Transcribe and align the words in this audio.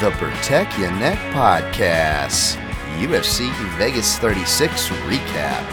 the 0.00 0.10
Protect 0.12 0.78
Your 0.78 0.90
Neck 0.92 1.18
Podcast, 1.32 2.56
UFC 2.98 3.50
Vegas 3.76 4.18
36 4.18 4.88
recap, 5.06 5.64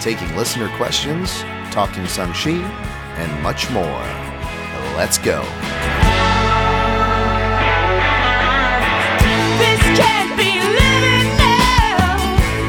taking 0.00 0.34
listener 0.36 0.68
questions, 0.76 1.42
talking 1.70 2.04
Shang 2.06 2.32
Chi, 2.32 2.62
and 3.16 3.42
much 3.42 3.70
more. 3.70 4.04
Let's 4.96 5.18
go. 5.18 5.42
This 9.60 9.82
can't 9.98 10.36
be 10.36 10.58
living 10.58 11.36
now. 11.36 12.16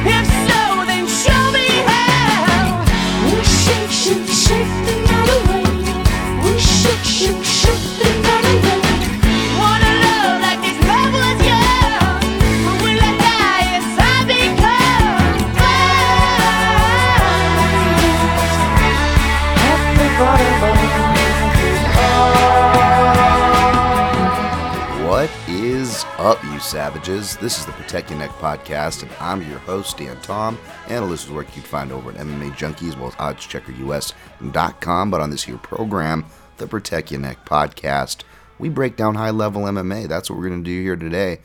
If 0.06 0.28
so, 0.48 0.86
then 0.86 1.08
show 1.08 1.52
me 1.52 1.68
how. 1.90 2.84
We 3.26 3.44
shake, 3.44 3.90
shake, 3.90 4.28
shake 4.28 4.74
the 4.86 4.96
night 5.08 5.30
away. 5.40 5.66
We 6.44 6.60
shake, 6.60 7.04
shake, 7.04 7.44
shake 7.44 7.86
the 7.98 8.10
night 8.22 8.46
away. 8.66 8.81
Savages? 26.72 27.36
This 27.36 27.60
is 27.60 27.66
the 27.66 27.74
Protect 27.74 28.10
Your 28.10 28.20
Neck 28.20 28.30
Podcast, 28.30 29.04
and 29.04 29.12
I'm 29.20 29.42
your 29.50 29.60
host, 29.60 29.98
Dan 29.98 30.16
Tom. 30.22 30.58
And 30.88 31.12
this 31.12 31.26
is 31.26 31.30
work 31.30 31.48
you 31.48 31.62
can 31.62 31.64
find 31.64 31.92
over 31.92 32.12
at 32.12 32.16
MMA 32.16 32.56
Junkie 32.56 32.88
as 32.88 32.96
well 32.96 33.10
as 33.10 33.16
OddsCheckerUS.com. 33.16 35.12
But 35.12 35.20
on 35.20 35.32
this 35.32 35.44
here 35.44 35.58
program, 35.58 36.26
the 36.56 36.68
Protect 36.68 37.12
Your 37.12 37.20
Neck 37.20 37.46
Podcast, 37.46 38.24
we 38.58 38.70
break 38.70 38.96
down 38.96 39.16
high 39.16 39.32
level 39.32 39.64
MMA. 39.64 40.08
That's 40.08 40.30
what 40.30 40.40
we're 40.40 40.48
going 40.48 40.64
to 40.64 40.70
do 40.70 40.82
here 40.82 40.96
today. 40.96 41.40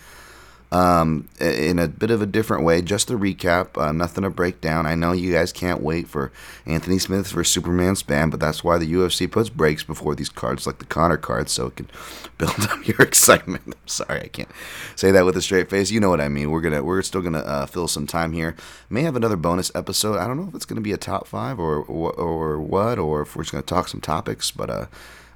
Um, 0.73 1.29
in 1.41 1.79
a 1.79 1.87
bit 1.87 2.11
of 2.11 2.21
a 2.21 2.27
different 2.27 2.65
way, 2.65 2.83
just 2.83 3.09
a 3.11 3.17
recap, 3.17 3.81
uh, 3.81 3.93
nothing 3.93 4.25
to 4.25 4.31
break 4.31 4.61
down. 4.61 4.85
I 4.85 4.97
know 4.97 5.13
you 5.13 5.33
guys 5.33 5.53
can't 5.53 5.81
wait 5.81 6.09
for 6.09 6.33
Anthony 6.67 6.99
Smith 6.99 7.29
for 7.29 7.45
Superman 7.45 7.95
Spann, 7.95 8.33
but 8.33 8.41
that's 8.41 8.65
why 8.65 8.77
the 8.77 8.93
UFC 8.93 9.31
puts 9.31 9.49
breaks 9.49 9.85
before 9.85 10.17
these 10.17 10.29
cards, 10.29 10.67
like 10.67 10.79
the 10.79 10.85
Conor 10.85 11.19
cards, 11.19 11.53
so 11.53 11.67
it 11.67 11.77
can 11.77 11.89
build 12.39 12.59
up 12.69 12.87
your 12.87 13.01
excitement. 13.01 13.63
I'm 13.67 13.75
sorry, 13.87 14.23
I 14.23 14.27
can't 14.27 14.51
say 14.97 15.13
that 15.13 15.25
with 15.25 15.37
a 15.37 15.43
straight 15.43 15.71
face. 15.71 15.93
You 15.93 16.01
know 16.01 16.11
what 16.11 16.21
I 16.21 16.29
mean. 16.29 16.51
We're 16.51 16.61
gonna, 16.61 16.83
we're 16.83 17.03
still 17.03 17.23
gonna 17.23 17.39
uh, 17.39 17.67
fill 17.67 17.87
some 17.87 18.09
time 18.09 18.33
here. 18.33 18.57
May 18.91 19.03
have 19.03 19.15
another 19.15 19.37
bonus 19.37 19.71
episode. 19.73 20.19
I 20.19 20.27
don't 20.27 20.37
know 20.37 20.49
if 20.49 20.55
it's 20.57 20.65
gonna 20.65 20.81
be 20.81 20.93
a 20.93 20.99
top 20.99 21.29
five 21.29 21.61
or 21.61 21.77
or, 21.85 22.61
what, 22.61 22.99
or 22.99 23.23
if 23.23 23.37
we're 23.37 23.45
just 23.45 23.53
gonna 23.53 23.63
talk 23.63 23.87
some 23.87 24.01
topics. 24.01 24.51
But 24.51 24.71
uh, 24.71 24.87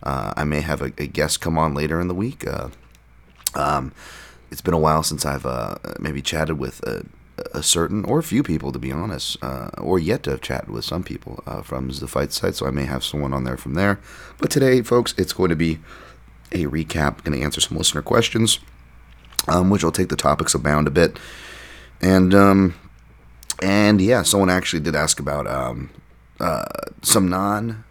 uh, 0.03 0.35
I 0.37 0.43
may 0.43 0.61
have 0.61 0.83
a, 0.83 0.93
a 0.99 1.07
guest 1.07 1.41
come 1.41 1.57
on 1.57 1.73
later 1.73 2.01
in 2.01 2.09
the 2.09 2.15
week. 2.15 2.45
Uh, 2.47 2.69
um, 3.55 3.93
it's 4.51 4.61
been 4.61 4.75
a 4.75 4.79
while 4.79 5.03
since 5.03 5.25
I've 5.25 5.47
uh, 5.47 5.77
maybe 5.99 6.23
chatted 6.23 6.59
with 6.59 6.83
a, 6.87 7.07
a 7.55 7.63
certain 7.63 8.05
or 8.05 8.19
a 8.19 8.23
few 8.23 8.43
people, 8.43 8.73
to 8.73 8.79
be 8.79 8.93
honest, 8.93 9.37
uh, 9.43 9.71
or 9.79 9.99
yet 9.99 10.23
to 10.25 10.31
have 10.31 10.41
chatted 10.41 10.71
with 10.71 10.85
some 10.85 11.03
people 11.03 11.43
uh, 11.47 11.63
from 11.63 11.89
the 11.89 12.09
fight 12.09 12.33
site. 12.33 12.55
So 12.55 12.67
I 12.67 12.71
may 12.71 12.85
have 12.85 13.05
someone 13.05 13.33
on 13.33 13.45
there 13.45 13.57
from 13.57 13.75
there. 13.75 14.01
But 14.39 14.51
today, 14.51 14.83
folks, 14.83 15.15
it's 15.17 15.33
going 15.33 15.51
to 15.51 15.57
be 15.57 15.79
a 16.53 16.65
recap. 16.67 17.23
Going 17.25 17.39
to 17.39 17.45
answer 17.45 17.61
some 17.61 17.79
listener 17.79 18.03
questions, 18.03 18.59
um, 19.49 19.71
which 19.71 19.85
will 19.85 19.93
take 19.93 20.09
the 20.09 20.17
topics 20.17 20.55
abound 20.55 20.87
a 20.87 20.91
bit. 20.91 21.19
And 22.01 22.35
um, 22.35 22.75
and 23.63 24.01
yeah, 24.01 24.23
someone 24.23 24.51
actually 24.51 24.81
did 24.81 24.97
ask 24.97 25.21
about 25.21 25.47
um, 25.47 25.91
uh, 26.41 26.65
some 27.03 27.29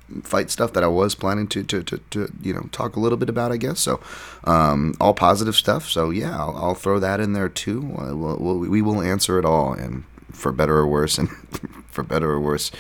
non-fight 0.10 0.50
stuff 0.50 0.74
that 0.74 0.84
I 0.84 0.88
was 0.88 1.16
planning 1.16 1.48
to, 1.48 1.64
to, 1.64 1.84
to, 1.84 1.98
to 1.98 2.32
you 2.42 2.54
know 2.54 2.70
talk 2.72 2.96
a 2.96 3.00
little 3.00 3.18
bit 3.18 3.30
about, 3.30 3.52
I 3.52 3.58
guess. 3.58 3.80
So 3.80 4.00
um, 4.44 4.96
all 5.00 5.14
positive 5.14 5.56
stuff. 5.56 5.90
So 5.90 6.10
yeah, 6.10 6.38
I'll, 6.38 6.56
I'll 6.58 6.76
throw 6.76 7.00
that 7.00 7.20
in 7.20 7.34
there 7.34 7.50
too. 7.50 7.96
Uh, 7.98 8.16
we'll, 8.16 8.38
we'll, 8.38 8.58
we 8.58 8.82
will 8.82 9.02
answer 9.02 9.40
it 9.40 9.46
all, 9.46 9.74
and 9.74 10.03
for 10.31 10.52
better 10.52 10.78
or 10.78 10.88
worse, 10.88 11.18
and 11.18 11.30
for 11.88 12.03
better 12.03 12.31
or 12.31 12.40
worse, 12.40 12.72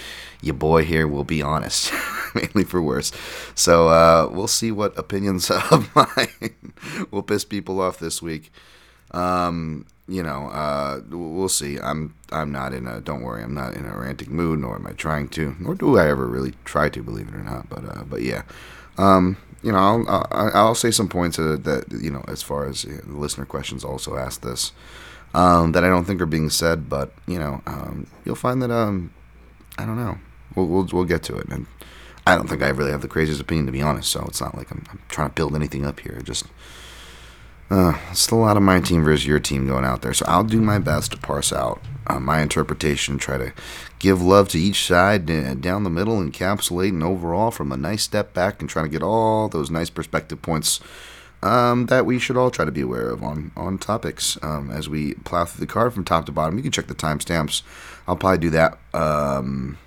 your 0.41 0.55
boy 0.55 0.85
here 0.85 1.07
will 1.07 1.23
be 1.23 1.41
honest, 1.41 1.93
mainly 2.35 2.63
for 2.63 2.81
worse. 2.81 3.11
So 3.55 3.89
uh, 3.89 4.29
we'll 4.31 4.47
see 4.47 4.71
what 4.71 4.97
opinions 4.97 5.49
of 5.71 5.93
mine 5.95 6.55
will 7.11 7.23
piss 7.23 7.45
people 7.45 7.81
off 7.81 7.99
this 7.99 8.21
week. 8.21 8.51
Um, 9.11 9.87
you 10.09 10.23
know, 10.23 10.47
uh, 10.49 11.01
we'll 11.09 11.49
see. 11.49 11.77
I'm 11.79 12.15
I'm 12.31 12.51
not 12.51 12.73
in 12.73 12.87
a 12.87 12.99
don't 12.99 13.21
worry, 13.21 13.43
I'm 13.43 13.53
not 13.53 13.75
in 13.75 13.85
a 13.85 13.95
ranting 13.95 14.35
mood, 14.35 14.59
nor 14.59 14.75
am 14.75 14.87
I 14.87 14.93
trying 14.93 15.29
to, 15.29 15.55
nor 15.59 15.75
do 15.75 15.97
I 15.97 16.09
ever 16.09 16.25
really 16.27 16.53
try 16.65 16.89
to, 16.89 17.03
believe 17.03 17.27
it 17.27 17.35
or 17.35 17.43
not. 17.43 17.69
But 17.69 17.85
uh, 17.85 18.03
but 18.03 18.23
yeah, 18.23 18.41
um, 18.97 19.37
you 19.61 19.71
know, 19.71 19.77
I'll 19.77 20.05
I'll, 20.31 20.51
I'll 20.53 20.75
say 20.75 20.89
some 20.89 21.07
points 21.07 21.37
that, 21.37 21.85
you 22.01 22.09
know, 22.09 22.25
as 22.27 22.41
far 22.41 22.67
as 22.67 22.85
uh, 22.85 23.01
the 23.05 23.17
listener 23.17 23.45
questions 23.45 23.83
also 23.83 24.17
asked 24.17 24.41
this, 24.41 24.71
um, 25.35 25.73
that 25.73 25.83
I 25.83 25.89
don't 25.89 26.05
think 26.05 26.21
are 26.21 26.25
being 26.25 26.49
said, 26.49 26.89
but 26.89 27.11
you 27.27 27.37
know, 27.37 27.61
um, 27.67 28.07
you'll 28.25 28.35
find 28.35 28.61
that 28.63 28.71
um, 28.71 29.13
I 29.77 29.85
don't 29.85 29.97
know, 29.97 30.17
we'll 30.55 30.65
we'll, 30.65 30.89
we'll 30.91 31.05
get 31.05 31.21
to 31.23 31.37
it, 31.37 31.47
and 31.49 31.67
I 32.25 32.35
don't 32.35 32.47
think 32.47 32.63
I 32.63 32.69
really 32.69 32.91
have 32.91 33.03
the 33.03 33.07
craziest 33.07 33.41
opinion 33.41 33.67
to 33.67 33.71
be 33.71 33.81
honest. 33.83 34.11
So 34.11 34.25
it's 34.27 34.41
not 34.41 34.57
like 34.57 34.71
I'm, 34.71 34.83
I'm 34.89 35.01
trying 35.07 35.29
to 35.29 35.35
build 35.35 35.55
anything 35.55 35.85
up 35.85 35.99
here. 35.99 36.19
Just 36.23 36.45
uh, 37.69 37.93
still 38.13 38.39
a 38.39 38.41
lot 38.41 38.57
of 38.57 38.63
my 38.63 38.79
team 38.79 39.03
versus 39.03 39.27
your 39.27 39.39
team 39.39 39.67
going 39.67 39.85
out 39.85 40.01
there. 40.01 40.13
So 40.13 40.25
I'll 40.27 40.43
do 40.43 40.61
my 40.61 40.79
best 40.79 41.11
to 41.11 41.17
parse 41.17 41.53
out 41.53 41.81
uh, 42.07 42.19
my 42.19 42.41
interpretation, 42.41 43.17
try 43.17 43.37
to 43.37 43.53
give 43.99 44.21
love 44.21 44.49
to 44.49 44.59
each 44.59 44.85
side 44.85 45.25
down 45.61 45.83
the 45.83 45.89
middle, 45.89 46.17
encapsulate 46.17 46.89
and 46.89 47.03
overall 47.03 47.51
from 47.51 47.71
a 47.71 47.77
nice 47.77 48.03
step 48.03 48.33
back 48.33 48.59
and 48.59 48.69
trying 48.69 48.85
to 48.85 48.91
get 48.91 49.03
all 49.03 49.47
those 49.47 49.69
nice 49.69 49.89
perspective 49.89 50.41
points 50.41 50.79
um, 51.41 51.85
that 51.85 52.05
we 52.05 52.19
should 52.19 52.35
all 52.35 52.51
try 52.51 52.65
to 52.65 52.71
be 52.71 52.81
aware 52.81 53.09
of 53.09 53.23
on, 53.23 53.51
on 53.55 53.77
topics 53.77 54.37
um, 54.41 54.71
as 54.71 54.89
we 54.89 55.13
plow 55.13 55.45
through 55.45 55.65
the 55.65 55.71
card 55.71 55.93
from 55.93 56.03
top 56.03 56.25
to 56.25 56.31
bottom. 56.31 56.57
You 56.57 56.63
can 56.63 56.71
check 56.71 56.87
the 56.87 56.95
timestamps. 56.95 57.61
I'll 58.07 58.17
probably 58.17 58.39
do 58.39 58.49
that. 58.51 58.77
Um, 58.93 59.77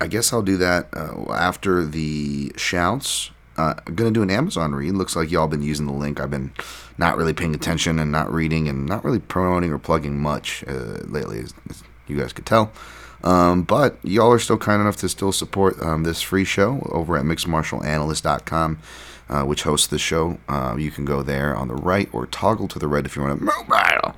I 0.00 0.08
guess 0.08 0.32
I'll 0.32 0.42
do 0.42 0.56
that 0.56 0.88
uh, 0.94 1.32
after 1.32 1.84
the 1.84 2.52
shouts. 2.56 3.30
Uh, 3.56 3.74
gonna 3.94 4.10
do 4.10 4.22
an 4.22 4.30
Amazon 4.30 4.74
read. 4.74 4.92
Looks 4.92 5.16
like 5.16 5.30
y'all 5.30 5.48
been 5.48 5.62
using 5.62 5.86
the 5.86 5.92
link. 5.92 6.20
I've 6.20 6.30
been 6.30 6.52
not 6.98 7.16
really 7.16 7.32
paying 7.32 7.54
attention 7.54 7.98
and 7.98 8.12
not 8.12 8.32
reading 8.32 8.68
and 8.68 8.86
not 8.86 9.04
really 9.04 9.18
promoting 9.18 9.72
or 9.72 9.78
plugging 9.78 10.20
much 10.20 10.64
uh, 10.68 11.00
lately, 11.04 11.40
as, 11.40 11.54
as 11.70 11.82
you 12.06 12.18
guys 12.18 12.32
could 12.32 12.46
tell. 12.46 12.72
Um, 13.24 13.62
but 13.62 13.98
y'all 14.02 14.30
are 14.32 14.38
still 14.38 14.58
kind 14.58 14.80
enough 14.80 14.96
to 14.98 15.08
still 15.08 15.32
support 15.32 15.80
um, 15.82 16.04
this 16.04 16.22
free 16.22 16.44
show 16.44 16.86
over 16.92 17.16
at 17.16 17.24
mixedmartialanalyst.com, 17.24 18.78
uh, 19.28 19.42
which 19.44 19.62
hosts 19.62 19.86
the 19.86 19.98
show. 19.98 20.38
Uh, 20.48 20.76
you 20.78 20.90
can 20.90 21.04
go 21.04 21.22
there 21.22 21.56
on 21.56 21.68
the 21.68 21.74
right 21.74 22.08
or 22.12 22.26
toggle 22.26 22.68
to 22.68 22.78
the 22.78 22.88
right 22.88 23.04
if 23.04 23.16
you 23.16 23.22
want 23.22 23.38
to 23.38 23.44
mobile. 23.44 24.14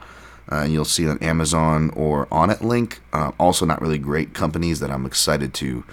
Uh, 0.51 0.63
and 0.63 0.73
you'll 0.73 0.85
see 0.85 1.05
an 1.05 1.19
Amazon 1.23 1.91
or 1.95 2.27
Onnit 2.27 2.63
link. 2.63 3.01
Uh, 3.13 3.33
also, 3.39 3.67
not 3.67 3.83
really 3.83 3.99
great 3.99 4.33
companies 4.33 4.81
that 4.81 4.91
I'm 4.91 5.05
excited 5.05 5.53
to 5.55 5.85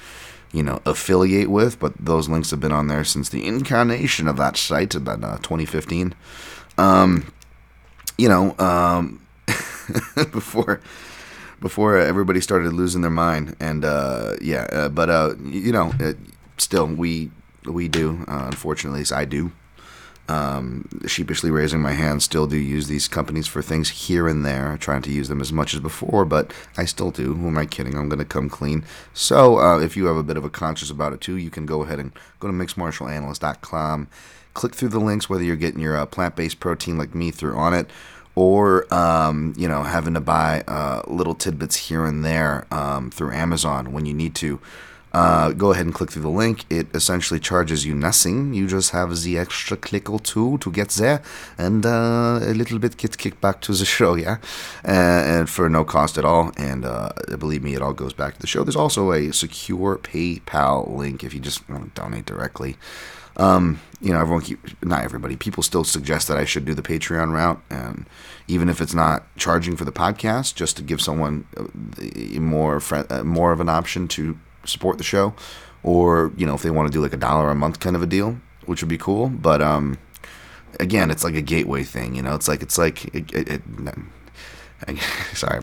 you 0.51 0.63
know, 0.63 0.81
affiliate 0.85 1.49
with, 1.49 1.79
but 1.79 1.93
those 1.97 2.29
links 2.29 2.51
have 2.51 2.59
been 2.59 2.71
on 2.71 2.87
there 2.87 3.03
since 3.03 3.29
the 3.29 3.45
incarnation 3.45 4.27
of 4.27 4.37
that 4.37 4.57
site 4.57 4.95
about 4.95 5.23
uh, 5.23 5.37
2015. 5.37 6.13
Um, 6.77 7.31
you 8.17 8.29
know, 8.29 8.57
um, 8.59 9.25
before 10.31 10.81
before 11.61 11.97
everybody 11.97 12.41
started 12.41 12.73
losing 12.73 13.01
their 13.01 13.11
mind, 13.11 13.55
and 13.59 13.83
uh, 13.85 14.35
yeah, 14.41 14.67
uh, 14.71 14.89
but 14.89 15.09
uh, 15.09 15.35
you 15.43 15.71
know, 15.71 15.93
it, 15.99 16.17
still 16.57 16.87
we 16.87 17.31
we 17.65 17.87
do. 17.87 18.23
Uh, 18.27 18.43
unfortunately, 18.47 18.97
at 18.97 19.01
least 19.01 19.13
I 19.13 19.25
do. 19.25 19.51
Um, 20.27 20.87
sheepishly 21.05 21.51
raising 21.51 21.81
my 21.81 21.91
hand, 21.91 22.23
still 22.23 22.47
do 22.47 22.57
use 22.57 22.87
these 22.87 23.07
companies 23.07 23.45
for 23.45 23.61
things 23.61 23.89
here 23.89 24.27
and 24.27 24.43
there, 24.43 24.75
trying 24.79 25.03
to 25.03 25.11
use 25.11 25.27
them 25.27 25.39
as 25.39 25.53
much 25.53 25.73
as 25.75 25.79
before, 25.79 26.25
but 26.25 26.51
I 26.77 26.85
still 26.85 27.11
do. 27.11 27.35
Who 27.35 27.47
am 27.47 27.57
I 27.57 27.65
kidding? 27.67 27.95
I'm 27.95 28.09
going 28.09 28.19
to 28.19 28.25
come 28.25 28.49
clean. 28.49 28.83
So, 29.13 29.59
uh, 29.59 29.79
if 29.79 29.95
you 29.95 30.07
have 30.07 30.17
a 30.17 30.23
bit 30.23 30.37
of 30.37 30.43
a 30.43 30.49
conscience 30.49 30.89
about 30.89 31.13
it 31.13 31.21
too, 31.21 31.37
you 31.37 31.51
can 31.51 31.67
go 31.67 31.83
ahead 31.83 31.99
and 31.99 32.11
go 32.39 32.47
to 32.47 32.53
mixedmartialanalyst.com, 32.53 34.07
click 34.55 34.73
through 34.73 34.89
the 34.89 34.99
links, 34.99 35.29
whether 35.29 35.43
you're 35.43 35.55
getting 35.55 35.81
your 35.81 35.95
uh, 35.95 36.07
plant 36.07 36.35
based 36.35 36.59
protein 36.59 36.97
like 36.97 37.13
me 37.13 37.29
through 37.29 37.53
Onnit, 37.53 37.87
or 38.33 38.91
um, 38.93 39.53
you 39.57 39.67
know 39.67 39.83
having 39.83 40.13
to 40.15 40.21
buy 40.21 40.63
uh, 40.67 41.03
little 41.07 41.35
tidbits 41.35 41.75
here 41.75 42.05
and 42.05 42.25
there 42.25 42.65
um, 42.71 43.11
through 43.11 43.31
Amazon 43.31 43.93
when 43.93 44.05
you 44.05 44.13
need 44.13 44.33
to. 44.35 44.59
Uh, 45.15 45.51
go 45.53 45.71
ahead 45.71 45.85
and 45.85 45.95
click 45.95 46.11
through 46.11 46.23
the 46.23 46.37
link. 46.43 46.65
It 46.69 46.87
essentially 46.93 47.39
charges 47.39 47.85
you 47.85 47.95
nothing. 47.95 48.53
You 48.53 48.67
just 48.67 48.91
have 48.91 49.15
the 49.21 49.37
extra 49.37 49.77
click 49.77 50.09
or 50.09 50.19
two 50.19 50.57
to 50.57 50.69
get 50.69 50.89
there, 50.89 51.21
and 51.57 51.85
uh, 51.85 52.39
a 52.41 52.53
little 52.53 52.79
bit 52.79 52.97
get 52.97 53.17
kicked 53.17 53.39
back 53.39 53.61
to 53.61 53.71
the 53.71 53.85
show, 53.97 54.15
yeah, 54.15 54.39
uh, 54.85 55.31
and 55.33 55.49
for 55.49 55.69
no 55.69 55.85
cost 55.85 56.17
at 56.17 56.25
all. 56.25 56.51
And 56.57 56.83
uh, 56.83 57.13
believe 57.39 57.63
me, 57.63 57.75
it 57.75 57.81
all 57.81 57.93
goes 57.93 58.11
back 58.11 58.33
to 58.33 58.41
the 58.41 58.47
show. 58.47 58.65
There's 58.65 58.75
also 58.75 59.13
a 59.13 59.31
secure 59.31 59.97
PayPal 59.97 60.93
link 60.93 61.23
if 61.23 61.33
you 61.33 61.39
just 61.39 61.69
want 61.69 61.95
to 61.95 62.01
donate 62.01 62.25
directly. 62.25 62.75
Um, 63.37 63.79
you 64.01 64.11
know, 64.11 64.19
everyone 64.19 64.43
keep 64.43 64.59
not 64.83 65.05
everybody. 65.05 65.37
People 65.37 65.63
still 65.63 65.85
suggest 65.85 66.27
that 66.27 66.37
I 66.37 66.43
should 66.43 66.65
do 66.65 66.73
the 66.73 66.81
Patreon 66.81 67.31
route, 67.31 67.61
and 67.69 68.05
even 68.49 68.67
if 68.67 68.81
it's 68.81 68.93
not 68.93 69.23
charging 69.37 69.77
for 69.77 69.85
the 69.85 69.93
podcast, 69.93 70.55
just 70.55 70.75
to 70.75 70.83
give 70.83 70.99
someone 70.99 71.47
uh, 71.55 72.39
more 72.39 72.81
more 73.23 73.53
of 73.53 73.61
an 73.61 73.69
option 73.69 74.09
to 74.09 74.37
support 74.67 74.97
the 74.97 75.03
show, 75.03 75.33
or 75.83 76.31
you 76.37 76.45
know, 76.45 76.55
if 76.55 76.61
they 76.61 76.69
want 76.69 76.91
to 76.91 76.93
do 76.93 77.01
like 77.01 77.13
a 77.13 77.17
dollar 77.17 77.49
a 77.49 77.55
month 77.55 77.79
kind 77.79 77.95
of 77.95 78.01
a 78.01 78.07
deal, 78.07 78.37
which 78.65 78.81
would 78.81 78.89
be 78.89 78.97
cool. 78.97 79.29
But 79.29 79.61
um, 79.61 79.97
again, 80.79 81.11
it's 81.11 81.23
like 81.23 81.35
a 81.35 81.41
gateway 81.41 81.83
thing. 81.83 82.15
You 82.15 82.21
know, 82.21 82.35
it's 82.35 82.47
like 82.47 82.61
it's 82.61 82.77
like 82.77 83.05
it, 83.15 83.33
it, 83.33 83.49
it, 83.49 83.61
sorry, 85.33 85.61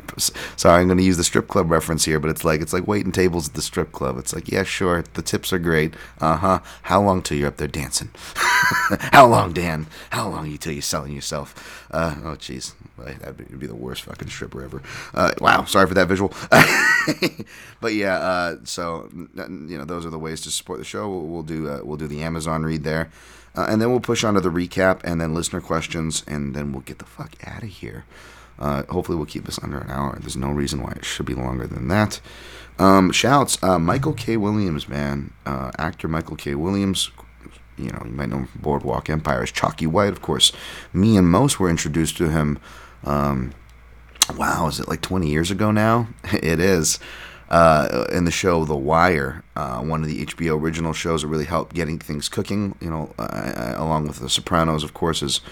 sorry, 0.56 0.80
I'm 0.80 0.88
going 0.88 0.98
to 0.98 1.04
use 1.04 1.16
the 1.16 1.24
strip 1.24 1.46
club 1.48 1.70
reference 1.70 2.04
here, 2.04 2.18
but 2.18 2.30
it's 2.30 2.44
like 2.44 2.60
it's 2.60 2.72
like 2.72 2.86
waiting 2.88 3.12
tables 3.12 3.48
at 3.48 3.54
the 3.54 3.62
strip 3.62 3.92
club. 3.92 4.18
It's 4.18 4.34
like, 4.34 4.50
yeah, 4.50 4.62
sure, 4.62 5.04
the 5.14 5.22
tips 5.22 5.52
are 5.52 5.58
great. 5.58 5.94
Uh 6.20 6.36
huh. 6.36 6.60
How 6.82 7.02
long 7.02 7.22
till 7.22 7.38
you're 7.38 7.48
up 7.48 7.58
there 7.58 7.68
dancing? 7.68 8.10
How 8.34 9.26
long, 9.26 9.52
Dan? 9.52 9.86
How 10.10 10.28
long 10.28 10.50
you 10.50 10.58
till 10.58 10.72
you're 10.72 10.82
selling 10.82 11.12
yourself? 11.12 11.86
Uh, 11.90 12.16
oh, 12.24 12.36
jeez, 12.36 12.74
that 13.04 13.38
would 13.38 13.58
be 13.58 13.66
the 13.66 13.74
worst 13.74 14.02
fucking 14.02 14.28
stripper 14.28 14.62
ever. 14.62 14.82
Uh, 15.14 15.32
wow, 15.40 15.64
sorry 15.64 15.86
for 15.86 15.94
that 15.94 16.08
visual. 16.08 16.32
but 17.80 17.94
yeah, 17.94 18.16
uh, 18.16 18.56
so 18.64 19.08
you 19.12 19.78
know, 19.78 19.84
those 19.84 20.06
are 20.06 20.10
the 20.10 20.18
ways 20.18 20.40
to 20.42 20.50
support 20.50 20.78
the 20.78 20.84
show. 20.84 21.08
We'll, 21.08 21.26
we'll 21.26 21.42
do 21.42 21.68
uh, 21.68 21.80
we'll 21.82 21.96
do 21.96 22.06
the 22.06 22.22
Amazon 22.22 22.62
read 22.62 22.84
there. 22.84 23.10
Uh, 23.54 23.66
and 23.68 23.82
then 23.82 23.90
we'll 23.90 24.00
push 24.00 24.24
on 24.24 24.34
to 24.34 24.40
the 24.40 24.48
recap 24.48 25.00
and 25.04 25.20
then 25.20 25.34
listener 25.34 25.60
questions, 25.60 26.24
and 26.26 26.54
then 26.54 26.72
we'll 26.72 26.82
get 26.82 26.98
the 26.98 27.04
fuck 27.04 27.34
out 27.46 27.62
of 27.62 27.68
here. 27.68 28.04
Uh, 28.58 28.82
hopefully, 28.84 29.16
we'll 29.16 29.26
keep 29.26 29.44
this 29.44 29.58
under 29.62 29.78
an 29.78 29.90
hour. 29.90 30.16
There's 30.20 30.36
no 30.36 30.50
reason 30.50 30.82
why 30.82 30.92
it 30.92 31.04
should 31.04 31.26
be 31.26 31.34
longer 31.34 31.66
than 31.66 31.88
that. 31.88 32.20
Um, 32.78 33.12
shouts, 33.12 33.62
uh, 33.62 33.78
Michael 33.78 34.14
K. 34.14 34.36
Williams, 34.38 34.88
man, 34.88 35.32
actor 35.44 36.08
Michael 36.08 36.36
K. 36.36 36.54
Williams. 36.54 37.10
You 37.76 37.90
know, 37.90 38.02
you 38.04 38.12
might 38.12 38.28
know 38.28 38.38
him 38.38 38.46
from 38.46 38.60
Boardwalk 38.60 39.08
Empire 39.10 39.42
as 39.42 39.50
Chalky 39.50 39.86
White, 39.86 40.12
of 40.12 40.22
course. 40.22 40.52
Me 40.92 41.16
and 41.16 41.26
most 41.26 41.58
were 41.58 41.70
introduced 41.70 42.16
to 42.18 42.28
him. 42.28 42.58
Um, 43.04 43.52
wow, 44.36 44.68
is 44.68 44.80
it 44.80 44.88
like 44.88 45.00
20 45.00 45.28
years 45.28 45.50
ago 45.50 45.70
now? 45.70 46.08
it 46.32 46.60
is. 46.60 46.98
Uh, 47.50 48.06
in 48.10 48.24
the 48.24 48.30
show 48.30 48.64
The 48.64 48.76
Wire, 48.76 49.44
uh, 49.56 49.80
one 49.80 50.02
of 50.02 50.08
the 50.08 50.24
HBO 50.24 50.58
original 50.58 50.94
shows 50.94 51.20
that 51.20 51.28
really 51.28 51.44
helped 51.44 51.74
getting 51.74 51.98
things 51.98 52.30
cooking. 52.30 52.74
You 52.80 52.88
know, 52.88 53.14
uh, 53.18 53.74
along 53.76 54.06
with 54.06 54.20
The 54.20 54.30
Sopranos, 54.30 54.82
of 54.82 54.94
course, 54.94 55.22
is 55.22 55.42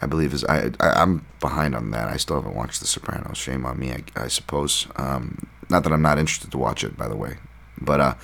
I 0.00 0.06
believe 0.06 0.32
is 0.32 0.44
I, 0.44 0.70
I 0.80 1.02
am 1.02 1.26
behind 1.40 1.74
on 1.74 1.90
that. 1.90 2.08
I 2.08 2.16
still 2.16 2.36
haven't 2.36 2.54
watched 2.54 2.80
The 2.80 2.86
Sopranos. 2.86 3.36
Shame 3.36 3.66
on 3.66 3.78
me, 3.78 3.92
I, 3.92 4.04
I 4.16 4.28
suppose. 4.28 4.86
Um, 4.96 5.46
not 5.68 5.82
that 5.84 5.92
I'm 5.92 6.02
not 6.02 6.18
interested 6.18 6.50
to 6.50 6.58
watch 6.58 6.82
it, 6.82 6.96
by 6.96 7.08
the 7.08 7.16
way, 7.16 7.36
but 7.78 8.00
uh, 8.00 8.14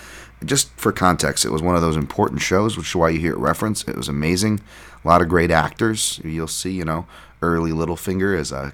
just 0.44 0.70
for 0.76 0.92
context, 0.92 1.44
it 1.44 1.50
was 1.50 1.62
one 1.62 1.76
of 1.76 1.82
those 1.82 1.96
important 1.96 2.40
shows, 2.40 2.76
which 2.76 2.88
is 2.88 2.96
why 2.96 3.10
you 3.10 3.18
hear 3.18 3.32
it 3.32 3.38
referenced. 3.38 3.88
It 3.88 3.96
was 3.96 4.08
amazing. 4.08 4.60
A 5.04 5.08
lot 5.08 5.22
of 5.22 5.28
great 5.28 5.50
actors. 5.50 6.20
You'll 6.24 6.46
see, 6.46 6.72
you 6.72 6.84
know, 6.84 7.06
early 7.42 7.70
Littlefinger 7.70 8.38
as 8.38 8.52
a 8.52 8.72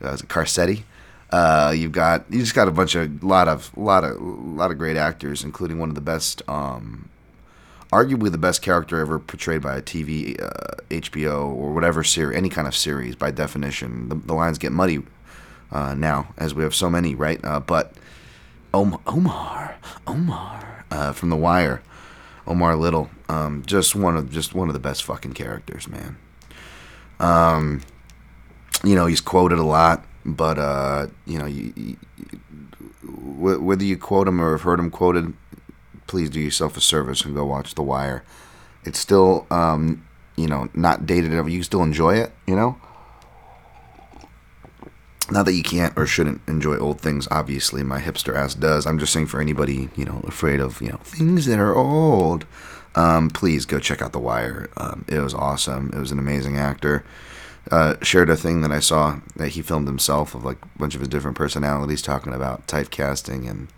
as 0.00 0.20
a 0.20 0.26
Carcetti. 0.26 0.82
Uh, 1.30 1.74
you've 1.76 1.92
got 1.92 2.24
you 2.30 2.40
just 2.40 2.54
got 2.54 2.68
a 2.68 2.70
bunch 2.70 2.94
of 2.94 3.22
lot 3.22 3.48
of 3.48 3.76
lot 3.76 4.04
of 4.04 4.20
lot 4.20 4.70
of 4.70 4.78
great 4.78 4.96
actors, 4.96 5.44
including 5.44 5.78
one 5.78 5.88
of 5.88 5.94
the 5.94 6.00
best 6.00 6.42
um, 6.48 7.08
arguably 7.92 8.30
the 8.30 8.38
best 8.38 8.62
character 8.62 9.00
ever 9.00 9.18
portrayed 9.18 9.62
by 9.62 9.76
a 9.76 9.82
TV, 9.82 10.40
uh, 10.42 10.76
HBO, 10.90 11.46
or 11.46 11.72
whatever 11.72 12.04
series, 12.04 12.36
any 12.36 12.48
kind 12.48 12.66
of 12.66 12.76
series 12.76 13.14
by 13.14 13.30
definition. 13.30 14.08
The, 14.08 14.14
the 14.14 14.34
lines 14.34 14.58
get 14.58 14.72
muddy 14.72 15.02
uh, 15.70 15.94
now, 15.94 16.34
as 16.36 16.54
we 16.54 16.62
have 16.62 16.74
so 16.74 16.90
many, 16.90 17.14
right? 17.14 17.42
Uh, 17.44 17.60
but 17.60 17.92
Om- 18.72 19.00
Omar, 19.06 19.76
Omar 20.06 20.77
uh, 20.90 21.12
from 21.12 21.30
The 21.30 21.36
Wire, 21.36 21.82
Omar 22.46 22.76
Little, 22.76 23.10
um, 23.28 23.62
just 23.66 23.94
one 23.94 24.16
of 24.16 24.30
just 24.30 24.54
one 24.54 24.68
of 24.68 24.74
the 24.74 24.80
best 24.80 25.04
fucking 25.04 25.34
characters, 25.34 25.88
man. 25.88 26.16
Um, 27.20 27.82
you 28.84 28.94
know, 28.94 29.06
he's 29.06 29.20
quoted 29.20 29.58
a 29.58 29.64
lot, 29.64 30.04
but 30.24 30.58
uh, 30.58 31.08
you 31.26 31.38
know, 31.38 31.46
you, 31.46 31.72
you, 31.76 31.96
whether 33.02 33.84
you 33.84 33.96
quote 33.96 34.28
him 34.28 34.40
or 34.40 34.52
have 34.52 34.62
heard 34.62 34.78
him 34.78 34.90
quoted, 34.90 35.34
please 36.06 36.30
do 36.30 36.40
yourself 36.40 36.76
a 36.76 36.80
service 36.80 37.24
and 37.24 37.34
go 37.34 37.44
watch 37.44 37.74
The 37.74 37.82
Wire. 37.82 38.24
It's 38.84 38.98
still, 38.98 39.46
um, 39.50 40.06
you 40.36 40.46
know, 40.46 40.68
not 40.74 41.06
dated 41.06 41.32
ever. 41.32 41.48
You 41.48 41.62
still 41.62 41.82
enjoy 41.82 42.16
it, 42.16 42.32
you 42.46 42.56
know. 42.56 42.80
Not 45.30 45.44
that 45.44 45.52
you 45.52 45.62
can't 45.62 45.96
or 45.96 46.06
shouldn't 46.06 46.40
enjoy 46.48 46.78
old 46.78 47.00
things. 47.00 47.28
Obviously, 47.30 47.82
my 47.82 48.00
hipster 48.00 48.34
ass 48.34 48.54
does. 48.54 48.86
I'm 48.86 48.98
just 48.98 49.12
saying 49.12 49.26
for 49.26 49.40
anybody, 49.40 49.90
you 49.94 50.04
know, 50.04 50.22
afraid 50.26 50.60
of 50.60 50.80
you 50.80 50.88
know 50.88 50.98
things 50.98 51.46
that 51.46 51.58
are 51.58 51.74
old. 51.74 52.46
Um, 52.94 53.30
please 53.30 53.66
go 53.66 53.78
check 53.78 54.00
out 54.00 54.12
The 54.12 54.18
Wire. 54.18 54.70
Um, 54.76 55.04
it 55.06 55.20
was 55.20 55.34
awesome. 55.34 55.90
It 55.92 55.98
was 55.98 56.10
an 56.10 56.18
amazing 56.18 56.56
actor. 56.56 57.04
Uh, 57.70 57.96
shared 58.00 58.30
a 58.30 58.36
thing 58.36 58.62
that 58.62 58.72
I 58.72 58.80
saw 58.80 59.20
that 59.36 59.50
he 59.50 59.60
filmed 59.60 59.86
himself 59.86 60.34
of 60.34 60.44
like 60.44 60.56
a 60.62 60.78
bunch 60.78 60.94
of 60.94 61.00
his 61.00 61.08
different 61.08 61.36
personalities 61.36 62.00
talking 62.00 62.32
about 62.32 62.66
typecasting 62.66 63.48
and 63.48 63.68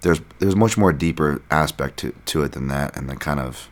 there's 0.00 0.20
there's 0.38 0.56
much 0.56 0.78
more 0.78 0.94
deeper 0.94 1.42
aspect 1.50 1.98
to, 1.98 2.14
to 2.24 2.42
it 2.42 2.52
than 2.52 2.68
that 2.68 2.96
and 2.96 3.10
the 3.10 3.16
kind 3.16 3.38
of 3.38 3.68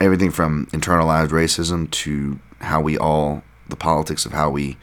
everything 0.00 0.32
from 0.32 0.66
internalized 0.72 1.28
racism 1.28 1.88
to 1.90 2.40
how 2.60 2.80
we 2.80 2.98
all 2.98 3.44
the 3.68 3.76
politics 3.76 4.26
of 4.26 4.32
how 4.32 4.50
we 4.50 4.76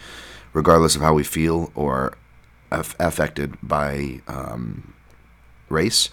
regardless 0.54 0.96
of 0.96 1.02
how 1.02 1.14
we 1.14 1.24
feel 1.24 1.72
or 1.76 2.18
aff- 2.72 2.96
affected 3.00 3.58
by 3.64 4.22
um, 4.28 4.94
race 5.70 6.10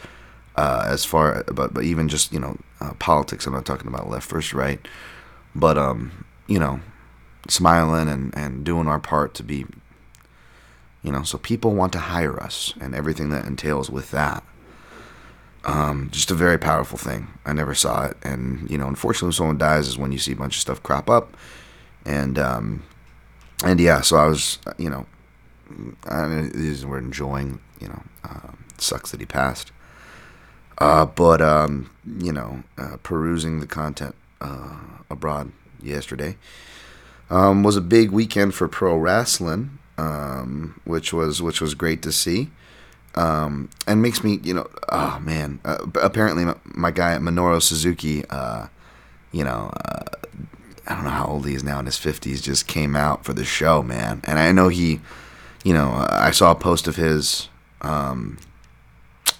uh, 0.56 0.84
as 0.86 1.04
far 1.04 1.44
but 1.52 1.74
but 1.74 1.84
even 1.84 2.08
just 2.08 2.32
you 2.32 2.40
know 2.40 2.58
uh, 2.80 2.94
politics 2.94 3.46
I'm 3.46 3.52
not 3.54 3.66
talking 3.66 3.88
about 3.88 4.08
left 4.08 4.30
versus 4.30 4.54
right 4.54 4.80
but 5.54 5.76
um 5.78 6.24
you 6.46 6.58
know 6.58 6.80
smiling 7.48 8.08
and 8.08 8.36
and 8.36 8.64
doing 8.64 8.86
our 8.88 9.00
part 9.00 9.34
to 9.34 9.42
be 9.42 9.64
you 11.02 11.12
know, 11.12 11.22
so 11.22 11.38
people 11.38 11.74
want 11.74 11.92
to 11.92 11.98
hire 11.98 12.42
us 12.42 12.74
and 12.80 12.94
everything 12.94 13.30
that 13.30 13.46
entails 13.46 13.88
with 13.88 14.10
that. 14.10 14.44
Um, 15.64 16.08
just 16.10 16.30
a 16.30 16.34
very 16.34 16.58
powerful 16.58 16.98
thing. 16.98 17.28
I 17.44 17.52
never 17.52 17.74
saw 17.74 18.06
it, 18.06 18.16
and 18.22 18.68
you 18.70 18.78
know, 18.78 18.86
unfortunately, 18.86 19.26
when 19.26 19.32
someone 19.32 19.58
dies 19.58 19.88
is 19.88 19.98
when 19.98 20.12
you 20.12 20.18
see 20.18 20.32
a 20.32 20.36
bunch 20.36 20.56
of 20.56 20.60
stuff 20.60 20.82
crop 20.82 21.10
up, 21.10 21.36
and 22.08 22.38
um, 22.38 22.82
and 23.64 23.78
yeah, 23.80 24.00
so 24.00 24.16
I 24.16 24.26
was, 24.26 24.58
you 24.78 24.90
know, 24.90 25.06
I 26.08 26.26
mean, 26.26 26.88
we're 26.88 26.98
enjoying, 26.98 27.60
you 27.80 27.88
know, 27.88 28.02
uh, 28.24 28.52
sucks 28.78 29.10
that 29.10 29.20
he 29.20 29.26
passed, 29.26 29.72
uh, 30.78 31.06
but 31.06 31.40
um, 31.40 31.90
you 32.18 32.32
know, 32.32 32.64
uh, 32.76 32.96
perusing 33.02 33.60
the 33.60 33.66
content 33.66 34.14
uh, 34.40 34.78
abroad 35.10 35.52
yesterday 35.80 36.36
um, 37.30 37.62
was 37.62 37.76
a 37.76 37.80
big 37.80 38.10
weekend 38.10 38.54
for 38.54 38.66
pro 38.68 38.96
wrestling 38.96 39.78
um, 39.98 40.80
which 40.84 41.12
was 41.12 41.42
which 41.42 41.60
was 41.60 41.74
great 41.74 42.00
to 42.02 42.12
see. 42.12 42.50
Um, 43.14 43.68
and 43.86 44.00
makes 44.00 44.22
me, 44.22 44.38
you 44.44 44.54
know, 44.54 44.68
oh 44.90 45.18
man. 45.20 45.58
Uh, 45.64 45.78
apparently, 46.00 46.44
my, 46.44 46.54
my, 46.64 46.90
guy 46.92 47.16
Minoru 47.16 47.60
Suzuki, 47.60 48.24
uh, 48.30 48.68
you 49.32 49.42
know, 49.42 49.72
uh, 49.84 50.04
I 50.88 50.94
don't 50.94 51.04
know 51.04 51.10
how 51.10 51.26
old 51.26 51.46
he 51.46 51.54
is 51.54 51.62
now 51.62 51.78
in 51.78 51.86
his 51.86 51.98
fifties, 51.98 52.40
just 52.40 52.66
came 52.66 52.96
out 52.96 53.24
for 53.24 53.34
the 53.34 53.44
show, 53.44 53.82
man. 53.82 54.22
And 54.24 54.38
I 54.38 54.52
know 54.52 54.68
he, 54.68 55.00
you 55.62 55.74
know, 55.74 56.06
I 56.08 56.30
saw 56.30 56.50
a 56.50 56.54
post 56.54 56.88
of 56.88 56.96
his 56.96 57.48
um, 57.82 58.38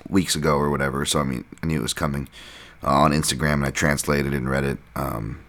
weeks 0.09 0.37
ago 0.37 0.57
or 0.57 0.71
whatever, 0.71 1.05
so 1.07 1.21
I 1.21 1.25
mean, 1.25 1.45
I 1.63 1.67
knew 1.67 1.79
it 1.79 1.83
was 1.83 1.95
coming 1.95 2.29
uh, 2.85 2.91
on 2.91 3.13
Instagram, 3.13 3.55
and 3.55 3.65
I 3.65 3.71
translated 3.71 4.35
and 4.35 4.49
read 4.49 4.65
it. 4.65 4.79
Um, 4.95 5.41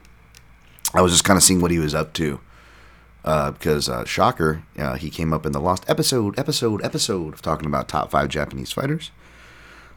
I 0.94 1.01
was 1.01 1.12
just 1.12 1.25
kind 1.25 1.38
of 1.38 1.44
seeing 1.44 1.60
what 1.60 1.72
he 1.72 1.79
was 1.79 1.94
up 1.94 2.13
to 2.13 2.39
uh, 3.25 3.51
because 3.51 3.89
uh, 3.89 4.06
shocker, 4.06 4.63
uh, 4.77 4.96
he 4.96 5.10
came 5.10 5.34
up 5.34 5.46
in 5.46 5.51
the 5.51 5.60
lost 5.60 5.84
episode, 5.88 6.39
episode, 6.39 6.84
episode 6.84 7.34
of 7.34 7.41
talking 7.41 7.68
about 7.68 7.88
top 7.88 8.10
five 8.10 8.29
Japanese 8.29 8.72
fighters. 8.72 9.12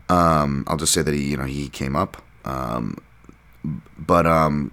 Um, 0.09 0.65
I'll 0.67 0.77
just 0.77 0.93
say 0.93 1.03
that 1.03 1.15
he, 1.15 1.31
you 1.31 1.37
know, 1.37 1.45
he 1.45 1.69
came 1.69 1.95
up, 1.95 2.23
um, 2.45 2.99
but 3.97 4.27
um, 4.27 4.73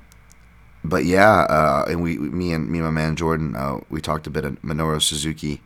but 0.83 1.05
yeah, 1.05 1.41
uh, 1.41 1.85
and 1.87 2.01
we, 2.01 2.17
me 2.17 2.53
and 2.53 2.69
me 2.69 2.79
and 2.79 2.85
my 2.85 2.91
man 2.91 3.15
Jordan, 3.15 3.55
uh, 3.55 3.79
we 3.89 4.01
talked 4.01 4.27
a 4.27 4.29
bit 4.29 4.45
of 4.45 4.61
Minoru 4.61 5.01
Suzuki 5.01 5.61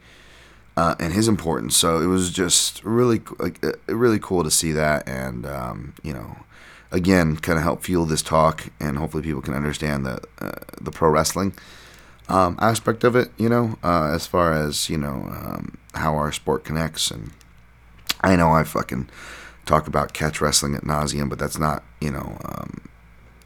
uh, 0.75 0.95
and 0.99 1.13
his 1.13 1.27
importance. 1.27 1.77
So 1.77 1.99
it 2.01 2.07
was 2.07 2.31
just 2.31 2.83
really, 2.83 3.21
like, 3.39 3.63
really 3.87 4.19
cool 4.19 4.43
to 4.43 4.51
see 4.51 4.71
that, 4.71 5.07
and 5.07 5.45
um, 5.45 5.93
you 6.03 6.13
know, 6.13 6.37
again, 6.91 7.37
kind 7.37 7.57
of 7.57 7.63
help 7.63 7.83
fuel 7.83 8.05
this 8.05 8.21
talk, 8.21 8.69
and 8.79 8.97
hopefully 8.97 9.23
people 9.23 9.41
can 9.41 9.53
understand 9.53 10.05
the 10.05 10.19
the 10.81 10.91
pro 10.91 11.09
wrestling 11.09 11.53
um, 12.29 12.57
aspect 12.59 13.03
of 13.03 13.15
it, 13.15 13.31
you 13.37 13.49
know, 13.49 13.77
uh, 13.83 14.11
as 14.13 14.25
far 14.25 14.53
as, 14.53 14.89
you 14.89 14.97
know, 14.97 15.29
um, 15.29 15.77
how 15.93 16.15
our 16.15 16.31
sport 16.31 16.63
connects. 16.63 17.11
And 17.11 17.31
I 18.21 18.35
know 18.35 18.51
I 18.51 18.63
fucking 18.63 19.09
talk 19.65 19.87
about 19.87 20.13
catch 20.13 20.41
wrestling 20.41 20.75
at 20.75 20.83
nauseum, 20.83 21.29
but 21.29 21.39
that's 21.39 21.59
not, 21.59 21.83
you 21.99 22.11
know, 22.11 22.37
um, 22.45 22.89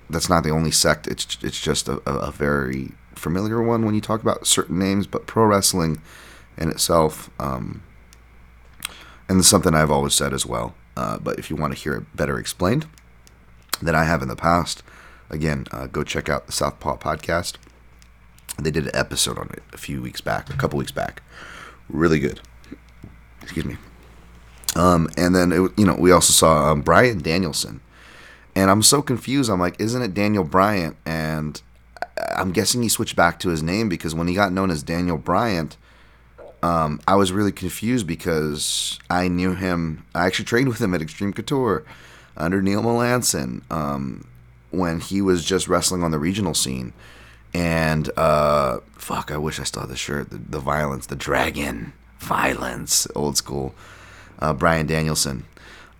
that's 0.10 0.30
not 0.30 0.44
the 0.44 0.50
only 0.50 0.72
sect. 0.72 1.08
It's, 1.08 1.38
it's 1.42 1.60
just 1.60 1.88
a, 1.88 1.98
a, 2.10 2.32
very 2.32 2.92
familiar 3.16 3.62
one 3.62 3.86
when 3.86 3.96
you 3.96 4.02
talk 4.02 4.22
about 4.22 4.48
certain 4.48 4.80
names, 4.80 5.08
but 5.08 5.28
pro 5.28 5.46
wrestling 5.46 6.02
in 6.58 6.70
itself, 6.70 7.30
um, 7.40 7.84
and 9.28 9.40
it's 9.40 9.48
something 9.48 9.74
I've 9.74 9.92
always 9.92 10.14
said 10.14 10.34
as 10.34 10.46
well. 10.46 10.76
Uh, 10.96 11.18
but 11.20 11.38
if 11.38 11.50
you 11.50 11.56
want 11.56 11.76
to 11.76 11.80
hear 11.80 11.96
it 11.96 12.16
better 12.16 12.40
explained 12.40 12.88
than 13.82 13.94
I 13.94 14.06
have 14.06 14.22
in 14.22 14.28
the 14.28 14.36
past, 14.36 14.82
again, 15.30 15.66
uh, 15.72 15.88
go 15.88 16.04
check 16.04 16.30
out 16.30 16.48
the 16.48 16.54
Southpaw 16.54 16.98
podcast. 16.98 17.56
They 18.58 18.72
did 18.72 18.86
an 18.86 18.96
episode 18.96 19.38
on 19.38 19.50
it 19.52 19.62
a 19.74 19.78
few 19.78 20.02
weeks 20.02 20.22
back, 20.22 20.50
a 20.50 20.58
couple 20.58 20.80
weeks 20.80 20.92
back. 20.92 21.22
Really 21.90 22.20
good. 22.20 22.40
Excuse 23.42 23.66
me. 23.66 23.78
Um, 24.76 25.10
and 25.18 25.36
then 25.36 25.52
it, 25.52 25.72
you 25.78 25.86
know 25.86 25.96
we 25.96 26.12
also 26.12 26.34
saw 26.34 26.72
um, 26.72 26.82
Bryan 26.82 27.20
Danielson, 27.20 27.82
and 28.58 28.72
I'm 28.72 28.82
so 28.82 29.04
confused. 29.04 29.52
I'm 29.52 29.60
like, 29.60 29.80
isn't 29.80 30.02
it 30.02 30.16
Daniel 30.16 30.44
Bryan? 30.44 30.98
And 31.06 31.62
I'm 32.36 32.52
guessing 32.52 32.82
he 32.82 32.90
switched 32.90 33.16
back 33.16 33.40
to 33.42 33.50
his 33.50 33.62
name 33.62 33.88
because 33.88 34.16
when 34.16 34.28
he 34.28 34.34
got 34.34 34.52
known 34.52 34.72
as 34.72 34.82
Daniel 34.82 35.20
Bryan, 35.20 35.70
um, 36.64 37.00
I 37.08 37.14
was 37.18 37.32
really 37.32 37.52
confused 37.52 38.08
because 38.08 38.98
I 39.12 39.28
knew 39.28 39.54
him. 39.54 40.08
I 40.16 40.26
actually 40.26 40.46
trained 40.46 40.70
with 40.70 40.82
him 40.82 40.96
at 40.96 41.04
Extreme 41.04 41.34
Couture 41.34 41.86
under 42.36 42.60
Neil 42.60 42.82
Melanson 42.82 43.62
um, 43.72 44.28
when 44.72 45.02
he 45.02 45.22
was 45.22 45.46
just 45.46 45.68
wrestling 45.68 46.02
on 46.02 46.10
the 46.10 46.18
regional 46.18 46.56
scene. 46.56 46.94
And 47.54 48.10
uh, 48.18 48.80
fuck, 48.94 49.32
I 49.32 49.38
wish 49.38 49.60
I 49.60 49.66
still 49.66 49.84
had 49.84 49.92
the 49.92 49.96
shirt. 49.96 50.32
The, 50.32 50.40
the 50.40 50.60
violence, 50.60 51.06
the 51.06 51.16
dragon, 51.16 51.94
violence, 52.18 53.08
old 53.14 53.38
school. 53.38 53.76
Uh, 54.40 54.54
Bryan 54.54 54.88
Danielson. 54.88 55.46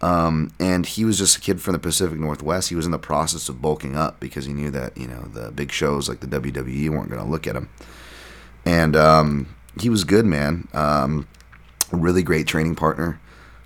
Um, 0.02 0.52
and 0.60 0.86
he 0.86 1.06
was 1.06 1.18
just 1.18 1.38
a 1.38 1.42
kid 1.42 1.60
from 1.62 1.74
the 1.74 1.80
Pacific 1.80 2.20
Northwest. 2.20 2.70
He 2.70 2.76
was 2.76 2.86
in 2.86 2.92
the 2.92 3.00
process 3.00 3.50
of 3.50 3.62
bulking 3.62 3.96
up 3.96 4.20
because 4.20 4.46
he 4.46 4.54
knew 4.54 4.70
that 4.72 4.96
you 4.96 5.08
know 5.08 5.22
the 5.34 5.52
big 5.52 5.72
shows 5.72 6.08
like 6.08 6.20
the 6.20 6.28
WWE 6.28 6.90
weren't 6.90 7.10
going 7.10 7.22
to 7.22 7.28
look 7.28 7.48
at 7.48 7.56
him. 7.56 7.70
And 8.66 8.96
um, 8.96 9.56
he 9.80 9.90
was 9.90 10.04
good, 10.04 10.26
man. 10.26 10.68
Um, 10.74 11.28
really 11.92 12.22
great 12.22 12.48
training 12.48 12.76
partner. 12.76 13.20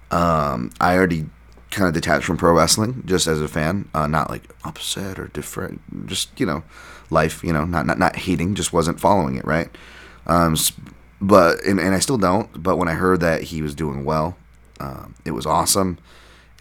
Um, 0.09 0.71
I 0.79 0.95
already 0.95 1.25
kind 1.69 1.88
of 1.88 1.93
detached 1.93 2.25
from 2.25 2.38
pro 2.38 2.53
wrestling 2.53 3.03
just 3.05 3.27
as 3.27 3.41
a 3.41 3.47
fan, 3.47 3.89
uh, 3.93 4.07
not 4.07 4.29
like 4.29 4.43
upset 4.63 5.17
or 5.17 5.27
different, 5.27 6.07
just 6.07 6.39
you 6.39 6.45
know, 6.45 6.63
life. 7.09 7.43
You 7.43 7.51
know, 7.51 7.65
not 7.65 7.85
not 7.85 8.00
not 8.00 8.15
hating, 8.15 8.55
just 8.55 8.71
wasn't 8.71 9.00
following 9.00 9.35
it 9.35 9.45
right. 9.45 9.69
Um, 10.27 10.55
but 11.19 11.63
and, 11.63 11.79
and 11.79 11.93
I 11.93 12.00
still 12.00 12.17
don't. 12.17 12.61
But 12.61 12.77
when 12.77 12.88
I 12.88 12.93
heard 12.93 13.19
that 13.19 13.43
he 13.43 13.61
was 13.61 13.75
doing 13.75 14.05
well, 14.05 14.38
um, 14.79 15.15
it 15.25 15.31
was 15.31 15.45
awesome. 15.45 15.97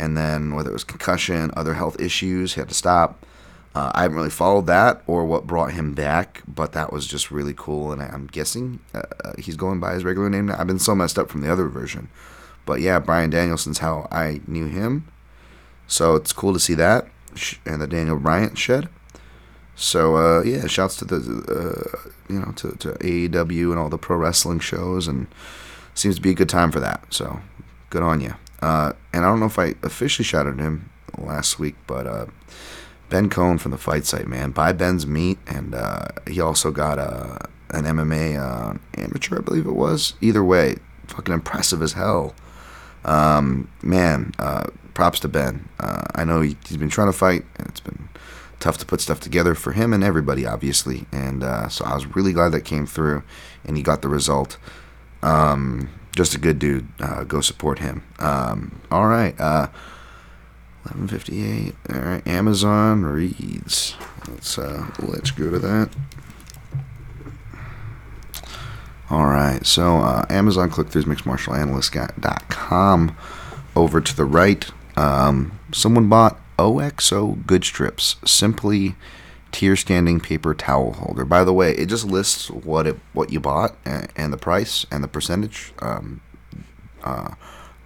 And 0.00 0.16
then 0.16 0.54
whether 0.54 0.70
it 0.70 0.72
was 0.72 0.82
concussion, 0.82 1.50
other 1.54 1.74
health 1.74 2.00
issues, 2.00 2.54
he 2.54 2.60
had 2.60 2.70
to 2.70 2.74
stop. 2.74 3.26
Uh, 3.74 3.92
I 3.94 4.02
haven't 4.02 4.16
really 4.16 4.30
followed 4.30 4.66
that 4.66 5.02
or 5.06 5.26
what 5.26 5.46
brought 5.46 5.74
him 5.74 5.92
back, 5.92 6.42
but 6.48 6.72
that 6.72 6.90
was 6.90 7.06
just 7.06 7.30
really 7.30 7.52
cool. 7.54 7.92
And 7.92 8.00
I'm 8.00 8.26
guessing 8.26 8.80
uh, 8.94 9.02
uh, 9.22 9.32
he's 9.38 9.56
going 9.56 9.78
by 9.78 9.92
his 9.92 10.02
regular 10.02 10.30
name 10.30 10.46
now. 10.46 10.56
I've 10.58 10.66
been 10.66 10.78
so 10.78 10.94
messed 10.94 11.18
up 11.18 11.28
from 11.28 11.42
the 11.42 11.52
other 11.52 11.68
version. 11.68 12.08
But 12.64 12.80
yeah, 12.80 12.98
Bryan 12.98 13.28
Danielson's 13.28 13.78
how 13.78 14.08
I 14.10 14.40
knew 14.46 14.68
him. 14.68 15.06
So 15.86 16.16
it's 16.16 16.32
cool 16.32 16.54
to 16.54 16.60
see 16.60 16.74
that. 16.74 17.06
And 17.66 17.82
the 17.82 17.86
Daniel 17.86 18.16
Bryan 18.16 18.54
shed. 18.54 18.88
So 19.76 20.16
uh, 20.16 20.42
yeah, 20.42 20.66
shouts 20.66 20.96
to 20.96 21.04
the 21.04 21.16
uh, 21.16 22.10
you 22.32 22.40
know 22.40 22.52
to, 22.52 22.72
to 22.76 22.92
AEW 22.94 23.70
and 23.70 23.78
all 23.78 23.90
the 23.90 23.98
pro 23.98 24.16
wrestling 24.16 24.60
shows, 24.60 25.06
and 25.06 25.26
seems 25.94 26.16
to 26.16 26.20
be 26.20 26.30
a 26.30 26.34
good 26.34 26.48
time 26.48 26.72
for 26.72 26.80
that. 26.80 27.04
So 27.10 27.40
good 27.90 28.02
on 28.02 28.20
you. 28.20 28.34
Uh, 28.62 28.92
and 29.12 29.24
I 29.24 29.28
don't 29.28 29.40
know 29.40 29.46
if 29.46 29.58
I 29.58 29.74
officially 29.82 30.24
shouted 30.24 30.58
him 30.58 30.90
last 31.18 31.58
week, 31.58 31.76
but 31.86 32.06
uh, 32.06 32.26
Ben 33.08 33.28
Cohn 33.28 33.58
from 33.58 33.70
the 33.70 33.78
Fight 33.78 34.04
Site, 34.04 34.26
man, 34.26 34.50
buy 34.50 34.72
Ben's 34.72 35.06
meat, 35.06 35.38
and 35.46 35.74
uh, 35.74 36.08
he 36.28 36.40
also 36.40 36.70
got 36.70 36.98
uh, 36.98 37.38
an 37.70 37.84
MMA 37.84 38.38
uh, 38.38 38.78
amateur, 38.98 39.38
I 39.38 39.42
believe 39.42 39.66
it 39.66 39.72
was. 39.72 40.14
Either 40.20 40.44
way, 40.44 40.76
fucking 41.06 41.34
impressive 41.34 41.82
as 41.82 41.94
hell. 41.94 42.34
Um, 43.04 43.70
man, 43.82 44.32
uh, 44.38 44.66
props 44.94 45.20
to 45.20 45.28
Ben. 45.28 45.68
I 45.78 46.24
know 46.24 46.42
he, 46.42 46.56
he's 46.68 46.76
been 46.76 46.90
trying 46.90 47.08
to 47.08 47.16
fight, 47.16 47.44
and 47.56 47.68
it's 47.68 47.80
been 47.80 48.08
tough 48.58 48.76
to 48.76 48.84
put 48.84 49.00
stuff 49.00 49.20
together 49.20 49.54
for 49.54 49.72
him 49.72 49.94
and 49.94 50.04
everybody, 50.04 50.44
obviously. 50.44 51.06
And 51.10 51.42
so 51.72 51.84
I 51.86 51.94
was 51.94 52.14
really 52.14 52.34
glad 52.34 52.52
that 52.52 52.66
came 52.66 52.84
through, 52.84 53.22
and 53.64 53.78
he 53.78 53.82
got 53.82 54.02
the 54.02 54.08
result. 54.08 54.58
Um, 55.22 55.88
just 56.14 56.34
a 56.34 56.38
good 56.38 56.58
dude. 56.58 56.88
Uh, 56.98 57.24
go 57.24 57.40
support 57.40 57.78
him. 57.78 58.02
Um, 58.18 58.80
all 58.90 59.06
right. 59.06 59.38
Uh, 59.38 59.68
1158. 60.84 61.74
All 61.92 62.00
right. 62.00 62.26
Amazon 62.26 63.04
reads. 63.04 63.94
Let's 64.28 64.58
uh, 64.58 64.86
let's 64.98 65.30
go 65.30 65.50
to 65.50 65.58
that. 65.58 65.90
All 69.10 69.26
right. 69.26 69.66
So 69.66 69.98
uh, 69.98 70.24
Amazon 70.30 70.70
click-throughs 70.70 71.04
mixedmartialanalyst.com. 71.04 73.16
Over 73.76 74.00
to 74.00 74.16
the 74.16 74.24
right, 74.24 74.68
um, 74.96 75.60
someone 75.72 76.08
bought 76.08 76.40
OXO 76.58 77.38
Good 77.46 77.70
Grips. 77.72 78.16
Simply 78.24 78.96
tier 79.52 79.76
standing 79.76 80.20
paper 80.20 80.54
towel 80.54 80.92
holder. 80.92 81.24
By 81.24 81.44
the 81.44 81.52
way, 81.52 81.72
it 81.72 81.86
just 81.86 82.04
lists 82.04 82.50
what 82.50 82.86
it 82.86 82.98
what 83.12 83.32
you 83.32 83.40
bought 83.40 83.76
and, 83.84 84.08
and 84.16 84.32
the 84.32 84.36
price 84.36 84.86
and 84.90 85.02
the 85.02 85.08
percentage 85.08 85.72
um, 85.80 86.20
uh, 87.02 87.34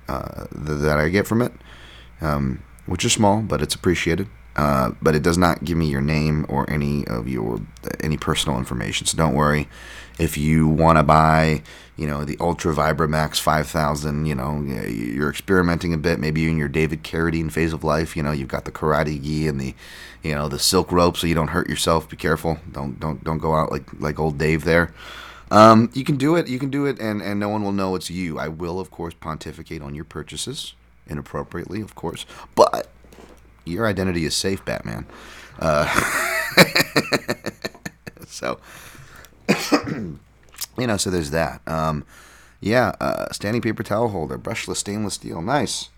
uh, 0.08 0.46
th- 0.46 0.80
that 0.80 0.98
I 0.98 1.08
get 1.08 1.26
from 1.26 1.42
it, 1.42 1.52
um, 2.20 2.62
which 2.86 3.04
is 3.04 3.12
small, 3.12 3.40
but 3.40 3.62
it's 3.62 3.74
appreciated. 3.74 4.28
Uh, 4.56 4.92
but 5.02 5.16
it 5.16 5.22
does 5.22 5.36
not 5.36 5.64
give 5.64 5.76
me 5.76 5.86
your 5.86 6.00
name 6.00 6.46
or 6.48 6.68
any 6.70 7.04
of 7.08 7.26
your 7.26 7.60
any 8.00 8.16
personal 8.16 8.56
information. 8.56 9.06
So 9.06 9.16
don't 9.16 9.34
worry 9.34 9.68
if 10.18 10.36
you 10.36 10.68
want 10.68 10.98
to 10.98 11.02
buy, 11.02 11.62
you 11.96 12.06
know, 12.06 12.24
the 12.24 12.36
Ultra 12.40 12.74
Vibramax 12.74 13.40
5000. 13.40 14.26
you 14.26 14.34
know, 14.34 14.60
you're 14.60 15.30
experimenting 15.30 15.92
a 15.92 15.98
bit. 15.98 16.18
Maybe 16.18 16.42
you're 16.42 16.50
in 16.50 16.58
your 16.58 16.68
David 16.68 17.02
Carradine 17.02 17.50
phase 17.50 17.72
of 17.72 17.84
life. 17.84 18.16
You 18.16 18.22
know, 18.22 18.32
you've 18.32 18.48
got 18.48 18.64
the 18.64 18.72
karate 18.72 19.22
gi 19.22 19.48
and 19.48 19.60
the, 19.60 19.74
you 20.22 20.34
know, 20.34 20.48
the 20.48 20.58
silk 20.58 20.92
rope, 20.92 21.16
so 21.16 21.26
you 21.26 21.34
don't 21.34 21.48
hurt 21.48 21.68
yourself. 21.68 22.08
Be 22.08 22.16
careful. 22.16 22.58
Don't 22.72 22.98
don't 23.00 23.22
don't 23.24 23.38
go 23.38 23.54
out 23.54 23.70
like 23.70 23.84
like 24.00 24.18
old 24.18 24.38
Dave 24.38 24.64
there. 24.64 24.92
Um, 25.50 25.90
you 25.94 26.04
can 26.04 26.16
do 26.16 26.36
it. 26.36 26.48
You 26.48 26.58
can 26.58 26.70
do 26.70 26.86
it, 26.86 26.98
and, 26.98 27.22
and 27.22 27.38
no 27.38 27.48
one 27.48 27.62
will 27.62 27.72
know 27.72 27.94
it's 27.94 28.10
you. 28.10 28.38
I 28.38 28.48
will, 28.48 28.80
of 28.80 28.90
course, 28.90 29.14
pontificate 29.14 29.82
on 29.82 29.94
your 29.94 30.04
purchases 30.04 30.74
inappropriately, 31.06 31.80
of 31.80 31.94
course, 31.94 32.26
but 32.54 32.88
your 33.64 33.86
identity 33.86 34.24
is 34.24 34.34
safe, 34.34 34.64
Batman. 34.64 35.06
Uh, 35.58 35.86
so, 38.26 38.58
you 39.88 40.86
know, 40.86 40.96
so 40.96 41.10
there's 41.10 41.30
that. 41.30 41.60
Um, 41.66 42.04
yeah, 42.60 42.94
uh, 43.00 43.30
standing 43.32 43.62
paper 43.62 43.82
towel 43.82 44.08
holder, 44.08 44.38
brushless 44.38 44.76
stainless 44.76 45.14
steel, 45.14 45.42
nice. 45.42 45.90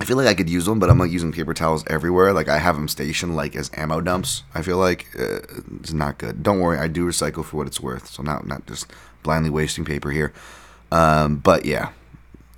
I 0.00 0.04
feel 0.06 0.16
like 0.16 0.28
I 0.28 0.34
could 0.34 0.48
use 0.48 0.64
them, 0.64 0.78
but 0.78 0.88
I'm 0.88 0.96
not 0.96 1.10
using 1.10 1.30
paper 1.30 1.52
towels 1.52 1.84
everywhere. 1.86 2.32
Like 2.32 2.48
I 2.48 2.58
have 2.58 2.74
them 2.74 2.88
stationed 2.88 3.36
like 3.36 3.54
as 3.54 3.70
ammo 3.74 4.00
dumps. 4.00 4.44
I 4.54 4.62
feel 4.62 4.78
like 4.78 5.06
uh, 5.18 5.40
it's 5.80 5.92
not 5.92 6.16
good. 6.16 6.42
Don't 6.42 6.58
worry, 6.58 6.78
I 6.78 6.86
do 6.86 7.06
recycle 7.06 7.44
for 7.44 7.58
what 7.58 7.66
it's 7.66 7.80
worth, 7.80 8.08
so 8.08 8.22
not 8.22 8.46
not 8.46 8.66
just 8.66 8.86
blindly 9.22 9.50
wasting 9.50 9.84
paper 9.84 10.10
here. 10.10 10.32
Um, 10.90 11.36
but 11.36 11.66
yeah, 11.66 11.90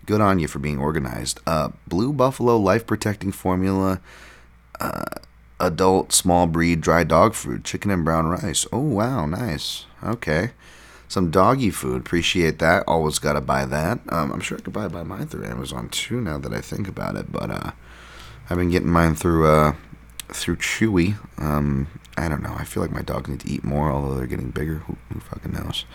good 0.07 0.21
on 0.21 0.38
you 0.38 0.47
for 0.47 0.61
being 0.61 0.78
organized. 0.78 1.40
Uh, 1.47 1.71
Blue 1.88 2.12
Buffalo 2.12 2.57
Life 2.57 2.87
Protecting 2.87 3.33
Formula, 3.33 4.00
uh, 4.81 5.04
adult 5.62 6.12
small 6.12 6.47
breed 6.47 6.81
dry 6.81 7.04
dog 7.04 7.35
food, 7.35 7.64
chicken 7.64 7.90
and 7.90 8.04
brown 8.04 8.26
rice. 8.26 8.66
Oh 8.73 8.81
wow, 8.81 9.25
nice. 9.25 9.87
Okay, 10.04 10.50
some 11.09 11.31
doggy 11.31 11.71
food. 11.71 12.00
Appreciate 12.00 12.59
that. 12.59 12.85
Always 12.87 13.19
gotta 13.19 13.40
buy 13.40 13.64
that. 13.64 14.00
Um, 14.11 14.33
I'm 14.33 14.40
sure 14.40 14.59
I 14.59 14.61
could 14.61 14.73
buy 14.73 14.88
buy 14.88 15.04
mine 15.04 15.28
through 15.28 15.47
Amazon 15.47 15.88
too. 15.88 16.21
Now 16.21 16.37
that 16.38 16.52
I 16.52 16.61
think 16.61 16.88
about 16.88 17.16
it, 17.16 17.33
but 17.33 17.50
uh, 17.50 17.71
I've 18.50 18.59
been 18.59 18.71
getting 18.71 18.90
mine 18.90 19.14
through 19.14 19.47
uh, 19.47 19.75
through 20.28 20.57
Chewy. 20.57 21.16
Um, 21.38 21.87
I 22.19 22.28
don't 22.28 22.42
know. 22.42 22.54
I 22.59 22.64
feel 22.64 22.83
like 22.83 22.92
my 22.92 23.02
dogs 23.02 23.31
need 23.31 23.40
to 23.40 23.49
eat 23.49 23.64
more, 23.64 23.90
although 23.90 24.16
they're 24.16 24.26
getting 24.26 24.50
bigger. 24.50 24.78
Who, 24.78 24.97
who 25.12 25.21
fucking 25.21 25.52
knows? 25.52 25.87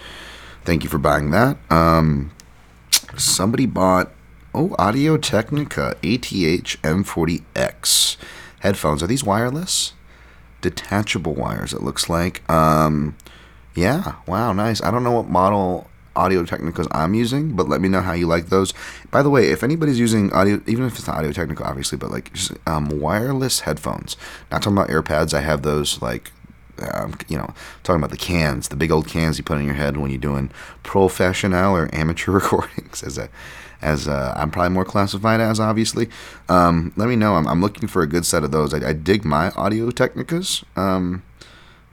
Thank 0.64 0.84
you 0.84 0.90
for 0.90 0.98
buying 0.98 1.32
that. 1.32 1.58
Um, 1.70 2.32
somebody 3.18 3.66
bought 3.66 4.12
oh 4.54 4.76
Audio 4.80 5.18
Technica 5.18 5.96
ATH 6.04 6.82
M40X 6.82 8.18
headphones. 8.60 9.04
Are 9.04 9.08
these 9.08 9.24
wireless? 9.24 9.94
Detachable 10.62 11.34
wires. 11.34 11.74
It 11.74 11.84
looks 11.84 12.10
like. 12.10 12.50
Um, 12.50 13.16
yeah. 13.76 14.16
Wow. 14.26 14.54
Nice. 14.54 14.82
I 14.82 14.92
don't 14.92 15.04
know 15.04 15.12
what 15.12 15.30
model 15.30 15.90
Audio 16.18 16.44
Technicas 16.44 16.88
I'm 16.92 17.14
using, 17.14 17.56
but 17.56 17.70
let 17.70 17.80
me 17.80 17.88
know 17.88 18.02
how 18.02 18.14
you 18.14 18.26
like 18.26 18.48
those. 18.48 18.74
By 19.12 19.22
the 19.22 19.30
way, 19.30 19.52
if 19.52 19.64
anybody's 19.64 20.00
using 20.00 20.34
audio, 20.34 20.62
even 20.66 20.86
if 20.86 20.98
it's 20.98 21.08
not 21.08 21.18
Audio 21.18 21.32
Technica, 21.32 21.64
obviously, 21.64 21.98
but 21.98 22.10
like 22.10 22.34
just, 22.34 22.54
um, 22.66 22.90
wireless 22.90 23.62
headphones. 23.62 24.18
Not 24.52 24.64
talking 24.64 24.78
about 24.78 24.90
AirPods. 24.90 25.34
I 25.34 25.42
have 25.42 25.62
those 25.62 26.02
like 26.02 26.32
um, 26.94 27.16
you 27.28 27.38
know, 27.38 27.54
talking 27.84 28.00
about 28.00 28.12
the 28.12 28.18
cans, 28.18 28.70
the 28.70 28.76
big 28.76 28.92
old 28.92 29.08
cans 29.08 29.38
you 29.38 29.44
put 29.44 29.58
on 29.58 29.66
your 29.66 29.74
head 29.74 29.98
when 29.98 30.12
you're 30.12 30.20
doing 30.20 30.52
professional 30.84 31.76
or 31.76 31.90
amateur 31.94 32.32
recordings, 32.34 33.04
as 33.04 33.18
a, 33.18 33.30
as 33.82 34.08
uh, 34.08 34.34
I'm 34.36 34.52
probably 34.52 34.74
more 34.74 34.86
classified 34.86 35.40
as, 35.40 35.60
obviously. 35.60 36.10
Um, 36.50 36.94
let 36.96 37.10
me 37.10 37.16
know. 37.16 37.36
I'm, 37.36 37.48
I'm 37.48 37.62
looking 37.62 37.88
for 37.88 38.02
a 38.02 38.08
good 38.08 38.26
set 38.26 38.44
of 38.44 38.52
those. 38.52 38.74
I, 38.74 38.90
I 38.90 38.94
dig 38.94 39.26
my 39.26 39.52
Audio 39.52 39.90
Technicas, 39.92 40.64
um, 40.78 41.24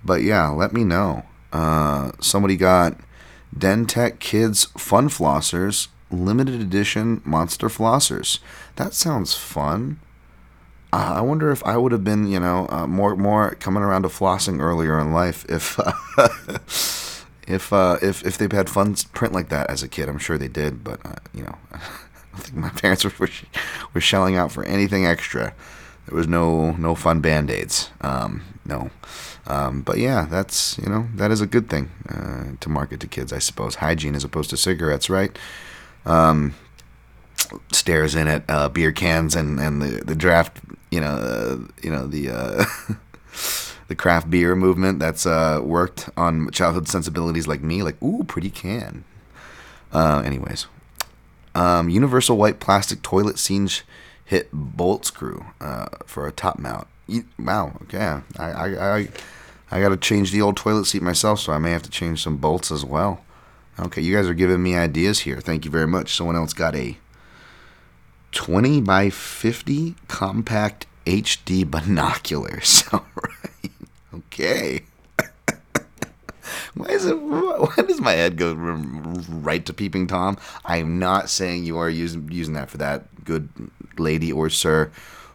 but 0.05 0.23
yeah, 0.23 0.49
let 0.49 0.73
me 0.73 0.85
know. 0.85 1.25
Uh, 1.53 2.13
somebody 2.21 2.57
got 2.57 2.99
DenTek 3.57 4.19
Kids 4.19 4.65
Fun 4.77 5.09
Flossers, 5.09 5.89
limited 6.11 6.61
edition 6.61 7.23
monster 7.25 7.69
flossers. 7.69 8.39
That 8.77 8.95
sounds 8.95 9.35
fun. 9.35 10.01
Uh, 10.95 11.15
I 11.17 11.23
wonder 11.23 11.51
if 11.51 11.65
I 11.67 11.77
would 11.77 11.91
have 11.91 12.05
been, 12.05 12.29
you 12.29 12.39
know, 12.39 12.69
uh, 12.71 12.87
more 12.87 13.17
more 13.17 13.57
coming 13.57 13.83
around 13.83 14.03
to 14.03 14.09
flossing 14.09 14.61
earlier 14.61 14.97
in 15.01 15.13
life 15.13 15.45
if 15.49 15.81
uh, 16.17 16.29
if 17.49 17.73
if 17.73 18.25
if 18.25 18.39
they've 18.39 18.53
had 18.53 18.71
fun 18.71 18.95
print 19.13 19.35
like 19.35 19.49
that 19.49 19.69
as 19.69 19.83
a 19.83 19.89
kid. 19.89 20.09
I'm 20.09 20.19
sure 20.19 20.39
they 20.39 20.47
did, 20.47 20.85
but 20.85 21.05
uh, 21.05 21.17
you 21.35 21.43
know, 21.43 21.57
don't 21.73 22.43
think 22.45 22.55
my 22.55 22.69
parents 22.83 23.03
were 23.03 23.13
were, 23.19 23.29
were 23.93 24.01
shelling 24.01 24.37
out 24.37 24.53
for 24.53 24.65
anything 24.67 25.05
extra. 25.05 25.53
There 26.07 26.17
was 26.17 26.29
no 26.29 26.71
no 26.73 26.95
fun 26.95 27.21
band 27.21 27.51
aids. 27.51 27.91
Um, 28.01 28.45
no. 28.65 28.91
Um, 29.49 29.83
but 29.83 29.99
yeah, 29.99 30.29
that's 30.31 30.79
you 30.79 30.89
know 30.89 31.09
that 31.17 31.33
is 31.33 31.41
a 31.41 31.47
good 31.49 31.69
thing 31.69 31.91
uh, 32.09 32.53
to 32.61 32.69
market 32.69 33.01
to 33.01 33.09
kids, 33.09 33.33
I 33.33 33.41
suppose. 33.41 33.75
Hygiene 33.77 34.15
as 34.15 34.23
opposed 34.23 34.51
to 34.51 34.57
cigarettes, 34.57 35.11
right? 35.11 35.37
Um, 36.07 36.55
stairs 37.73 38.15
in 38.15 38.29
it, 38.29 38.45
uh, 38.49 38.69
beer 38.69 38.93
cans, 38.93 39.35
and, 39.35 39.59
and 39.61 39.83
the, 39.83 40.05
the 40.05 40.15
draft, 40.15 40.59
you 40.91 41.01
know, 41.01 41.15
uh, 41.15 41.59
you 41.83 41.91
know 41.91 42.07
the 42.07 42.31
uh, 42.31 42.65
the 43.89 43.95
craft 43.95 44.31
beer 44.31 44.55
movement 44.55 44.99
that's 44.99 45.27
uh, 45.27 45.61
worked 45.63 46.09
on 46.17 46.51
childhood 46.51 46.89
sensibilities 46.89 47.47
like 47.47 47.63
me. 47.63 47.83
Like, 47.83 48.01
ooh, 48.03 48.25
pretty 48.25 48.51
can. 48.51 49.05
Uh, 49.93 50.23
anyways, 50.25 50.67
um, 51.55 51.89
universal 51.89 52.37
white 52.37 52.61
plastic 52.61 53.03
toilet 53.03 53.39
seat 53.39 53.85
hit 54.25 54.49
bolt 54.53 55.05
screw 55.05 55.45
uh, 55.61 55.87
for 56.07 56.27
a 56.27 56.33
top 56.33 56.59
mount. 56.59 56.89
Wow, 57.39 57.73
okay, 57.83 58.21
I 58.39 58.45
I, 58.45 58.97
I 58.97 59.09
I 59.71 59.81
got 59.81 59.91
to 59.91 59.97
change 59.97 60.31
the 60.31 60.41
old 60.41 60.57
toilet 60.57 60.87
seat 60.87 61.03
myself, 61.03 61.41
so 61.41 61.53
I 61.53 61.59
may 61.59 61.73
have 61.73 61.83
to 61.83 61.91
change 61.91 62.23
some 62.23 62.37
bolts 62.37 62.71
as 62.71 62.85
well. 62.85 63.25
Okay, 63.79 64.01
you 64.01 64.15
guys 64.15 64.29
are 64.29 64.35
giving 64.35 64.63
me 64.63 64.77
ideas 64.77 65.21
here. 65.21 65.41
Thank 65.41 65.65
you 65.65 65.71
very 65.71 65.87
much. 65.87 66.15
Someone 66.15 66.37
else 66.37 66.53
got 66.53 66.77
a 66.77 66.97
20 68.35 68.81
by 68.83 69.11
50 69.11 69.95
compact 70.09 70.87
HD 71.07 71.69
binoculars. 71.69 72.85
All 72.93 73.07
right. 73.17 73.73
Okay. 74.13 74.83
Why 76.75 76.87
is 76.89 77.07
it? 77.07 77.15
Why 77.15 77.75
does 77.87 78.01
my 78.01 78.13
head 78.13 78.37
go 78.37 78.55
right 78.55 79.65
to 79.65 79.73
peeping 79.73 80.07
tom? 80.07 80.37
I'm 80.65 80.99
not 80.99 81.31
saying 81.31 81.65
you 81.65 81.79
are 81.79 81.89
using 81.89 82.29
using 82.31 82.55
that 82.55 82.69
for 82.69 82.79
that 82.79 83.25
good 83.25 83.49
lady 83.97 84.31
or 84.31 84.51
sir, 84.51 84.91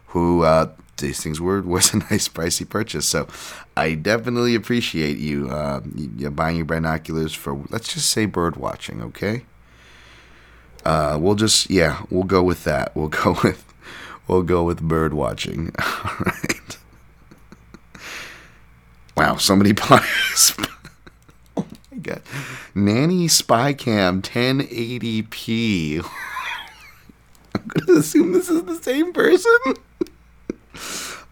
who 0.08 0.44
uh, 0.44 0.70
these 0.98 1.20
things 1.22 1.40
were 1.40 1.62
was 1.62 1.92
a 1.92 1.96
nice 2.10 2.28
pricey 2.28 2.68
purchase. 2.68 3.06
So 3.06 3.26
I 3.76 3.94
definitely 3.94 4.54
appreciate 4.54 5.18
you, 5.18 5.48
uh, 5.48 5.80
you 5.94 6.30
buying 6.30 6.56
your 6.56 6.66
binoculars 6.66 7.34
for 7.34 7.64
let's 7.70 7.92
just 7.92 8.10
say 8.10 8.26
bird 8.26 8.56
watching. 8.56 9.02
Okay. 9.02 9.44
Uh, 10.84 11.18
we'll 11.20 11.34
just 11.34 11.70
yeah, 11.70 12.02
we'll 12.10 12.24
go 12.24 12.42
with 12.42 12.64
that. 12.64 12.92
We'll 12.96 13.08
go 13.08 13.36
with 13.42 13.64
we'll 14.28 14.42
go 14.42 14.62
with 14.64 14.80
bird 14.80 15.14
watching. 15.14 15.72
All 15.78 16.16
right. 16.24 16.78
Wow, 19.16 19.36
somebody 19.36 19.72
bought. 19.74 20.02
oh 21.56 21.66
my 21.90 21.98
god, 21.98 22.22
Nanny 22.74 23.28
Spy 23.28 23.72
Cam 23.74 24.22
1080p. 24.22 26.04
I'm 27.54 27.66
gonna 27.66 27.98
assume 28.00 28.32
this 28.32 28.48
is 28.48 28.62
the 28.64 28.76
same 28.76 29.12
person. 29.12 29.56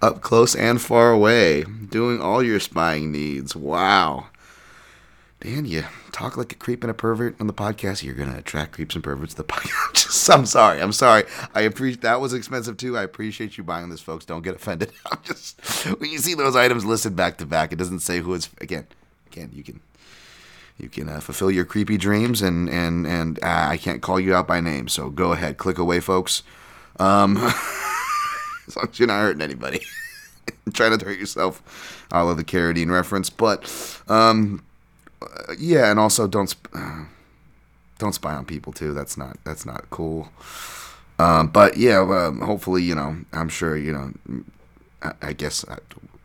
Up 0.02 0.20
close 0.20 0.54
and 0.54 0.80
far 0.80 1.10
away, 1.10 1.64
doing 1.64 2.20
all 2.20 2.42
your 2.42 2.60
spying 2.60 3.10
needs. 3.10 3.56
Wow. 3.56 4.26
Dan, 5.40 5.64
you 5.66 5.84
talk 6.10 6.36
like 6.36 6.50
a 6.50 6.56
creep 6.56 6.82
and 6.82 6.90
a 6.90 6.94
pervert 6.94 7.40
on 7.40 7.46
the 7.46 7.52
podcast. 7.52 8.02
You're 8.02 8.14
gonna 8.14 8.38
attract 8.38 8.72
creeps 8.72 8.96
and 8.96 9.04
perverts 9.04 9.34
to 9.34 9.42
the 9.42 9.44
podcast. 9.48 9.92
Just- 9.94 10.30
I'm 10.30 10.46
sorry. 10.46 10.80
I'm 10.82 10.92
sorry. 10.92 11.24
I 11.54 11.60
appreciate 11.60 12.00
that 12.02 12.20
was 12.20 12.32
expensive 12.32 12.76
too. 12.76 12.98
I 12.98 13.02
appreciate 13.04 13.56
you 13.56 13.62
buying 13.64 13.88
this, 13.88 14.00
folks. 14.00 14.24
Don't 14.24 14.42
get 14.42 14.56
offended. 14.56 14.90
I'm 15.12 15.18
just 15.24 15.60
when 16.00 16.10
you 16.10 16.18
see 16.18 16.34
those 16.34 16.56
items 16.56 16.84
listed 16.84 17.14
back 17.14 17.38
to 17.38 17.46
back, 17.46 17.72
it 17.72 17.76
doesn't 17.76 18.00
say 18.00 18.18
who 18.20 18.34
it's 18.34 18.50
again. 18.60 18.86
Again, 19.30 19.50
you 19.52 19.62
can 19.62 19.80
you 20.76 20.88
can 20.88 21.08
uh, 21.08 21.20
fulfill 21.20 21.50
your 21.52 21.64
creepy 21.64 21.98
dreams, 21.98 22.42
and 22.42 22.68
and 22.68 23.06
and 23.06 23.38
uh, 23.44 23.66
I 23.68 23.76
can't 23.76 24.02
call 24.02 24.18
you 24.18 24.34
out 24.34 24.48
by 24.48 24.60
name. 24.60 24.88
So 24.88 25.08
go 25.10 25.32
ahead, 25.32 25.56
click 25.56 25.78
away, 25.78 26.00
folks. 26.00 26.42
Um, 26.98 27.36
as 28.66 28.76
long 28.76 28.88
as 28.90 28.98
you're 28.98 29.06
not 29.06 29.20
hurting 29.20 29.42
anybody. 29.42 29.84
Try 30.72 30.88
not 30.88 31.00
to 31.00 31.06
hurt 31.06 31.18
yourself. 31.18 32.06
I 32.10 32.22
love 32.22 32.36
the 32.38 32.44
Carradine 32.44 32.90
reference, 32.90 33.30
but 33.30 34.00
um, 34.08 34.62
uh, 35.22 35.54
yeah, 35.58 35.90
and 35.90 35.98
also 35.98 36.26
don't 36.26 36.48
sp- 36.50 36.70
uh, 36.74 37.04
don't 37.98 38.14
spy 38.14 38.34
on 38.34 38.44
people 38.44 38.72
too. 38.72 38.94
That's 38.94 39.16
not 39.16 39.36
that's 39.44 39.66
not 39.66 39.90
cool. 39.90 40.28
Um, 41.18 41.48
but 41.48 41.76
yeah, 41.76 42.00
um, 42.00 42.40
hopefully 42.40 42.82
you 42.82 42.94
know 42.94 43.18
I'm 43.32 43.48
sure 43.48 43.76
you 43.76 43.92
know. 43.92 44.12
I, 45.00 45.12
I 45.22 45.32
guess 45.32 45.64
I, 45.68 45.78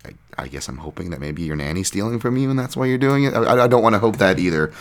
I, 0.05 0.13
I 0.37 0.47
guess 0.47 0.67
I'm 0.67 0.77
hoping 0.77 1.11
that 1.11 1.19
maybe 1.19 1.43
your 1.43 1.55
nanny's 1.55 1.87
stealing 1.87 2.19
from 2.19 2.37
you, 2.37 2.49
and 2.49 2.57
that's 2.57 2.75
why 2.75 2.85
you're 2.85 2.97
doing 2.97 3.23
it. 3.23 3.33
I, 3.33 3.63
I 3.63 3.67
don't 3.67 3.83
want 3.83 3.93
to 3.93 3.99
hope 3.99 4.17
that 4.17 4.39
either. 4.39 4.71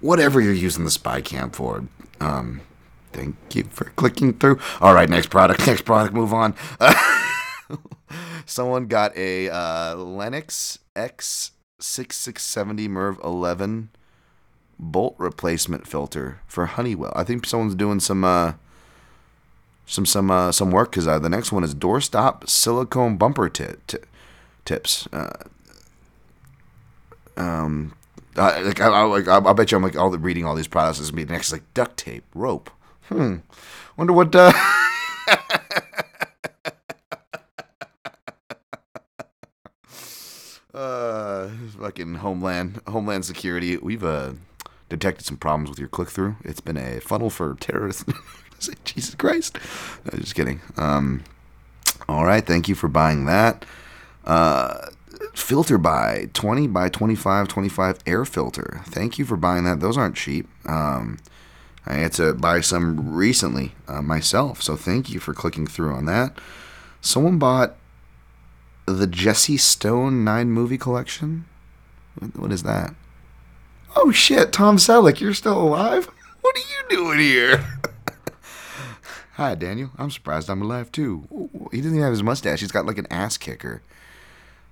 Whatever 0.00 0.40
you're 0.40 0.52
using 0.52 0.84
the 0.84 0.90
spy 0.90 1.20
cam 1.20 1.50
for. 1.50 1.84
Um, 2.20 2.60
thank 3.12 3.36
you 3.54 3.64
for 3.64 3.84
clicking 3.96 4.34
through. 4.34 4.58
All 4.80 4.94
right, 4.94 5.08
next 5.08 5.30
product. 5.30 5.66
Next 5.66 5.82
product. 5.82 6.12
Move 6.14 6.34
on. 6.34 6.54
someone 8.46 8.86
got 8.86 9.16
a 9.16 9.50
uh, 9.50 9.96
Lennox 9.96 10.78
X6670 11.80 12.88
Merv 12.88 13.18
11 13.22 13.90
bolt 14.78 15.14
replacement 15.18 15.86
filter 15.86 16.40
for 16.46 16.66
Honeywell. 16.66 17.12
I 17.14 17.24
think 17.24 17.46
someone's 17.46 17.74
doing 17.74 18.00
some 18.00 18.24
uh, 18.24 18.54
some 19.86 20.06
some 20.06 20.30
uh, 20.30 20.52
some 20.52 20.70
work 20.70 20.90
because 20.90 21.06
uh, 21.06 21.18
the 21.18 21.28
next 21.28 21.52
one 21.52 21.64
is 21.64 21.74
doorstop 21.74 22.48
silicone 22.48 23.16
bumper 23.16 23.48
ti- 23.48 23.76
ti- 23.86 23.98
tips. 24.64 25.06
Uh, 25.12 25.44
um, 27.36 27.94
uh, 28.36 28.60
like 28.64 28.80
I, 28.80 28.88
I, 28.88 29.02
like, 29.02 29.28
I, 29.28 29.38
I 29.38 29.52
bet 29.52 29.70
you 29.70 29.76
I'm 29.76 29.82
like 29.82 29.96
all 29.96 30.10
the 30.10 30.18
reading 30.18 30.44
all 30.44 30.54
these 30.54 30.68
products 30.68 30.98
is 30.98 31.12
me 31.12 31.24
next 31.24 31.52
like 31.52 31.62
duct 31.74 31.96
tape, 31.96 32.24
rope. 32.34 32.70
Hmm. 33.08 33.36
Wonder 33.96 34.12
what. 34.12 34.34
Uh, 40.76 41.48
fucking 41.80 42.16
Homeland, 42.16 42.82
Homeland 42.86 43.24
Security. 43.24 43.78
We've 43.78 44.04
uh 44.04 44.34
detected 44.90 45.24
some 45.24 45.38
problems 45.38 45.70
with 45.70 45.78
your 45.78 45.88
click 45.88 46.10
through. 46.10 46.36
It's 46.44 46.60
been 46.60 46.76
a 46.76 47.00
funnel 47.00 47.30
for 47.30 47.56
terrorists. 47.58 48.04
Jesus 48.84 49.14
Christ. 49.14 49.58
No, 50.04 50.18
just 50.18 50.34
kidding. 50.34 50.60
Um, 50.76 51.24
all 52.08 52.24
right. 52.26 52.44
Thank 52.46 52.68
you 52.68 52.74
for 52.74 52.88
buying 52.88 53.24
that. 53.24 53.64
Uh, 54.24 54.90
filter 55.34 55.78
by 55.78 56.28
20 56.34 56.66
by 56.68 56.90
25 56.90 57.48
25 57.48 57.98
air 58.06 58.24
filter. 58.26 58.82
Thank 58.84 59.18
you 59.18 59.24
for 59.24 59.36
buying 59.36 59.64
that. 59.64 59.80
Those 59.80 59.96
aren't 59.96 60.16
cheap. 60.16 60.46
Um, 60.66 61.18
I 61.86 61.94
had 61.94 62.12
to 62.14 62.34
buy 62.34 62.60
some 62.60 63.14
recently 63.14 63.72
uh, 63.88 64.02
myself, 64.02 64.60
so 64.60 64.76
thank 64.76 65.08
you 65.08 65.20
for 65.20 65.32
clicking 65.32 65.66
through 65.66 65.94
on 65.94 66.04
that. 66.06 66.36
Someone 67.00 67.38
bought 67.38 67.76
the 68.86 69.06
Jesse 69.06 69.56
Stone 69.56 70.24
9 70.24 70.50
movie 70.50 70.78
collection. 70.78 71.44
What- 72.18 72.36
What 72.38 72.52
is 72.52 72.62
that? 72.62 72.94
Oh 73.96 74.10
shit, 74.10 74.52
Tom 74.52 74.76
Selleck, 74.76 75.20
you're 75.20 75.34
still 75.34 75.60
alive? 75.60 76.08
What 76.40 76.54
are 76.56 76.60
you 76.60 76.96
doing 76.96 77.18
here? 77.18 77.64
Hi, 79.34 79.54
Daniel. 79.56 79.90
I'm 79.98 80.10
surprised 80.12 80.48
I'm 80.48 80.62
alive 80.62 80.92
too. 80.92 81.26
Ooh, 81.32 81.68
He 81.72 81.78
doesn't 81.78 81.92
even 81.94 82.02
have 82.04 82.12
his 82.12 82.22
mustache. 82.22 82.60
He's 82.60 82.70
got 82.70 82.86
like 82.86 82.98
an 82.98 83.08
ass 83.10 83.36
kicker. 83.36 83.82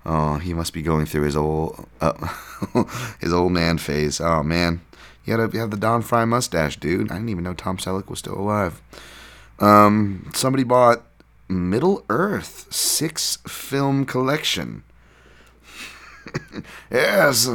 Oh, 0.06 0.36
he 0.36 0.54
must 0.54 0.72
be 0.72 0.82
going 0.82 1.04
through 1.06 1.22
his 1.24 1.34
old, 1.36 1.86
uh, 2.00 2.28
his 3.20 3.32
old 3.32 3.50
man 3.52 3.78
phase. 3.78 4.20
Oh 4.20 4.42
man, 4.44 4.82
you 5.24 5.36
gotta 5.36 5.58
have 5.58 5.70
the 5.72 5.76
Don 5.76 6.00
Frye 6.02 6.24
mustache, 6.26 6.76
dude. 6.76 7.10
I 7.10 7.14
didn't 7.14 7.30
even 7.30 7.42
know 7.44 7.54
Tom 7.54 7.76
Selleck 7.78 8.08
was 8.08 8.20
still 8.20 8.38
alive. 8.38 8.80
Um, 9.58 10.30
somebody 10.34 10.62
bought 10.62 11.02
Middle 11.54 12.04
Earth 12.10 12.66
six 12.70 13.38
film 13.46 14.04
collection. 14.04 14.82
yes, 16.90 17.48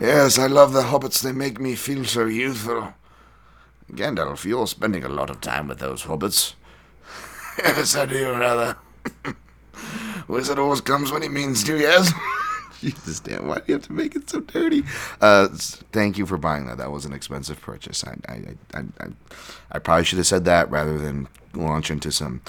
yes, 0.00 0.38
I 0.38 0.46
love 0.46 0.72
the 0.72 0.82
hobbits. 0.82 1.22
They 1.22 1.32
make 1.32 1.60
me 1.60 1.74
feel 1.74 2.04
so 2.04 2.26
youthful. 2.26 2.94
Gandalf, 3.92 4.44
you're 4.44 4.66
spending 4.66 5.04
a 5.04 5.08
lot 5.08 5.30
of 5.30 5.40
time 5.40 5.68
with 5.68 5.78
those 5.78 6.04
hobbits. 6.04 6.54
yes, 7.58 7.96
I 7.96 8.06
do, 8.06 8.32
rather. 8.32 8.76
Wizard 10.28 10.58
always 10.58 10.80
comes 10.80 11.10
when 11.10 11.22
he 11.22 11.28
means 11.28 11.64
to, 11.64 11.78
yes? 11.78 12.12
Jesus 12.80 13.20
damn, 13.20 13.46
why 13.46 13.56
do 13.56 13.64
you 13.66 13.74
have 13.74 13.82
to 13.84 13.92
make 13.92 14.16
it 14.16 14.30
so 14.30 14.40
dirty? 14.40 14.84
Uh, 15.20 15.48
thank 15.92 16.16
you 16.16 16.24
for 16.24 16.38
buying 16.38 16.66
that. 16.66 16.78
That 16.78 16.90
was 16.90 17.04
an 17.04 17.12
expensive 17.12 17.60
purchase. 17.60 18.04
I, 18.04 18.16
I, 18.28 18.34
I, 18.74 18.84
I, 19.00 19.06
I, 19.72 19.78
probably 19.78 20.04
should 20.04 20.18
have 20.18 20.26
said 20.26 20.46
that 20.46 20.70
rather 20.70 20.98
than 20.98 21.28
launch 21.52 21.90
into 21.90 22.10
some, 22.10 22.40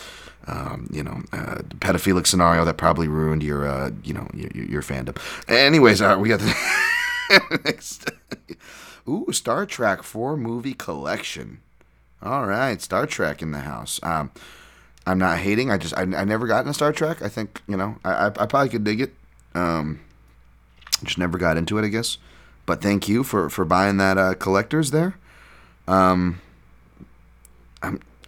um, 0.48 0.88
you 0.92 1.04
know, 1.04 1.22
uh, 1.32 1.62
pedophilic 1.80 2.28
scenario 2.28 2.66
that 2.66 2.78
probably 2.78 3.08
ruined 3.08 3.44
your, 3.44 3.68
uh, 3.68 3.92
you 4.04 4.14
know, 4.14 4.28
your, 4.34 4.50
your 4.66 4.82
fandom. 4.82 5.18
Anyways, 5.48 6.02
uh, 6.02 6.18
we 6.20 6.30
got 6.30 6.40
the 6.40 7.60
next. 7.66 8.10
Ooh, 9.08 9.28
Star 9.32 9.66
Trek 9.66 10.04
4 10.04 10.38
movie 10.38 10.74
collection. 10.74 11.60
All 12.22 12.46
right, 12.46 12.82
Star 12.82 13.08
Trek 13.08 13.42
in 13.42 13.52
the 13.52 13.62
house. 13.62 14.00
Um, 14.04 14.32
I'm 15.08 15.18
not 15.18 15.40
hating. 15.40 15.72
I 15.72 15.78
just 15.78 15.98
I, 15.98 16.02
I 16.02 16.24
never 16.24 16.46
got 16.46 16.60
into 16.60 16.74
Star 16.74 16.94
Trek. 16.94 17.22
I 17.22 17.30
think 17.30 17.62
you 17.68 17.76
know 17.76 17.98
I 18.06 18.12
I, 18.12 18.26
I 18.28 18.46
probably 18.46 18.70
could 18.70 18.84
dig 18.84 19.02
it. 19.02 19.14
Um, 19.56 20.00
just 21.04 21.18
never 21.18 21.38
got 21.40 21.58
into 21.58 21.78
it, 21.80 21.86
I 21.86 21.88
guess. 21.88 22.20
But 22.68 22.82
thank 22.82 23.10
you 23.10 23.24
for 23.24 23.50
for 23.50 23.66
buying 23.66 23.98
that 23.98 24.18
uh, 24.20 24.36
collectors 24.36 24.92
there. 24.92 25.16
Um, 25.88 26.40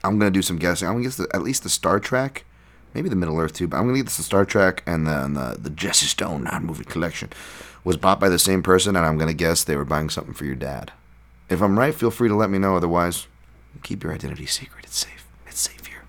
I'm 0.04 0.20
gonna 0.20 0.32
do 0.32 0.42
some 0.42 0.58
guessing. 0.58 0.88
I'm 0.88 0.96
gonna 0.96 1.06
guess 1.06 1.18
the, 1.18 1.28
at 1.34 1.42
least 1.42 1.64
the 1.64 1.70
Star 1.70 2.00
Trek, 2.00 2.46
maybe 2.94 3.10
the 3.10 3.16
Middle 3.16 3.40
Earth 3.40 3.54
too. 3.54 3.68
But 3.68 3.78
I'm 3.78 3.88
gonna 3.88 4.02
guess 4.02 4.18
the 4.18 4.24
Star 4.24 4.46
Trek 4.46 4.84
and 4.86 5.08
then 5.08 5.34
the 5.34 5.58
the 5.60 5.70
Jesse 5.70 6.08
Stone 6.08 6.44
non 6.44 6.66
movie 6.66 6.84
collection 6.84 7.30
was 7.84 7.98
bought 7.98 8.20
by 8.20 8.30
the 8.30 8.40
same 8.40 8.64
person, 8.64 8.96
and 8.96 9.06
I'm 9.06 9.18
gonna 9.18 9.34
guess 9.34 9.64
they 9.64 9.76
were 9.76 9.86
buying 9.86 10.10
something 10.10 10.34
for 10.34 10.46
your 10.46 10.56
dad. 10.56 10.92
If 11.50 11.62
I'm 11.62 11.78
right, 11.78 11.94
feel 11.94 12.12
free 12.12 12.30
to 12.30 12.36
let 12.36 12.50
me 12.50 12.58
know. 12.58 12.76
Otherwise, 12.76 13.28
keep 13.84 14.04
your 14.04 14.14
identity 14.14 14.46
secret. 14.46 14.86
It's 14.86 14.98
safe. 14.98 15.26
It's 15.48 15.60
safe 15.60 15.86
here. 15.86 16.04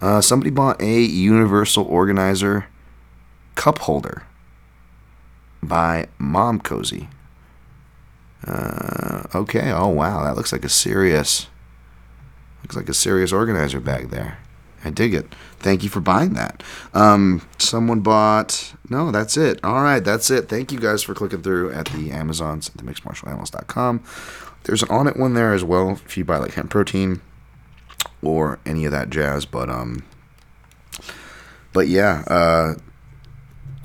Uh, 0.00 0.20
somebody 0.20 0.50
bought 0.50 0.80
a 0.80 1.00
Universal 1.00 1.84
Organizer 1.84 2.66
cup 3.54 3.78
holder 3.80 4.22
by 5.62 6.08
Momcozy. 6.20 7.08
Uh, 8.46 9.22
okay. 9.34 9.72
Oh 9.72 9.88
wow, 9.88 10.22
that 10.24 10.36
looks 10.36 10.52
like 10.52 10.64
a 10.64 10.68
serious, 10.68 11.46
looks 12.64 12.76
like 12.76 12.88
a 12.88 12.94
serious 12.94 13.30
organizer 13.30 13.78
bag 13.78 14.08
there. 14.08 14.38
I 14.84 14.90
dig 14.90 15.14
it. 15.14 15.34
Thank 15.58 15.82
you 15.82 15.88
for 15.88 16.00
buying 16.00 16.34
that. 16.34 16.62
Um, 16.92 17.46
someone 17.58 18.00
bought. 18.00 18.74
No, 18.88 19.10
that's 19.10 19.36
it. 19.36 19.60
All 19.62 19.82
right, 19.82 20.00
that's 20.00 20.30
it. 20.30 20.48
Thank 20.48 20.72
you 20.72 20.78
guys 20.78 21.02
for 21.02 21.14
clicking 21.14 21.42
through 21.42 21.72
at 21.72 21.86
the 21.86 22.10
Amazons 22.10 22.68
at 22.68 22.76
the 22.76 22.82
mixedmartialanalyst.com. 22.82 24.02
There's 24.64 24.82
an 24.82 24.88
Onnit 24.88 25.18
one 25.18 25.34
there 25.34 25.52
as 25.52 25.62
well 25.62 26.00
if 26.04 26.16
you 26.16 26.24
buy 26.24 26.38
like 26.38 26.54
hemp 26.54 26.70
protein 26.70 27.20
or 28.22 28.58
any 28.64 28.84
of 28.86 28.92
that 28.92 29.10
jazz. 29.10 29.44
But 29.44 29.68
um, 29.68 30.04
but 31.72 31.88
yeah, 31.88 32.24
uh, 32.26 32.74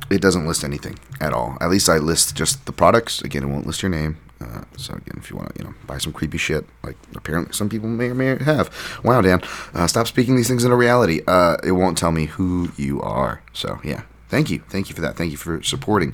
it 0.10 0.22
doesn't 0.22 0.48
list 0.48 0.64
anything 0.64 0.98
at 1.20 1.34
all. 1.34 1.58
At 1.60 1.70
least 1.70 1.90
I 1.90 1.98
list 1.98 2.36
just 2.36 2.66
the 2.66 2.72
products. 2.72 3.22
Again, 3.22 3.44
it 3.44 3.48
won't 3.48 3.68
list 3.68 3.82
your 3.82 3.90
name. 3.90 4.18
Uh, 4.42 4.64
so 4.78 4.94
again, 4.94 5.16
if 5.18 5.30
you 5.30 5.36
want 5.36 5.54
to, 5.54 5.60
you 5.60 5.68
know, 5.68 5.76
buy 5.86 5.98
some 5.98 6.14
creepy 6.14 6.38
shit, 6.38 6.66
like 6.84 6.96
apparently 7.16 7.54
some 7.54 7.70
people 7.70 7.90
may 7.90 8.08
or 8.08 8.16
may 8.16 8.42
have. 8.44 8.70
Wow, 9.04 9.22
Dan, 9.22 9.42
uh, 9.74 9.88
stop 9.88 10.08
speaking 10.08 10.36
these 10.36 10.48
things 10.48 10.64
into 10.64 10.76
reality. 10.76 11.22
Uh, 11.28 11.58
it 11.64 11.74
won't 11.74 11.98
tell 11.98 12.12
me 12.12 12.26
who 12.26 12.72
you 12.78 13.02
are. 13.02 13.42
So 13.54 13.80
yeah, 13.84 14.04
thank 14.30 14.50
you, 14.50 14.60
thank 14.70 14.90
you 14.90 14.96
for 14.96 15.02
that. 15.02 15.18
Thank 15.18 15.32
you 15.32 15.38
for 15.38 15.62
supporting. 15.64 16.14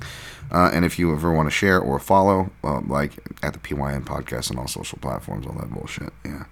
Uh, 0.51 0.69
and 0.73 0.85
if 0.85 0.99
you 0.99 1.11
ever 1.11 1.31
want 1.31 1.47
to 1.47 1.51
share 1.51 1.79
or 1.79 1.99
follow, 1.99 2.51
well, 2.61 2.83
like 2.87 3.13
at 3.43 3.53
the 3.53 3.59
PYN 3.59 4.03
podcast 4.05 4.51
on 4.51 4.57
all 4.57 4.67
social 4.67 4.97
platforms, 4.99 5.45
all 5.45 5.53
that 5.53 5.71
bullshit. 5.71 6.13
Yeah. 6.23 6.45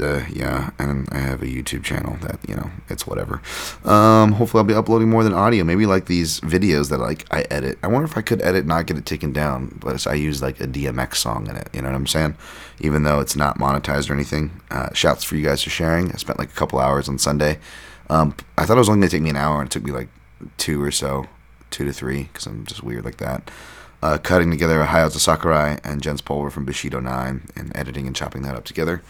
Uh, 0.00 0.24
yeah, 0.30 0.70
and 0.78 1.08
I 1.10 1.18
have 1.18 1.42
a 1.42 1.46
YouTube 1.46 1.84
channel 1.84 2.16
that 2.22 2.38
you 2.48 2.54
know 2.54 2.70
it's 2.88 3.06
whatever. 3.06 3.40
Um, 3.84 4.32
hopefully, 4.32 4.60
I'll 4.60 4.66
be 4.66 4.74
uploading 4.74 5.08
more 5.08 5.24
than 5.24 5.32
audio. 5.32 5.64
Maybe 5.64 5.86
like 5.86 6.06
these 6.06 6.40
videos 6.40 6.90
that 6.90 6.98
like 6.98 7.24
I 7.30 7.42
edit. 7.50 7.78
I 7.82 7.88
wonder 7.88 8.04
if 8.04 8.16
I 8.16 8.22
could 8.22 8.42
edit 8.42 8.66
not 8.66 8.86
get 8.86 8.96
it 8.96 9.06
taken 9.06 9.32
down, 9.32 9.78
but 9.80 10.06
I 10.06 10.14
use 10.14 10.42
like 10.42 10.60
a 10.60 10.66
DMX 10.66 11.16
song 11.16 11.46
in 11.48 11.56
it. 11.56 11.68
You 11.72 11.82
know 11.82 11.88
what 11.88 11.96
I'm 11.96 12.06
saying? 12.06 12.36
Even 12.80 13.04
though 13.04 13.20
it's 13.20 13.36
not 13.36 13.58
monetized 13.58 14.10
or 14.10 14.14
anything. 14.14 14.60
Uh, 14.70 14.92
shouts 14.92 15.24
for 15.24 15.36
you 15.36 15.44
guys 15.44 15.62
for 15.62 15.70
sharing. 15.70 16.12
I 16.12 16.16
spent 16.16 16.38
like 16.38 16.50
a 16.50 16.56
couple 16.56 16.78
hours 16.78 17.08
on 17.08 17.18
Sunday. 17.18 17.58
Um, 18.10 18.34
I 18.56 18.66
thought 18.66 18.76
it 18.76 18.80
was 18.80 18.88
only 18.88 19.00
gonna 19.00 19.10
take 19.10 19.22
me 19.22 19.30
an 19.30 19.36
hour, 19.36 19.60
and 19.60 19.68
it 19.68 19.72
took 19.72 19.84
me 19.84 19.92
like 19.92 20.08
two 20.58 20.82
or 20.82 20.90
so, 20.90 21.26
two 21.70 21.84
to 21.84 21.92
three, 21.92 22.24
because 22.24 22.46
I'm 22.46 22.64
just 22.66 22.82
weird 22.82 23.04
like 23.04 23.16
that. 23.18 23.50
Uh, 24.02 24.18
cutting 24.18 24.50
together 24.50 24.84
Hayato 24.84 25.18
Sakurai 25.18 25.78
and 25.82 26.02
Jens 26.02 26.20
Pulver 26.20 26.50
from 26.50 26.66
Bushido 26.66 27.00
9 27.00 27.48
and 27.56 27.74
editing 27.74 28.06
and 28.06 28.14
chopping 28.14 28.42
that 28.42 28.54
up 28.54 28.64
together 28.64 29.02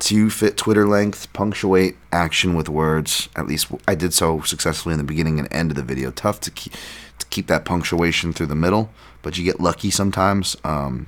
to 0.00 0.30
fit 0.30 0.56
Twitter 0.56 0.86
length, 0.86 1.32
punctuate 1.32 1.96
action 2.12 2.54
with 2.54 2.68
words. 2.68 3.28
At 3.36 3.46
least 3.46 3.68
I 3.86 3.94
did 3.94 4.12
so 4.12 4.40
successfully 4.42 4.92
in 4.92 4.98
the 4.98 5.04
beginning 5.04 5.38
and 5.38 5.52
end 5.52 5.70
of 5.70 5.76
the 5.76 5.82
video. 5.82 6.10
Tough 6.10 6.40
to 6.40 6.50
keep 6.50 6.72
to 7.18 7.26
keep 7.26 7.46
that 7.46 7.64
punctuation 7.64 8.32
through 8.32 8.46
the 8.46 8.54
middle, 8.54 8.90
but 9.22 9.38
you 9.38 9.44
get 9.44 9.60
lucky 9.60 9.90
sometimes. 9.90 10.56
Um, 10.64 11.06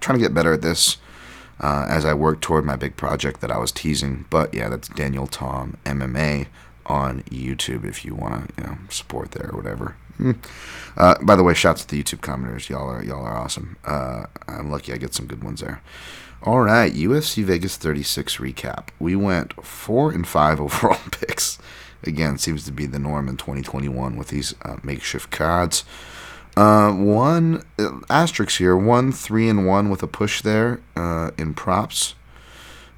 trying 0.00 0.18
to 0.18 0.22
get 0.22 0.34
better 0.34 0.52
at 0.52 0.62
this 0.62 0.98
uh, 1.60 1.86
as 1.88 2.04
I 2.04 2.14
work 2.14 2.40
toward 2.40 2.64
my 2.64 2.76
big 2.76 2.96
project 2.96 3.40
that 3.40 3.50
I 3.50 3.58
was 3.58 3.72
teasing. 3.72 4.26
But 4.30 4.54
yeah, 4.54 4.68
that's 4.68 4.88
Daniel 4.88 5.26
Tom 5.26 5.76
MMA 5.84 6.46
on 6.86 7.22
YouTube 7.24 7.84
if 7.84 8.04
you 8.04 8.14
want 8.14 8.56
to 8.56 8.62
you 8.62 8.68
know 8.68 8.78
support 8.88 9.32
there 9.32 9.50
or 9.50 9.56
whatever. 9.56 9.96
Hmm. 10.16 10.32
Uh, 10.96 11.14
by 11.22 11.36
the 11.36 11.44
way, 11.44 11.54
shouts 11.54 11.84
to 11.84 11.94
the 11.94 12.02
YouTube 12.02 12.20
commenters. 12.20 12.68
Y'all 12.68 12.88
are 12.88 13.02
y'all 13.04 13.24
are 13.24 13.36
awesome. 13.36 13.76
Uh, 13.84 14.26
I'm 14.46 14.70
lucky 14.70 14.92
I 14.92 14.96
get 14.96 15.14
some 15.14 15.26
good 15.26 15.44
ones 15.44 15.60
there. 15.60 15.80
All 16.44 16.60
right, 16.60 16.92
UFC 16.92 17.42
Vegas 17.42 17.76
36 17.76 18.36
recap. 18.36 18.88
We 19.00 19.16
went 19.16 19.64
four 19.64 20.12
and 20.12 20.26
five 20.26 20.60
overall 20.60 21.00
picks. 21.10 21.58
Again, 22.04 22.38
seems 22.38 22.64
to 22.64 22.72
be 22.72 22.86
the 22.86 23.00
norm 23.00 23.28
in 23.28 23.36
2021 23.36 24.16
with 24.16 24.28
these 24.28 24.54
uh, 24.62 24.76
makeshift 24.84 25.32
cards. 25.32 25.84
Uh, 26.56 26.92
one 26.92 27.64
uh, 27.78 27.98
asterisk 28.08 28.58
here, 28.58 28.76
one 28.76 29.10
three 29.10 29.48
and 29.48 29.66
one 29.66 29.90
with 29.90 30.02
a 30.04 30.06
push 30.06 30.40
there 30.42 30.80
uh, 30.94 31.32
in 31.36 31.54
props. 31.54 32.14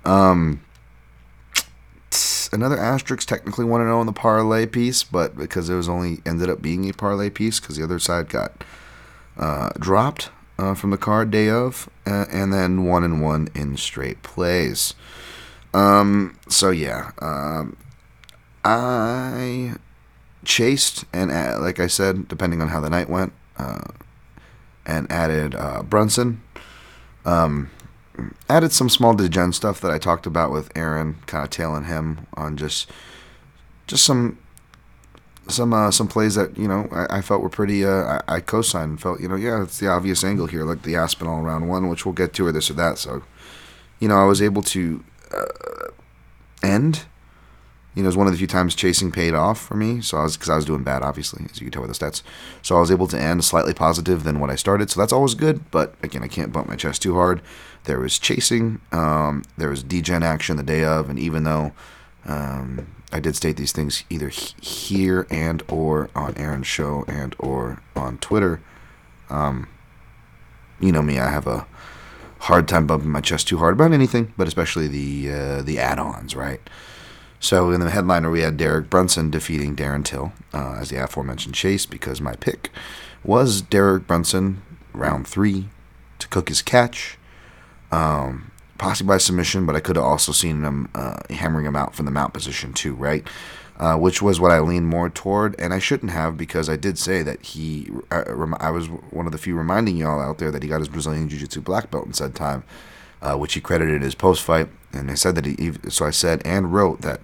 Um, 0.04 0.60
another 2.52 2.76
asterisk 2.76 3.26
technically 3.26 3.64
one 3.64 3.80
and 3.80 3.88
know 3.88 4.00
in 4.00 4.06
the 4.06 4.12
parlay 4.12 4.66
piece, 4.66 5.02
but 5.02 5.36
because 5.36 5.70
it 5.70 5.74
was 5.74 5.88
only 5.88 6.20
ended 6.26 6.50
up 6.50 6.60
being 6.60 6.88
a 6.90 6.92
parlay 6.92 7.30
piece 7.30 7.58
because 7.58 7.76
the 7.76 7.84
other 7.84 7.98
side 7.98 8.28
got 8.28 8.64
uh, 9.38 9.70
dropped 9.78 10.30
uh, 10.60 10.74
from 10.74 10.90
the 10.90 10.98
card 10.98 11.30
day 11.30 11.48
of, 11.48 11.88
uh, 12.06 12.26
and 12.30 12.52
then 12.52 12.84
one 12.84 13.02
and 13.02 13.22
one 13.22 13.48
in 13.54 13.76
straight 13.78 14.22
plays. 14.22 14.94
Um, 15.72 16.38
so 16.48 16.70
yeah, 16.70 17.12
um, 17.22 17.76
I 18.62 19.74
chased 20.44 21.06
and 21.14 21.30
uh, 21.30 21.58
like 21.60 21.80
I 21.80 21.86
said, 21.86 22.28
depending 22.28 22.60
on 22.60 22.68
how 22.68 22.80
the 22.80 22.90
night 22.90 23.08
went, 23.08 23.32
uh, 23.56 23.80
and 24.84 25.10
added 25.10 25.54
uh, 25.54 25.82
Brunson. 25.82 26.42
Um, 27.24 27.70
added 28.48 28.72
some 28.72 28.90
small 28.90 29.14
degen 29.14 29.52
stuff 29.52 29.80
that 29.80 29.90
I 29.90 29.98
talked 29.98 30.26
about 30.26 30.50
with 30.50 30.70
Aaron, 30.76 31.16
kind 31.26 31.44
of 31.44 31.50
tailing 31.50 31.84
him 31.84 32.26
on 32.34 32.58
just 32.58 32.90
just 33.86 34.04
some 34.04 34.38
some 35.50 35.72
uh, 35.72 35.90
some 35.90 36.08
plays 36.08 36.34
that 36.34 36.56
you 36.56 36.68
know 36.68 36.88
I, 36.92 37.18
I 37.18 37.20
felt 37.20 37.42
were 37.42 37.48
pretty. 37.50 37.84
Uh, 37.84 38.20
I, 38.28 38.36
I 38.36 38.40
co-signed 38.40 38.90
and 38.90 39.00
felt 39.00 39.20
you 39.20 39.28
know 39.28 39.36
yeah 39.36 39.62
it's 39.62 39.78
the 39.78 39.88
obvious 39.88 40.24
angle 40.24 40.46
here 40.46 40.64
like 40.64 40.82
the 40.82 40.96
Aspinall 40.96 41.42
round 41.42 41.68
one, 41.68 41.88
which 41.88 42.04
we'll 42.04 42.14
get 42.14 42.32
to 42.34 42.46
or 42.46 42.52
this 42.52 42.70
or 42.70 42.74
that. 42.74 42.98
So 42.98 43.22
you 43.98 44.08
know 44.08 44.16
I 44.16 44.24
was 44.24 44.40
able 44.42 44.62
to 44.62 45.04
uh, 45.36 45.90
end. 46.62 47.04
You 47.94 48.04
know, 48.04 48.06
it 48.06 48.10
was 48.10 48.16
one 48.16 48.28
of 48.28 48.32
the 48.32 48.38
few 48.38 48.46
times 48.46 48.76
chasing 48.76 49.10
paid 49.10 49.34
off 49.34 49.60
for 49.60 49.74
me. 49.74 50.00
So 50.00 50.16
I 50.16 50.22
was 50.22 50.36
because 50.36 50.48
I 50.48 50.54
was 50.54 50.64
doing 50.64 50.84
bad, 50.84 51.02
obviously, 51.02 51.44
as 51.50 51.60
you 51.60 51.66
can 51.66 51.72
tell 51.72 51.82
by 51.82 51.88
the 51.88 51.94
stats. 51.94 52.22
So 52.62 52.76
I 52.76 52.80
was 52.80 52.90
able 52.90 53.08
to 53.08 53.20
end 53.20 53.44
slightly 53.44 53.74
positive 53.74 54.22
than 54.22 54.38
what 54.38 54.48
I 54.48 54.54
started. 54.54 54.90
So 54.90 55.00
that's 55.00 55.12
always 55.12 55.34
good. 55.34 55.68
But 55.72 55.96
again, 56.00 56.22
I 56.22 56.28
can't 56.28 56.52
bump 56.52 56.68
my 56.68 56.76
chest 56.76 57.02
too 57.02 57.14
hard. 57.14 57.42
There 57.84 57.98
was 57.98 58.16
chasing. 58.16 58.80
Um, 58.92 59.42
there 59.58 59.70
was 59.70 59.82
degen 59.82 60.22
action 60.22 60.56
the 60.56 60.62
day 60.62 60.84
of, 60.84 61.10
and 61.10 61.18
even 61.18 61.42
though 61.42 61.72
um, 62.26 62.86
I 63.12 63.20
did 63.20 63.36
state 63.36 63.56
these 63.56 63.72
things 63.72 64.04
either 64.08 64.28
here 64.28 65.26
and 65.30 65.62
or 65.68 66.10
on 66.14 66.34
Aaron's 66.34 66.66
show 66.66 67.04
and 67.08 67.34
or 67.38 67.82
on 67.96 68.18
Twitter. 68.18 68.60
Um, 69.28 69.68
you 70.78 70.92
know 70.92 71.02
me, 71.02 71.18
I 71.18 71.30
have 71.30 71.46
a 71.46 71.66
hard 72.40 72.68
time 72.68 72.86
bumping 72.86 73.10
my 73.10 73.20
chest 73.20 73.48
too 73.48 73.58
hard 73.58 73.74
about 73.74 73.92
anything, 73.92 74.32
but 74.36 74.48
especially 74.48 74.88
the 74.88 75.32
uh, 75.32 75.62
the 75.62 75.78
add-ons, 75.78 76.34
right? 76.34 76.60
So 77.38 77.70
in 77.70 77.80
the 77.80 77.90
headliner, 77.90 78.30
we 78.30 78.42
had 78.42 78.56
Derek 78.56 78.90
Brunson 78.90 79.30
defeating 79.30 79.74
Darren 79.74 80.04
Till 80.04 80.32
uh, 80.52 80.76
as 80.78 80.90
the 80.90 81.02
aforementioned 81.02 81.54
chase 81.54 81.86
because 81.86 82.20
my 82.20 82.34
pick 82.36 82.70
was 83.24 83.62
Derek 83.62 84.06
Brunson 84.06 84.62
round 84.92 85.26
three 85.26 85.68
to 86.18 86.28
cook 86.28 86.48
his 86.48 86.62
catch. 86.62 87.18
Um, 87.90 88.50
possibly 88.80 89.08
by 89.08 89.18
submission, 89.18 89.66
but 89.66 89.76
I 89.76 89.80
could 89.80 89.96
have 89.96 90.06
also 90.06 90.32
seen 90.32 90.64
him 90.64 90.88
uh, 90.94 91.20
hammering 91.28 91.66
him 91.66 91.76
out 91.76 91.94
from 91.94 92.06
the 92.06 92.10
mount 92.10 92.32
position 92.32 92.72
too, 92.72 92.94
right? 92.94 93.26
Uh, 93.78 93.96
which 93.96 94.22
was 94.22 94.40
what 94.40 94.50
I 94.50 94.60
leaned 94.60 94.88
more 94.88 95.10
toward, 95.10 95.54
and 95.58 95.74
I 95.74 95.78
shouldn't 95.78 96.12
have 96.12 96.38
because 96.38 96.68
I 96.68 96.76
did 96.76 96.98
say 96.98 97.22
that 97.22 97.42
he. 97.42 97.90
I, 98.10 98.22
I 98.58 98.70
was 98.70 98.86
one 98.88 99.26
of 99.26 99.32
the 99.32 99.38
few 99.38 99.54
reminding 99.54 99.98
y'all 99.98 100.20
out 100.20 100.38
there 100.38 100.50
that 100.50 100.62
he 100.62 100.68
got 100.68 100.80
his 100.80 100.88
Brazilian 100.88 101.28
Jiu 101.28 101.38
Jitsu 101.38 101.60
black 101.60 101.90
belt 101.90 102.06
in 102.06 102.14
said 102.14 102.34
time, 102.34 102.64
uh, 103.20 103.36
which 103.36 103.52
he 103.52 103.60
credited 103.60 104.00
his 104.00 104.14
post 104.14 104.42
fight, 104.42 104.68
and 104.92 105.10
I 105.10 105.14
said 105.14 105.34
that 105.34 105.44
he. 105.44 105.72
So 105.90 106.06
I 106.06 106.10
said 106.10 106.40
and 106.44 106.72
wrote 106.72 107.02
that 107.02 107.20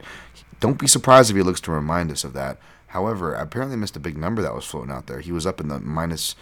don't 0.61 0.79
be 0.79 0.87
surprised 0.87 1.31
if 1.31 1.37
he 1.37 1.43
looks 1.43 1.61
to 1.63 1.73
remind 1.73 2.11
us 2.11 2.23
of 2.23 2.35
that. 2.35 2.59
However, 2.89 3.37
I 3.37 3.43
apparently 3.43 3.77
missed 3.77 3.97
a 3.97 4.01
big 4.01 4.17
number 4.17 4.43
that 4.43 4.55
was 4.55 4.65
floating 4.65 4.93
out 4.93 5.07
there. 5.07 5.21
He 5.21 5.33
was 5.33 5.47
up 5.47 5.61
in 5.61 5.69
the 5.69 5.81
minus 5.81 6.37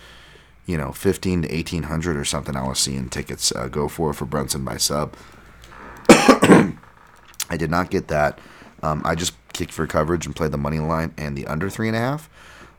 you 0.66 0.76
know, 0.76 0.92
15 0.92 1.42
to 1.42 1.48
1800 1.48 2.16
or 2.16 2.24
something 2.24 2.56
I 2.56 2.66
was 2.66 2.78
seeing 2.78 3.08
tickets 3.08 3.52
uh, 3.52 3.68
go 3.68 3.88
for 3.88 4.12
for 4.12 4.24
Brunson 4.24 4.64
by 4.64 4.76
sub. 4.76 5.14
I 6.08 7.56
did 7.56 7.70
not 7.70 7.90
get 7.90 8.08
that. 8.08 8.38
Um, 8.82 9.02
I 9.04 9.14
just 9.14 9.34
kicked 9.52 9.72
for 9.72 9.86
coverage 9.86 10.26
and 10.26 10.36
played 10.36 10.52
the 10.52 10.58
money 10.58 10.78
line 10.78 11.14
and 11.16 11.36
the 11.36 11.46
under 11.46 11.70
three 11.70 11.88
and 11.88 11.96
a 11.96 12.00
half 12.00 12.28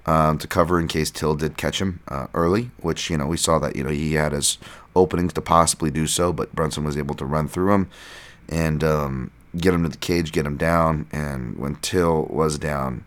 um, 0.06 0.38
to 0.38 0.48
cover 0.48 0.80
in 0.80 0.88
case 0.88 1.10
Till 1.10 1.36
did 1.36 1.58
catch 1.58 1.82
him 1.82 2.02
uh, 2.08 2.28
early, 2.34 2.72
which, 2.82 3.10
you 3.10 3.18
know, 3.18 3.28
we 3.28 3.38
saw 3.38 3.60
that, 3.60 3.76
you 3.76 3.84
know, 3.84 3.90
he 3.90 4.14
had 4.14 4.32
his 4.32 4.58
openings 4.96 5.34
to 5.34 5.42
possibly 5.42 5.90
do 5.90 6.08
so, 6.08 6.32
but 6.32 6.54
Brunson 6.54 6.84
was 6.84 6.98
able 6.98 7.16
to 7.16 7.26
run 7.26 7.48
through 7.48 7.74
him 7.74 7.90
and 8.48 8.84
um, 8.84 9.32
get 9.58 9.74
him 9.74 9.84
to 9.84 9.90
the 9.90 9.98
cage, 9.98 10.32
get 10.32 10.46
him 10.46 10.58
down. 10.58 11.08
And 11.12 11.58
when 11.58 11.76
Till 11.78 12.26
was 12.26 12.60
down, 12.60 13.04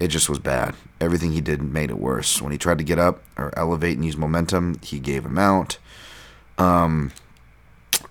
it 0.00 0.08
just 0.08 0.28
was 0.28 0.38
bad. 0.38 0.74
Everything 1.00 1.32
he 1.32 1.40
did 1.40 1.62
made 1.62 1.90
it 1.90 1.98
worse. 1.98 2.42
When 2.42 2.52
he 2.52 2.58
tried 2.58 2.78
to 2.78 2.84
get 2.84 2.98
up 2.98 3.22
or 3.36 3.56
elevate 3.56 3.96
and 3.96 4.04
use 4.04 4.16
momentum, 4.16 4.78
he 4.82 4.98
gave 4.98 5.24
him 5.24 5.38
out. 5.38 5.78
Um, 6.58 7.12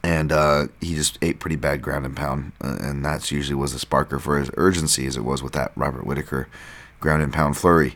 and 0.03 0.31
uh, 0.31 0.67
he 0.81 0.95
just 0.95 1.17
ate 1.21 1.39
pretty 1.39 1.55
bad 1.55 1.81
ground 1.81 2.05
and 2.05 2.15
pound, 2.15 2.51
uh, 2.61 2.77
and 2.81 3.05
that's 3.05 3.31
usually 3.31 3.55
was 3.55 3.73
the 3.73 3.85
sparker 3.85 4.19
for 4.19 4.37
his 4.37 4.51
urgency, 4.55 5.05
as 5.05 5.15
it 5.15 5.23
was 5.23 5.41
with 5.41 5.53
that 5.53 5.71
Robert 5.75 6.05
Whitaker 6.05 6.47
ground 6.99 7.23
and 7.23 7.33
pound 7.33 7.57
flurry. 7.57 7.95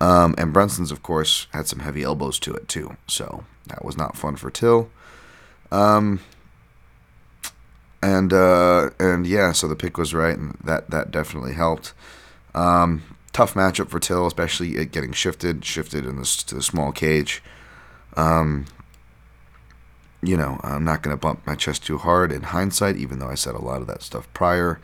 Um, 0.00 0.34
and 0.36 0.52
Brunson's, 0.52 0.90
of 0.90 1.02
course, 1.02 1.46
had 1.52 1.66
some 1.66 1.78
heavy 1.80 2.02
elbows 2.02 2.38
to 2.40 2.54
it 2.54 2.68
too, 2.68 2.96
so 3.06 3.44
that 3.68 3.84
was 3.84 3.96
not 3.96 4.16
fun 4.16 4.36
for 4.36 4.50
Till. 4.50 4.90
Um, 5.70 6.20
and 8.02 8.32
uh, 8.32 8.90
and 8.98 9.26
yeah, 9.26 9.52
so 9.52 9.68
the 9.68 9.76
pick 9.76 9.96
was 9.98 10.14
right, 10.14 10.36
and 10.36 10.56
that 10.64 10.90
that 10.90 11.10
definitely 11.10 11.54
helped. 11.54 11.92
Um, 12.54 13.15
tough 13.36 13.52
matchup 13.52 13.90
for 13.90 14.00
Till, 14.00 14.26
especially 14.26 14.76
it 14.76 14.92
getting 14.92 15.12
shifted, 15.12 15.62
shifted 15.62 16.06
in 16.06 16.16
this 16.16 16.42
to 16.44 16.54
the 16.54 16.62
small 16.62 16.90
cage. 16.90 17.42
Um, 18.16 18.64
you 20.22 20.38
know, 20.38 20.58
I'm 20.62 20.84
not 20.84 21.02
going 21.02 21.14
to 21.14 21.20
bump 21.20 21.46
my 21.46 21.54
chest 21.54 21.84
too 21.84 21.98
hard 21.98 22.32
in 22.32 22.44
hindsight, 22.44 22.96
even 22.96 23.18
though 23.18 23.28
I 23.28 23.34
said 23.34 23.54
a 23.54 23.58
lot 23.60 23.82
of 23.82 23.88
that 23.88 24.00
stuff 24.00 24.26
prior. 24.32 24.80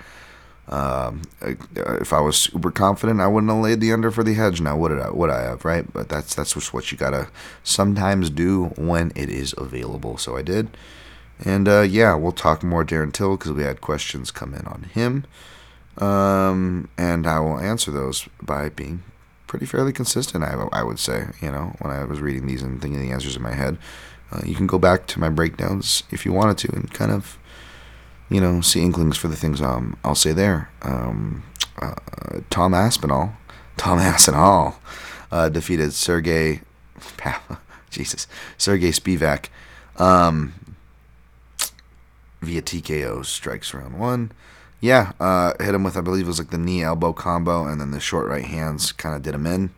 Um, 0.68 1.22
I- 1.40 1.56
if 2.02 2.12
I 2.12 2.20
was 2.20 2.36
super 2.36 2.70
confident, 2.70 3.22
I 3.22 3.26
wouldn't 3.26 3.50
have 3.50 3.62
laid 3.62 3.80
the 3.80 3.90
under 3.90 4.10
for 4.10 4.22
the 4.22 4.34
hedge. 4.34 4.60
Now, 4.60 4.76
would 4.76 4.92
I? 4.92 5.08
Would 5.08 5.30
I 5.30 5.40
have? 5.44 5.64
Right? 5.64 5.90
But 5.90 6.10
that's 6.10 6.34
that's 6.34 6.52
just 6.52 6.74
what 6.74 6.92
you 6.92 6.98
gotta 6.98 7.28
sometimes 7.62 8.28
do 8.28 8.66
when 8.76 9.12
it 9.16 9.30
is 9.30 9.54
available. 9.56 10.18
So 10.18 10.36
I 10.36 10.42
did, 10.42 10.76
and 11.42 11.66
uh, 11.66 11.80
yeah, 11.80 12.14
we'll 12.14 12.32
talk 12.32 12.62
more 12.62 12.84
Darren 12.84 13.12
Till 13.14 13.36
because 13.38 13.52
we 13.52 13.62
had 13.62 13.80
questions 13.80 14.30
come 14.30 14.52
in 14.54 14.66
on 14.66 14.82
him, 14.92 15.24
um, 15.98 16.88
and 16.96 17.26
I 17.26 17.38
will 17.40 17.58
answer 17.58 17.90
those 17.90 18.28
by 18.40 18.68
being 18.68 19.02
pretty 19.46 19.66
fairly 19.66 19.92
consistent. 19.92 20.44
I, 20.44 20.54
I 20.72 20.82
would 20.82 20.98
say, 20.98 21.26
you 21.40 21.50
know, 21.50 21.74
when 21.80 21.92
I 21.92 22.04
was 22.04 22.20
reading 22.20 22.46
these 22.46 22.62
and 22.62 22.80
thinking 22.80 23.00
the 23.00 23.12
answers 23.12 23.36
in 23.36 23.42
my 23.42 23.54
head, 23.54 23.78
uh, 24.30 24.40
you 24.44 24.54
can 24.54 24.66
go 24.66 24.78
back 24.78 25.06
to 25.08 25.20
my 25.20 25.28
breakdowns 25.28 26.04
if 26.10 26.24
you 26.24 26.32
wanted 26.32 26.56
to 26.58 26.74
and 26.74 26.92
kind 26.92 27.10
of 27.10 27.38
you 28.32 28.40
know, 28.40 28.62
see 28.62 28.82
inklings 28.82 29.16
for 29.16 29.28
the 29.28 29.36
things 29.36 29.60
um, 29.60 29.96
I'll 30.02 30.14
say 30.14 30.32
there. 30.32 30.70
Um, 30.80 31.42
uh, 31.80 31.94
Tom 32.48 32.72
Aspinall, 32.72 33.34
Tom 33.76 33.98
Aspinall, 33.98 34.80
uh, 35.30 35.50
defeated 35.50 35.92
Sergey, 35.92 36.62
Jesus, 37.90 38.26
Sergey 38.56 38.90
Spivak 38.90 39.48
um, 39.96 40.54
via 42.40 42.62
TKO 42.62 43.24
strikes 43.24 43.74
round 43.74 43.98
one. 43.98 44.32
Yeah, 44.82 45.12
uh, 45.20 45.52
hit 45.60 45.76
him 45.76 45.84
with 45.84 45.96
I 45.96 46.00
believe 46.00 46.24
it 46.24 46.28
was 46.28 46.40
like 46.40 46.50
the 46.50 46.58
knee 46.58 46.82
elbow 46.82 47.12
combo, 47.12 47.64
and 47.64 47.80
then 47.80 47.92
the 47.92 48.00
short 48.00 48.28
right 48.28 48.44
hands 48.44 48.90
kind 48.90 49.14
of 49.14 49.22
did 49.22 49.32
him 49.32 49.46
in. 49.46 49.70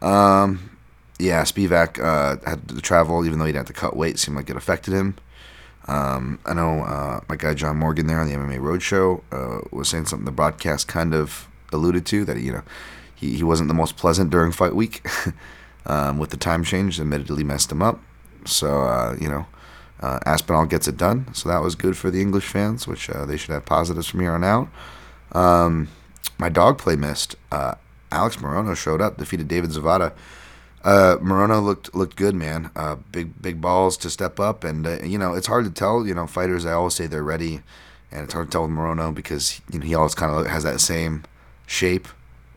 Um, 0.00 0.70
yeah, 1.18 1.42
Spivak 1.42 2.02
uh, 2.02 2.38
had 2.48 2.66
to 2.70 2.80
travel, 2.80 3.26
even 3.26 3.38
though 3.38 3.44
he 3.44 3.52
didn't 3.52 3.68
have 3.68 3.76
to 3.76 3.78
cut 3.78 3.94
weight. 3.94 4.18
Seemed 4.18 4.38
like 4.38 4.48
it 4.48 4.56
affected 4.56 4.94
him. 4.94 5.16
Um, 5.86 6.38
I 6.46 6.54
know 6.54 6.80
uh, 6.80 7.20
my 7.28 7.36
guy 7.36 7.52
John 7.52 7.76
Morgan 7.76 8.06
there 8.06 8.18
on 8.18 8.26
the 8.26 8.34
MMA 8.34 8.60
Roadshow 8.60 9.22
uh, 9.30 9.68
was 9.70 9.90
saying 9.90 10.06
something 10.06 10.24
the 10.24 10.32
broadcast 10.32 10.88
kind 10.88 11.14
of 11.14 11.46
alluded 11.70 12.06
to 12.06 12.24
that 12.24 12.38
you 12.38 12.50
know 12.50 12.62
he, 13.14 13.36
he 13.36 13.42
wasn't 13.42 13.68
the 13.68 13.74
most 13.74 13.98
pleasant 13.98 14.30
during 14.30 14.52
fight 14.52 14.74
week 14.74 15.06
um, 15.86 16.16
with 16.16 16.30
the 16.30 16.38
time 16.38 16.64
change. 16.64 16.98
Admittedly 16.98 17.44
messed 17.44 17.70
him 17.70 17.82
up. 17.82 18.00
So 18.46 18.84
uh, 18.84 19.16
you 19.20 19.28
know 19.28 19.44
uh, 20.00 20.18
Aspinall 20.26 20.66
gets 20.66 20.88
it 20.88 20.96
done. 20.96 21.32
So 21.34 21.48
that 21.48 21.62
was 21.62 21.74
good 21.74 21.96
for 21.96 22.10
the 22.10 22.20
English 22.20 22.46
fans, 22.46 22.86
which 22.86 23.08
uh, 23.08 23.24
they 23.24 23.36
should 23.36 23.52
have 23.52 23.64
positives 23.64 24.06
from 24.06 24.20
here 24.20 24.32
on 24.32 24.44
out. 24.44 24.68
Um, 25.32 25.88
my 26.38 26.48
dog 26.48 26.78
play 26.78 26.96
missed. 26.96 27.36
Uh, 27.50 27.74
Alex 28.10 28.36
Morono 28.36 28.76
showed 28.76 29.00
up, 29.00 29.16
defeated 29.16 29.48
David 29.48 29.70
Zawada. 29.70 30.12
Uh, 30.84 31.16
Morono 31.16 31.64
looked 31.64 31.94
looked 31.94 32.16
good, 32.16 32.34
man. 32.34 32.70
Uh, 32.76 32.96
big 33.10 33.40
big 33.40 33.60
balls 33.60 33.96
to 33.96 34.10
step 34.10 34.38
up, 34.38 34.64
and 34.64 34.86
uh, 34.86 34.98
you 35.02 35.16
know 35.16 35.32
it's 35.32 35.46
hard 35.46 35.64
to 35.64 35.70
tell. 35.70 36.06
You 36.06 36.14
know, 36.14 36.26
fighters 36.26 36.66
I 36.66 36.72
always 36.72 36.94
say 36.94 37.06
they're 37.06 37.22
ready, 37.22 37.62
and 38.12 38.24
it's 38.24 38.34
hard 38.34 38.48
to 38.48 38.52
tell 38.52 38.62
with 38.62 38.72
Morono 38.72 39.14
because 39.14 39.62
you 39.72 39.78
know 39.78 39.86
he 39.86 39.94
always 39.94 40.14
kind 40.14 40.30
of 40.30 40.46
has 40.46 40.62
that 40.64 40.80
same 40.80 41.24
shape 41.66 42.06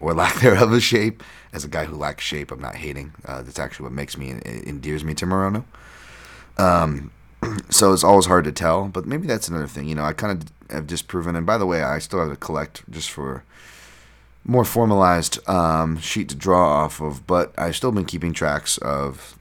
or 0.02 0.14
lack 0.14 0.36
thereof 0.42 0.74
of 0.74 0.84
shape. 0.84 1.24
As 1.54 1.64
a 1.64 1.70
guy 1.70 1.86
who 1.86 1.96
lacks 1.96 2.26
shape, 2.26 2.52
I'm 2.52 2.60
not 2.60 2.76
hating. 2.76 3.14
Uh, 3.26 3.42
that's 3.42 3.58
actually 3.58 3.86
what 3.86 3.94
makes 3.94 4.18
me 4.18 4.32
endears 4.44 5.06
me 5.06 5.14
to 5.16 5.26
Morono. 5.26 5.64
Um, 6.58 7.12
so 7.70 7.94
it's 7.94 8.04
always 8.04 8.26
hard 8.26 8.46
to 8.46 8.52
tell, 8.52 8.88
but 8.88 9.06
maybe 9.06 9.28
that's 9.28 9.48
another 9.48 9.68
thing. 9.68 9.88
You 9.88 9.96
know, 9.96 10.04
I 10.04 10.14
kind 10.14 10.42
of 10.42 10.72
have 10.72 10.88
disproven. 10.88 11.36
And 11.36 11.46
by 11.46 11.58
the 11.58 11.66
way, 11.66 11.84
I 11.84 12.00
still 12.00 12.20
have 12.20 12.30
to 12.30 12.36
collect 12.36 12.90
just 12.90 13.10
for 13.10 13.44
more 14.48 14.64
formalized 14.64 15.48
um, 15.50 15.98
sheet 16.00 16.30
to 16.30 16.36
draw 16.36 16.84
off 16.84 17.02
of, 17.02 17.28
but 17.28 17.54
I've 17.58 17.76
still 17.76 17.92
been 17.92 18.06
keeping 18.06 18.34
tracks 18.34 18.78
of, 18.78 19.38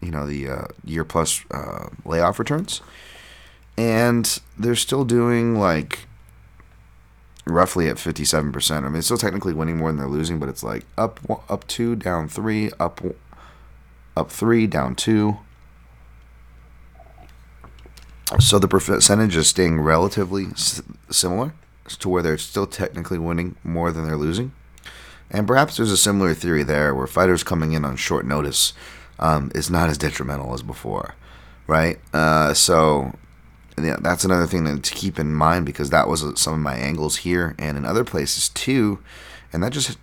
you 0.00 0.10
know, 0.10 0.26
the 0.26 0.48
uh, 0.48 0.64
year 0.84 1.04
plus 1.04 1.44
uh, 1.50 1.88
layoff 2.04 2.38
returns, 2.38 2.80
and 3.76 4.40
they're 4.58 4.74
still 4.74 5.04
doing 5.04 5.56
like 5.58 6.06
roughly 7.46 7.88
at 7.88 7.98
fifty 7.98 8.24
seven 8.24 8.52
percent. 8.52 8.86
I 8.86 8.88
mean, 8.88 8.98
it's 8.98 9.06
still 9.06 9.18
technically 9.18 9.52
winning 9.52 9.76
more 9.76 9.90
than 9.90 9.98
they're 9.98 10.08
losing, 10.08 10.38
but 10.38 10.48
it's 10.48 10.62
like 10.62 10.84
up 10.96 11.20
up 11.50 11.66
two, 11.66 11.94
down 11.94 12.28
three, 12.28 12.70
up 12.80 13.02
up 14.16 14.30
three, 14.30 14.66
down 14.66 14.94
two. 14.94 15.38
So 18.38 18.58
the 18.58 18.68
percentage 18.68 19.36
is 19.36 19.48
staying 19.48 19.80
relatively 19.80 20.48
similar 21.10 21.54
to 21.86 22.08
where 22.08 22.22
they're 22.22 22.36
still 22.36 22.66
technically 22.66 23.18
winning 23.18 23.56
more 23.64 23.90
than 23.90 24.06
they're 24.06 24.16
losing. 24.16 24.52
And 25.30 25.46
perhaps 25.46 25.76
there's 25.76 25.90
a 25.90 25.96
similar 25.96 26.34
theory 26.34 26.62
there 26.62 26.94
where 26.94 27.06
fighters 27.06 27.42
coming 27.42 27.72
in 27.72 27.84
on 27.84 27.96
short 27.96 28.26
notice 28.26 28.74
um, 29.18 29.50
is 29.54 29.70
not 29.70 29.88
as 29.88 29.98
detrimental 29.98 30.54
as 30.54 30.62
before, 30.62 31.14
right? 31.66 31.98
Uh, 32.12 32.54
so 32.54 33.12
yeah, 33.78 33.96
that's 34.00 34.24
another 34.24 34.46
thing 34.46 34.80
to 34.80 34.94
keep 34.94 35.18
in 35.18 35.32
mind 35.32 35.66
because 35.66 35.90
that 35.90 36.08
was 36.08 36.22
uh, 36.22 36.34
some 36.34 36.54
of 36.54 36.60
my 36.60 36.74
angles 36.74 37.18
here 37.18 37.54
and 37.58 37.76
in 37.76 37.84
other 37.84 38.04
places 38.04 38.48
too, 38.50 38.98
and 39.52 39.62
that 39.62 39.72
just 39.72 39.98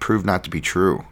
proved 0.00 0.26
not 0.26 0.44
to 0.44 0.50
be 0.50 0.60
true. 0.60 1.04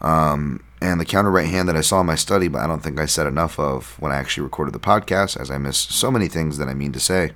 Um, 0.00 0.62
and 0.80 1.00
the 1.00 1.04
counter 1.04 1.30
right 1.30 1.48
hand 1.48 1.68
that 1.68 1.76
I 1.76 1.80
saw 1.80 2.00
in 2.00 2.06
my 2.06 2.14
study, 2.14 2.48
but 2.48 2.60
I 2.60 2.66
don't 2.66 2.82
think 2.82 3.00
I 3.00 3.06
said 3.06 3.26
enough 3.26 3.58
of 3.58 3.98
when 3.98 4.12
I 4.12 4.16
actually 4.16 4.44
recorded 4.44 4.74
the 4.74 4.78
podcast, 4.78 5.38
as 5.40 5.50
I 5.50 5.58
miss 5.58 5.78
so 5.78 6.10
many 6.10 6.28
things 6.28 6.58
that 6.58 6.68
I 6.68 6.74
mean 6.74 6.92
to 6.92 7.00
say, 7.00 7.32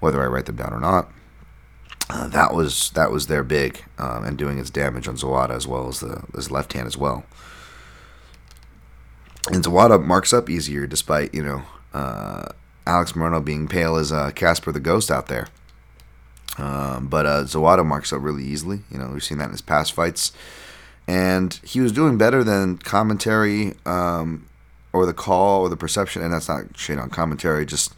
whether 0.00 0.20
I 0.22 0.26
write 0.26 0.46
them 0.46 0.56
down 0.56 0.72
or 0.72 0.80
not. 0.80 1.08
Uh, 2.10 2.28
that 2.28 2.52
was 2.52 2.90
that 2.90 3.10
was 3.10 3.28
their 3.28 3.42
big 3.42 3.82
um, 3.98 4.24
and 4.24 4.36
doing 4.36 4.58
its 4.58 4.68
damage 4.68 5.08
on 5.08 5.16
Zawada 5.16 5.50
as 5.50 5.66
well 5.66 5.88
as 5.88 6.00
the 6.00 6.22
his 6.34 6.50
left 6.50 6.74
hand 6.74 6.86
as 6.86 6.98
well. 6.98 7.24
And 9.50 9.64
Zawada 9.64 10.02
marks 10.02 10.32
up 10.32 10.50
easier 10.50 10.86
despite 10.86 11.32
you 11.32 11.42
know 11.42 11.62
uh, 11.94 12.46
Alex 12.86 13.12
Morono 13.12 13.42
being 13.42 13.68
pale 13.68 13.96
as 13.96 14.12
uh, 14.12 14.32
Casper 14.32 14.72
the 14.72 14.80
Ghost 14.80 15.10
out 15.10 15.28
there. 15.28 15.48
Um, 16.58 17.08
but 17.08 17.24
uh, 17.24 17.44
Zawada 17.44 17.84
marks 17.86 18.12
up 18.12 18.22
really 18.22 18.44
easily. 18.44 18.80
You 18.90 18.98
know 18.98 19.08
we've 19.08 19.24
seen 19.24 19.38
that 19.38 19.46
in 19.46 19.52
his 19.52 19.62
past 19.62 19.92
fights, 19.92 20.32
and 21.06 21.60
he 21.62 21.80
was 21.80 21.92
doing 21.92 22.16
better 22.16 22.42
than 22.42 22.78
commentary 22.78 23.74
um, 23.84 24.46
or 24.92 25.06
the 25.06 25.12
call 25.12 25.62
or 25.62 25.68
the 25.68 25.76
perception. 25.76 26.22
And 26.22 26.32
that's 26.32 26.48
not 26.48 26.76
shade 26.76 26.98
on 26.98 27.10
commentary, 27.10 27.66
just 27.66 27.94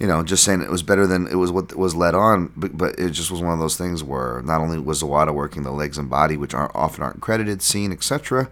you 0.00 0.06
know, 0.06 0.24
just 0.24 0.42
saying 0.44 0.62
it 0.62 0.70
was 0.70 0.82
better 0.82 1.06
than 1.06 1.26
it 1.26 1.34
was 1.34 1.52
what 1.52 1.76
was 1.76 1.94
led 1.94 2.14
on, 2.14 2.50
but, 2.56 2.76
but 2.76 2.98
it 2.98 3.10
just 3.10 3.30
was 3.30 3.42
one 3.42 3.52
of 3.52 3.58
those 3.58 3.76
things 3.76 4.02
where 4.02 4.40
not 4.42 4.62
only 4.62 4.78
was 4.78 5.02
Zawada 5.02 5.32
working 5.32 5.62
the 5.62 5.70
legs 5.70 5.98
and 5.98 6.08
body, 6.08 6.38
which 6.38 6.54
aren't 6.54 6.74
often 6.74 7.04
aren't 7.04 7.20
credited, 7.20 7.60
seen, 7.60 7.92
etc. 7.92 8.48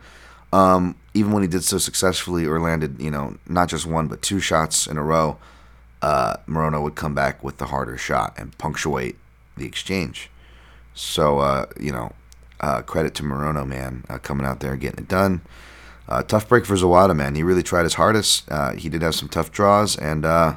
Um, 0.52 0.94
even 1.14 1.32
when 1.32 1.42
he 1.42 1.48
did 1.48 1.64
so 1.64 1.78
successfully 1.78 2.44
or 2.44 2.60
landed, 2.60 3.00
you 3.00 3.10
know, 3.10 3.38
not 3.48 3.70
just 3.70 3.86
one 3.86 4.08
but 4.08 4.20
two 4.20 4.40
shots 4.40 4.86
in 4.86 4.98
a 4.98 5.02
row, 5.02 5.38
uh, 6.02 6.36
Morono 6.46 6.82
would 6.82 6.96
come 6.96 7.14
back 7.14 7.42
with 7.42 7.56
the 7.56 7.66
harder 7.66 7.96
shot 7.96 8.34
and 8.36 8.56
punctuate 8.58 9.16
the 9.56 9.64
exchange. 9.64 10.30
So, 10.92 11.38
uh, 11.38 11.66
you 11.80 11.92
know, 11.92 12.12
uh, 12.60 12.82
credit 12.82 13.14
to 13.16 13.22
Morono, 13.22 13.66
man, 13.66 14.04
uh, 14.08 14.18
coming 14.18 14.46
out 14.46 14.60
there 14.60 14.72
and 14.72 14.80
getting 14.80 15.00
it 15.00 15.08
done. 15.08 15.42
Uh, 16.08 16.22
tough 16.22 16.48
break 16.48 16.64
for 16.64 16.74
Zawada, 16.74 17.14
man. 17.14 17.34
He 17.34 17.42
really 17.42 17.62
tried 17.62 17.82
his 17.82 17.94
hardest. 17.94 18.50
Uh, 18.50 18.72
he 18.72 18.88
did 18.88 19.02
have 19.02 19.14
some 19.14 19.28
tough 19.28 19.52
draws, 19.52 19.96
and 19.96 20.24
uh, 20.24 20.56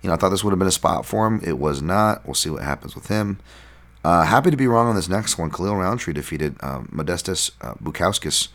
you 0.00 0.08
know, 0.08 0.14
I 0.14 0.16
thought 0.16 0.28
this 0.28 0.44
would 0.44 0.52
have 0.52 0.58
been 0.58 0.68
a 0.68 0.72
spot 0.72 1.04
for 1.04 1.26
him. 1.26 1.40
It 1.42 1.58
was 1.58 1.82
not. 1.82 2.24
We'll 2.24 2.34
see 2.34 2.50
what 2.50 2.62
happens 2.62 2.94
with 2.94 3.08
him. 3.08 3.38
Uh, 4.04 4.22
happy 4.22 4.52
to 4.52 4.56
be 4.56 4.68
wrong 4.68 4.86
on 4.86 4.94
this 4.94 5.08
next 5.08 5.36
one. 5.36 5.50
Khalil 5.50 5.74
Rountree 5.74 6.14
defeated 6.14 6.56
um, 6.60 6.88
Modestas 6.94 7.50
Bukauskas 7.82 8.48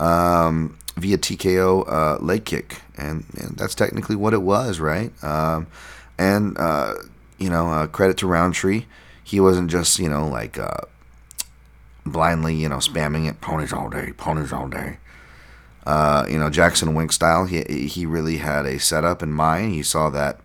um, 0.00 0.78
via 0.96 1.18
TKO 1.18 2.22
leg 2.22 2.46
kick, 2.46 2.80
and, 2.96 3.26
and 3.36 3.58
that's 3.58 3.74
technically 3.74 4.16
what 4.16 4.32
it 4.32 4.40
was, 4.40 4.80
right? 4.80 5.12
Um, 5.22 5.66
and 6.18 6.56
you 7.38 7.50
know, 7.50 7.86
credit 7.92 8.16
to 8.18 8.26
Rountree. 8.26 8.86
He 9.22 9.38
wasn't 9.38 9.70
just 9.70 9.98
you 9.98 10.08
know 10.08 10.26
like 10.26 10.58
blindly 12.06 12.54
you 12.54 12.68
know 12.68 12.76
spamming 12.78 13.28
it 13.28 13.40
ponies 13.40 13.72
all 13.72 13.88
day, 13.88 14.12
ponies 14.16 14.52
all 14.52 14.68
day. 14.68 14.98
Uh, 15.86 16.26
you 16.28 16.38
know 16.38 16.50
Jackson 16.50 16.94
Wink 16.94 17.12
style. 17.12 17.46
He 17.46 17.62
he 17.86 18.06
really 18.06 18.38
had 18.38 18.66
a 18.66 18.78
setup 18.78 19.22
in 19.22 19.32
mind. 19.32 19.72
He 19.72 19.82
saw 19.82 20.10
that 20.10 20.40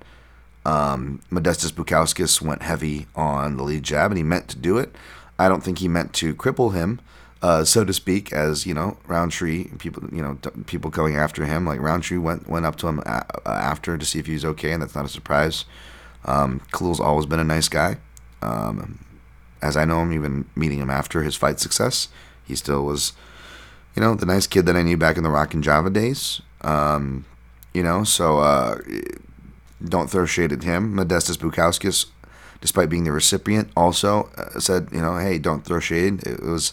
um, 0.65 1.21
Modestas 1.31 1.71
Bukauskas 1.71 2.41
went 2.41 2.63
heavy 2.63 3.07
on 3.15 3.57
the 3.57 3.63
lead 3.63 3.83
jab, 3.83 4.11
and 4.11 4.17
he 4.17 4.23
meant 4.23 4.47
to 4.49 4.57
do 4.57 4.77
it. 4.77 4.95
I 5.37 5.47
don't 5.49 5.63
think 5.63 5.79
he 5.79 5.87
meant 5.87 6.13
to 6.13 6.33
cripple 6.33 6.73
him, 6.73 7.01
uh, 7.41 7.63
so 7.65 7.83
to 7.83 7.93
speak, 7.93 8.31
as 8.33 8.65
you 8.65 8.73
know, 8.73 8.97
Rountree 9.05 9.65
people, 9.77 10.03
you 10.11 10.21
know, 10.21 10.35
people 10.65 10.89
going 10.89 11.15
after 11.15 11.45
him. 11.45 11.65
Like 11.65 11.81
Rountree 11.81 12.17
went 12.17 12.47
went 12.49 12.65
up 12.65 12.77
to 12.77 12.87
him 12.87 12.99
a- 13.05 13.25
uh, 13.45 13.51
after 13.51 13.97
to 13.97 14.05
see 14.05 14.19
if 14.19 14.25
he 14.25 14.33
was 14.33 14.45
okay, 14.45 14.71
and 14.71 14.81
that's 14.81 14.95
not 14.95 15.05
a 15.05 15.09
surprise. 15.09 15.65
Um, 16.23 16.61
Khalil's 16.71 16.99
always 16.99 17.25
been 17.27 17.39
a 17.39 17.43
nice 17.43 17.67
guy. 17.67 17.97
Um, 18.41 18.99
as 19.65 19.75
I 19.75 19.83
know 19.83 20.01
him, 20.01 20.13
even 20.13 20.45
meeting 20.55 20.79
him 20.79 20.89
after 20.89 21.23
his 21.23 21.35
fight 21.35 21.59
success, 21.59 22.07
he 22.45 22.55
still 22.55 22.85
was, 22.85 23.13
you 23.95 24.01
know, 24.01 24.13
the 24.13 24.25
nice 24.25 24.45
kid 24.47 24.65
that 24.67 24.75
I 24.75 24.83
knew 24.83 24.97
back 24.97 25.17
in 25.17 25.23
the 25.23 25.29
Rock 25.29 25.53
and 25.53 25.63
Java 25.63 25.89
days. 25.89 26.41
Um, 26.61 27.25
you 27.73 27.83
know, 27.83 28.03
so 28.03 28.39
uh, 28.39 28.79
don't 29.83 30.09
throw 30.09 30.25
shade 30.25 30.51
at 30.51 30.63
him. 30.63 30.95
Modestas 30.95 31.37
Bukauskas, 31.37 32.05
despite 32.61 32.89
being 32.89 33.03
the 33.03 33.11
recipient, 33.11 33.69
also 33.75 34.29
uh, 34.37 34.59
said, 34.59 34.87
you 34.91 35.01
know, 35.01 35.17
hey, 35.17 35.39
don't 35.39 35.65
throw 35.65 35.79
shade. 35.79 36.25
It 36.25 36.43
was 36.43 36.71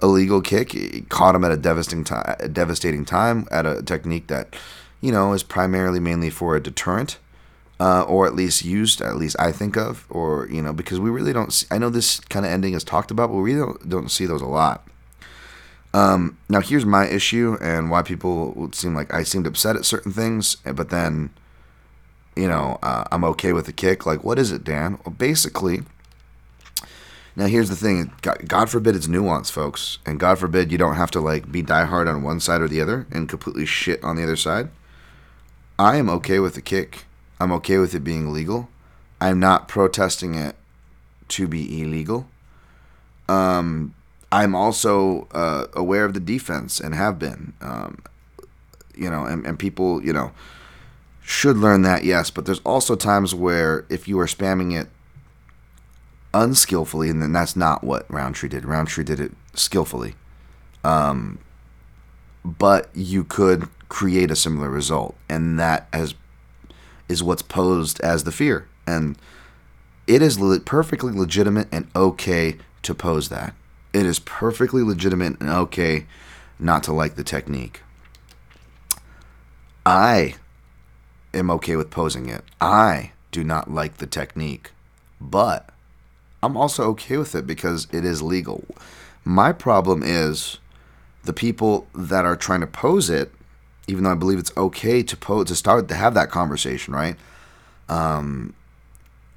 a 0.00 0.06
legal 0.06 0.42
kick. 0.42 0.74
It 0.74 1.08
caught 1.08 1.34
him 1.34 1.44
at 1.44 1.50
a 1.50 1.56
devastating 1.56 2.06
a 2.38 2.48
devastating 2.48 3.04
time 3.04 3.48
at 3.50 3.64
a 3.64 3.82
technique 3.82 4.26
that, 4.28 4.54
you 5.00 5.10
know, 5.10 5.32
is 5.32 5.42
primarily 5.42 6.00
mainly 6.00 6.30
for 6.30 6.54
a 6.54 6.62
deterrent. 6.62 7.18
Uh, 7.78 8.02
or 8.04 8.26
at 8.26 8.34
least 8.34 8.64
used, 8.64 9.02
at 9.02 9.16
least 9.16 9.36
I 9.38 9.52
think 9.52 9.76
of, 9.76 10.06
or 10.08 10.48
you 10.50 10.62
know, 10.62 10.72
because 10.72 10.98
we 10.98 11.10
really 11.10 11.34
don't. 11.34 11.52
See, 11.52 11.66
I 11.70 11.76
know 11.76 11.90
this 11.90 12.20
kind 12.20 12.46
of 12.46 12.52
ending 12.52 12.72
is 12.72 12.82
talked 12.82 13.10
about, 13.10 13.28
but 13.28 13.34
we 13.36 13.52
really 13.52 13.66
don't, 13.66 13.88
don't 13.88 14.10
see 14.10 14.24
those 14.24 14.40
a 14.40 14.46
lot. 14.46 14.88
Um, 15.96 16.36
now 16.50 16.60
here's 16.60 16.84
my 16.84 17.06
issue 17.06 17.56
and 17.58 17.90
why 17.90 18.02
people 18.02 18.68
seem 18.72 18.94
like 18.94 19.14
I 19.14 19.22
seemed 19.22 19.46
upset 19.46 19.76
at 19.76 19.86
certain 19.86 20.12
things, 20.12 20.56
but 20.56 20.90
then, 20.90 21.30
you 22.34 22.46
know, 22.48 22.78
uh, 22.82 23.04
I'm 23.10 23.24
okay 23.24 23.54
with 23.54 23.64
the 23.64 23.72
kick. 23.72 24.04
Like, 24.04 24.22
what 24.22 24.38
is 24.38 24.52
it, 24.52 24.62
Dan? 24.62 24.98
Well, 25.06 25.14
basically, 25.16 25.84
now 27.34 27.46
here's 27.46 27.70
the 27.70 27.76
thing: 27.76 28.12
God, 28.20 28.46
God 28.46 28.68
forbid 28.68 28.94
it's 28.94 29.08
nuance, 29.08 29.48
folks, 29.48 29.96
and 30.04 30.20
God 30.20 30.38
forbid 30.38 30.70
you 30.70 30.76
don't 30.76 30.96
have 30.96 31.10
to 31.12 31.20
like 31.20 31.50
be 31.50 31.62
diehard 31.62 32.12
on 32.12 32.22
one 32.22 32.40
side 32.40 32.60
or 32.60 32.68
the 32.68 32.82
other 32.82 33.06
and 33.10 33.26
completely 33.26 33.64
shit 33.64 34.04
on 34.04 34.16
the 34.16 34.22
other 34.22 34.36
side. 34.36 34.68
I 35.78 35.96
am 35.96 36.10
okay 36.10 36.40
with 36.40 36.56
the 36.56 36.62
kick. 36.62 37.05
I'm 37.38 37.52
okay 37.52 37.78
with 37.78 37.94
it 37.94 38.00
being 38.00 38.32
legal. 38.32 38.68
I'm 39.20 39.38
not 39.40 39.68
protesting 39.68 40.34
it 40.34 40.56
to 41.28 41.48
be 41.48 41.82
illegal. 41.82 42.28
Um, 43.28 43.94
I'm 44.30 44.54
also 44.54 45.28
uh, 45.32 45.66
aware 45.74 46.04
of 46.04 46.14
the 46.14 46.20
defense 46.20 46.80
and 46.80 46.94
have 46.94 47.18
been. 47.18 47.54
Um, 47.60 48.02
you 48.94 49.10
know, 49.10 49.24
and, 49.24 49.46
and 49.46 49.58
people, 49.58 50.02
you 50.04 50.12
know, 50.12 50.32
should 51.22 51.56
learn 51.56 51.82
that, 51.82 52.04
yes. 52.04 52.30
But 52.30 52.46
there's 52.46 52.60
also 52.60 52.96
times 52.96 53.34
where 53.34 53.84
if 53.88 54.08
you 54.08 54.18
are 54.20 54.26
spamming 54.26 54.78
it 54.78 54.88
unskillfully, 56.32 57.10
and 57.10 57.22
then 57.22 57.32
that's 57.32 57.56
not 57.56 57.84
what 57.84 58.10
Rountree 58.10 58.48
did. 58.48 58.64
Rountree 58.64 59.04
did 59.04 59.20
it 59.20 59.32
skillfully. 59.54 60.14
Um, 60.84 61.38
but 62.44 62.88
you 62.94 63.24
could 63.24 63.68
create 63.88 64.30
a 64.30 64.36
similar 64.36 64.70
result, 64.70 65.16
and 65.28 65.58
that 65.58 65.88
has 65.92 66.14
is 67.08 67.22
what's 67.22 67.42
posed 67.42 68.00
as 68.00 68.24
the 68.24 68.32
fear, 68.32 68.66
and 68.86 69.16
it 70.06 70.22
is 70.22 70.38
le- 70.38 70.60
perfectly 70.60 71.12
legitimate 71.12 71.68
and 71.72 71.88
okay 71.94 72.56
to 72.82 72.94
pose 72.94 73.28
that. 73.28 73.54
It 73.92 74.06
is 74.06 74.18
perfectly 74.18 74.82
legitimate 74.82 75.40
and 75.40 75.48
okay 75.48 76.06
not 76.58 76.82
to 76.84 76.92
like 76.92 77.16
the 77.16 77.24
technique. 77.24 77.82
I 79.84 80.34
am 81.32 81.50
okay 81.50 81.76
with 81.76 81.90
posing 81.90 82.28
it. 82.28 82.44
I 82.60 83.12
do 83.30 83.44
not 83.44 83.70
like 83.70 83.98
the 83.98 84.06
technique, 84.06 84.72
but 85.20 85.70
I'm 86.42 86.56
also 86.56 86.84
okay 86.90 87.16
with 87.16 87.34
it 87.34 87.46
because 87.46 87.86
it 87.92 88.04
is 88.04 88.22
legal. 88.22 88.64
My 89.24 89.52
problem 89.52 90.02
is 90.02 90.58
the 91.24 91.32
people 91.32 91.86
that 91.94 92.24
are 92.24 92.36
trying 92.36 92.60
to 92.60 92.66
pose 92.66 93.10
it, 93.10 93.32
even 93.86 94.04
though 94.04 94.12
I 94.12 94.16
believe 94.16 94.38
it's 94.38 94.56
okay 94.56 95.02
to 95.02 95.16
pose 95.16 95.48
to 95.48 95.54
start 95.54 95.88
to 95.88 95.94
have 95.94 96.14
that 96.14 96.30
conversation, 96.30 96.94
right? 96.94 97.16
Um, 97.88 98.54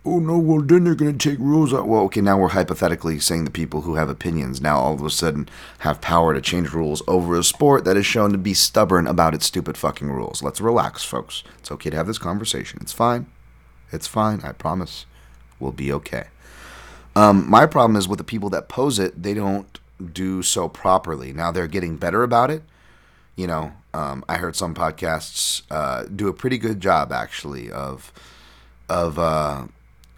oh 0.06 0.20
no, 0.20 0.38
well 0.38 0.62
then 0.62 0.84
they're 0.84 0.96
gonna 0.96 1.14
take 1.14 1.40
rules 1.40 1.74
out. 1.74 1.88
Well, 1.88 2.02
okay, 2.04 2.22
now 2.22 2.38
we're 2.38 2.50
hypothetically 2.50 3.20
saying 3.20 3.46
the 3.46 3.52
people 3.52 3.82
who 3.82 3.96
have 3.96 4.10
opinions 4.10 4.62
now 4.62 4.80
all 4.80 4.94
of 4.94 5.04
a 5.04 5.10
sudden 5.10 5.48
have 5.80 6.02
power 6.02 6.34
to 6.34 6.42
change 6.42 6.74
rules 6.74 7.02
over 7.08 7.38
a 7.38 7.44
sport 7.44 7.86
that 7.86 7.98
is 7.98 8.06
shown 8.06 8.32
to 8.32 8.38
be 8.38 8.54
stubborn 8.54 9.08
about 9.08 9.34
its 9.34 9.46
stupid 9.46 9.78
fucking 9.78 10.10
rules. 10.10 10.42
Let's 10.42 10.62
relax, 10.62 11.04
folks. 11.04 11.44
It's 11.60 11.72
okay 11.72 11.90
to 11.90 11.98
have 11.98 12.08
this 12.08 12.18
conversation. 12.18 12.80
It's 12.82 12.94
fine. 12.94 13.28
It's 13.92 14.08
fine. 14.08 14.42
I 14.44 14.52
promise. 14.52 15.06
We'll 15.60 15.72
be 15.72 15.92
okay. 15.92 16.28
Um, 17.16 17.50
my 17.50 17.66
problem 17.66 17.98
is 17.98 18.08
with 18.08 18.18
the 18.18 18.24
people 18.24 18.50
that 18.52 18.70
pose 18.70 18.98
it, 18.98 19.22
they 19.22 19.34
don't 19.34 19.80
do 20.14 20.42
so 20.42 20.70
properly. 20.70 21.34
Now 21.34 21.52
they're 21.52 21.68
getting 21.68 21.98
better 21.98 22.24
about 22.24 22.50
it. 22.50 22.64
You 23.36 23.48
know, 23.48 23.72
um, 23.94 24.24
I 24.28 24.38
heard 24.38 24.56
some 24.56 24.76
podcasts 24.76 25.62
uh, 25.72 26.04
do 26.14 26.28
a 26.28 26.34
pretty 26.34 26.58
good 26.58 26.80
job 26.80 27.12
actually 27.12 27.72
of 27.72 28.12
of 28.90 29.18
uh, 29.18 29.68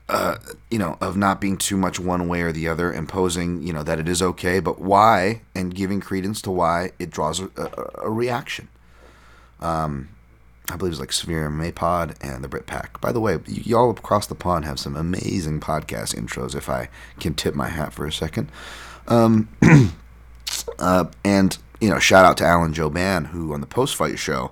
uh, 0.09 0.37
you 0.69 0.77
know 0.79 0.97
of 1.01 1.15
not 1.15 1.39
being 1.39 1.57
too 1.57 1.77
much 1.77 1.99
one 1.99 2.27
way 2.27 2.41
or 2.41 2.51
the 2.51 2.67
other, 2.67 2.91
imposing 2.91 3.61
you 3.61 3.73
know 3.73 3.83
that 3.83 3.99
it 3.99 4.09
is 4.09 4.21
okay, 4.21 4.59
but 4.59 4.79
why, 4.79 5.41
and 5.55 5.73
giving 5.73 6.01
credence 6.01 6.41
to 6.41 6.51
why 6.51 6.91
it 6.99 7.09
draws 7.09 7.39
a, 7.39 7.49
a, 7.57 8.05
a 8.05 8.09
reaction. 8.09 8.67
Um, 9.59 10.09
I 10.69 10.75
believe 10.75 10.93
it's 10.93 10.99
like 10.99 11.11
Severe 11.11 11.49
MMA 11.49 11.75
Pod 11.75 12.15
and 12.21 12.43
the 12.43 12.47
Brit 12.47 12.65
Pack. 12.65 13.01
By 13.01 13.11
the 13.11 13.19
way, 13.19 13.37
y- 13.37 13.43
y'all 13.47 13.89
across 13.91 14.27
the 14.27 14.35
pond 14.35 14.65
have 14.65 14.79
some 14.79 14.95
amazing 14.95 15.59
podcast 15.59 16.15
intros. 16.15 16.55
If 16.55 16.69
I 16.69 16.89
can 17.19 17.33
tip 17.33 17.55
my 17.55 17.67
hat 17.67 17.93
for 17.93 18.05
a 18.05 18.11
second, 18.11 18.49
um, 19.07 19.49
uh, 20.79 21.05
and 21.23 21.57
you 21.81 21.89
know, 21.89 21.99
shout 21.99 22.25
out 22.25 22.37
to 22.37 22.45
Alan 22.45 22.73
Jouban 22.73 23.27
who 23.27 23.53
on 23.53 23.59
the 23.59 23.67
post 23.67 23.95
fight 23.95 24.17
show. 24.17 24.51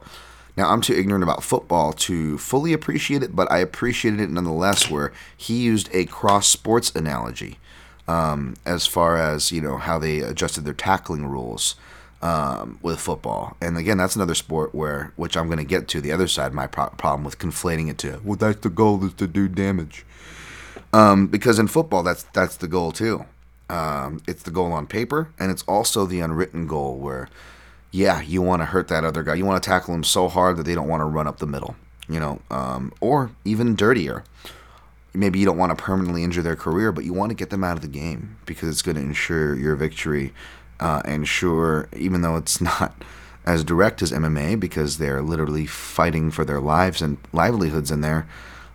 Now 0.58 0.70
I'm 0.70 0.82
too 0.82 0.94
ignorant 0.94 1.24
about 1.24 1.44
football 1.44 1.94
to 1.94 2.38
fully 2.38 2.74
appreciate 2.74 3.24
it, 3.24 3.36
but 3.36 3.50
I 3.50 3.60
appreciated 3.60 4.20
it 4.20 4.30
nonetheless. 4.30 4.90
Where 4.90 5.14
he 5.38 5.62
used 5.62 5.90
a 5.94 6.06
cross 6.06 6.48
sports 6.48 6.94
analogy 6.94 7.60
um, 8.08 8.56
as 8.66 8.88
far 8.88 9.18
as 9.18 9.52
you 9.52 9.62
know 9.62 9.78
how 9.78 10.00
they 10.00 10.20
adjusted 10.20 10.66
their 10.66 10.74
tackling 10.74 11.28
rules 11.28 11.76
um, 12.22 12.80
with 12.82 13.00
football. 13.00 13.56
And 13.62 13.78
again, 13.78 13.98
that's 13.98 14.16
another 14.16 14.36
sport 14.36 14.74
where, 14.76 15.14
which 15.16 15.38
I'm 15.38 15.48
going 15.48 15.60
to 15.60 15.64
get 15.64 15.88
to 15.90 16.02
the 16.02 16.12
other 16.12 16.28
side. 16.28 16.54
My 16.54 16.68
pro- 16.68 16.90
problem 16.90 17.24
with 17.24 17.38
conflating 17.38 17.90
it 17.90 17.98
to, 18.00 18.20
well, 18.24 18.36
that's 18.36 18.60
the 18.60 18.70
goal 18.70 19.04
is 19.06 19.14
to 19.14 19.28
do 19.28 19.48
damage. 19.48 20.06
Um, 20.92 21.28
because 21.28 21.60
in 21.60 21.68
football, 21.68 22.02
that's 22.04 22.24
that's 22.34 22.58
the 22.58 22.68
goal 22.68 22.92
too. 22.92 23.26
Um, 23.70 24.22
it's 24.28 24.44
the 24.44 24.52
goal 24.52 24.72
on 24.72 24.88
paper, 24.88 25.32
and 25.40 25.52
it's 25.52 25.64
also 25.64 26.06
the 26.06 26.20
unwritten 26.20 26.68
goal 26.68 26.98
where, 26.98 27.30
yeah, 27.92 28.22
you 28.22 28.42
want 28.42 28.62
to 28.62 28.66
hurt 28.66 28.88
that 28.88 29.04
other 29.04 29.24
guy. 29.24 29.36
You 29.36 29.46
want 29.46 29.62
to 29.62 29.70
tackle 29.70 29.94
him 29.94 30.04
so 30.04 30.28
hard 30.28 30.58
that 30.58 30.64
they 30.64 30.76
don't 30.76 30.88
want 30.88 31.02
to 31.02 31.06
run 31.06 31.28
up 31.28 31.38
the 31.38 31.48
middle. 31.48 31.76
You 32.08 32.20
know, 32.20 32.42
um, 32.50 32.92
or 33.00 33.32
even 33.46 33.76
dirtier. 33.76 34.24
Maybe 35.14 35.40
you 35.40 35.46
don't 35.46 35.58
want 35.58 35.76
to 35.76 35.84
permanently 35.84 36.24
injure 36.24 36.42
their 36.42 36.56
career, 36.56 36.92
but 36.92 37.04
you 37.04 37.14
want 37.14 37.30
to 37.30 37.36
get 37.36 37.50
them 37.52 37.64
out 37.64 37.78
of 37.78 37.82
the 37.82 37.88
game 37.88 38.38
because 38.46 38.70
it's 38.70 38.82
going 38.82 38.96
to 38.96 39.02
ensure 39.02 39.56
your 39.56 39.76
victory. 39.76 40.34
Uh, 40.80 41.02
ensure, 41.06 41.90
even 41.96 42.22
though 42.22 42.38
it's 42.38 42.62
not 42.62 42.96
as 43.46 43.64
direct 43.64 44.02
as 44.02 44.12
MMA, 44.12 44.60
because 44.60 44.98
they're 44.98 45.22
literally 45.22 45.66
fighting 45.66 46.32
for 46.32 46.46
their 46.46 46.60
lives 46.60 47.02
and 47.02 47.18
livelihoods 47.32 47.92
in 47.92 48.02
there. 48.02 48.28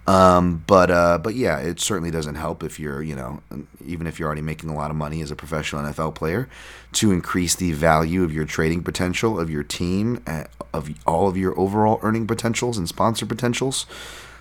Um, 0.07 0.63
but 0.67 0.91
uh, 0.91 1.19
but 1.19 1.35
yeah, 1.35 1.59
it 1.59 1.81
certainly 1.81 2.11
doesn't 2.11 2.35
help 2.35 2.63
if 2.63 2.79
you're 2.79 3.03
you 3.03 3.15
know 3.15 3.41
even 3.85 4.07
if 4.07 4.19
you're 4.19 4.27
already 4.27 4.43
making 4.43 4.69
a 4.69 4.75
lot 4.75 4.91
of 4.91 4.97
money 4.97 5.23
as 5.23 5.31
a 5.31 5.37
professional 5.37 5.83
NFL 5.83 6.15
player 6.15 6.49
to 6.93 7.11
increase 7.11 7.55
the 7.55 7.73
value 7.73 8.23
of 8.23 8.33
your 8.33 8.45
trading 8.45 8.83
potential 8.83 9.41
of 9.41 9.49
your 9.49 9.63
team 9.63 10.23
uh, 10.27 10.45
of 10.75 10.91
all 11.07 11.29
of 11.29 11.37
your 11.37 11.59
overall 11.59 11.99
earning 12.03 12.27
potentials 12.27 12.77
and 12.77 12.89
sponsor 12.89 13.25
potentials. 13.25 13.87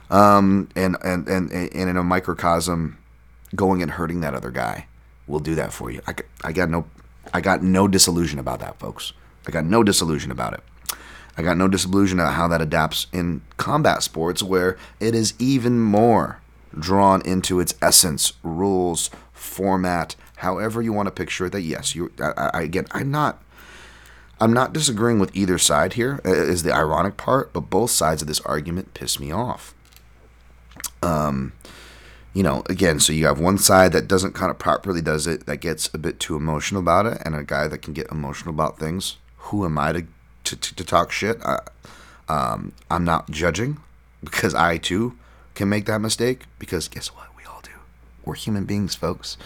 Um, 0.09 0.67
and, 0.75 0.97
and 1.03 1.27
and 1.27 1.51
and 1.51 1.71
in 1.71 1.95
a 1.95 2.03
microcosm, 2.03 2.97
going 3.55 3.81
and 3.81 3.91
hurting 3.91 4.19
that 4.21 4.33
other 4.33 4.51
guy 4.51 4.87
will 5.27 5.39
do 5.39 5.55
that 5.55 5.71
for 5.71 5.89
you. 5.89 6.01
I, 6.05 6.13
I 6.43 6.51
got 6.51 6.69
no 6.69 6.85
I 7.33 7.39
got 7.41 7.63
no 7.63 7.87
disillusion 7.87 8.37
about 8.37 8.59
that, 8.59 8.79
folks. 8.79 9.13
I 9.47 9.51
got 9.51 9.65
no 9.65 9.81
disillusion 9.81 10.29
about 10.31 10.53
it. 10.53 10.63
I 11.37 11.41
got 11.41 11.57
no 11.57 11.67
disillusion 11.67 12.19
about 12.19 12.33
how 12.33 12.47
that 12.49 12.61
adapts 12.61 13.07
in 13.11 13.41
combat 13.57 14.03
sports, 14.03 14.43
where 14.43 14.77
it 14.99 15.15
is 15.15 15.33
even 15.39 15.79
more 15.79 16.41
drawn 16.77 17.21
into 17.21 17.59
its 17.59 17.73
essence, 17.81 18.33
rules, 18.43 19.09
format, 19.31 20.15
however 20.37 20.81
you 20.81 20.93
want 20.93 21.07
to 21.07 21.11
picture 21.11 21.47
it. 21.47 21.51
That 21.51 21.61
yes, 21.61 21.95
you. 21.95 22.11
I, 22.19 22.51
I, 22.53 22.61
again, 22.61 22.85
I'm 22.91 23.11
not. 23.11 23.41
I'm 24.39 24.51
not 24.51 24.73
disagreeing 24.73 25.19
with 25.19 25.35
either 25.35 25.57
side 25.57 25.93
here. 25.93 26.19
uh, 26.25 26.31
the 26.31 26.71
ironic 26.73 27.17
part, 27.17 27.53
but 27.53 27.61
both 27.69 27.91
sides 27.91 28.21
of 28.21 28.27
this 28.27 28.41
argument 28.41 28.93
piss 28.93 29.19
me 29.19 29.31
off. 29.31 29.73
Um, 31.01 31.53
you 32.33 32.43
know, 32.43 32.63
again, 32.67 32.99
so 32.99 33.13
you 33.13 33.25
have 33.27 33.39
one 33.39 33.57
side 33.57 33.93
that 33.93 34.07
doesn't 34.07 34.33
kind 34.33 34.49
of 34.49 34.57
properly 34.59 35.01
does 35.01 35.27
it, 35.27 35.45
that 35.45 35.57
gets 35.57 35.89
a 35.93 35.97
bit 35.97 36.19
too 36.19 36.35
emotional 36.35 36.81
about 36.81 37.05
it, 37.05 37.19
and 37.23 37.35
a 37.35 37.43
guy 37.43 37.67
that 37.67 37.77
can 37.79 37.93
get 37.93 38.11
emotional 38.11 38.53
about 38.53 38.79
things. 38.79 39.17
Who 39.37 39.65
am 39.65 39.77
I 39.77 39.93
to 39.93 40.07
to, 40.45 40.55
to, 40.55 40.75
to 40.75 40.83
talk 40.83 41.11
shit? 41.11 41.37
I, 41.43 41.59
um, 42.27 42.73
I'm 42.89 43.03
not 43.03 43.29
judging 43.29 43.77
because 44.23 44.55
I 44.55 44.77
too 44.77 45.17
can 45.55 45.69
make 45.69 45.85
that 45.85 45.99
mistake. 45.99 46.43
Because 46.59 46.87
guess 46.87 47.07
what? 47.07 47.27
We 47.37 47.43
all 47.45 47.61
do. 47.61 47.71
We're 48.25 48.35
human 48.35 48.65
beings, 48.65 48.95
folks. 48.95 49.37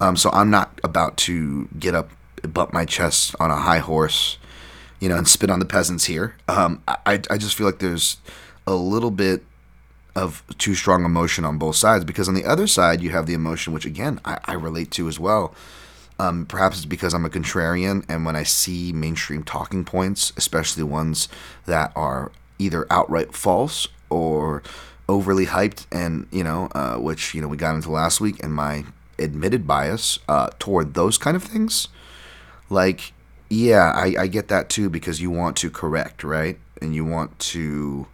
Um, 0.00 0.16
so 0.16 0.30
I'm 0.32 0.50
not 0.50 0.80
about 0.84 1.16
to 1.18 1.68
get 1.78 1.94
up 1.94 2.10
bump 2.46 2.72
my 2.72 2.84
chest 2.84 3.34
on 3.40 3.50
a 3.50 3.56
high 3.56 3.78
horse, 3.78 4.38
you 5.00 5.08
know, 5.08 5.16
and 5.16 5.26
spit 5.26 5.50
on 5.50 5.58
the 5.58 5.64
peasants 5.64 6.04
here. 6.04 6.36
Um, 6.46 6.82
I 6.86 7.20
I 7.30 7.38
just 7.38 7.56
feel 7.56 7.66
like 7.66 7.80
there's 7.80 8.18
a 8.66 8.74
little 8.74 9.10
bit 9.10 9.44
of 10.14 10.42
too 10.58 10.74
strong 10.74 11.04
emotion 11.04 11.44
on 11.44 11.58
both 11.58 11.76
sides 11.76 12.04
because 12.04 12.28
on 12.28 12.34
the 12.34 12.44
other 12.44 12.66
side 12.66 13.00
you 13.00 13.10
have 13.10 13.26
the 13.26 13.34
emotion 13.34 13.72
which 13.72 13.86
again 13.86 14.20
I, 14.24 14.38
I 14.44 14.54
relate 14.54 14.90
to 14.92 15.08
as 15.08 15.18
well. 15.18 15.54
Um, 16.18 16.46
perhaps 16.46 16.78
it's 16.78 16.86
because 16.86 17.14
I'm 17.14 17.24
a 17.24 17.30
contrarian, 17.30 18.04
and 18.08 18.24
when 18.24 18.34
I 18.34 18.42
see 18.42 18.92
mainstream 18.92 19.44
talking 19.44 19.84
points, 19.84 20.32
especially 20.36 20.82
ones 20.82 21.28
that 21.66 21.92
are 21.94 22.32
either 22.58 22.86
outright 22.90 23.34
false 23.34 23.86
or 24.10 24.62
overly 25.08 25.46
hyped, 25.46 25.86
and 25.92 26.26
you 26.32 26.42
know, 26.42 26.68
uh, 26.74 26.96
which 26.96 27.34
you 27.34 27.40
know 27.40 27.48
we 27.48 27.56
got 27.56 27.74
into 27.74 27.90
last 27.90 28.20
week, 28.20 28.42
and 28.42 28.52
my 28.52 28.84
admitted 29.18 29.66
bias 29.66 30.18
uh, 30.28 30.50
toward 30.58 30.94
those 30.94 31.18
kind 31.18 31.36
of 31.36 31.42
things, 31.42 31.88
like, 32.70 33.12
yeah, 33.48 33.92
I, 33.94 34.14
I 34.18 34.26
get 34.26 34.48
that 34.48 34.68
too 34.68 34.90
because 34.90 35.20
you 35.20 35.30
want 35.30 35.56
to 35.58 35.70
correct, 35.70 36.24
right, 36.24 36.58
and 36.82 36.94
you 36.94 37.04
want 37.04 37.38
to, 37.38 38.06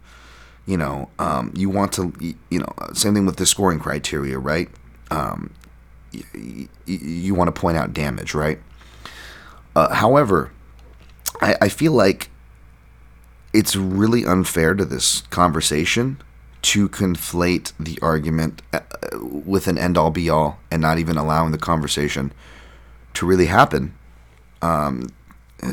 you 0.65 0.77
know, 0.77 1.09
um, 1.19 1.51
you 1.55 1.69
want 1.69 1.93
to, 1.93 2.13
you 2.19 2.59
know, 2.59 2.73
same 2.93 3.15
thing 3.15 3.25
with 3.25 3.37
the 3.37 3.45
scoring 3.45 3.79
criteria, 3.79 4.37
right? 4.39 4.69
Um, 5.11 5.53
you, 6.85 7.35
want 7.35 7.53
to 7.53 7.59
point 7.59 7.77
out 7.77 7.93
damage, 7.93 8.33
right? 8.33 8.59
Uh, 9.75 9.93
however, 9.93 10.51
I, 11.41 11.55
I 11.61 11.69
feel 11.69 11.91
like 11.91 12.29
it's 13.53 13.75
really 13.75 14.25
unfair 14.25 14.73
to 14.73 14.85
this 14.85 15.21
conversation 15.29 16.21
to 16.61 16.89
conflate 16.89 17.73
the 17.79 17.99
argument 18.01 18.61
uh, 18.73 18.79
with 19.13 19.67
an 19.67 19.77
end 19.77 19.97
all 19.97 20.11
be 20.11 20.29
all 20.29 20.59
and 20.71 20.81
not 20.81 20.97
even 20.97 21.17
allowing 21.17 21.51
the 21.51 21.57
conversation 21.57 22.33
to 23.13 23.25
really 23.25 23.45
happen 23.45 23.93
um, 24.61 25.09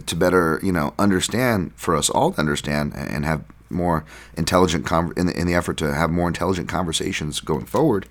to 0.07 0.15
better 0.15 0.61
you 0.63 0.71
know 0.71 0.95
understand 0.99 1.73
for 1.77 1.97
us 1.97 2.11
all 2.11 2.33
to 2.33 2.39
understand 2.39 2.93
and 2.95 3.25
have 3.25 3.43
more 3.71 4.05
intelligent 4.37 4.85
con- 4.85 5.13
in, 5.17 5.27
the, 5.27 5.39
in 5.39 5.47
the 5.47 5.55
effort 5.55 5.77
to 5.79 5.95
have 5.95 6.11
more 6.11 6.29
intelligent 6.29 6.69
conversations 6.69 7.41
going 7.41 7.65
forward 7.65 8.07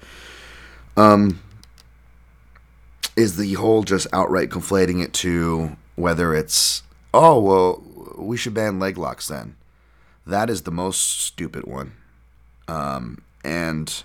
um, 0.97 1.39
is 3.16 3.38
the 3.38 3.53
whole 3.53 3.84
just 3.84 4.07
outright 4.14 4.49
conflating 4.49 5.03
it 5.03 5.14
to 5.14 5.76
whether 5.95 6.34
it's 6.34 6.84
oh 7.14 7.39
well 7.39 7.84
we 8.18 8.38
should 8.38 8.53
ban 8.53 8.80
leg 8.80 8.97
locks 8.97 9.28
then. 9.28 9.55
That 10.26 10.49
is 10.49 10.62
the 10.62 10.72
most 10.72 11.22
stupid 11.22 11.66
one. 11.66 11.93
Um, 12.68 13.22
and 13.43 14.03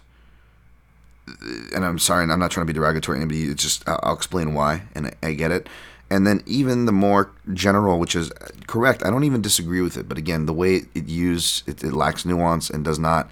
and 1.75 1.85
I'm 1.85 1.99
sorry 1.99 2.31
I'm 2.31 2.39
not 2.39 2.51
trying 2.51 2.67
to 2.67 2.73
be 2.73 2.77
derogatory 2.79 3.19
to 3.19 3.23
anybody 3.23 3.51
it's 3.51 3.63
just 3.63 3.87
I'll, 3.89 4.15
explain 4.15 4.55
why 4.55 4.83
and 4.95 5.09
I, 5.09 5.15
I 5.23 5.33
get 5.35 5.51
it. 5.51 5.69
And 6.09 6.25
then 6.25 6.43
even 6.47 6.87
the 6.87 6.93
more 6.93 7.33
general 7.53 7.99
which 7.99 8.15
is 8.15 8.31
correct 8.67 9.05
I 9.05 9.11
don't 9.11 9.25
even 9.25 9.43
disagree 9.43 9.81
with 9.81 9.97
it 9.97 10.09
but 10.09 10.19
again 10.19 10.47
the 10.47 10.53
way 10.53 10.83
it 10.95 11.09
used 11.09 11.69
it, 11.69 11.83
it 11.83 11.93
lacks 11.93 12.25
nuance 12.25 12.71
and 12.71 12.85
does 12.85 12.99
not 12.99 13.29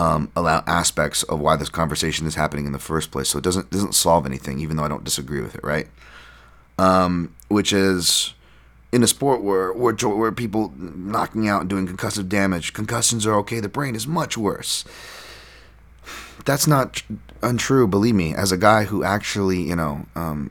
um, 0.00 0.32
allow 0.34 0.64
aspects 0.66 1.22
of 1.24 1.40
why 1.40 1.56
this 1.56 1.68
conversation 1.68 2.26
is 2.26 2.34
happening 2.34 2.64
in 2.64 2.72
the 2.72 2.78
first 2.78 3.10
place. 3.10 3.28
So 3.28 3.38
it 3.38 3.44
doesn't 3.44 3.70
doesn't 3.70 3.94
solve 3.94 4.24
anything, 4.24 4.58
even 4.58 4.76
though 4.76 4.84
I 4.84 4.88
don't 4.88 5.04
disagree 5.04 5.42
with 5.42 5.54
it, 5.54 5.62
right? 5.62 5.88
Um, 6.78 7.34
which 7.48 7.70
is 7.70 8.32
in 8.92 9.02
a 9.02 9.06
sport 9.06 9.42
where, 9.42 9.74
where 9.74 9.94
where 9.94 10.32
people 10.32 10.72
knocking 10.78 11.48
out 11.48 11.60
and 11.60 11.68
doing 11.68 11.86
concussive 11.86 12.30
damage, 12.30 12.72
concussions 12.72 13.26
are 13.26 13.34
okay. 13.40 13.60
The 13.60 13.68
brain 13.68 13.94
is 13.94 14.06
much 14.06 14.38
worse. 14.38 14.86
That's 16.46 16.66
not 16.66 17.02
untrue, 17.42 17.86
believe 17.86 18.14
me. 18.14 18.34
As 18.34 18.50
a 18.50 18.56
guy 18.56 18.84
who 18.84 19.04
actually, 19.04 19.60
you 19.60 19.76
know, 19.76 20.06
um, 20.16 20.50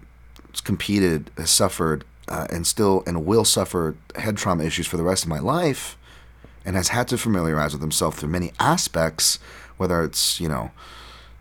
competed, 0.63 1.31
has 1.37 1.49
suffered, 1.49 2.05
uh, 2.27 2.45
and 2.51 2.67
still 2.67 3.01
and 3.07 3.25
will 3.25 3.45
suffer 3.45 3.95
head 4.15 4.37
trauma 4.37 4.63
issues 4.63 4.85
for 4.85 4.97
the 4.97 5.03
rest 5.03 5.23
of 5.23 5.29
my 5.29 5.39
life 5.39 5.97
and 6.65 6.75
has 6.75 6.89
had 6.89 7.07
to 7.09 7.17
familiarize 7.17 7.73
with 7.73 7.81
himself 7.81 8.17
through 8.17 8.29
many 8.29 8.51
aspects, 8.59 9.39
whether 9.77 10.03
it's, 10.03 10.39
you 10.39 10.49
know, 10.49 10.71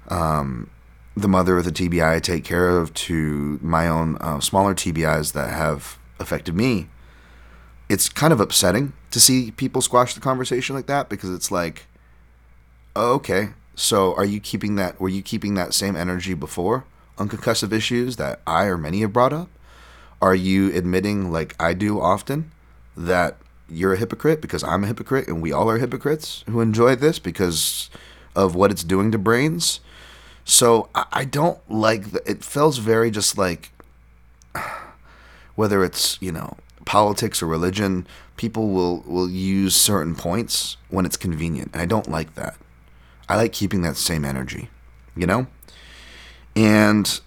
um, 0.08 0.70
the 1.16 1.28
mother 1.28 1.58
of 1.58 1.64
the 1.64 1.72
TBI 1.72 2.16
I 2.16 2.20
take 2.20 2.44
care 2.44 2.68
of 2.78 2.94
to 2.94 3.58
my 3.62 3.88
own 3.88 4.16
uh, 4.20 4.40
smaller 4.40 4.74
TBIs 4.74 5.32
that 5.32 5.50
have 5.50 5.98
affected 6.20 6.54
me. 6.54 6.88
It's 7.88 8.08
kind 8.08 8.32
of 8.32 8.40
upsetting 8.40 8.92
to 9.10 9.20
see 9.20 9.50
people 9.50 9.82
squash 9.82 10.14
the 10.14 10.20
conversation 10.20 10.76
like 10.76 10.86
that 10.86 11.08
because 11.08 11.30
it's 11.30 11.50
like, 11.50 11.86
oh, 12.94 13.14
okay, 13.14 13.50
so 13.74 14.14
are 14.14 14.24
you 14.24 14.40
keeping 14.40 14.74
that? 14.74 15.00
Were 15.00 15.08
you 15.08 15.22
keeping 15.22 15.54
that 15.54 15.72
same 15.72 15.96
energy 15.96 16.34
before 16.34 16.84
on 17.16 17.28
concussive 17.28 17.72
issues 17.72 18.16
that 18.16 18.40
I 18.46 18.64
or 18.64 18.76
many 18.76 19.00
have 19.00 19.12
brought 19.12 19.32
up? 19.32 19.48
Are 20.20 20.34
you 20.34 20.74
admitting, 20.74 21.30
like 21.32 21.54
I 21.60 21.74
do 21.74 22.00
often, 22.00 22.50
that 22.96 23.36
you're 23.68 23.94
a 23.94 23.96
hypocrite 23.98 24.40
because 24.40 24.62
I'm 24.64 24.84
a 24.84 24.86
hypocrite 24.86 25.28
and 25.28 25.42
we 25.42 25.52
all 25.52 25.70
are 25.70 25.78
hypocrites 25.78 26.44
who 26.48 26.60
enjoy 26.60 26.96
this 26.96 27.18
because 27.18 27.90
of 28.34 28.54
what 28.54 28.70
it's 28.70 28.84
doing 28.84 29.10
to 29.12 29.18
brains. 29.18 29.80
So 30.44 30.88
I, 30.94 31.04
I 31.12 31.24
don't 31.24 31.58
like 31.70 32.12
the, 32.12 32.30
it 32.30 32.44
feels 32.44 32.78
very 32.78 33.10
just 33.10 33.36
like 33.36 33.72
whether 35.54 35.84
it's, 35.84 36.18
you 36.20 36.32
know, 36.32 36.56
politics 36.84 37.42
or 37.42 37.46
religion, 37.46 38.06
people 38.36 38.70
will 38.70 39.02
will 39.06 39.28
use 39.28 39.76
certain 39.76 40.14
points 40.14 40.76
when 40.88 41.04
it's 41.04 41.16
convenient. 41.16 41.70
And 41.72 41.82
I 41.82 41.86
don't 41.86 42.08
like 42.08 42.34
that. 42.34 42.56
I 43.28 43.36
like 43.36 43.52
keeping 43.52 43.82
that 43.82 43.96
same 43.96 44.24
energy, 44.24 44.70
you 45.14 45.26
know? 45.26 45.46
And 46.56 47.20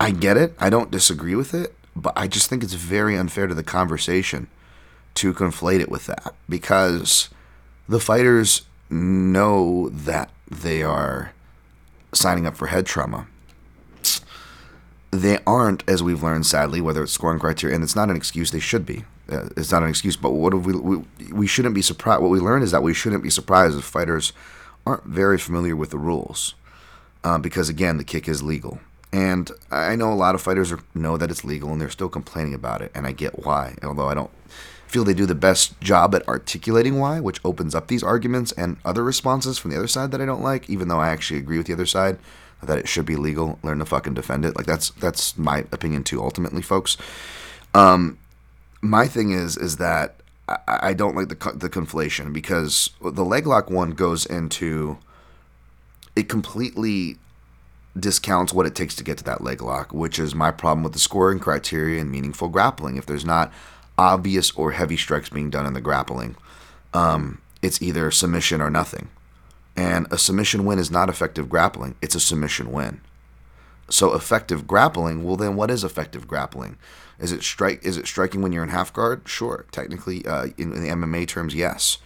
I 0.00 0.10
get 0.12 0.36
it. 0.36 0.54
I 0.58 0.70
don't 0.70 0.90
disagree 0.90 1.34
with 1.34 1.52
it, 1.52 1.74
but 1.94 2.14
I 2.16 2.28
just 2.28 2.48
think 2.48 2.62
it's 2.62 2.72
very 2.72 3.16
unfair 3.16 3.46
to 3.46 3.54
the 3.54 3.62
conversation 3.62 4.48
to 5.18 5.34
conflate 5.34 5.80
it 5.80 5.90
with 5.90 6.06
that 6.06 6.34
because 6.48 7.28
the 7.88 8.00
fighters 8.00 8.62
know 8.90 9.88
that 9.88 10.30
they 10.50 10.82
are 10.82 11.32
signing 12.12 12.46
up 12.46 12.56
for 12.56 12.68
head 12.68 12.86
trauma. 12.86 13.26
They 15.10 15.38
aren't, 15.46 15.82
as 15.88 16.02
we've 16.02 16.22
learned, 16.22 16.46
sadly, 16.46 16.80
whether 16.80 17.02
it's 17.02 17.12
scoring 17.12 17.38
criteria, 17.38 17.74
and 17.74 17.82
it's 17.82 17.96
not 17.96 18.10
an 18.10 18.16
excuse. 18.16 18.50
They 18.50 18.60
should 18.60 18.84
be. 18.84 19.04
Uh, 19.30 19.48
it's 19.56 19.72
not 19.72 19.82
an 19.82 19.88
excuse, 19.88 20.16
but 20.16 20.32
what 20.32 20.54
we, 20.54 20.72
we? 20.74 21.04
We 21.32 21.46
shouldn't 21.46 21.74
be 21.74 21.82
surprised. 21.82 22.22
What 22.22 22.30
we 22.30 22.40
learned 22.40 22.62
is 22.64 22.70
that 22.72 22.82
we 22.82 22.94
shouldn't 22.94 23.22
be 23.22 23.30
surprised 23.30 23.78
if 23.78 23.84
fighters 23.84 24.32
aren't 24.86 25.04
very 25.04 25.38
familiar 25.38 25.74
with 25.74 25.90
the 25.90 25.98
rules, 25.98 26.54
uh, 27.24 27.38
because 27.38 27.68
again, 27.68 27.96
the 27.96 28.04
kick 28.04 28.28
is 28.28 28.42
legal. 28.42 28.80
And 29.10 29.50
I 29.70 29.96
know 29.96 30.12
a 30.12 30.14
lot 30.14 30.34
of 30.34 30.42
fighters 30.42 30.70
are, 30.70 30.80
know 30.94 31.16
that 31.16 31.30
it's 31.30 31.44
legal, 31.44 31.72
and 31.72 31.80
they're 31.80 31.88
still 31.88 32.10
complaining 32.10 32.52
about 32.52 32.82
it, 32.82 32.92
and 32.94 33.06
I 33.06 33.12
get 33.12 33.44
why. 33.44 33.76
Although 33.82 34.08
I 34.08 34.14
don't 34.14 34.30
feel 34.88 35.04
they 35.04 35.14
do 35.14 35.26
the 35.26 35.34
best 35.34 35.80
job 35.80 36.14
at 36.14 36.26
articulating 36.26 36.98
why, 36.98 37.20
which 37.20 37.40
opens 37.44 37.74
up 37.74 37.88
these 37.88 38.02
arguments 38.02 38.52
and 38.52 38.78
other 38.84 39.04
responses 39.04 39.58
from 39.58 39.70
the 39.70 39.76
other 39.76 39.86
side 39.86 40.10
that 40.10 40.20
I 40.20 40.26
don't 40.26 40.42
like, 40.42 40.68
even 40.68 40.88
though 40.88 41.00
I 41.00 41.10
actually 41.10 41.38
agree 41.38 41.58
with 41.58 41.66
the 41.66 41.74
other 41.74 41.86
side 41.86 42.18
that 42.62 42.78
it 42.78 42.88
should 42.88 43.06
be 43.06 43.16
legal. 43.16 43.58
Learn 43.62 43.78
to 43.78 43.84
fucking 43.84 44.14
defend 44.14 44.44
it. 44.44 44.56
Like 44.56 44.66
that's 44.66 44.90
that's 44.90 45.38
my 45.38 45.60
opinion 45.72 46.04
too. 46.04 46.22
Ultimately, 46.22 46.62
folks. 46.62 46.96
Um, 47.74 48.18
my 48.80 49.06
thing 49.06 49.30
is 49.30 49.56
is 49.56 49.76
that 49.76 50.16
I, 50.48 50.58
I 50.66 50.92
don't 50.94 51.14
like 51.14 51.28
the 51.28 51.52
the 51.54 51.68
conflation 51.68 52.32
because 52.32 52.90
the 53.00 53.24
leg 53.24 53.46
lock 53.46 53.70
one 53.70 53.90
goes 53.90 54.26
into 54.26 54.98
it 56.16 56.28
completely 56.28 57.18
discounts 57.98 58.52
what 58.52 58.66
it 58.66 58.74
takes 58.74 58.94
to 58.96 59.04
get 59.04 59.18
to 59.18 59.24
that 59.24 59.42
leg 59.42 59.62
lock, 59.62 59.92
which 59.92 60.18
is 60.18 60.34
my 60.34 60.50
problem 60.50 60.82
with 60.82 60.92
the 60.92 60.98
scoring 60.98 61.38
criteria 61.38 62.00
and 62.00 62.10
meaningful 62.10 62.48
grappling. 62.48 62.96
If 62.96 63.06
there's 63.06 63.24
not 63.24 63.52
obvious 63.98 64.52
or 64.52 64.70
heavy 64.70 64.96
strikes 64.96 65.28
being 65.28 65.50
done 65.50 65.66
in 65.66 65.74
the 65.74 65.80
grappling, 65.80 66.36
um, 66.94 67.40
it's 67.60 67.82
either 67.82 68.10
submission 68.10 68.60
or 68.60 68.70
nothing. 68.70 69.08
And 69.76 70.06
a 70.10 70.18
submission 70.18 70.64
win 70.64 70.78
is 70.78 70.90
not 70.90 71.08
effective 71.08 71.48
grappling, 71.48 71.96
it's 72.00 72.14
a 72.14 72.20
submission 72.20 72.72
win. 72.72 73.00
So 73.90 74.14
effective 74.14 74.66
grappling, 74.66 75.24
well 75.24 75.36
then 75.36 75.56
what 75.56 75.70
is 75.70 75.84
effective 75.84 76.28
grappling? 76.28 76.76
Is 77.18 77.32
it 77.32 77.42
strike 77.42 77.84
is 77.84 77.96
it 77.96 78.06
striking 78.06 78.42
when 78.42 78.52
you're 78.52 78.62
in 78.62 78.68
half 78.68 78.92
guard? 78.92 79.22
Sure, 79.26 79.66
technically 79.72 80.24
uh, 80.24 80.46
in, 80.56 80.72
in 80.72 80.82
the 80.82 80.88
MMA 80.88 81.26
terms, 81.26 81.54
yes. 81.54 81.98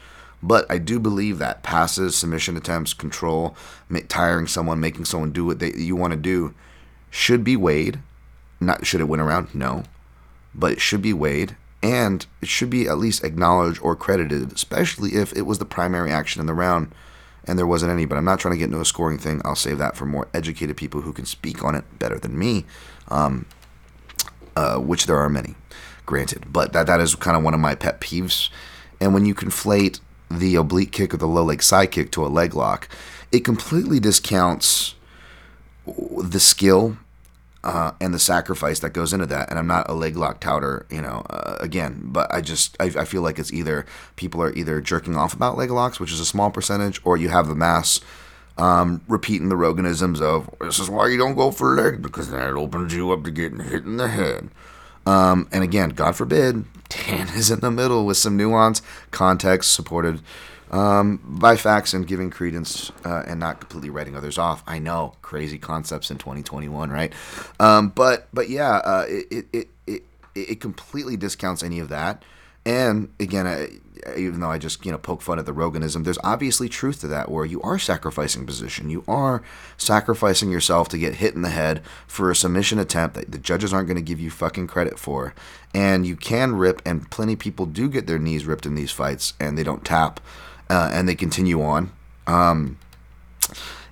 But 0.43 0.69
I 0.71 0.79
do 0.79 0.99
believe 0.99 1.39
that 1.39 1.63
passes, 1.63 2.17
submission 2.17 2.57
attempts, 2.57 2.95
control, 2.95 3.57
tiring 4.09 4.49
someone, 4.49 4.81
making 4.81 5.05
someone 5.05 5.31
do 5.31 5.45
what 5.45 5.61
they, 5.61 5.73
you 5.75 5.95
want 5.95 6.13
to 6.13 6.19
do, 6.19 6.53
should 7.11 7.45
be 7.45 7.57
weighed. 7.57 8.01
Not 8.59 8.85
should 8.85 9.01
it 9.01 9.09
win 9.09 9.21
around? 9.21 9.55
No, 9.55 9.85
but 10.55 10.73
it 10.73 10.81
should 10.81 11.03
be 11.03 11.13
weighed 11.13 11.57
and 11.83 12.27
it 12.41 12.49
should 12.49 12.71
be 12.71 12.87
at 12.87 12.99
least 12.99 13.25
acknowledged 13.25 13.81
or 13.83 13.97
credited, 13.97 14.53
especially 14.53 15.15
if 15.15 15.33
it 15.37 15.43
was 15.43 15.59
the 15.59 15.65
primary 15.65 16.11
action 16.11 16.41
in 16.41 16.47
the 16.47 16.55
round 16.55 16.95
and 17.45 17.59
there 17.59 17.67
wasn't 17.67 17.91
any. 17.91 18.05
But 18.05 18.19
I'm 18.19 18.25
not 18.25 18.39
trying 18.39 18.55
to 18.55 18.59
get 18.59 18.67
into 18.67 18.81
a 18.81 18.85
scoring 18.85 19.19
thing. 19.19 19.41
I'll 19.45 19.57
save 19.57 19.79
that 19.79 19.97
for 19.97 20.07
more 20.07 20.29
educated 20.33 20.77
people 20.77 21.01
who 21.01 21.13
can 21.13 21.27
speak 21.27 21.65
on 21.65 21.75
it 21.75 21.85
better 21.99 22.19
than 22.19 22.39
me, 22.39 22.65
um, 23.09 23.47
uh, 24.57 24.79
which 24.79 25.07
there 25.07 25.17
are 25.17 25.29
many, 25.29 25.55
granted. 26.07 26.53
But 26.53 26.73
that 26.73 26.87
that 26.87 27.01
is 27.01 27.15
kind 27.15 27.37
of 27.37 27.43
one 27.43 27.55
of 27.55 27.61
my 27.61 27.75
pet 27.75 28.01
peeves. 28.01 28.49
And 29.01 29.13
when 29.13 29.27
you 29.27 29.35
conflate 29.35 30.01
the 30.31 30.55
oblique 30.55 30.93
kick 30.93 31.13
or 31.13 31.17
the 31.17 31.27
low 31.27 31.45
leg 31.45 31.63
side 31.63 31.91
kick 31.91 32.13
to 32.13 32.25
a 32.25 32.29
leg 32.29 32.55
lock, 32.55 32.89
it 33.33 33.41
completely 33.41 33.99
discounts 33.99 34.95
the 35.87 36.39
skill 36.39 36.97
uh, 37.65 37.93
and 38.01 38.13
the 38.13 38.19
sacrifice 38.19 38.81
that 38.81 38.91
goes 38.91 39.13
into 39.13 39.27
that. 39.27 39.49
And 39.51 39.59
I'm 39.59 39.67
not 39.67 39.89
a 39.89 39.95
leg 39.95 40.17
lock 40.17 40.41
touter, 40.41 40.87
you 40.91 41.01
know, 41.01 41.25
uh, 41.31 41.57
again, 41.61 42.01
but 42.05 42.33
I 42.33 42.41
just, 42.41 42.77
I, 42.81 42.87
I 42.87 43.05
feel 43.05 43.23
like 43.23 43.39
it's 43.39 43.53
either 43.53 43.87
people 44.17 44.43
are 44.43 44.53
either 44.55 44.81
jerking 44.81 45.17
off 45.17 45.33
about 45.33 45.57
leg 45.57 45.71
locks, 45.71 46.01
which 46.01 46.13
is 46.13 46.21
a 46.21 46.27
small 46.27 46.51
percentage, 46.51 47.01
or 47.05 47.17
you 47.17 47.29
have 47.29 47.49
the 47.49 47.55
mass 47.55 48.01
um, 48.59 49.01
repeating 49.09 49.49
the 49.49 49.55
Roganisms 49.55 50.21
of, 50.21 50.51
this 50.61 50.79
is 50.79 50.91
why 50.91 51.09
you 51.09 51.17
don't 51.17 51.35
go 51.35 51.51
for 51.51 51.75
legs, 51.75 51.99
because 51.99 52.31
that 52.31 52.51
opens 52.51 52.95
you 52.95 53.13
up 53.13 53.25
to 53.25 53.31
getting 53.31 53.61
hit 53.61 53.85
in 53.85 53.97
the 53.97 54.09
head. 54.09 54.51
Um, 55.07 55.49
and 55.53 55.65
again, 55.65 55.91
God 55.91 56.17
forbid, 56.17 56.65
Dan 56.89 57.29
is 57.29 57.51
in 57.51 57.61
the 57.61 57.71
middle 57.71 58.05
with 58.07 58.17
some 58.17 58.37
nuance, 58.37 58.83
context, 59.11 59.73
supported 59.73 60.21
um, 60.73 61.21
by 61.23 61.57
facts 61.57 61.93
and 61.93 62.07
giving 62.07 62.31
credence 62.31 62.91
uh, 63.05 63.23
and 63.27 63.39
not 63.39 63.61
completely 63.61 63.91
writing 63.91 64.17
others 64.17 64.39
off. 64.39 64.63
I 64.67 64.79
know, 64.79 65.15
crazy 65.23 65.59
concepts 65.59 66.11
in 66.11 66.19
2021, 66.19 66.91
right? 66.91 67.13
Um, 67.61 67.91
but 67.91 68.29
but 68.33 68.49
yeah, 68.49 68.77
uh, 68.77 69.05
it, 69.09 69.47
it, 69.53 69.69
it, 69.87 70.03
it, 70.35 70.61
completely 70.61 71.17
discounts 71.17 71.63
any 71.63 71.79
of 71.79 71.91
that. 71.91 72.23
And 72.65 73.13
again, 73.21 73.47
I, 73.47 73.69
even 74.17 74.41
though 74.41 74.51
I 74.51 74.59
just 74.59 74.85
you 74.87 74.93
know 74.93 74.99
poke 74.99 75.21
fun 75.21 75.39
at 75.39 75.45
the 75.45 75.53
Roganism, 75.53 76.05
there's 76.05 76.19
obviously 76.25 76.69
truth 76.71 77.01
to 77.01 77.09
that, 77.09 77.31
where 77.31 77.45
you 77.45 77.61
are 77.63 77.79
sacrificing 77.79 78.47
position, 78.47 78.89
you 78.89 79.05
are 79.07 79.43
sacrificing 79.77 80.51
yourself 80.51 80.89
to 80.89 80.99
get 80.99 81.17
hit 81.17 81.35
in 81.35 81.43
the 81.43 81.51
head 81.51 81.83
for 82.07 82.31
a 82.31 82.37
submission 82.37 82.79
attempt 82.79 83.15
that 83.17 83.31
the 83.31 83.39
judges 83.39 83.75
aren't 83.75 83.89
going 83.89 83.97
to 83.97 84.03
give 84.03 84.21
you 84.21 84.31
fucking 84.31 84.69
credit 84.69 84.99
for, 84.99 85.35
and 85.75 86.07
you 86.07 86.17
can 86.17 86.55
rip, 86.55 86.81
and 86.87 87.11
plenty 87.11 87.37
people 87.37 87.67
do 87.67 87.91
get 87.91 88.07
their 88.07 88.19
knees 88.19 88.47
ripped 88.47 88.65
in 88.65 88.75
these 88.75 88.91
fights, 88.93 89.35
and 89.39 89.59
they 89.59 89.65
don't 89.65 89.85
tap, 89.85 90.21
uh, 90.73 90.91
and 90.93 91.07
they 91.07 91.15
continue 91.15 91.63
on, 91.63 91.93
um, 92.27 92.79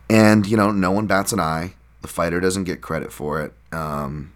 and 0.08 0.46
you 0.46 0.56
know 0.56 0.70
no 0.70 0.90
one 0.90 1.06
bats 1.06 1.32
an 1.32 1.40
eye, 1.40 1.74
the 2.00 2.08
fighter 2.08 2.40
doesn't 2.40 2.64
get 2.64 2.80
credit 2.80 3.12
for 3.12 3.42
it, 3.42 3.52
um, 3.72 4.32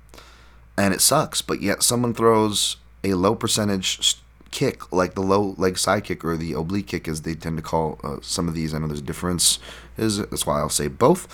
and 0.77 0.93
it 0.93 1.01
sucks, 1.01 1.41
but 1.41 1.63
yet 1.63 1.83
someone 1.83 2.13
throws 2.13 2.77
a 3.03 3.15
low 3.15 3.35
percentage 3.35 4.19
kick, 4.51 4.93
like 4.93 5.15
the 5.15 5.23
low 5.23 5.55
leg 5.59 5.79
side 5.79 6.05
kick 6.05 6.25
or 6.25 6.37
the 6.37 6.53
oblique 6.53 6.87
kick, 6.87 7.09
as 7.09 7.23
they 7.23 7.35
tend 7.35 7.57
to 7.57 7.63
call 7.63 7.99
uh, 8.05 8.17
some 8.21 8.47
of 8.47 8.55
these. 8.55 8.75
I 8.75 8.79
know 8.79 8.89
there's 8.89 9.01
a 9.01 9.03
difference. 9.03 9.59
Is 9.97 10.19
that's 10.19 10.47
why 10.47 10.59
I'll 10.61 10.69
say 10.69 10.89
both. 10.89 11.27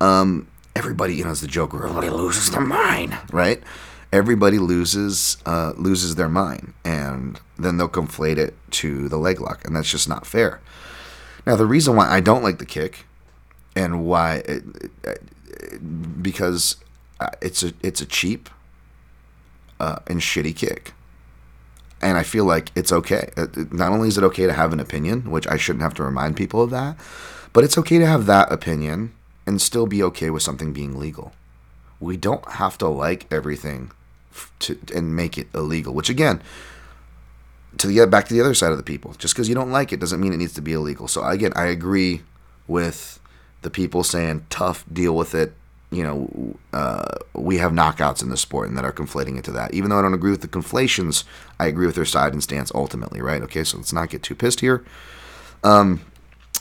Um, 0.00 0.48
everybody, 0.76 1.16
you 1.16 1.24
know, 1.24 1.30
is 1.30 1.40
the 1.40 1.48
Joker, 1.48 1.78
everybody 1.78 2.10
loses 2.10 2.50
their 2.50 2.60
mind, 2.60 3.16
right? 3.32 3.62
Everybody 4.12 4.58
loses 4.58 5.36
uh, 5.44 5.72
loses 5.76 6.14
their 6.14 6.28
mind, 6.28 6.72
and 6.84 7.40
then 7.58 7.76
they'll 7.76 7.88
conflate 7.88 8.38
it 8.38 8.54
to 8.72 9.08
the 9.08 9.18
leg 9.18 9.40
lock, 9.40 9.64
and 9.64 9.76
that's 9.76 9.90
just 9.90 10.08
not 10.08 10.26
fair. 10.26 10.60
Now, 11.46 11.56
the 11.56 11.66
reason 11.66 11.94
why 11.96 12.08
I 12.08 12.20
don't 12.20 12.42
like 12.42 12.58
the 12.58 12.66
kick, 12.66 13.06
and 13.76 14.04
why, 14.04 14.36
it, 14.46 14.64
it, 15.04 16.22
because 16.22 16.76
uh, 17.20 17.30
it's 17.42 17.62
a 17.62 17.72
it's 17.82 18.00
a 18.00 18.06
cheap 18.06 18.48
uh, 19.78 19.98
and 20.06 20.20
shitty 20.20 20.56
kick 20.56 20.94
and 22.00 22.16
I 22.16 22.22
feel 22.22 22.44
like 22.44 22.70
it's 22.74 22.92
okay. 22.92 23.30
Uh, 23.36 23.46
Not 23.70 23.92
only 23.92 24.08
is 24.08 24.18
it 24.18 24.24
okay 24.24 24.46
to 24.46 24.52
have 24.52 24.72
an 24.72 24.80
opinion, 24.80 25.30
which 25.30 25.46
I 25.48 25.56
shouldn't 25.56 25.82
have 25.82 25.94
to 25.94 26.04
remind 26.04 26.36
people 26.36 26.62
of 26.62 26.70
that, 26.70 26.96
but 27.52 27.64
it's 27.64 27.78
okay 27.78 27.98
to 27.98 28.06
have 28.06 28.26
that 28.26 28.52
opinion 28.52 29.12
and 29.46 29.60
still 29.60 29.86
be 29.86 30.02
okay 30.04 30.30
with 30.30 30.42
something 30.42 30.72
being 30.72 30.98
legal. 30.98 31.32
We 32.00 32.16
don't 32.16 32.46
have 32.52 32.78
to 32.78 32.88
like 32.88 33.26
everything 33.32 33.90
to 34.60 34.78
and 34.94 35.14
make 35.14 35.38
it 35.38 35.48
illegal. 35.54 35.94
Which 35.94 36.10
again, 36.10 36.42
to 37.78 37.92
get 37.92 38.10
back 38.10 38.26
to 38.28 38.34
the 38.34 38.40
other 38.40 38.54
side 38.54 38.72
of 38.72 38.76
the 38.76 38.82
people, 38.82 39.14
just 39.18 39.34
because 39.34 39.48
you 39.48 39.54
don't 39.54 39.70
like 39.70 39.92
it 39.92 40.00
doesn't 40.00 40.20
mean 40.20 40.32
it 40.32 40.38
needs 40.38 40.54
to 40.54 40.62
be 40.62 40.72
illegal. 40.72 41.08
So 41.08 41.24
again, 41.24 41.52
I 41.54 41.66
agree 41.66 42.22
with 42.66 43.20
the 43.62 43.70
people 43.70 44.04
saying 44.04 44.46
tough, 44.50 44.84
deal 44.92 45.16
with 45.16 45.34
it 45.34 45.54
you 45.90 46.02
know, 46.02 46.56
uh, 46.72 47.16
we 47.32 47.56
have 47.58 47.72
knockouts 47.72 48.22
in 48.22 48.28
the 48.28 48.36
sport 48.36 48.68
and 48.68 48.76
that 48.76 48.84
are 48.84 48.92
conflating 48.92 49.36
into 49.36 49.50
that. 49.52 49.72
Even 49.72 49.90
though 49.90 49.98
I 49.98 50.02
don't 50.02 50.14
agree 50.14 50.30
with 50.30 50.42
the 50.42 50.48
conflations, 50.48 51.24
I 51.58 51.66
agree 51.66 51.86
with 51.86 51.94
their 51.94 52.04
side 52.04 52.32
and 52.32 52.42
stance 52.42 52.70
ultimately, 52.74 53.22
right? 53.22 53.42
Okay, 53.42 53.64
so 53.64 53.78
let's 53.78 53.92
not 53.92 54.10
get 54.10 54.22
too 54.22 54.34
pissed 54.34 54.60
here. 54.60 54.84
Um, 55.64 56.02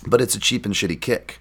but 0.05 0.21
it's 0.21 0.35
a 0.35 0.39
cheap 0.39 0.65
and 0.65 0.73
shitty 0.73 1.01
kick. 1.01 1.39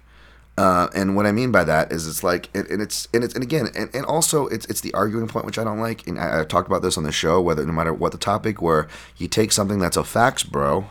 Uh, 0.57 0.87
and 0.95 1.15
what 1.15 1.27
I 1.27 1.31
mean 1.31 1.51
by 1.51 1.63
that 1.65 1.91
is 1.91 2.07
it's 2.07 2.23
like, 2.23 2.49
and, 2.55 2.65
and 2.67 2.81
it's, 2.81 3.07
and 3.13 3.23
it's, 3.23 3.35
and 3.35 3.43
again, 3.43 3.67
and, 3.75 3.93
and 3.93 4.05
also 4.05 4.47
it's, 4.47 4.65
it's 4.65 4.81
the 4.81 4.93
arguing 4.95 5.27
point, 5.27 5.45
which 5.45 5.59
I 5.59 5.63
don't 5.63 5.79
like. 5.79 6.07
And 6.07 6.19
I, 6.19 6.39
I've 6.39 6.47
talked 6.47 6.67
about 6.67 6.81
this 6.81 6.97
on 6.97 7.03
the 7.03 7.11
show, 7.11 7.39
whether, 7.39 7.63
no 7.65 7.73
matter 7.73 7.93
what 7.93 8.11
the 8.11 8.17
topic, 8.17 8.59
where 8.61 8.87
you 9.17 9.27
take 9.27 9.51
something 9.51 9.77
that's 9.77 9.97
a 9.97 10.03
facts, 10.03 10.43
bro, 10.43 10.89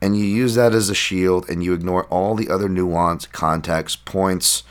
and 0.00 0.16
you 0.16 0.24
use 0.24 0.54
that 0.54 0.72
as 0.72 0.88
a 0.88 0.94
shield 0.94 1.48
and 1.48 1.64
you 1.64 1.74
ignore 1.74 2.04
all 2.04 2.36
the 2.36 2.48
other 2.48 2.68
nuance, 2.68 3.26
context, 3.26 4.04
points, 4.04 4.62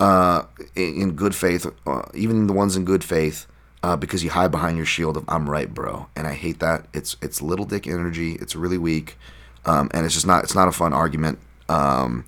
uh, 0.00 0.44
in, 0.74 1.02
in 1.02 1.12
good 1.12 1.34
faith, 1.34 1.66
uh, 1.86 2.02
even 2.14 2.46
the 2.46 2.52
ones 2.52 2.76
in 2.76 2.84
good 2.84 3.04
faith, 3.04 3.46
uh, 3.82 3.96
because 3.96 4.24
you 4.24 4.30
hide 4.30 4.50
behind 4.50 4.76
your 4.76 4.86
shield 4.86 5.16
of 5.16 5.24
"I'm 5.28 5.48
right, 5.48 5.72
bro," 5.72 6.08
and 6.16 6.26
I 6.26 6.34
hate 6.34 6.60
that. 6.60 6.86
It's 6.92 7.16
it's 7.22 7.42
little 7.42 7.64
dick 7.64 7.86
energy. 7.86 8.32
It's 8.34 8.56
really 8.56 8.78
weak, 8.78 9.16
um, 9.64 9.90
and 9.92 10.04
it's 10.04 10.14
just 10.14 10.26
not 10.26 10.44
it's 10.44 10.54
not 10.54 10.68
a 10.68 10.72
fun 10.72 10.92
argument. 10.92 11.38
Um, 11.68 12.24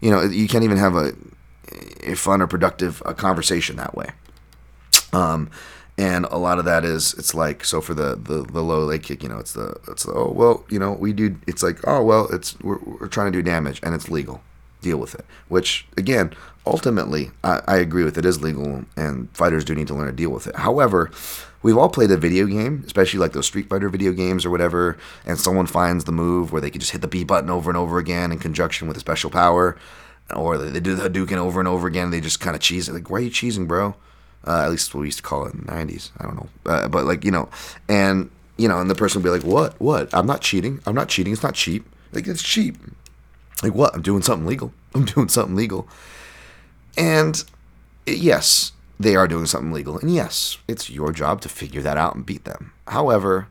you 0.00 0.10
know, 0.10 0.22
you 0.22 0.48
can't 0.48 0.64
even 0.64 0.78
have 0.78 0.94
a 0.94 1.12
a 2.02 2.14
fun 2.14 2.42
or 2.42 2.46
productive 2.46 3.02
uh, 3.06 3.12
conversation 3.12 3.76
that 3.76 3.94
way. 3.94 4.10
Um, 5.12 5.50
and 5.98 6.24
a 6.26 6.38
lot 6.38 6.58
of 6.58 6.64
that 6.64 6.84
is 6.84 7.14
it's 7.14 7.34
like 7.34 7.64
so 7.64 7.80
for 7.80 7.94
the 7.94 8.16
the, 8.16 8.42
the 8.42 8.62
low 8.62 8.84
leg 8.84 9.02
kick, 9.02 9.22
you 9.22 9.28
know, 9.28 9.38
it's 9.38 9.52
the 9.52 9.78
it's 9.88 10.04
the, 10.04 10.12
oh 10.12 10.32
well, 10.34 10.64
you 10.68 10.78
know, 10.78 10.92
we 10.92 11.12
do. 11.12 11.38
It's 11.46 11.62
like 11.62 11.78
oh 11.86 12.02
well, 12.02 12.26
it's 12.32 12.58
we're, 12.60 12.78
we're 12.78 13.08
trying 13.08 13.30
to 13.30 13.38
do 13.38 13.42
damage 13.42 13.80
and 13.82 13.94
it's 13.94 14.08
legal. 14.08 14.42
Deal 14.80 14.96
with 14.96 15.14
it. 15.14 15.26
Which 15.48 15.86
again, 15.98 16.32
ultimately, 16.66 17.30
I, 17.42 17.62
I 17.66 17.76
agree 17.78 18.04
with 18.04 18.18
it 18.18 18.24
is 18.24 18.42
legal, 18.42 18.84
and 18.96 19.30
fighters 19.36 19.64
do 19.64 19.74
need 19.74 19.88
to 19.88 19.94
learn 19.94 20.06
to 20.06 20.12
deal 20.12 20.30
with 20.30 20.46
it. 20.46 20.56
However, 20.56 21.10
we've 21.62 21.76
all 21.76 21.88
played 21.88 22.10
a 22.10 22.16
video 22.16 22.46
game, 22.46 22.82
especially 22.86 23.20
like 23.20 23.32
those 23.32 23.46
Street 23.46 23.68
Fighter 23.68 23.88
video 23.88 24.12
games 24.12 24.44
or 24.44 24.50
whatever, 24.50 24.98
and 25.26 25.38
someone 25.38 25.66
finds 25.66 26.04
the 26.04 26.12
move 26.12 26.52
where 26.52 26.60
they 26.60 26.70
can 26.70 26.80
just 26.80 26.92
hit 26.92 27.00
the 27.00 27.08
B 27.08 27.24
button 27.24 27.50
over 27.50 27.70
and 27.70 27.76
over 27.76 27.98
again 27.98 28.32
in 28.32 28.38
conjunction 28.38 28.88
with 28.88 28.96
a 28.96 29.00
special 29.00 29.30
power, 29.30 29.76
or 30.34 30.58
they, 30.58 30.80
do 30.80 30.94
the 30.94 31.08
Hadouken 31.08 31.36
over 31.36 31.60
and 31.60 31.68
over 31.68 31.86
again. 31.86 32.04
And 32.04 32.12
they 32.12 32.20
just 32.20 32.40
kind 32.40 32.54
of 32.54 32.62
cheese 32.62 32.88
it. 32.88 32.92
Like, 32.92 33.10
why 33.10 33.18
are 33.18 33.22
you 33.22 33.30
cheesing, 33.30 33.66
bro? 33.66 33.94
Uh, 34.46 34.62
at 34.62 34.70
least 34.70 34.94
we 34.94 35.06
used 35.06 35.18
to 35.18 35.22
call 35.22 35.46
it 35.46 35.54
in 35.54 35.60
the 35.60 35.72
90s. 35.72 36.10
I 36.18 36.24
don't 36.24 36.36
know. 36.36 36.48
Uh, 36.66 36.88
but, 36.88 37.04
like, 37.04 37.24
you 37.24 37.30
know, 37.30 37.48
and, 37.88 38.30
you 38.56 38.68
know, 38.68 38.80
and 38.80 38.88
the 38.88 38.94
person 38.94 39.22
will 39.22 39.30
be 39.30 39.38
like, 39.38 39.46
what? 39.46 39.78
What? 39.80 40.12
I'm 40.14 40.26
not 40.26 40.40
cheating. 40.40 40.80
I'm 40.86 40.94
not 40.94 41.08
cheating. 41.08 41.32
It's 41.32 41.42
not 41.42 41.54
cheap. 41.54 41.84
Like, 42.12 42.26
it's 42.26 42.42
cheap. 42.42 42.76
Like, 43.62 43.74
what? 43.74 43.94
I'm 43.94 44.02
doing 44.02 44.22
something 44.22 44.46
legal. 44.46 44.72
I'm 44.94 45.04
doing 45.04 45.28
something 45.28 45.56
legal. 45.56 45.88
And 47.00 47.42
yes, 48.06 48.72
they 48.98 49.16
are 49.16 49.26
doing 49.26 49.46
something 49.46 49.72
legal. 49.72 49.98
And 49.98 50.14
yes, 50.14 50.58
it's 50.68 50.90
your 50.90 51.12
job 51.12 51.40
to 51.40 51.48
figure 51.48 51.80
that 51.80 51.96
out 51.96 52.14
and 52.14 52.26
beat 52.26 52.44
them. 52.44 52.72
However, 52.86 53.48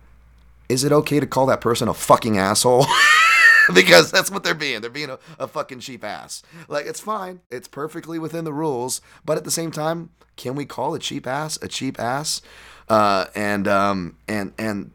is 0.70 0.84
it 0.84 0.92
okay 0.92 1.20
to 1.20 1.26
call 1.26 1.48
that 1.48 1.60
person 1.60 1.88
a 1.88 1.94
fucking 1.96 2.38
asshole? 2.38 2.86
because 3.74 4.12
that's 4.12 4.30
what 4.30 4.44
they're 4.44 4.54
being. 4.54 4.82
They're 4.82 4.92
being 4.92 5.10
a, 5.10 5.18
a 5.40 5.48
fucking 5.48 5.80
cheap 5.80 6.04
ass. 6.04 6.44
Like, 6.68 6.86
it's 6.86 7.00
fine. 7.00 7.42
It's 7.50 7.68
perfectly 7.68 8.20
within 8.20 8.46
the 8.46 8.54
rules. 8.54 9.02
But 9.26 9.38
at 9.38 9.44
the 9.44 9.52
same 9.52 9.72
time, 9.72 10.12
can 10.36 10.54
we 10.54 10.66
call 10.66 10.94
a 10.94 11.00
cheap 11.00 11.26
ass 11.26 11.58
a 11.64 11.68
cheap 11.68 12.00
ass? 12.00 12.44
Uh, 12.88 13.26
and, 13.34 13.68
um, 13.68 14.18
and, 14.28 14.54
and, 14.60 14.92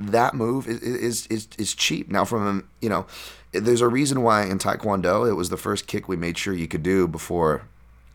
that 0.00 0.32
move 0.32 0.68
is, 0.68 0.80
is 0.80 1.26
is 1.26 1.48
is 1.58 1.74
cheap. 1.74 2.08
Now, 2.08 2.24
from 2.24 2.68
you 2.80 2.88
know, 2.88 3.06
there's 3.50 3.80
a 3.80 3.88
reason 3.88 4.22
why 4.22 4.44
in 4.44 4.60
Taekwondo 4.60 5.28
it 5.28 5.32
was 5.32 5.48
the 5.48 5.56
first 5.56 5.88
kick 5.88 6.06
we 6.06 6.16
made 6.16 6.38
sure 6.38 6.54
you 6.54 6.68
could 6.68 6.84
do 6.84 7.08
before 7.08 7.62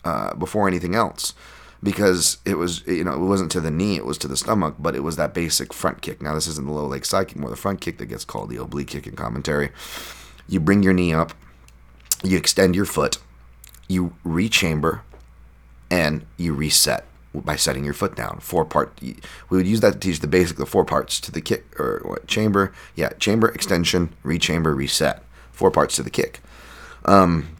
uh, 0.04 0.34
before 0.34 0.68
anything 0.68 0.94
else, 0.94 1.34
because 1.82 2.38
it 2.44 2.56
was 2.56 2.86
you 2.86 3.04
know 3.04 3.14
it 3.14 3.18
wasn't 3.18 3.50
to 3.52 3.60
the 3.60 3.70
knee, 3.70 3.96
it 3.96 4.06
was 4.06 4.18
to 4.18 4.28
the 4.28 4.36
stomach, 4.36 4.76
but 4.78 4.94
it 4.94 5.00
was 5.00 5.16
that 5.16 5.34
basic 5.34 5.72
front 5.72 6.02
kick. 6.02 6.22
Now 6.22 6.34
this 6.34 6.46
isn't 6.46 6.66
the 6.66 6.72
low 6.72 6.86
leg 6.86 7.04
side 7.04 7.28
kick, 7.28 7.38
more 7.38 7.50
the 7.50 7.56
front 7.56 7.80
kick 7.80 7.98
that 7.98 8.06
gets 8.06 8.24
called 8.24 8.50
the 8.50 8.56
oblique 8.56 8.88
kick 8.88 9.06
in 9.06 9.16
commentary. 9.16 9.70
You 10.48 10.60
bring 10.60 10.82
your 10.82 10.92
knee 10.92 11.14
up, 11.14 11.32
you 12.22 12.36
extend 12.36 12.74
your 12.76 12.84
foot, 12.84 13.18
you 13.88 14.14
rechamber, 14.24 15.00
and 15.90 16.24
you 16.36 16.54
reset 16.54 17.04
by 17.34 17.56
setting 17.56 17.84
your 17.84 17.94
foot 17.94 18.14
down. 18.14 18.38
Four 18.40 18.64
part. 18.64 18.98
We 19.02 19.16
would 19.50 19.66
use 19.66 19.80
that 19.80 19.94
to 19.94 19.98
teach 19.98 20.20
the 20.20 20.26
basic, 20.26 20.56
the 20.56 20.66
four 20.66 20.84
parts 20.84 21.20
to 21.20 21.32
the 21.32 21.40
kick 21.40 21.78
or 21.80 22.00
what 22.04 22.26
chamber. 22.26 22.72
Yeah, 22.94 23.10
chamber, 23.18 23.48
extension, 23.48 24.14
rechamber, 24.22 24.74
reset. 24.74 25.22
Four 25.50 25.70
parts 25.70 25.96
to 25.96 26.02
the 26.02 26.10
kick. 26.10 26.40
Um, 27.04 27.56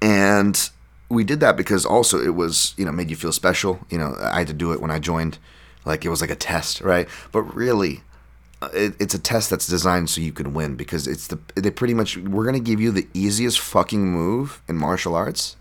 and 0.00 0.70
we 1.12 1.24
did 1.24 1.40
that 1.40 1.56
because 1.56 1.84
also 1.86 2.16
it 2.20 2.34
was 2.34 2.74
you 2.78 2.84
know 2.86 2.92
made 2.92 3.10
you 3.10 3.16
feel 3.16 3.32
special. 3.32 3.80
You 3.90 3.98
know, 3.98 4.16
I 4.20 4.38
had 4.40 4.48
to 4.48 4.54
do 4.64 4.72
it 4.72 4.80
when 4.80 4.90
I 4.90 4.98
joined, 4.98 5.38
like 5.84 6.04
it 6.04 6.10
was 6.10 6.20
like 6.20 6.30
a 6.30 6.36
test, 6.36 6.80
right? 6.80 7.08
But 7.32 7.42
really. 7.64 8.02
uh, 8.62 8.68
It, 8.84 8.94
it's 9.02 9.14
a 9.14 9.18
test 9.18 9.50
that's 9.50 9.66
designed 9.66 10.08
so 10.10 10.20
you 10.20 10.32
can 10.32 10.54
win 10.54 10.76
because 10.76 11.06
it's 11.12 11.26
the 11.26 11.38
they 11.54 11.70
pretty 11.70 11.94
much 11.94 12.16
we're 12.16 12.46
gonna 12.48 12.60
give 12.70 12.80
you 12.80 12.90
the 12.92 13.06
easiest 13.14 13.58
fucking 13.60 14.04
move 14.20 14.62
in 14.68 14.76
martial 14.78 15.14
arts, 15.14 15.56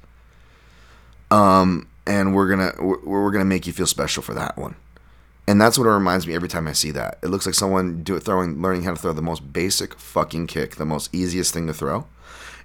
um, 1.30 1.88
and 2.06 2.36
we're 2.36 2.50
gonna 2.50 2.74
we're, 2.80 3.00
we're 3.04 3.32
gonna 3.32 3.46
make 3.46 3.68
you 3.68 3.74
feel 3.74 3.88
special 3.88 4.24
for 4.24 4.34
that 4.34 4.58
one 4.58 4.76
and 5.48 5.60
that's 5.60 5.78
what 5.78 5.88
it 5.88 5.92
reminds 5.92 6.28
me 6.28 6.36
every 6.36 6.48
time 6.48 6.68
I 6.68 6.74
see 6.74 6.92
that. 6.92 7.18
It 7.24 7.28
looks 7.30 7.46
like 7.46 7.56
someone 7.56 8.04
do 8.04 8.16
it 8.16 8.22
throwing 8.22 8.62
learning 8.62 8.84
how 8.84 8.92
to 8.92 8.98
throw 8.98 9.14
the 9.14 9.22
most 9.22 9.52
basic 9.52 9.96
fucking 10.00 10.48
kick, 10.48 10.76
the 10.76 10.86
most 10.86 11.14
easiest 11.14 11.54
thing 11.54 11.68
to 11.68 11.74
throw. 11.74 12.06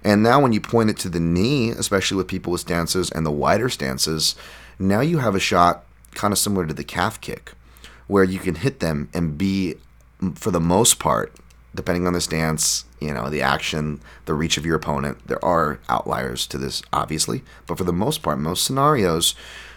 And 0.03 0.23
now 0.23 0.41
when 0.41 0.53
you 0.53 0.61
point 0.61 0.89
it 0.89 0.97
to 0.99 1.09
the 1.09 1.19
knee, 1.19 1.69
especially 1.69 2.17
with 2.17 2.27
people 2.27 2.51
with 2.51 2.61
stances 2.61 3.09
and 3.11 3.25
the 3.25 3.31
wider 3.31 3.69
stances, 3.69 4.35
Now 4.79 5.01
you 5.01 5.17
have 5.19 5.35
a 5.35 5.39
shot 5.39 5.83
kind 6.13 6.31
of 6.31 6.37
similar 6.37 6.65
to 6.65 6.73
the 6.73 6.83
calf 6.83 7.19
kick, 7.21 7.53
where 8.07 8.23
you 8.23 8.39
can 8.39 8.55
hit 8.55 8.79
them 8.79 9.09
and 9.13 9.37
be, 9.37 9.75
for 10.35 10.51
the 10.51 10.59
most 10.59 10.99
part, 10.99 11.33
depending 11.75 12.07
on 12.07 12.13
the 12.13 12.21
stance, 12.21 12.85
you 12.99 13.13
know, 13.13 13.29
the 13.29 13.41
action, 13.41 14.01
the 14.25 14.33
reach 14.33 14.57
of 14.57 14.65
your 14.65 14.75
opponent. 14.75 15.27
There 15.27 15.43
are 15.43 15.79
outliers 15.89 16.47
to 16.47 16.57
this, 16.57 16.81
obviously, 16.91 17.43
but 17.65 17.77
for 17.77 17.83
the 17.83 17.93
most 17.93 18.23
part, 18.23 18.39
most 18.39 18.63
scenarios, 18.63 19.35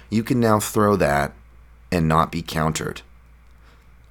you 0.08 0.22
can 0.22 0.40
now 0.40 0.60
throw 0.60 0.96
that 0.96 1.32
and 1.92 2.08
not 2.08 2.32
be 2.32 2.42
countered. 2.42 3.02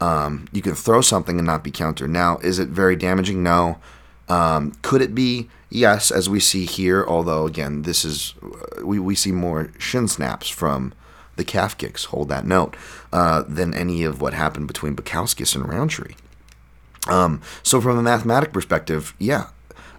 Um, 0.02 0.48
you 0.52 0.62
can 0.62 0.76
throw 0.76 1.02
something 1.02 1.38
and 1.38 1.46
not 1.46 1.64
be 1.64 1.72
countered. 1.72 2.10
Now, 2.10 2.38
is 2.38 2.60
it 2.60 2.70
very 2.70 2.96
damaging? 2.96 3.44
No. 3.44 3.80
Um, 4.28 4.74
could 4.82 5.02
it 5.02 5.14
be? 5.14 5.50
Yes, 5.70 6.12
as 6.12 6.30
we 6.30 6.40
see 6.40 6.66
here. 6.66 7.06
Although 7.08 7.46
again, 7.46 7.84
this 7.84 8.04
is 8.04 8.34
we, 8.84 9.00
we 9.00 9.16
see 9.16 9.32
more 9.32 9.72
shin 9.78 10.08
snaps 10.08 10.50
from 10.50 10.94
the 11.36 11.44
calf 11.44 11.78
kicks. 11.78 12.06
Hold 12.06 12.30
that 12.30 12.46
note 12.46 12.76
uh, 13.14 13.44
than 13.48 13.74
any 13.74 14.04
of 14.04 14.22
what 14.22 14.34
happened 14.34 14.68
between 14.68 14.96
Bukauskas 14.96 15.56
and 15.56 15.68
Rountree. 15.68 16.16
Um, 17.08 17.42
so 17.64 17.80
from 17.80 17.98
a 17.98 18.04
mathematic 18.04 18.52
perspective, 18.52 19.14
yeah, 19.20 19.48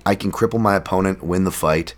I 0.05 0.15
can 0.15 0.31
cripple 0.33 0.61
my 0.61 0.77
opponent, 0.77 1.23
win 1.23 1.45
the 1.45 1.51
fight, 1.51 1.95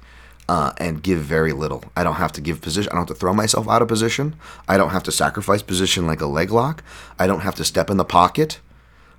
uh, 0.49 0.73
and 0.79 1.03
give 1.03 1.21
very 1.21 1.53
little. 1.53 1.85
I 1.97 2.05
don't 2.05 2.17
have 2.17 2.33
to 2.33 2.41
give 2.41 2.61
position. 2.61 2.91
I 2.91 2.95
don't 2.95 3.09
have 3.09 3.17
to 3.17 3.21
throw 3.21 3.35
myself 3.35 3.69
out 3.69 3.83
of 3.83 3.89
position. 3.89 4.37
I 4.69 4.77
don't 4.77 4.91
have 4.91 5.03
to 5.05 5.13
sacrifice 5.13 5.63
position 5.63 6.07
like 6.07 6.21
a 6.21 6.27
leg 6.27 6.51
lock. 6.51 6.83
I 7.19 7.27
don't 7.27 7.41
have 7.41 7.55
to 7.57 7.65
step 7.65 7.91
in 7.91 7.97
the 7.97 8.05
pocket. 8.05 8.61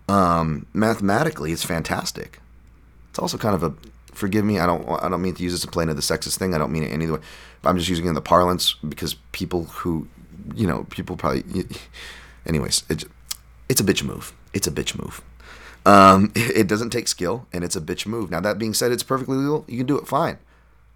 Um, 0.07 0.67
mathematically, 0.73 1.51
it's 1.51 1.65
fantastic. 1.65 2.39
It's 3.09 3.19
also 3.19 3.37
kind 3.37 3.55
of 3.55 3.63
a 3.63 3.73
forgive 4.13 4.45
me. 4.45 4.59
I 4.59 4.65
don't 4.65 4.87
I 5.03 5.09
don't 5.09 5.21
mean 5.21 5.35
to 5.35 5.43
use 5.43 5.53
this 5.53 5.61
to 5.61 5.67
play 5.67 5.83
into 5.83 5.93
the 5.93 6.01
sexist 6.01 6.37
thing. 6.37 6.53
I 6.53 6.57
don't 6.57 6.71
mean 6.71 6.83
it 6.83 6.91
any 6.91 7.09
way. 7.09 7.19
I'm 7.63 7.77
just 7.77 7.89
using 7.89 8.05
it 8.05 8.09
in 8.09 8.15
the 8.15 8.21
parlance 8.21 8.73
because 8.87 9.15
people 9.31 9.65
who 9.65 10.07
you 10.55 10.67
know 10.67 10.85
people 10.89 11.17
probably. 11.17 11.43
Anyways, 12.45 12.83
it's 12.89 13.05
it's 13.69 13.81
a 13.81 13.83
bitch 13.83 14.03
move. 14.03 14.33
It's 14.53 14.67
a 14.67 14.71
bitch 14.71 14.99
move. 15.01 15.21
Um, 15.85 16.31
it 16.35 16.67
doesn't 16.67 16.91
take 16.91 17.07
skill, 17.07 17.47
and 17.53 17.63
it's 17.63 17.75
a 17.75 17.81
bitch 17.81 18.05
move. 18.05 18.29
Now 18.29 18.39
that 18.41 18.59
being 18.59 18.73
said, 18.73 18.91
it's 18.91 19.03
perfectly 19.03 19.37
legal. 19.37 19.65
You 19.67 19.77
can 19.77 19.85
do 19.87 19.97
it 19.97 20.07
fine, 20.07 20.37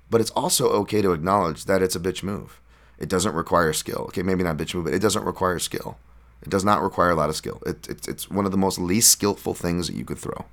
but 0.09 0.21
it's 0.21 0.31
also 0.31 0.69
okay 0.69 1.01
to 1.01 1.13
acknowledge 1.13 1.65
that 1.65 1.81
it's 1.81 1.95
a 1.95 1.99
bitch 1.99 2.23
move. 2.23 2.61
It 2.99 3.09
doesn't 3.09 3.35
require 3.35 3.73
skill. 3.73 4.05
Okay, 4.07 4.23
maybe 4.23 4.43
not 4.43 4.57
bitch 4.57 4.73
move, 4.73 4.85
but 4.85 4.93
it 4.93 5.01
doesn't 5.01 5.23
require 5.23 5.59
skill. 5.59 5.97
It 6.41 6.49
does 6.49 6.63
not 6.63 6.81
require 6.81 7.11
a 7.11 7.15
lot 7.15 7.29
of 7.29 7.35
skill. 7.35 7.61
It, 7.65 7.87
it's 7.89 8.07
it's 8.07 8.29
one 8.29 8.45
of 8.45 8.51
the 8.51 8.57
most 8.57 8.79
least 8.79 9.11
skillful 9.11 9.53
things 9.53 9.87
that 9.87 9.95
you 9.95 10.05
could 10.05 10.17
throw. 10.17 10.45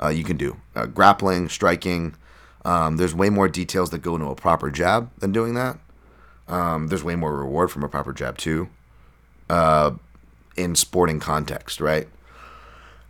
Uh, 0.00 0.08
you 0.08 0.24
can 0.24 0.36
do 0.36 0.56
uh, 0.74 0.86
grappling, 0.86 1.48
striking. 1.48 2.14
Um, 2.64 2.96
there's 2.96 3.14
way 3.14 3.30
more 3.30 3.48
details 3.48 3.90
that 3.90 3.98
go 3.98 4.14
into 4.14 4.26
a 4.26 4.34
proper 4.34 4.70
jab 4.70 5.10
than 5.18 5.32
doing 5.32 5.54
that. 5.54 5.78
Um, 6.46 6.88
there's 6.88 7.04
way 7.04 7.16
more 7.16 7.36
reward 7.36 7.70
from 7.70 7.82
a 7.84 7.88
proper 7.88 8.12
jab 8.12 8.38
too. 8.38 8.68
Uh, 9.50 9.92
in 10.56 10.74
sporting 10.74 11.20
context, 11.20 11.80
right? 11.80 12.08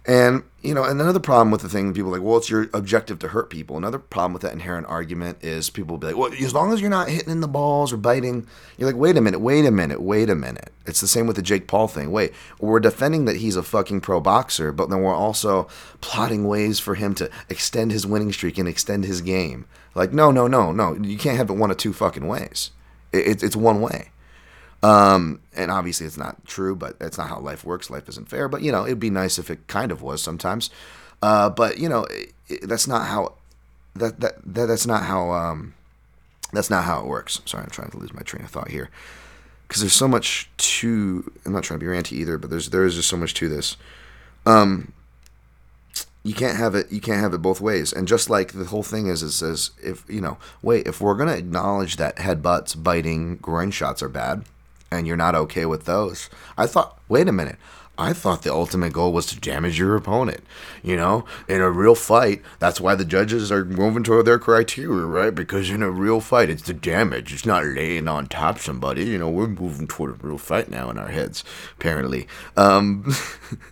And 0.09 0.42
you 0.62 0.72
know, 0.72 0.84
and 0.84 1.00
another 1.00 1.20
problem 1.20 1.50
with 1.50 1.61
the 1.61 1.68
thing, 1.68 1.92
people 1.92 2.11
like, 2.11 2.22
well, 2.22 2.38
it's 2.38 2.48
your 2.48 2.68
objective 2.72 3.18
to 3.20 3.28
hurt 3.28 3.50
people. 3.50 3.76
Another 3.76 3.98
problem 3.98 4.32
with 4.32 4.40
that 4.42 4.54
inherent 4.54 4.86
argument 4.86 5.38
is 5.42 5.68
people 5.68 5.94
will 5.94 5.98
be 5.98 6.06
like, 6.09 6.16
well, 6.16 6.32
as 6.32 6.54
long 6.54 6.72
as 6.72 6.80
you're 6.80 6.90
not 6.90 7.11
hitting 7.11 7.30
in 7.30 7.42
the 7.42 7.46
balls 7.46 7.92
or 7.92 7.98
biting, 7.98 8.46
you're 8.76 8.90
like, 8.90 8.98
wait 8.98 9.18
a 9.18 9.20
minute, 9.20 9.40
wait 9.40 9.66
a 9.66 9.70
minute, 9.70 10.00
wait 10.00 10.30
a 10.30 10.34
minute. 10.34 10.72
It's 10.86 11.02
the 11.02 11.06
same 11.06 11.26
with 11.26 11.36
the 11.36 11.42
Jake 11.42 11.68
Paul 11.68 11.88
thing. 11.88 12.11
Wait, 12.11 12.32
we're 12.59 12.80
defending 12.80 13.26
that 13.26 13.36
he's 13.36 13.54
a 13.54 13.62
fucking 13.62 14.00
pro 14.00 14.18
boxer, 14.18 14.72
but 14.72 14.88
then 14.88 15.02
we're 15.02 15.14
also 15.14 15.68
plotting 16.00 16.48
ways 16.48 16.80
for 16.80 16.94
him 16.94 17.14
to 17.16 17.30
extend 17.50 17.92
his 17.92 18.06
winning 18.06 18.32
streak 18.32 18.56
and 18.56 18.66
extend 18.66 19.04
his 19.04 19.20
game. 19.20 19.66
Like, 19.94 20.14
no, 20.14 20.30
no, 20.30 20.48
no, 20.48 20.72
no, 20.72 20.94
you 20.94 21.18
can't 21.18 21.36
have 21.36 21.50
it 21.50 21.54
one 21.54 21.70
of 21.70 21.76
two 21.76 21.92
fucking 21.92 22.26
ways. 22.26 22.70
It, 23.12 23.42
it's 23.42 23.56
one 23.56 23.82
way. 23.82 24.11
Um, 24.83 25.41
and 25.57 25.70
obviously 25.70 26.07
it's 26.07 26.16
not 26.16 26.45
true, 26.45 26.76
but 26.76 26.99
that's 26.99 27.18
not 27.18 27.29
how 27.29 27.41
life 27.41 27.64
works. 27.64 27.91
Life 27.91 28.09
isn't 28.09 28.29
fair, 28.29 28.49
but 28.49 28.62
you 28.62 28.70
know, 28.70 28.85
it'd 28.85 29.01
be 29.01 29.11
nice 29.11 29.39
if 29.39 29.51
it 29.51 29.66
kind 29.66 29.91
of 29.91 30.03
was 30.03 30.22
sometimes. 30.22 30.70
Uh, 31.20 31.51
but 31.51 31.79
you 31.79 31.89
know, 31.89 32.05
it, 32.05 32.33
it, 32.49 32.68
that's 32.68 32.87
not 32.87 33.07
how 33.07 33.35
that, 33.95 34.20
that 34.20 34.35
that 34.45 34.66
that's 34.66 34.87
not 34.87 35.03
how 35.05 35.33
um 35.33 35.74
that's 36.53 36.70
not 36.70 36.85
how 36.85 37.01
it 37.01 37.07
works. 37.07 37.41
Sorry, 37.45 37.64
I'm 37.64 37.70
trying 37.70 37.91
to 37.91 37.99
lose 37.99 38.14
my 38.14 38.22
train 38.22 38.45
of 38.45 38.51
thought 38.51 38.70
here 38.70 38.91
because 39.66 39.83
there's 39.83 39.93
so 39.93 40.09
much 40.09 40.49
to. 40.57 41.31
I'm 41.45 41.53
not 41.53 41.62
trying 41.64 41.81
to 41.81 41.85
be 41.85 41.91
ranty 41.91 42.12
either, 42.12 42.39
but 42.39 42.51
there's 42.51 42.70
there 42.70 42.85
is 42.85 42.95
just 42.95 43.09
so 43.09 43.16
much 43.16 43.35
to 43.35 43.49
this. 43.49 43.76
Um, 44.47 44.93
you 46.22 46.35
can't 46.35 46.57
have 46.57 46.74
it. 46.74 46.91
You 46.91 47.01
can't 47.01 47.20
have 47.20 47.35
it 47.35 47.43
both 47.43 47.61
ways. 47.61 47.93
And 47.93 48.09
just 48.09 48.31
like 48.31 48.53
the 48.53 48.64
whole 48.64 48.83
thing 48.83 49.09
is, 49.09 49.22
it 49.22 49.33
says 49.33 49.72
if 49.83 50.05
you 50.09 50.20
know, 50.20 50.39
wait, 50.62 50.87
if 50.87 51.01
we're 51.01 51.16
gonna 51.16 51.33
acknowledge 51.33 51.97
that 51.97 52.16
headbutts, 52.16 52.81
biting, 52.81 53.37
groin 53.37 53.70
shots 53.70 54.03
are 54.03 54.09
bad, 54.09 54.45
and 54.91 55.07
you're 55.07 55.16
not 55.16 55.34
okay 55.34 55.66
with 55.66 55.84
those, 55.84 56.30
I 56.57 56.66
thought, 56.66 56.99
wait 57.09 57.28
a 57.28 57.32
minute. 57.32 57.57
I 57.99 58.12
thought 58.12 58.43
the 58.43 58.53
ultimate 58.53 58.93
goal 58.93 59.12
was 59.12 59.26
to 59.26 59.41
damage 59.41 59.76
your 59.76 59.97
opponent. 59.97 60.45
You 60.84 60.95
know, 60.95 61.24
in 61.49 61.61
a 61.61 61.68
real 61.68 61.97
fight, 61.97 62.43
that's 62.61 62.80
why 62.80 62.95
the 62.95 63.05
judges 63.05 63.51
are 63.51 63.64
moving 63.64 64.05
toward 64.05 64.24
their 64.24 64.39
criteria, 64.39 65.05
right? 65.05 65.34
Because 65.34 65.68
in 65.68 65.82
a 65.82 65.91
real 65.91 66.20
fight, 66.20 66.49
it's 66.49 66.62
the 66.62 66.74
damage. 66.74 67.34
It's 67.34 67.45
not 67.45 67.64
laying 67.64 68.07
on 68.07 68.28
top 68.28 68.61
somebody. 68.61 69.05
You 69.05 69.18
know, 69.18 69.28
we're 69.28 69.49
moving 69.49 69.89
toward 69.89 70.12
a 70.12 70.26
real 70.26 70.39
fight 70.39 70.70
now 70.70 70.91
in 70.91 70.99
our 70.99 71.09
heads, 71.09 71.43
apparently. 71.76 72.28
Um, 72.57 73.12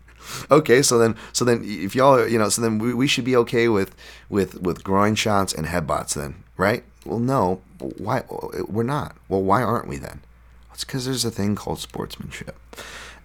okay, 0.51 0.83
so 0.83 0.99
then, 0.99 1.15
so 1.33 1.45
then, 1.45 1.63
if 1.65 1.95
y'all, 1.95 2.27
you 2.27 2.39
know, 2.39 2.49
so 2.49 2.61
then 2.63 2.79
we, 2.81 2.95
we 2.95 3.07
should 3.07 3.25
be 3.25 3.37
okay 3.37 3.69
with 3.69 3.95
with 4.29 4.61
with 4.61 4.83
groin 4.83 5.15
shots 5.15 5.53
and 5.53 5.69
headbutts, 5.69 6.15
then, 6.15 6.43
right? 6.57 6.83
Well, 7.05 7.21
no, 7.21 7.63
why? 7.79 8.25
We're 8.67 8.83
not. 8.83 9.17
Well, 9.29 9.43
why 9.43 9.63
aren't 9.63 9.87
we 9.87 9.99
then? 9.99 10.21
It's 10.77 10.85
because 10.85 11.07
there's 11.07 11.25
a 11.25 11.31
thing 11.31 11.55
called 11.55 11.79
sportsmanship. 11.79 12.55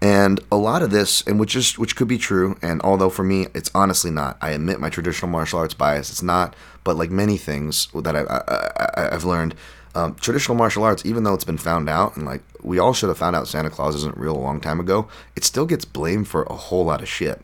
And 0.02 0.40
a 0.50 0.56
lot 0.56 0.82
of 0.82 0.92
this, 0.92 1.22
and 1.28 1.38
which 1.38 1.54
is 1.54 1.78
which 1.78 1.98
could 1.98 2.08
be 2.08 2.18
true, 2.18 2.58
and 2.62 2.82
although 2.82 3.10
for 3.10 3.24
me 3.24 3.48
it's 3.54 3.70
honestly 3.76 4.10
not. 4.10 4.38
I 4.42 4.52
admit 4.52 4.80
my 4.80 4.90
traditional 4.90 5.30
martial 5.30 5.60
arts 5.60 5.74
bias. 5.74 6.10
It's 6.10 6.24
not, 6.24 6.56
but 6.86 6.96
like 6.96 7.12
many 7.12 7.36
things 7.36 7.90
that 7.94 8.16
I, 8.16 9.10
have 9.12 9.26
learned, 9.26 9.54
um, 9.94 10.16
traditional 10.16 10.56
martial 10.56 10.86
arts, 10.86 11.06
even 11.06 11.26
though 11.26 11.34
it's 11.34 11.44
been 11.44 11.58
found 11.58 11.90
out, 11.90 12.16
and 12.16 12.26
like 12.26 12.42
we 12.64 12.80
all 12.80 12.94
should 12.94 13.10
have 13.10 13.18
found 13.18 13.36
out 13.36 13.50
Santa 13.50 13.70
Claus 13.70 13.96
isn't 13.96 14.18
real 14.18 14.38
a 14.38 14.40
long 14.40 14.62
time 14.62 14.80
ago, 14.80 15.10
it 15.36 15.44
still 15.44 15.66
gets 15.66 15.84
blamed 15.84 16.30
for 16.30 16.44
a 16.44 16.56
whole 16.56 16.86
lot 16.86 17.02
of 17.02 17.10
shit. 17.10 17.42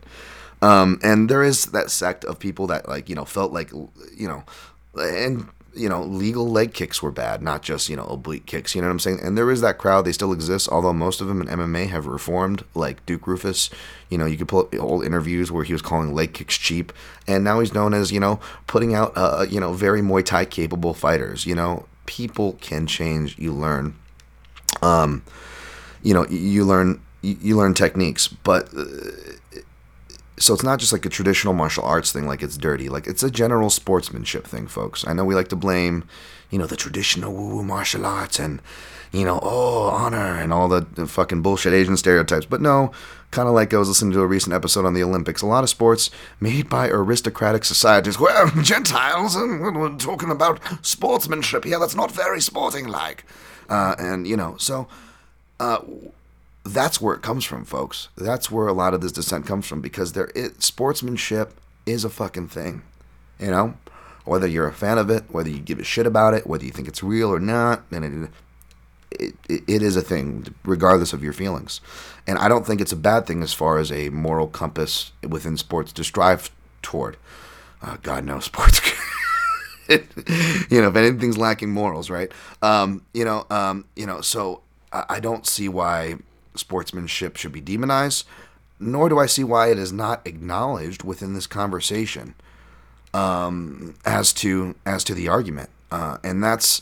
Um, 0.62 1.02
and 1.04 1.30
there 1.30 1.44
is 1.44 1.66
that 1.66 1.92
sect 1.92 2.24
of 2.24 2.40
people 2.40 2.66
that 2.68 2.88
like 2.88 3.10
you 3.10 3.16
know 3.16 3.26
felt 3.26 3.52
like 3.52 3.72
you 4.16 4.30
know, 4.30 4.46
and 4.96 5.50
you 5.78 5.88
know, 5.88 6.04
legal 6.04 6.48
leg 6.50 6.74
kicks 6.74 7.02
were 7.02 7.12
bad, 7.12 7.42
not 7.42 7.62
just, 7.62 7.90
you 7.90 7.96
know, 7.96 8.06
oblique 8.06 8.46
kicks. 8.46 8.76
You 8.76 8.82
know 8.82 8.88
what 8.88 8.94
I'm 8.94 9.00
saying? 9.00 9.20
And 9.22 9.38
there 9.38 9.50
is 9.52 9.62
that 9.62 9.78
crowd. 9.78 10.06
They 10.06 10.12
still 10.12 10.34
exist, 10.34 10.68
although 10.70 10.94
most 10.94 11.22
of 11.22 11.28
them 11.28 11.42
in 11.42 11.48
MMA 11.48 11.90
have 11.90 12.06
reformed, 12.08 12.64
like 12.74 13.06
Duke 13.06 13.24
Roufus. 13.24 13.70
You 14.10 14.18
know, 14.18 14.26
you 14.26 14.38
could 14.38 14.48
pull 14.48 14.62
up 14.62 14.76
old 14.76 15.06
interviews 15.06 15.52
where 15.52 15.64
he 15.64 15.74
was 15.74 15.82
calling 15.82 16.14
leg 16.14 16.34
kicks 16.34 16.58
cheap. 16.58 16.92
And 17.28 17.44
now 17.44 17.60
he's 17.60 17.74
known 17.74 17.94
as, 17.94 18.12
you 18.12 18.20
know, 18.20 18.40
putting 18.68 18.94
out, 18.94 19.14
uh, 19.16 19.46
you 19.50 19.60
know, 19.60 19.74
very 19.74 20.02
Muay 20.02 20.26
Thai 20.26 20.46
capable 20.46 20.94
fighters. 20.94 21.46
You 21.46 21.56
know, 21.56 21.86
people 22.06 22.54
can 22.62 22.88
change. 22.88 23.38
You 23.38 23.54
learn. 23.54 23.96
Um, 24.82 25.24
you 26.04 26.14
know, 26.14 26.26
you 26.28 26.66
learn 26.66 27.02
you 27.22 27.58
learn 27.58 27.74
techniques, 27.74 28.28
but 28.28 28.74
uh, 28.76 28.86
so 30.40 30.54
it's 30.54 30.64
not 30.64 30.80
just 30.80 30.94
like 30.94 31.06
a 31.06 31.10
traditional 31.10 31.54
martial 31.54 31.84
arts 31.84 32.12
thing 32.12 32.28
like 32.28 32.44
it's 32.44 32.58
dirty. 32.58 32.90
Like 32.90 33.08
it's 33.08 33.24
a 33.24 33.32
general 33.32 33.70
sportsmanship 33.70 34.46
thing 34.46 34.68
folks. 34.68 35.06
I 35.08 35.14
know 35.14 35.26
we 35.26 35.36
like 35.36 35.48
to 35.50 35.56
blame 35.56 36.08
you 36.50 36.58
know 36.58 36.66
the 36.66 36.78
traditional 36.78 37.34
woo-woo 37.34 37.64
martial 37.64 38.06
arts 38.06 38.40
and 38.40 38.62
you 39.12 39.26
know 39.26 39.40
oh 39.42 39.90
honor 39.90 40.40
and 40.40 40.54
all 40.54 40.68
the, 40.68 40.86
the 40.96 41.08
fucking 41.08 41.42
bullshit 41.42 41.74
asian 41.74 41.98
stereotypes. 41.98 42.46
But 42.46 42.62
no 42.62 42.92
kind 43.30 43.50
of 43.50 43.54
like 43.54 43.74
i 43.74 43.78
was 43.78 43.90
listening 43.90 44.14
to 44.14 44.22
a 44.22 44.28
recent 44.28 44.54
episode 44.54 44.86
on 44.86 44.94
the 44.94 45.04
olympics 45.04 45.42
a 45.42 45.46
lot 45.46 45.62
of 45.62 45.70
sports 45.70 46.10
made 46.40 46.70
by 46.70 46.88
aristocratic 46.88 47.66
societies. 47.66 48.18
Well 48.28 48.50
gentiles 48.62 49.36
and 49.36 49.60
we're 49.60 49.98
talking 49.98 50.32
about 50.32 50.60
sportsmanship. 50.82 51.66
Here 51.66 51.80
that's 51.80 51.96
not 51.96 52.12
very 52.12 52.40
sporting 52.42 52.88
like 52.88 53.26
uh, 53.70 53.96
and 54.00 54.28
you 54.28 54.38
know 54.38 54.56
so 54.58 54.88
uh, 55.60 55.80
that's 56.68 57.02
where 57.02 57.16
it 57.16 57.22
comes 57.22 57.46
from, 57.46 57.66
folks. 57.66 58.10
That's 58.16 58.52
where 58.52 58.68
a 58.68 58.74
lot 58.74 58.94
of 58.94 59.02
this 59.02 59.12
dissent 59.12 59.46
comes 59.46 59.68
from 59.68 59.82
because 59.82 60.14
there 60.14 60.30
sportsmanship 60.60 61.54
is 61.86 62.04
a 62.04 62.10
fucking 62.10 62.50
thing. 62.50 62.84
You 63.40 63.52
know, 63.52 63.78
whether 64.26 64.48
you're 64.48 64.68
a 64.68 64.74
fan 64.74 64.98
of 64.98 65.10
it, 65.10 65.26
whether 65.30 65.50
you 65.50 65.60
give 65.60 65.80
a 65.80 65.84
shit 65.84 66.06
about 66.06 66.34
it, 66.34 66.48
whether 66.48 66.66
you 66.66 66.72
think 66.72 66.88
it's 66.88 67.04
real 67.04 67.34
or 67.34 67.40
not, 67.40 67.84
and 67.92 68.30
it, 69.12 69.34
it, 69.50 69.64
it 69.68 69.82
is 69.82 69.96
a 69.96 70.02
thing, 70.02 70.54
regardless 70.64 71.14
of 71.14 71.24
your 71.24 71.34
feelings. 71.34 71.80
And 72.26 72.38
I 72.38 72.48
don't 72.48 72.66
think 72.66 72.82
it's 72.82 72.92
a 72.92 72.98
bad 72.98 73.26
thing 73.26 73.42
as 73.42 73.54
far 73.54 73.78
as 73.78 73.92
a 73.92 74.10
moral 74.10 74.48
compass 74.48 75.12
within 75.28 75.58
sports 75.58 75.94
to 75.94 76.04
strive 76.04 76.52
toward. 76.82 77.18
Uh, 77.82 77.98
God 78.02 78.26
knows 78.26 78.46
sports. 78.52 78.82
you 79.90 80.82
know, 80.82 80.90
if 80.90 80.96
anything's 80.96 81.38
lacking 81.38 81.72
morals, 81.72 82.10
right? 82.10 82.32
Um, 82.62 83.06
you 83.14 83.24
know, 83.24 83.46
um, 83.50 83.86
you 83.96 84.06
know, 84.06 84.20
so 84.22 84.62
I, 84.92 85.06
I 85.10 85.20
don't 85.20 85.48
see 85.48 85.70
why 85.70 86.16
sportsmanship 86.60 87.38
should 87.38 87.52
be 87.52 87.62
demonized, 87.62 88.26
nor 88.80 89.10
do 89.10 89.20
I 89.20 89.26
see 89.26 89.44
why 89.44 89.72
it 89.72 89.78
is 89.78 89.92
not 89.92 90.26
acknowledged 90.26 91.04
within 91.04 91.34
this 91.34 91.48
conversation 91.48 92.36
um, 93.14 93.96
as 94.06 94.34
to 94.34 94.76
as 94.86 95.04
to 95.06 95.14
the 95.14 95.28
argument. 95.28 95.70
Uh, 95.92 96.18
and 96.24 96.44
that's 96.44 96.82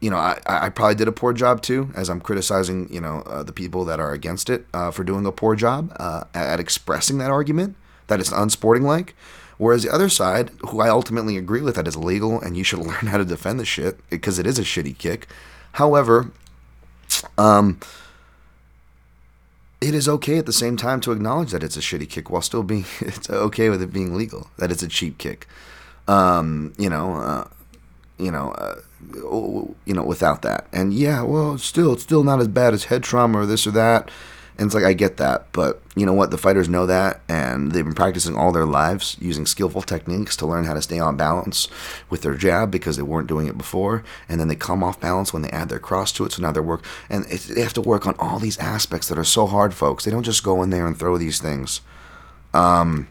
you 0.00 0.10
know, 0.10 0.16
I, 0.18 0.38
I 0.46 0.68
probably 0.68 0.94
did 0.94 1.08
a 1.08 1.12
poor 1.12 1.32
job 1.32 1.62
too, 1.62 1.90
as 1.94 2.08
I'm 2.10 2.20
criticizing, 2.20 2.92
you 2.92 3.00
know, 3.00 3.22
uh, 3.26 3.42
the 3.42 3.52
people 3.52 3.84
that 3.86 3.98
are 3.98 4.12
against 4.12 4.50
it 4.50 4.66
uh, 4.74 4.90
for 4.90 5.04
doing 5.04 5.24
a 5.24 5.32
poor 5.32 5.56
job 5.56 5.94
uh, 5.98 6.24
at, 6.34 6.60
expressing 6.60 7.18
that 7.18 7.30
argument 7.30 7.76
that 8.08 8.20
it's 8.20 8.30
unsporting 8.30 8.82
like. 8.82 9.14
Whereas 9.58 9.84
the 9.84 9.92
other 9.92 10.10
side, 10.10 10.50
who 10.68 10.80
I 10.80 10.90
ultimately 10.90 11.38
agree 11.38 11.62
with, 11.62 11.76
that 11.76 11.88
is 11.88 11.96
illegal 11.96 12.40
and 12.40 12.56
you 12.56 12.62
should 12.62 12.78
learn 12.86 13.06
how 13.06 13.16
to 13.16 13.24
defend 13.24 13.58
the 13.58 13.64
shit 13.64 13.98
because 14.10 14.38
it 14.38 14.46
is 14.46 14.58
a 14.58 14.62
shitty 14.62 14.96
kick. 14.98 15.28
However, 15.72 16.30
um, 17.38 17.80
it 19.80 19.94
is 19.94 20.08
okay 20.08 20.38
at 20.38 20.46
the 20.46 20.52
same 20.52 20.76
time 20.76 21.00
to 21.02 21.12
acknowledge 21.12 21.50
that 21.50 21.62
it's 21.62 21.76
a 21.76 21.80
shitty 21.80 22.08
kick 22.08 22.30
while 22.30 22.42
still 22.42 22.62
being 22.62 22.84
it's 23.00 23.28
okay 23.30 23.68
with 23.68 23.82
it 23.82 23.92
being 23.92 24.14
legal. 24.14 24.50
That 24.58 24.70
it's 24.70 24.82
a 24.82 24.88
cheap 24.88 25.18
kick. 25.18 25.46
Um, 26.08 26.72
you 26.78 26.88
know, 26.88 27.16
uh, 27.16 27.48
you 28.18 28.30
know, 28.30 28.52
uh, 28.52 28.80
you 29.84 29.94
know, 29.94 30.04
without 30.04 30.42
that. 30.42 30.66
And 30.72 30.94
yeah, 30.94 31.22
well, 31.22 31.58
still, 31.58 31.94
it's 31.94 32.02
still 32.02 32.24
not 32.24 32.40
as 32.40 32.48
bad 32.48 32.74
as 32.74 32.84
head 32.84 33.02
trauma 33.02 33.40
or 33.40 33.46
this 33.46 33.66
or 33.66 33.72
that. 33.72 34.10
And 34.58 34.66
it's 34.66 34.74
like 34.74 34.84
I 34.84 34.94
get 34.94 35.18
that, 35.18 35.52
but 35.52 35.82
you 35.94 36.06
know 36.06 36.14
what? 36.14 36.30
The 36.30 36.38
fighters 36.38 36.66
know 36.66 36.86
that, 36.86 37.20
and 37.28 37.72
they've 37.72 37.84
been 37.84 37.94
practicing 37.94 38.36
all 38.36 38.52
their 38.52 38.64
lives 38.64 39.16
using 39.20 39.44
skillful 39.44 39.82
techniques 39.82 40.34
to 40.36 40.46
learn 40.46 40.64
how 40.64 40.72
to 40.72 40.80
stay 40.80 40.98
on 40.98 41.16
balance 41.16 41.68
with 42.08 42.22
their 42.22 42.34
jab 42.34 42.70
because 42.70 42.96
they 42.96 43.02
weren't 43.02 43.28
doing 43.28 43.48
it 43.48 43.58
before. 43.58 44.02
And 44.28 44.40
then 44.40 44.48
they 44.48 44.56
come 44.56 44.82
off 44.82 44.98
balance 44.98 45.32
when 45.32 45.42
they 45.42 45.50
add 45.50 45.68
their 45.68 45.78
cross 45.78 46.10
to 46.12 46.24
it. 46.24 46.32
So 46.32 46.42
now 46.42 46.52
they're 46.52 46.62
work, 46.62 46.84
and 47.10 47.24
they 47.26 47.60
have 47.60 47.74
to 47.74 47.82
work 47.82 48.06
on 48.06 48.14
all 48.18 48.38
these 48.38 48.58
aspects 48.58 49.08
that 49.08 49.18
are 49.18 49.24
so 49.24 49.46
hard, 49.46 49.74
folks. 49.74 50.04
They 50.04 50.10
don't 50.10 50.22
just 50.22 50.42
go 50.42 50.62
in 50.62 50.70
there 50.70 50.86
and 50.86 50.98
throw 50.98 51.18
these 51.18 51.40
things. 51.40 51.82
Um. 52.54 53.08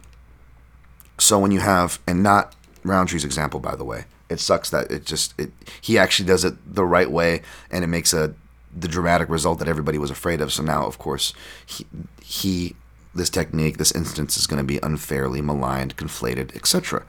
So 1.17 1.39
when 1.39 1.51
you 1.51 1.59
have, 1.61 1.99
and 2.07 2.23
not 2.23 2.55
Rountree's 2.83 3.23
example, 3.23 3.59
by 3.59 3.75
the 3.75 3.85
way, 3.85 4.05
it 4.29 4.39
sucks 4.39 4.69
that 4.71 4.91
it 4.91 5.05
just 5.05 5.39
it 5.39 5.51
he 5.79 5.97
actually 5.97 6.25
does 6.25 6.43
it 6.43 6.55
the 6.65 6.85
right 6.85 7.09
way, 7.09 7.41
and 7.69 7.83
it 7.83 7.87
makes 7.87 8.13
a 8.13 8.33
the 8.77 8.87
dramatic 8.87 9.29
result 9.29 9.59
that 9.59 9.67
everybody 9.67 9.97
was 9.97 10.11
afraid 10.11 10.41
of. 10.41 10.51
So 10.51 10.61
now, 10.63 10.85
of 10.85 10.97
course, 10.97 11.33
he, 11.65 11.85
he 12.21 12.75
this 13.13 13.29
technique, 13.29 13.77
this 13.77 13.93
instance 13.93 14.37
is 14.37 14.45
going 14.45 14.57
to 14.57 14.63
be 14.65 14.79
unfairly 14.83 15.41
maligned, 15.41 15.95
conflated, 15.95 16.55
etc. 16.55 17.03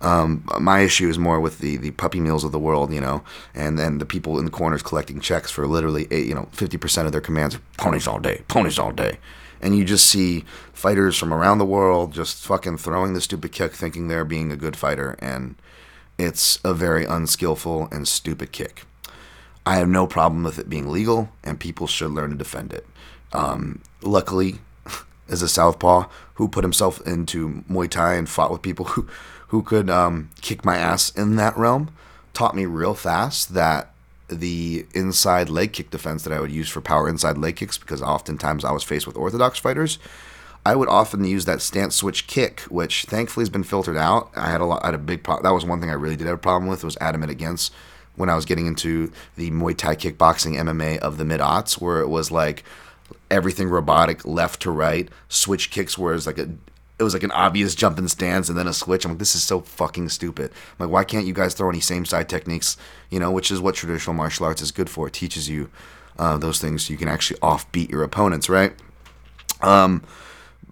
Um, 0.00 0.44
my 0.60 0.80
issue 0.80 1.08
is 1.08 1.18
more 1.18 1.40
with 1.40 1.60
the, 1.60 1.76
the 1.76 1.92
puppy 1.92 2.20
mills 2.20 2.44
of 2.44 2.52
the 2.52 2.58
world, 2.58 2.92
you 2.92 3.00
know, 3.00 3.22
and 3.54 3.78
then 3.78 3.98
the 3.98 4.04
people 4.04 4.38
in 4.38 4.44
the 4.44 4.50
corners 4.50 4.82
collecting 4.82 5.20
checks 5.20 5.50
for 5.50 5.66
literally, 5.66 6.06
eight, 6.10 6.26
you 6.26 6.34
know, 6.34 6.48
50% 6.52 7.06
of 7.06 7.12
their 7.12 7.20
commands 7.20 7.58
ponies 7.78 8.06
all 8.06 8.18
day, 8.18 8.42
ponies 8.48 8.78
all 8.78 8.92
day. 8.92 9.18
And 9.62 9.76
you 9.76 9.84
just 9.84 10.06
see 10.10 10.44
fighters 10.74 11.16
from 11.16 11.32
around 11.32 11.58
the 11.58 11.64
world 11.64 12.12
just 12.12 12.44
fucking 12.44 12.78
throwing 12.78 13.14
the 13.14 13.20
stupid 13.20 13.52
kick 13.52 13.72
thinking 13.72 14.08
they're 14.08 14.24
being 14.24 14.52
a 14.52 14.56
good 14.56 14.76
fighter. 14.76 15.16
And 15.20 15.54
it's 16.18 16.58
a 16.64 16.74
very 16.74 17.06
unskillful 17.06 17.88
and 17.90 18.06
stupid 18.06 18.52
kick. 18.52 18.82
I 19.66 19.76
have 19.76 19.88
no 19.88 20.06
problem 20.06 20.44
with 20.44 20.58
it 20.58 20.68
being 20.68 20.90
legal, 20.90 21.30
and 21.42 21.58
people 21.58 21.86
should 21.86 22.10
learn 22.10 22.30
to 22.30 22.36
defend 22.36 22.72
it. 22.72 22.86
Um, 23.32 23.80
luckily, 24.02 24.56
as 25.28 25.42
a 25.42 25.48
southpaw 25.48 26.08
who 26.34 26.48
put 26.48 26.64
himself 26.64 27.00
into 27.06 27.64
Muay 27.70 27.88
Thai 27.88 28.14
and 28.14 28.28
fought 28.28 28.50
with 28.50 28.62
people 28.62 28.86
who 28.86 29.08
who 29.48 29.62
could 29.62 29.88
um, 29.88 30.30
kick 30.40 30.64
my 30.64 30.76
ass 30.76 31.10
in 31.10 31.36
that 31.36 31.56
realm, 31.56 31.90
taught 32.32 32.56
me 32.56 32.66
real 32.66 32.94
fast 32.94 33.54
that 33.54 33.92
the 34.26 34.84
inside 34.94 35.48
leg 35.48 35.72
kick 35.72 35.90
defense 35.90 36.24
that 36.24 36.32
I 36.32 36.40
would 36.40 36.50
use 36.50 36.68
for 36.68 36.80
power 36.80 37.08
inside 37.08 37.38
leg 37.38 37.56
kicks, 37.56 37.78
because 37.78 38.02
oftentimes 38.02 38.64
I 38.64 38.72
was 38.72 38.82
faced 38.82 39.06
with 39.06 39.16
orthodox 39.16 39.58
fighters, 39.58 39.98
I 40.66 40.74
would 40.74 40.88
often 40.88 41.24
use 41.24 41.44
that 41.44 41.62
stance 41.62 41.94
switch 41.94 42.26
kick, 42.26 42.60
which 42.62 43.04
thankfully 43.04 43.42
has 43.42 43.50
been 43.50 43.64
filtered 43.64 43.96
out. 43.96 44.30
I 44.34 44.50
had 44.50 44.60
a 44.60 44.64
lot, 44.64 44.82
I 44.82 44.88
had 44.88 44.94
a 44.94 44.98
big 44.98 45.22
problem. 45.22 45.44
That 45.44 45.54
was 45.54 45.64
one 45.64 45.80
thing 45.80 45.90
I 45.90 45.94
really 45.94 46.16
did 46.16 46.26
have 46.26 46.36
a 46.36 46.38
problem 46.38 46.68
with. 46.68 46.82
Was 46.82 46.96
adamant 47.00 47.30
against 47.30 47.72
when 48.16 48.30
I 48.30 48.34
was 48.34 48.44
getting 48.44 48.66
into 48.66 49.10
the 49.36 49.50
Muay 49.50 49.76
Thai 49.76 49.96
kickboxing 49.96 50.56
MMA 50.56 50.98
of 50.98 51.18
the 51.18 51.24
mid 51.24 51.40
aughts, 51.40 51.80
where 51.80 52.00
it 52.00 52.08
was 52.08 52.30
like 52.30 52.64
everything 53.30 53.68
robotic, 53.68 54.24
left 54.24 54.62
to 54.62 54.70
right, 54.70 55.08
switch 55.28 55.70
kicks, 55.70 55.98
where 55.98 56.12
it 56.12 56.16
was 56.16 56.26
like 56.26 56.38
a 56.38 56.48
it 56.98 57.02
was 57.02 57.12
like 57.12 57.24
an 57.24 57.32
obvious 57.32 57.74
jump 57.74 57.98
in 57.98 58.06
stance 58.08 58.48
and 58.48 58.56
then 58.56 58.68
a 58.68 58.72
switch. 58.72 59.04
I'm 59.04 59.12
like, 59.12 59.18
this 59.18 59.34
is 59.34 59.42
so 59.42 59.60
fucking 59.60 60.10
stupid. 60.10 60.52
I'm 60.52 60.86
like, 60.86 60.92
why 60.92 61.04
can't 61.04 61.26
you 61.26 61.34
guys 61.34 61.52
throw 61.54 61.68
any 61.68 61.80
same 61.80 62.04
side 62.04 62.28
techniques? 62.28 62.76
You 63.10 63.18
know, 63.18 63.32
which 63.32 63.50
is 63.50 63.60
what 63.60 63.74
traditional 63.74 64.14
martial 64.14 64.46
arts 64.46 64.62
is 64.62 64.70
good 64.70 64.88
for. 64.88 65.08
It 65.08 65.12
teaches 65.12 65.48
you 65.48 65.70
uh, 66.18 66.36
those 66.36 66.60
things 66.60 66.86
so 66.86 66.92
you 66.92 66.98
can 66.98 67.08
actually 67.08 67.40
offbeat 67.40 67.90
your 67.90 68.04
opponents, 68.04 68.48
right? 68.48 68.74
Um, 69.60 70.04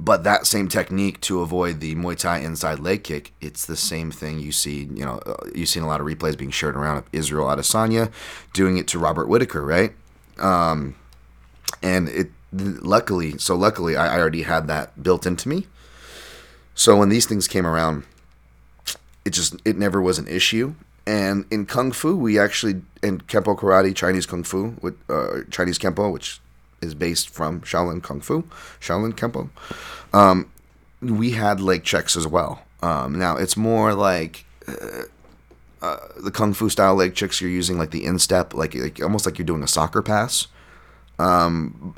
but 0.05 0.25
that 0.25 0.47
same 0.47 0.67
technique 0.67 1.21
to 1.21 1.43
avoid 1.43 1.79
the 1.79 1.95
Muay 1.95 2.19
Thai 2.19 2.39
inside 2.39 2.81
leg 2.81 3.05
kick, 3.05 3.33
it's 3.41 3.67
the 3.67 3.77
same 3.77 4.11
thing 4.11 4.41
you 4.41 4.51
see. 4.51 4.89
You 4.93 5.05
know, 5.05 5.21
uh, 5.25 5.37
you've 5.55 5.69
seen 5.69 5.85
a 5.85 5.87
lot 5.87 6.01
of 6.01 6.07
replays 6.07 6.37
being 6.37 6.51
shared 6.51 6.77
around 6.77 6.99
of 6.99 7.05
Israel 7.13 7.47
Adesanya 7.47 8.11
doing 8.53 8.79
it 8.79 8.89
to 8.89 8.99
Robert 8.99 9.29
Whitaker, 9.29 9.65
right? 9.65 9.93
Um, 10.39 10.97
and 11.85 12.09
it 12.09 12.31
luckily, 12.53 13.39
so 13.39 13.55
luckily, 13.55 13.95
I, 13.95 14.17
I 14.17 14.21
already 14.21 14.43
had 14.43 14.67
that 14.67 15.01
built 15.01 15.25
into 15.25 15.49
me. 15.49 15.69
So 16.75 16.97
when 16.97 17.09
these 17.09 17.27
things 17.27 17.47
came 17.47 17.67
around, 17.67 18.03
it 19.25 19.31
just 19.31 19.55
it 19.65 19.77
never 19.79 20.03
was 20.03 20.19
an 20.19 20.27
issue. 20.27 20.75
And 21.07 21.45
in 21.49 21.65
kung 21.65 21.93
fu, 21.93 22.17
we 22.17 22.41
actually 22.41 22.83
in 23.05 23.21
kempo 23.21 23.57
karate, 23.57 23.95
Chinese 23.95 24.27
kung 24.27 24.43
fu, 24.43 24.75
with 24.81 24.97
uh, 25.09 25.43
Chinese 25.51 25.79
kempo, 25.79 26.13
which 26.13 26.41
is 26.83 26.95
based 26.95 27.31
from 27.31 27.61
Shaolin 27.63 28.03
kung 28.03 28.21
fu, 28.21 28.43
Shaolin 28.81 29.13
kempo. 29.15 29.49
Um, 30.13 30.51
we 31.01 31.33
had 31.33 31.61
leg 31.61 31.85
checks 31.85 32.17
as 32.17 32.27
well. 32.27 32.63
Um, 32.83 33.19
now 33.19 33.37
it's 33.37 33.57
more 33.57 33.95
like 33.95 34.45
uh, 34.69 35.03
uh, 35.81 35.97
the 36.23 36.31
kung 36.31 36.53
fu 36.53 36.69
style 36.69 36.95
leg 36.95 37.15
checks. 37.15 37.41
You're 37.41 37.51
using 37.51 37.79
like 37.79 37.91
the 37.91 38.05
instep, 38.05 38.55
like, 38.55 38.75
like 38.75 39.03
almost 39.03 39.27
like 39.27 39.39
you're 39.39 39.47
doing 39.47 39.63
a 39.63 39.69
soccer 39.69 40.03
pass. 40.03 40.47
Um, 41.19 41.95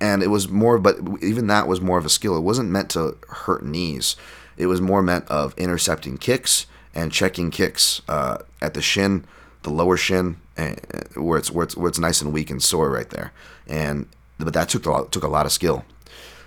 and 0.00 0.22
it 0.22 0.28
was 0.28 0.48
more, 0.48 0.78
but 0.78 0.98
even 1.22 1.46
that 1.46 1.66
was 1.66 1.80
more 1.80 1.98
of 1.98 2.04
a 2.04 2.10
skill. 2.10 2.36
It 2.36 2.40
wasn't 2.40 2.70
meant 2.70 2.90
to 2.90 3.16
hurt 3.28 3.64
knees. 3.64 4.16
It 4.56 4.66
was 4.66 4.80
more 4.80 5.02
meant 5.02 5.26
of 5.28 5.56
intercepting 5.56 6.18
kicks 6.18 6.66
and 6.94 7.10
checking 7.10 7.50
kicks 7.50 8.02
uh, 8.08 8.38
at 8.60 8.74
the 8.74 8.82
shin, 8.82 9.24
the 9.62 9.70
lower 9.70 9.96
shin, 9.96 10.36
uh, 10.56 10.74
where 11.16 11.38
it's 11.38 11.50
where 11.50 11.64
it's 11.64 11.76
where 11.76 11.88
it's 11.88 11.98
nice 11.98 12.20
and 12.20 12.32
weak 12.32 12.50
and 12.50 12.62
sore 12.62 12.90
right 12.90 13.10
there. 13.10 13.32
And 13.66 14.06
but 14.38 14.52
that 14.54 14.68
took 14.68 14.86
a 14.86 14.90
lot, 14.90 15.12
took 15.12 15.22
a 15.22 15.28
lot 15.28 15.46
of 15.46 15.52
skill 15.52 15.84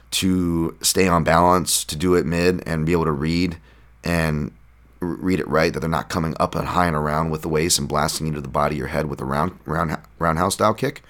to 0.10 0.78
stay 0.82 1.08
on 1.08 1.24
balance, 1.24 1.84
to 1.86 1.96
do 1.96 2.16
it 2.16 2.26
mid, 2.26 2.64
and 2.68 2.86
be 2.86 2.92
able 2.92 3.06
to 3.06 3.12
read 3.12 3.58
and 4.04 4.52
read 5.00 5.40
it 5.40 5.48
right. 5.48 5.74
That 5.74 5.80
they're 5.80 5.90
not 5.90 6.10
coming 6.10 6.36
up 6.40 6.56
and 6.56 6.68
high 6.68 6.88
and 6.88 6.96
around 6.96 7.30
with 7.30 7.42
the 7.42 7.50
waist 7.50 7.80
and 7.80 7.88
blasting 7.88 8.28
into 8.28 8.42
the 8.42 8.48
body 8.48 8.76
your 8.76 8.88
head 8.88 9.08
with 9.08 9.22
a 9.22 9.26
round 9.26 9.58
round 9.66 9.98
roundhouse 10.20 10.56
style 10.56 10.74
kick. 10.74 11.02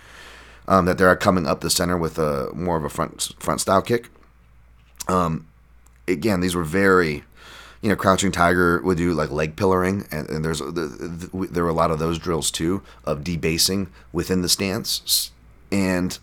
Um, 0.69 0.83
that 0.85 0.97
they're 0.97 1.15
coming 1.15 1.47
up 1.47 1.61
the 1.61 1.69
center 1.69 1.97
with 1.97 2.19
a 2.19 2.51
more 2.53 2.75
of 2.75 2.83
a 2.83 2.89
front 2.89 3.33
front 3.39 3.61
style 3.61 3.81
kick. 3.81 4.09
Um, 5.07 5.47
again, 6.07 6.41
these 6.41 6.55
were 6.55 6.63
very, 6.63 7.23
you 7.81 7.89
know, 7.89 7.95
Crouching 7.95 8.31
Tiger 8.31 8.81
would 8.81 8.97
do 8.97 9.13
like 9.13 9.31
leg 9.31 9.55
pillaring, 9.55 10.07
and, 10.11 10.29
and 10.29 10.43
there's 10.43 10.59
the, 10.59 10.71
the, 10.71 11.47
there 11.49 11.63
were 11.63 11.69
a 11.69 11.73
lot 11.73 11.91
of 11.91 11.99
those 11.99 12.19
drills 12.19 12.51
too 12.51 12.81
of 13.05 13.23
debasing 13.23 13.89
within 14.11 14.41
the 14.41 14.49
stance, 14.49 15.31
and 15.71 16.17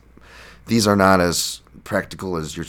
these 0.66 0.86
are 0.86 0.96
not 0.96 1.20
as 1.20 1.60
practical 1.84 2.36
as 2.36 2.56
your 2.56 2.66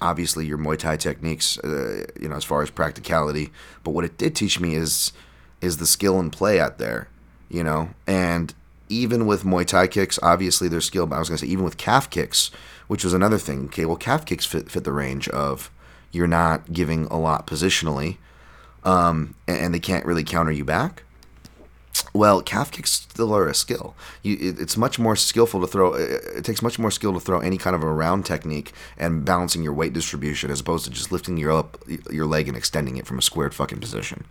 obviously 0.00 0.46
your 0.46 0.58
Muay 0.58 0.78
Thai 0.78 0.96
techniques, 0.96 1.58
uh, 1.58 2.06
you 2.20 2.28
know, 2.28 2.36
as 2.36 2.44
far 2.44 2.62
as 2.62 2.70
practicality. 2.70 3.50
But 3.82 3.92
what 3.92 4.04
it 4.04 4.18
did 4.18 4.34
teach 4.34 4.60
me 4.60 4.74
is 4.74 5.12
is 5.60 5.78
the 5.78 5.86
skill 5.86 6.20
and 6.20 6.32
play 6.32 6.60
out 6.60 6.78
there, 6.78 7.08
you 7.48 7.64
know, 7.64 7.90
and 8.06 8.54
even 8.88 9.26
with 9.26 9.44
Muay 9.44 9.66
Thai 9.66 9.86
kicks, 9.86 10.18
obviously 10.22 10.68
there's 10.68 10.84
skill. 10.84 11.06
But 11.06 11.16
I 11.16 11.18
was 11.18 11.28
gonna 11.28 11.38
say 11.38 11.46
even 11.46 11.64
with 11.64 11.76
calf 11.76 12.10
kicks, 12.10 12.50
which 12.86 13.04
was 13.04 13.14
another 13.14 13.38
thing. 13.38 13.66
Okay, 13.66 13.84
well 13.84 13.96
calf 13.96 14.24
kicks 14.24 14.44
fit 14.44 14.70
fit 14.70 14.84
the 14.84 14.92
range 14.92 15.28
of 15.28 15.70
you're 16.12 16.26
not 16.26 16.72
giving 16.72 17.06
a 17.06 17.18
lot 17.18 17.46
positionally, 17.46 18.18
um, 18.84 19.34
and, 19.48 19.58
and 19.58 19.74
they 19.74 19.80
can't 19.80 20.06
really 20.06 20.24
counter 20.24 20.52
you 20.52 20.64
back. 20.64 21.02
Well, 22.12 22.42
calf 22.42 22.70
kicks 22.70 22.92
still 22.92 23.34
are 23.34 23.48
a 23.48 23.54
skill. 23.54 23.94
You, 24.22 24.36
it, 24.40 24.60
it's 24.60 24.76
much 24.76 24.98
more 24.98 25.16
skillful 25.16 25.60
to 25.60 25.66
throw. 25.66 25.94
It, 25.94 26.22
it, 26.36 26.44
takes 26.44 26.62
much 26.62 26.78
more 26.78 26.90
skill 26.90 27.12
to 27.12 27.20
throw 27.20 27.40
any 27.40 27.56
kind 27.56 27.74
of 27.74 27.82
a 27.82 27.92
round 27.92 28.24
technique 28.24 28.72
and 28.96 29.24
balancing 29.24 29.62
your 29.62 29.72
weight 29.72 29.92
distribution 29.92 30.50
as 30.50 30.60
opposed 30.60 30.84
to 30.84 30.90
just 30.90 31.12
lifting 31.12 31.36
your 31.36 31.52
up 31.52 31.78
your 32.10 32.26
leg 32.26 32.48
and 32.48 32.56
extending 32.56 32.96
it 32.96 33.06
from 33.06 33.18
a 33.18 33.22
squared 33.22 33.54
fucking 33.54 33.80
position. 33.80 34.24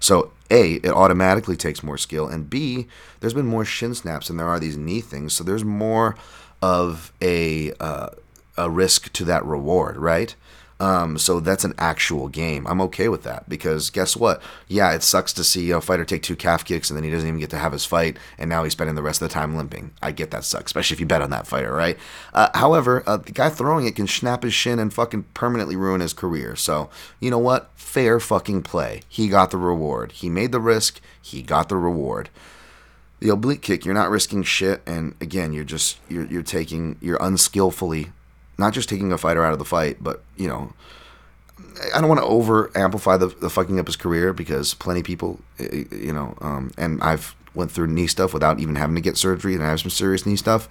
So 0.00 0.32
a, 0.50 0.74
it 0.74 0.90
automatically 0.90 1.56
takes 1.56 1.82
more 1.82 1.98
skill, 1.98 2.28
and 2.28 2.48
b, 2.50 2.86
there's 3.20 3.34
been 3.34 3.46
more 3.46 3.64
shin 3.64 3.94
snaps 3.94 4.28
than 4.28 4.36
there 4.36 4.48
are 4.48 4.60
these 4.60 4.76
knee 4.76 5.00
things. 5.00 5.32
So 5.32 5.44
there's 5.44 5.64
more 5.64 6.16
of 6.62 7.12
a 7.20 7.72
uh, 7.80 8.10
a 8.56 8.70
risk 8.70 9.12
to 9.14 9.24
that 9.24 9.44
reward, 9.44 9.96
right? 9.96 10.34
Um, 10.80 11.18
so 11.18 11.38
that's 11.40 11.64
an 11.64 11.74
actual 11.78 12.28
game. 12.28 12.66
I'm 12.66 12.80
okay 12.82 13.08
with 13.08 13.22
that 13.22 13.48
because 13.48 13.90
guess 13.90 14.16
what? 14.16 14.42
Yeah, 14.66 14.92
it 14.92 15.02
sucks 15.04 15.32
to 15.34 15.44
see 15.44 15.70
a 15.70 15.80
fighter 15.80 16.04
take 16.04 16.22
two 16.22 16.34
calf 16.36 16.64
kicks 16.64 16.90
and 16.90 16.96
then 16.96 17.04
he 17.04 17.10
doesn't 17.10 17.28
even 17.28 17.40
get 17.40 17.50
to 17.50 17.58
have 17.58 17.72
his 17.72 17.84
fight, 17.84 18.18
and 18.38 18.50
now 18.50 18.64
he's 18.64 18.72
spending 18.72 18.96
the 18.96 19.02
rest 19.02 19.22
of 19.22 19.28
the 19.28 19.32
time 19.32 19.56
limping. 19.56 19.92
I 20.02 20.10
get 20.10 20.32
that 20.32 20.44
sucks, 20.44 20.70
especially 20.70 20.96
if 20.96 21.00
you 21.00 21.06
bet 21.06 21.22
on 21.22 21.30
that 21.30 21.46
fighter, 21.46 21.72
right? 21.72 21.96
Uh, 22.34 22.48
however, 22.54 23.02
uh, 23.06 23.18
the 23.18 23.32
guy 23.32 23.50
throwing 23.50 23.86
it 23.86 23.94
can 23.96 24.08
snap 24.08 24.42
his 24.42 24.52
shin 24.52 24.78
and 24.80 24.92
fucking 24.92 25.26
permanently 25.32 25.76
ruin 25.76 26.00
his 26.00 26.12
career. 26.12 26.56
So 26.56 26.90
you 27.20 27.30
know 27.30 27.38
what? 27.38 27.70
Fair 27.76 28.18
fucking 28.18 28.62
play. 28.62 29.02
He 29.08 29.28
got 29.28 29.52
the 29.52 29.58
reward. 29.58 30.10
He 30.12 30.28
made 30.28 30.50
the 30.50 30.60
risk. 30.60 31.00
He 31.22 31.40
got 31.42 31.68
the 31.68 31.76
reward. 31.76 32.30
the 33.20 33.30
oblique 33.30 33.62
kick, 33.62 33.84
you're 33.84 33.94
not 33.94 34.10
risking 34.10 34.42
shit, 34.42 34.82
and 34.86 35.14
again, 35.20 35.52
you're 35.52 35.64
just 35.64 35.98
you're 36.08 36.26
you're 36.26 36.42
taking 36.42 36.96
you're 37.00 37.16
unskillfully, 37.22 38.12
not 38.58 38.72
just 38.72 38.88
taking 38.88 39.12
a 39.12 39.18
fighter 39.18 39.44
out 39.44 39.52
of 39.52 39.58
the 39.58 39.64
fight, 39.64 39.98
but 40.00 40.22
you 40.36 40.48
know, 40.48 40.72
I 41.94 42.00
don't 42.00 42.08
want 42.08 42.20
to 42.20 42.26
over 42.26 42.70
amplify 42.76 43.16
the, 43.16 43.28
the 43.28 43.50
fucking 43.50 43.78
up 43.78 43.86
his 43.86 43.96
career 43.96 44.32
because 44.32 44.74
plenty 44.74 45.00
of 45.00 45.06
people, 45.06 45.40
eh, 45.58 45.84
you 45.90 46.12
know, 46.12 46.36
um, 46.40 46.72
and 46.76 47.02
I've 47.02 47.34
went 47.54 47.70
through 47.70 47.86
knee 47.86 48.06
stuff 48.06 48.34
without 48.34 48.58
even 48.60 48.76
having 48.76 48.94
to 48.96 49.00
get 49.00 49.16
surgery, 49.16 49.54
and 49.54 49.62
I 49.62 49.68
have 49.68 49.80
some 49.80 49.90
serious 49.90 50.26
knee 50.26 50.36
stuff, 50.36 50.68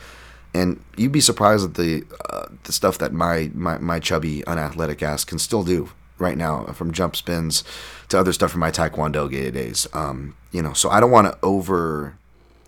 and 0.54 0.84
you'd 0.98 1.12
be 1.12 1.22
surprised 1.22 1.66
at 1.66 1.74
the 1.76 2.04
uh, 2.30 2.48
the 2.64 2.74
stuff 2.74 2.98
that 3.00 3.14
my, 3.14 3.50
my 3.54 3.78
my 3.78 4.00
chubby 4.00 4.46
unathletic 4.46 5.02
ass 5.02 5.24
can 5.24 5.40
still 5.40 5.64
do 5.64 5.90
right 6.20 6.38
now, 6.38 6.66
from 6.68 6.92
jump 6.92 7.16
spins 7.16 7.64
to 8.10 8.20
other 8.20 8.34
stuff 8.34 8.52
from 8.52 8.60
my 8.60 8.72
taekwondo 8.72 9.30
days. 9.30 9.88
Um, 9.94 10.36
you 10.52 10.62
know, 10.62 10.74
so 10.74 10.90
I 10.90 11.00
don't 11.00 11.12
want 11.12 11.28
to 11.28 11.38
over 11.44 12.18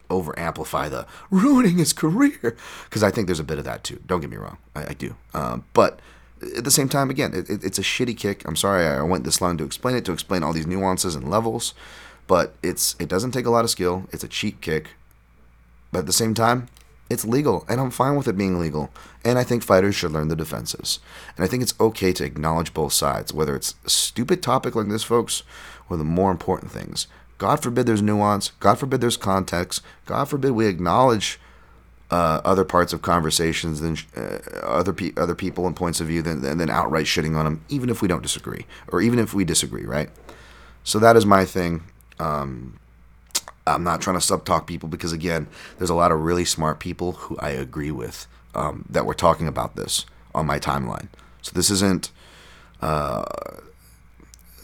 over 0.10 0.38
amplify 0.38 0.90
the 0.90 1.06
ruining 1.30 1.78
his 1.78 1.94
career 1.94 2.56
because 2.86 3.04
I 3.04 3.12
think 3.12 3.28
there's 3.28 3.40
a 3.40 3.44
bit 3.44 3.58
of 3.60 3.66
that 3.66 3.84
too. 3.84 4.02
Don't 4.06 4.22
get 4.22 4.30
me 4.30 4.38
wrong, 4.38 4.58
I, 4.76 4.88
I 4.88 4.94
do. 4.94 5.16
Um, 5.34 5.66
but 5.74 6.00
at 6.58 6.64
the 6.64 6.72
same 6.72 6.90
time, 6.90 7.10
again, 7.10 7.34
it, 7.34 7.50
it, 7.50 7.64
it's 7.64 7.80
a 7.80 7.84
shitty 7.84 8.18
kick. 8.18 8.48
I'm 8.48 8.56
sorry 8.56 8.86
I 8.86 9.02
went 9.02 9.24
this 9.24 9.42
long 9.42 9.58
to 9.58 9.64
explain 9.64 9.96
it, 9.96 10.06
to 10.06 10.12
explain 10.12 10.44
all 10.44 10.54
these 10.54 10.68
nuances 10.68 11.16
and 11.16 11.30
levels, 11.30 11.74
but 12.28 12.56
it's 12.62 12.96
it 13.00 13.10
doesn't 13.10 13.32
take 13.32 13.46
a 13.46 13.52
lot 13.52 13.64
of 13.64 13.70
skill. 13.70 14.08
It's 14.12 14.24
a 14.24 14.28
cheap 14.28 14.62
kick, 14.62 14.90
but 15.92 16.00
at 16.00 16.06
the 16.06 16.14
same 16.14 16.34
time, 16.34 16.68
it's 17.10 17.24
legal, 17.24 17.66
and 17.70 17.80
I'm 17.80 17.92
fine 17.92 18.16
with 18.16 18.28
it 18.28 18.38
being 18.38 18.60
legal. 18.60 18.90
And 19.24 19.38
I 19.38 19.44
think 19.44 19.64
fighters 19.64 19.96
should 19.96 20.12
learn 20.12 20.28
the 20.28 20.36
defenses. 20.36 21.00
And 21.36 21.46
I 21.46 21.48
think 21.48 21.62
it's 21.62 21.80
okay 21.80 22.12
to 22.14 22.26
acknowledge 22.26 22.74
both 22.74 22.94
sides, 22.94 23.34
whether 23.34 23.56
it's 23.56 23.76
a 23.86 23.90
stupid 23.90 24.42
topic 24.42 24.76
like 24.76 24.88
this, 24.88 25.04
folks, 25.04 25.44
or 25.90 25.98
the 25.98 26.04
more 26.04 26.32
important 26.32 26.72
things. 26.72 27.08
God 27.38 27.62
forbid 27.62 27.86
there's 27.86 28.02
nuance. 28.02 28.52
God 28.60 28.76
forbid 28.76 29.02
there's 29.02 29.18
context. 29.18 29.82
God 30.06 30.26
forbid 30.26 30.52
we 30.52 30.68
acknowledge 30.68 31.40
uh, 32.12 32.40
other 32.46 32.64
parts 32.64 32.94
of 32.94 33.02
conversations 33.02 33.82
than 33.82 33.98
uh, 34.16 34.40
other 34.64 34.94
pe- 34.94 35.14
other 35.18 35.36
people 35.36 35.68
and 35.68 35.76
points 35.76 36.00
of 36.00 36.08
view 36.08 36.22
than, 36.22 36.42
than, 36.42 36.58
than 36.58 36.70
outright 36.70 37.06
shitting 37.06 37.36
on 37.36 37.46
them, 37.46 37.66
even 37.68 37.90
if 37.90 38.02
we 38.02 38.08
don't 38.08 38.22
disagree, 38.22 38.66
or 38.90 39.02
even 39.02 39.20
if 39.20 39.34
we 39.34 39.44
disagree, 39.44 39.86
right? 39.86 40.10
So 40.84 41.00
that 41.00 41.16
is 41.18 41.26
my 41.26 41.46
thing. 41.46 41.84
Um, 42.20 42.80
I'm 43.68 43.84
not 43.84 44.02
trying 44.02 44.16
to 44.16 44.22
sub 44.22 44.46
talk 44.46 44.68
people 44.68 44.88
because 44.88 45.12
again, 45.12 45.48
there's 45.78 45.90
a 45.90 45.96
lot 45.96 46.12
of 46.12 46.22
really 46.22 46.46
smart 46.46 46.80
people 46.80 47.14
who 47.14 47.38
I 47.40 47.50
agree 47.50 47.92
with 47.92 48.28
um, 48.54 48.86
that 48.90 49.06
were 49.06 49.16
talking 49.16 49.48
about 49.48 49.76
this 49.76 50.06
on 50.36 50.46
my 50.46 50.60
timeline. 50.60 51.08
So 51.42 51.52
this 51.56 51.72
isn't 51.72 52.12
uh, 52.82 53.24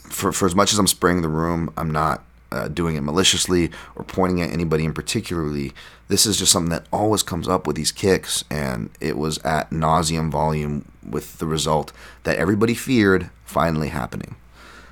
for 0.04 0.32
for 0.32 0.46
as 0.46 0.54
much 0.54 0.72
as 0.72 0.78
I'm 0.78 0.86
spraying 0.86 1.22
the 1.22 1.28
room, 1.28 1.72
I'm 1.76 1.90
not 1.90 2.22
uh, 2.52 2.68
doing 2.68 2.96
it 2.96 3.00
maliciously 3.00 3.70
or 3.96 4.04
pointing 4.04 4.42
at 4.42 4.50
anybody 4.50 4.84
in 4.84 4.92
particularly. 4.92 5.72
This 6.08 6.26
is 6.26 6.38
just 6.38 6.52
something 6.52 6.70
that 6.70 6.86
always 6.92 7.22
comes 7.22 7.48
up 7.48 7.66
with 7.66 7.76
these 7.76 7.90
kicks, 7.90 8.44
and 8.50 8.90
it 9.00 9.16
was 9.16 9.38
at 9.38 9.70
nauseum 9.70 10.30
volume 10.30 10.90
with 11.08 11.38
the 11.38 11.46
result 11.46 11.92
that 12.24 12.36
everybody 12.36 12.74
feared 12.74 13.30
finally 13.44 13.88
happening. 13.88 14.36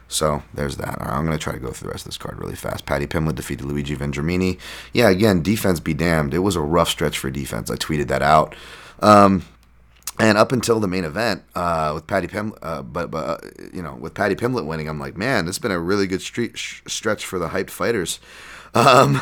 So 0.08 0.42
there's 0.52 0.76
that. 0.78 1.00
I'm 1.00 1.24
going 1.24 1.38
to 1.38 1.42
try 1.42 1.52
to 1.52 1.60
go 1.60 1.70
through 1.70 1.86
the 1.86 1.92
rest 1.92 2.04
of 2.04 2.10
this 2.10 2.18
card 2.18 2.40
really 2.40 2.56
fast. 2.56 2.84
Paddy 2.84 3.06
Pimblett 3.06 3.36
defeated 3.36 3.64
Luigi 3.64 3.94
Vendramini. 3.94 4.58
Yeah, 4.92 5.08
again, 5.08 5.40
defense 5.40 5.78
be 5.78 5.94
damned. 5.94 6.34
It 6.34 6.40
was 6.40 6.56
a 6.56 6.60
rough 6.60 6.88
stretch 6.88 7.16
for 7.16 7.30
defense. 7.30 7.70
I 7.70 7.76
tweeted 7.76 8.08
that 8.08 8.22
out. 8.22 8.56
Um, 9.00 9.44
and 10.20 10.38
up 10.38 10.52
until 10.52 10.80
the 10.80 10.88
main 10.88 11.04
event 11.04 11.42
uh, 11.54 11.92
with 11.94 12.06
Paddy 12.06 12.26
Pimblett, 12.26 12.58
uh, 12.62 12.82
but, 12.82 13.10
but 13.10 13.18
uh, 13.18 13.48
you 13.72 13.82
know, 13.82 13.94
with 13.94 14.14
Paddy 14.14 14.34
Pimblett 14.34 14.66
winning, 14.66 14.88
I'm 14.88 15.00
like, 15.00 15.16
man, 15.16 15.46
this 15.46 15.56
has 15.56 15.60
been 15.60 15.72
a 15.72 15.78
really 15.78 16.06
good 16.06 16.22
street 16.22 16.58
sh- 16.58 16.82
stretch 16.86 17.24
for 17.24 17.38
the 17.38 17.48
hyped 17.48 17.70
fighters. 17.70 18.20
Um, 18.72 19.20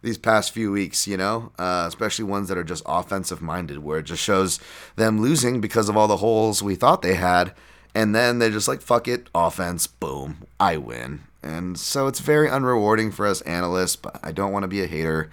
these 0.00 0.16
past 0.16 0.52
few 0.52 0.70
weeks, 0.70 1.08
you 1.08 1.16
know, 1.16 1.50
uh, 1.58 1.86
especially 1.88 2.24
ones 2.24 2.48
that 2.48 2.56
are 2.56 2.62
just 2.62 2.84
offensive 2.86 3.42
minded, 3.42 3.80
where 3.80 3.98
it 3.98 4.04
just 4.04 4.22
shows 4.22 4.60
them 4.94 5.20
losing 5.20 5.60
because 5.60 5.88
of 5.88 5.96
all 5.96 6.06
the 6.06 6.18
holes 6.18 6.62
we 6.62 6.76
thought 6.76 7.02
they 7.02 7.14
had 7.14 7.52
and 7.96 8.14
then 8.14 8.38
they're 8.38 8.50
just 8.50 8.68
like, 8.68 8.82
fuck 8.82 9.08
it, 9.08 9.28
offense, 9.34 9.86
boom, 9.86 10.44
I 10.60 10.76
win. 10.76 11.22
And 11.42 11.78
so 11.78 12.08
it's 12.08 12.20
very 12.20 12.46
unrewarding 12.46 13.10
for 13.10 13.26
us 13.26 13.40
analysts, 13.42 13.96
but 13.96 14.20
I 14.22 14.32
don't 14.32 14.52
want 14.52 14.64
to 14.64 14.68
be 14.68 14.82
a 14.82 14.86
hater 14.86 15.30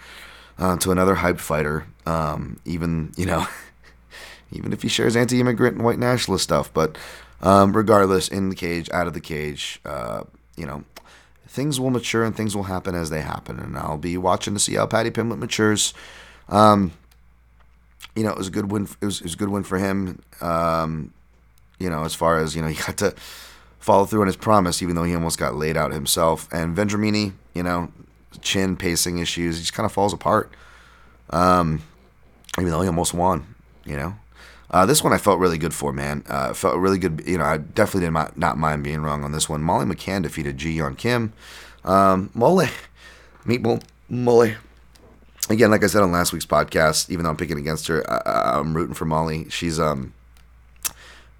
uh, 0.58 0.78
to 0.78 0.92
another 0.94 1.16
hyped 1.16 1.42
fighter. 1.42 1.88
Um, 2.06 2.62
even, 2.64 3.12
you 3.18 3.26
know, 3.26 3.46
even 4.54 4.74
if 4.74 4.82
he 4.82 4.88
shares 4.88 5.16
anti 5.16 5.40
immigrant 5.40 5.76
and 5.76 5.86
white 5.86 6.00
nationalist 6.00 6.44
stuff. 6.44 6.74
But 6.74 6.98
um, 7.42 7.76
regardless, 7.76 8.28
in 8.28 8.50
the 8.50 8.56
cage, 8.56 8.90
out 8.92 9.08
of 9.08 9.14
the 9.14 9.22
cage, 9.22 9.80
uh, 9.86 10.24
you 10.56 10.66
know, 10.66 10.84
things 11.48 11.80
will 11.80 11.90
mature 11.90 12.24
and 12.24 12.36
things 12.36 12.56
will 12.56 12.64
happen 12.64 12.96
as 12.96 13.10
they 13.10 13.22
happen. 13.22 13.60
And 13.60 13.78
I'll 13.78 13.98
be 13.98 14.18
watching 14.18 14.54
to 14.54 14.60
see 14.60 14.76
how 14.76 14.86
Paddy 14.86 15.12
Pimblett 15.12 15.40
matures. 15.40 15.94
Um, 16.50 16.92
you 18.16 18.24
know, 18.24 18.32
it 18.32 18.38
was 18.38 18.48
a 18.48 18.52
good 18.52 18.72
win. 18.72 18.88
It 19.02 19.06
was, 19.06 19.20
it 19.20 19.24
was 19.24 19.34
a 19.34 19.38
good 19.38 19.50
win 19.50 19.64
for 19.64 19.78
him. 19.78 20.22
Um, 20.42 21.14
you 21.80 21.90
know, 21.90 22.04
as 22.04 22.16
far 22.16 22.40
as, 22.40 22.56
you 22.56 22.62
know, 22.62 22.68
he 22.70 22.76
got 22.76 22.98
to 22.98 23.14
follow 23.80 24.06
through 24.06 24.22
on 24.22 24.28
his 24.28 24.38
promise, 24.38 24.82
even 24.82 24.96
though 24.96 25.04
he 25.04 25.14
almost 25.14 25.38
got 25.38 25.56
laid 25.56 25.78
out 25.78 25.92
himself. 25.92 26.48
And 26.52 26.76
Vendramini, 26.76 27.34
you 27.54 27.64
know, 27.64 27.92
chin 28.42 28.78
pacing 28.78 29.20
issues, 29.20 29.58
he 29.58 29.62
just 29.62 29.74
kind 29.74 29.86
of 29.86 29.92
falls 29.92 30.14
apart. 30.14 30.52
Um, 31.30 31.82
even 32.58 32.72
though 32.72 32.82
he 32.82 32.88
almost 32.88 33.14
won, 33.14 33.56
you 33.86 33.96
know. 33.98 34.16
Uh, 34.72 34.86
this 34.86 35.04
one 35.04 35.14
I 35.14 35.18
felt 35.18 35.40
really 35.40 35.58
good 35.58 35.74
for, 35.74 35.94
man. 35.94 36.24
Uh, 36.28 36.54
felt 36.54 36.78
really 36.78 36.98
good. 36.98 37.24
You 37.26 37.38
know, 37.38 37.44
I 37.44 37.58
definitely 37.58 38.08
did 38.08 38.12
not, 38.12 38.38
not 38.38 38.58
mind 38.58 38.84
being 38.84 39.02
wrong 39.02 39.24
on 39.24 39.32
this 39.32 39.48
one. 39.48 39.62
Molly 39.62 39.86
McCann 39.86 40.24
defeated 40.24 40.58
Ji 40.58 40.78
Yeon 40.78 40.98
Kim. 40.98 41.34
Um, 41.84 42.32
Mole, 42.34 42.68
Meatball. 43.46 43.84
Again, 45.50 45.72
like 45.72 45.84
I 45.84 45.88
said 45.88 46.02
on 46.02 46.12
last 46.12 46.32
week's 46.34 46.46
podcast, 46.46 47.10
even 47.10 47.24
though 47.24 47.30
I'm 47.30 47.38
picking 47.38 47.58
against 47.58 47.88
her, 47.88 48.10
I, 48.10 48.58
I'm 48.58 48.76
rooting 48.76 48.96
for 48.96 49.06
Molly. 49.06 49.50
She's 49.50 49.80
um, 49.80 50.14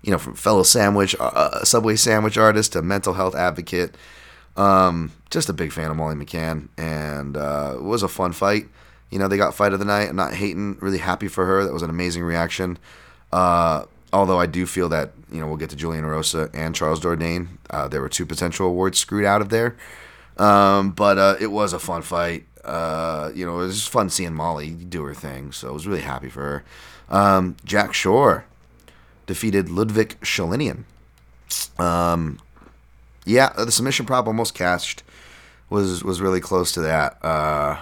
you 0.04 0.12
know, 0.12 0.18
from 0.18 0.36
fellow 0.36 0.64
sandwich, 0.64 1.16
uh, 1.20 1.24
uh, 1.24 1.64
Subway 1.64 1.96
sandwich 1.96 2.38
artist 2.38 2.74
to 2.74 2.82
mental 2.82 3.14
health 3.14 3.36
advocate. 3.36 3.96
Um, 4.56 5.14
just 5.30 5.50
a 5.50 5.54
big 5.54 5.72
fan 5.72 5.90
of 5.90 5.98
Molly 5.98 6.16
McCann, 6.16 6.68
and 6.78 7.36
uh, 7.38 7.74
it 7.76 7.82
was 7.82 8.04
a 8.04 8.08
fun 8.08 8.34
fight. 8.34 8.68
You 9.10 9.18
know, 9.18 9.28
they 9.28 9.38
got 9.38 9.56
fight 9.56 9.74
of 9.74 9.80
the 9.80 9.86
night. 9.86 10.10
I'm 10.10 10.16
not 10.16 10.34
hating, 10.34 10.78
really 10.82 10.98
happy 10.98 11.28
for 11.28 11.46
her. 11.46 11.64
That 11.64 11.74
was 11.74 11.82
an 11.84 11.90
amazing 11.90 12.24
reaction. 12.24 12.78
Uh, 13.34 13.86
although 14.14 14.40
I 14.40 14.46
do 14.46 14.68
feel 14.68 14.90
that 14.90 15.12
you 15.32 15.40
know 15.40 15.48
we'll 15.48 15.58
get 15.58 15.72
to 15.72 15.76
Julian 15.76 16.06
Erosa 16.06 16.52
and 16.54 16.76
Charles 16.76 17.00
Jourdain. 17.00 17.48
Uh, 17.68 17.88
there 17.88 18.00
were 18.00 18.10
two 18.10 18.28
potential 18.28 18.68
awards 18.68 19.00
screwed 19.00 19.26
out 19.26 19.42
of 19.42 19.50
there, 19.50 19.76
um, 20.38 20.92
but 20.92 21.18
uh, 21.18 21.36
it 21.42 21.48
was 21.48 21.74
a 21.74 21.80
fun 21.80 22.04
fight. 22.04 22.46
Uh, 22.64 23.32
you 23.34 23.44
know, 23.44 23.56
it 23.56 23.66
was 23.66 23.76
just 23.76 23.90
fun 23.90 24.12
seeing 24.12 24.36
Molly 24.36 24.70
do 24.70 25.04
her 25.04 25.16
thing. 25.16 25.52
So 25.52 25.70
I 25.70 25.72
was 25.72 25.88
really 25.88 26.02
happy 26.02 26.30
for 26.30 26.42
her. 26.42 26.64
Um, 27.10 27.58
Jack 27.66 27.96
Shore 27.96 28.46
defeated 29.26 29.66
Liudvik 29.66 30.18
Sholinian. 30.20 30.84
Um, 31.84 32.40
yeah, 33.26 33.52
the 33.54 33.72
submission 33.72 34.06
prop 34.06 34.28
almost 34.28 34.54
cashed. 34.54 35.02
Was 35.72 36.04
was 36.04 36.22
really 36.22 36.40
close 36.40 36.72
to 36.74 36.82
that. 36.82 37.18
Uh, 37.26 37.82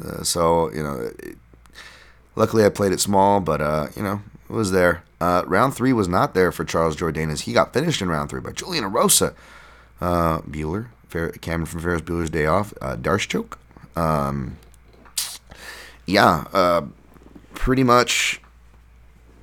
uh, 0.00 0.22
so 0.22 0.70
you 0.72 0.82
know, 0.84 1.10
it, 1.18 1.38
luckily 2.36 2.64
I 2.64 2.68
played 2.68 2.92
it 2.92 3.00
small, 3.00 3.40
but 3.40 3.60
uh, 3.60 3.88
you 3.96 4.02
know, 4.02 4.22
it 4.48 4.52
was 4.52 4.70
there. 4.70 5.02
Uh, 5.20 5.42
round 5.46 5.74
three 5.74 5.92
was 5.92 6.08
not 6.08 6.34
there 6.34 6.50
for 6.50 6.64
Charles 6.64 6.96
Jourdain 6.96 7.30
as 7.30 7.42
he 7.42 7.52
got 7.52 7.72
finished 7.72 8.02
in 8.02 8.08
round 8.08 8.30
three 8.30 8.40
by 8.40 8.52
Julian 8.52 8.84
Erosa. 8.84 9.34
Uh, 10.00 10.40
Bueller, 10.40 10.88
Fer- 11.08 11.30
Cameron 11.30 11.66
from 11.66 11.80
Ferris 11.80 12.02
Bueller's 12.02 12.30
Day 12.30 12.46
Off, 12.46 12.74
uh, 12.80 12.96
D'Arce 12.96 13.26
choke. 13.26 13.58
Um, 13.94 14.56
yeah, 16.06 16.44
uh, 16.52 16.82
pretty 17.54 17.84
much 17.84 18.40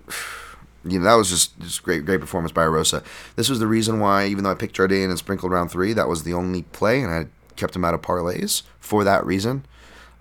you 0.84 1.00
know, 1.00 1.06
that 1.06 1.16
was 1.16 1.30
just 1.30 1.58
just 1.60 1.84
great, 1.84 2.06
great 2.06 2.20
performance 2.20 2.52
by 2.52 2.66
Rosa. 2.66 3.04
This 3.36 3.50
was 3.50 3.60
the 3.60 3.68
reason 3.68 4.00
why, 4.00 4.26
even 4.26 4.44
though 4.44 4.52
I 4.52 4.56
picked 4.56 4.76
Jourdain 4.76 5.10
and 5.10 5.18
sprinkled 5.18 5.52
round 5.52 5.72
three, 5.72 5.94
that 5.94 6.08
was 6.08 6.24
the 6.24 6.34
only 6.34 6.64
play, 6.64 7.02
and 7.02 7.14
I 7.14 7.28
kept 7.56 7.76
him 7.76 7.86
out 7.86 7.94
of 7.94 8.02
parlays 8.02 8.64
for 8.80 9.04
that 9.04 9.26
reason. 9.26 9.66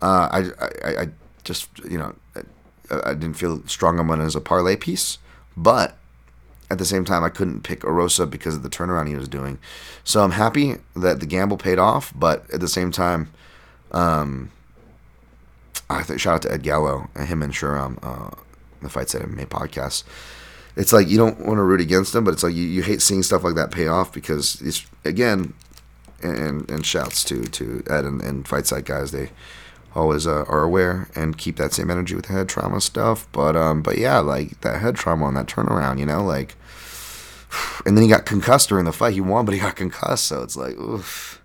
Uh, 0.01 0.29
I, 0.31 0.65
I, 0.85 1.03
I 1.03 1.09
just, 1.45 1.69
you 1.89 1.99
know, 1.99 2.15
I, 2.91 3.11
I 3.11 3.15
didn't 3.15 3.35
feel 3.37 3.67
strong 3.67 3.99
on 3.99 4.09
him 4.09 4.21
as 4.21 4.37
a 4.37 4.41
parlay 4.41 4.77
piece, 4.77 5.19
but 5.57 5.97
at 6.71 6.79
the 6.79 6.85
same 6.85 7.05
time, 7.05 7.25
I 7.25 7.31
couldn't 7.31 7.63
pick 7.63 7.81
Erosa 7.81 8.29
because 8.29 8.55
of 8.55 8.63
the 8.63 8.69
turnaround 8.69 9.09
he 9.09 9.17
was 9.17 9.29
doing. 9.29 9.59
So 10.05 10.23
I'm 10.23 10.33
happy 10.33 10.77
that 10.95 11.21
the 11.21 11.27
gamble 11.27 11.57
paid 11.57 11.79
off, 11.79 12.13
but 12.15 12.49
at 12.51 12.61
the 12.61 12.69
same 12.69 12.91
time, 12.91 13.31
um, 13.93 14.51
I 15.89 16.03
th- 16.03 16.21
shout 16.21 16.35
out 16.35 16.43
to 16.43 16.53
Ed 16.53 16.63
Gallo 16.63 17.09
and 17.15 17.29
him 17.29 17.43
and 17.43 17.55
Shuram, 17.55 17.99
uh, 18.03 18.37
the 18.83 18.91
Fight 18.91 19.09
Set 19.09 19.23
MMA 19.23 19.47
podcast 19.47 20.05
it's 20.79 20.93
like 20.93 21.09
you 21.09 21.19
don't 21.19 21.41
want 21.41 21.59
to 21.59 21.63
root 21.63 21.81
against 21.81 22.13
them, 22.13 22.23
but 22.23 22.33
it's 22.33 22.45
like 22.45 22.55
you, 22.55 22.63
you 22.63 22.83
hate 22.83 23.03
seeing 23.03 23.25
stuff 23.25 23.43
like 23.43 23.57
that 23.57 23.73
pay 23.73 23.89
off 23.89 24.13
because 24.13 24.63
it's 24.63 24.87
again, 25.05 25.53
and 26.23 26.71
and 26.71 26.87
shouts 26.87 27.25
to 27.25 27.43
to 27.43 27.83
Ed 27.91 28.05
and, 28.05 28.23
and 28.23 28.47
Fight 28.47 28.67
Site 28.67 28.85
guys. 28.85 29.11
They 29.11 29.31
always 29.95 30.27
uh, 30.27 30.45
are 30.49 30.63
aware 30.63 31.09
and 31.15 31.37
keep 31.37 31.57
that 31.57 31.73
same 31.73 31.91
energy 31.91 32.15
with 32.15 32.27
the 32.27 32.33
head 32.33 32.49
trauma 32.49 32.81
stuff. 32.81 33.27
But 33.33 33.57
um, 33.57 33.83
but 33.83 33.99
yeah, 33.99 34.19
like 34.19 34.61
that 34.61 34.81
head 34.81 34.97
trauma 34.97 35.25
on 35.27 35.35
that 35.35 35.47
turnaround, 35.47 35.99
you 35.99 36.07
know, 36.07 36.25
like, 36.25 36.57
and 37.87 37.97
then 37.97 38.03
he 38.03 38.09
got 38.09 38.27
concussed 38.27 38.69
during 38.69 38.85
the 38.85 38.93
fight. 38.93 39.15
He 39.15 39.21
won, 39.21 39.45
but 39.45 39.55
he 39.55 39.61
got 39.61 39.77
concussed, 39.77 40.27
so 40.27 40.43
it's 40.43 40.57
like, 40.57 40.79
oof. 40.79 41.43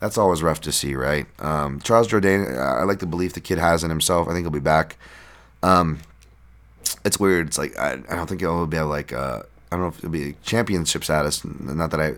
that's 0.00 0.18
always 0.18 0.42
rough 0.42 0.60
to 0.62 0.72
see, 0.72 0.94
right? 0.94 1.26
Um, 1.40 1.80
Charles 1.80 2.08
Jourdain, 2.08 2.56
I 2.58 2.84
like 2.84 2.98
the 2.98 3.06
belief 3.06 3.32
the 3.32 3.40
kid 3.40 3.58
has 3.58 3.84
in 3.84 3.90
himself. 3.90 4.28
I 4.28 4.32
think 4.32 4.44
he'll 4.44 4.50
be 4.50 4.60
back. 4.60 4.96
Um, 5.62 6.00
it's 7.04 7.18
weird. 7.18 7.48
It's 7.48 7.58
like 7.58 7.76
I, 7.78 7.92
I 8.08 8.16
don't 8.16 8.26
think 8.26 8.40
he'll 8.40 8.66
be 8.66 8.80
like 8.80 9.12
uh, 9.12 9.42
I 9.70 9.76
don't 9.76 9.80
know 9.80 9.88
if 9.88 9.98
it'll 9.98 10.10
be 10.10 10.36
championship 10.42 11.04
status. 11.04 11.44
Not 11.44 11.90
that 11.90 12.00
I 12.00 12.14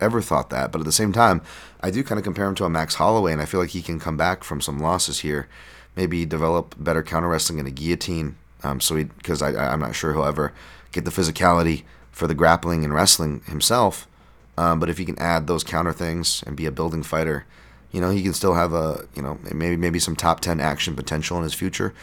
ever 0.00 0.20
thought 0.20 0.50
that, 0.50 0.72
but 0.72 0.80
at 0.80 0.84
the 0.84 0.92
same 0.92 1.12
time, 1.12 1.42
I 1.80 1.90
do 1.90 2.02
kind 2.02 2.18
of 2.18 2.24
compare 2.24 2.46
him 2.46 2.54
to 2.56 2.64
a 2.64 2.70
Max 2.70 2.96
Holloway, 2.96 3.32
and 3.32 3.42
I 3.42 3.46
feel 3.46 3.60
like 3.60 3.70
he 3.70 3.82
can 3.82 3.98
come 4.00 4.16
back 4.16 4.44
from 4.44 4.60
some 4.60 4.78
losses 4.78 5.20
here, 5.20 5.48
maybe 5.96 6.24
develop 6.24 6.74
better 6.78 7.02
counter 7.02 7.28
wrestling 7.28 7.58
and 7.58 7.68
a 7.68 7.72
guillotine. 7.72 8.36
Um, 8.62 8.80
so 8.80 8.96
he 8.96 9.04
because 9.04 9.42
I 9.42 9.50
I'm 9.72 9.80
not 9.80 9.94
sure 9.94 10.12
he'll 10.12 10.24
ever 10.24 10.52
get 10.92 11.04
the 11.04 11.10
physicality 11.10 11.84
for 12.10 12.26
the 12.26 12.34
grappling 12.34 12.84
and 12.84 12.92
wrestling 12.92 13.42
himself. 13.46 14.08
Um, 14.56 14.80
but 14.80 14.90
if 14.90 14.98
he 14.98 15.04
can 15.04 15.18
add 15.20 15.46
those 15.46 15.62
counter 15.62 15.92
things 15.92 16.42
and 16.44 16.56
be 16.56 16.66
a 16.66 16.72
building 16.72 17.04
fighter, 17.04 17.44
you 17.92 18.00
know, 18.00 18.10
he 18.10 18.22
can 18.22 18.34
still 18.34 18.54
have 18.54 18.72
a, 18.72 19.06
you 19.14 19.22
know, 19.22 19.38
maybe 19.54 19.76
maybe 19.76 20.00
some 20.00 20.16
top 20.16 20.40
ten 20.40 20.58
action 20.60 20.96
potential 20.96 21.36
in 21.36 21.44
his 21.44 21.54
future. 21.54 21.94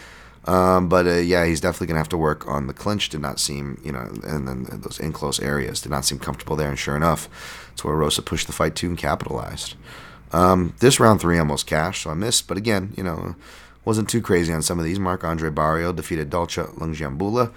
Um, 0.45 0.89
but 0.89 1.07
uh, 1.07 1.17
yeah, 1.17 1.45
he's 1.45 1.59
definitely 1.59 1.87
gonna 1.87 1.99
have 1.99 2.09
to 2.09 2.17
work 2.17 2.47
on 2.47 2.67
the 2.67 2.73
clinch. 2.73 3.09
Did 3.09 3.21
not 3.21 3.39
seem, 3.39 3.81
you 3.83 3.91
know, 3.91 4.11
and 4.23 4.47
then 4.47 4.67
those 4.81 4.99
in 4.99 5.11
close 5.11 5.39
areas 5.39 5.81
did 5.81 5.89
not 5.89 6.05
seem 6.05 6.19
comfortable 6.19 6.55
there. 6.55 6.69
And 6.69 6.77
sure 6.77 6.95
enough, 6.95 7.27
it's 7.73 7.83
where 7.83 7.95
Rosa 7.95 8.21
pushed 8.21 8.47
the 8.47 8.53
fight 8.53 8.75
to 8.75 8.87
and 8.87 8.97
capitalized. 8.97 9.75
Um, 10.31 10.73
this 10.79 10.99
round 10.99 11.21
three 11.21 11.39
almost 11.39 11.65
cashed, 11.67 12.03
so 12.03 12.11
I 12.11 12.13
missed. 12.13 12.47
But 12.47 12.57
again, 12.57 12.93
you 12.95 13.03
know, 13.03 13.35
wasn't 13.85 14.09
too 14.09 14.21
crazy 14.21 14.51
on 14.51 14.61
some 14.61 14.79
of 14.79 14.85
these. 14.85 14.99
Marc-André 14.99 15.53
Barriault 15.53 15.95
defeated 15.95 16.29
Dalcha 16.29 16.67
Lungiambula. 16.75 17.51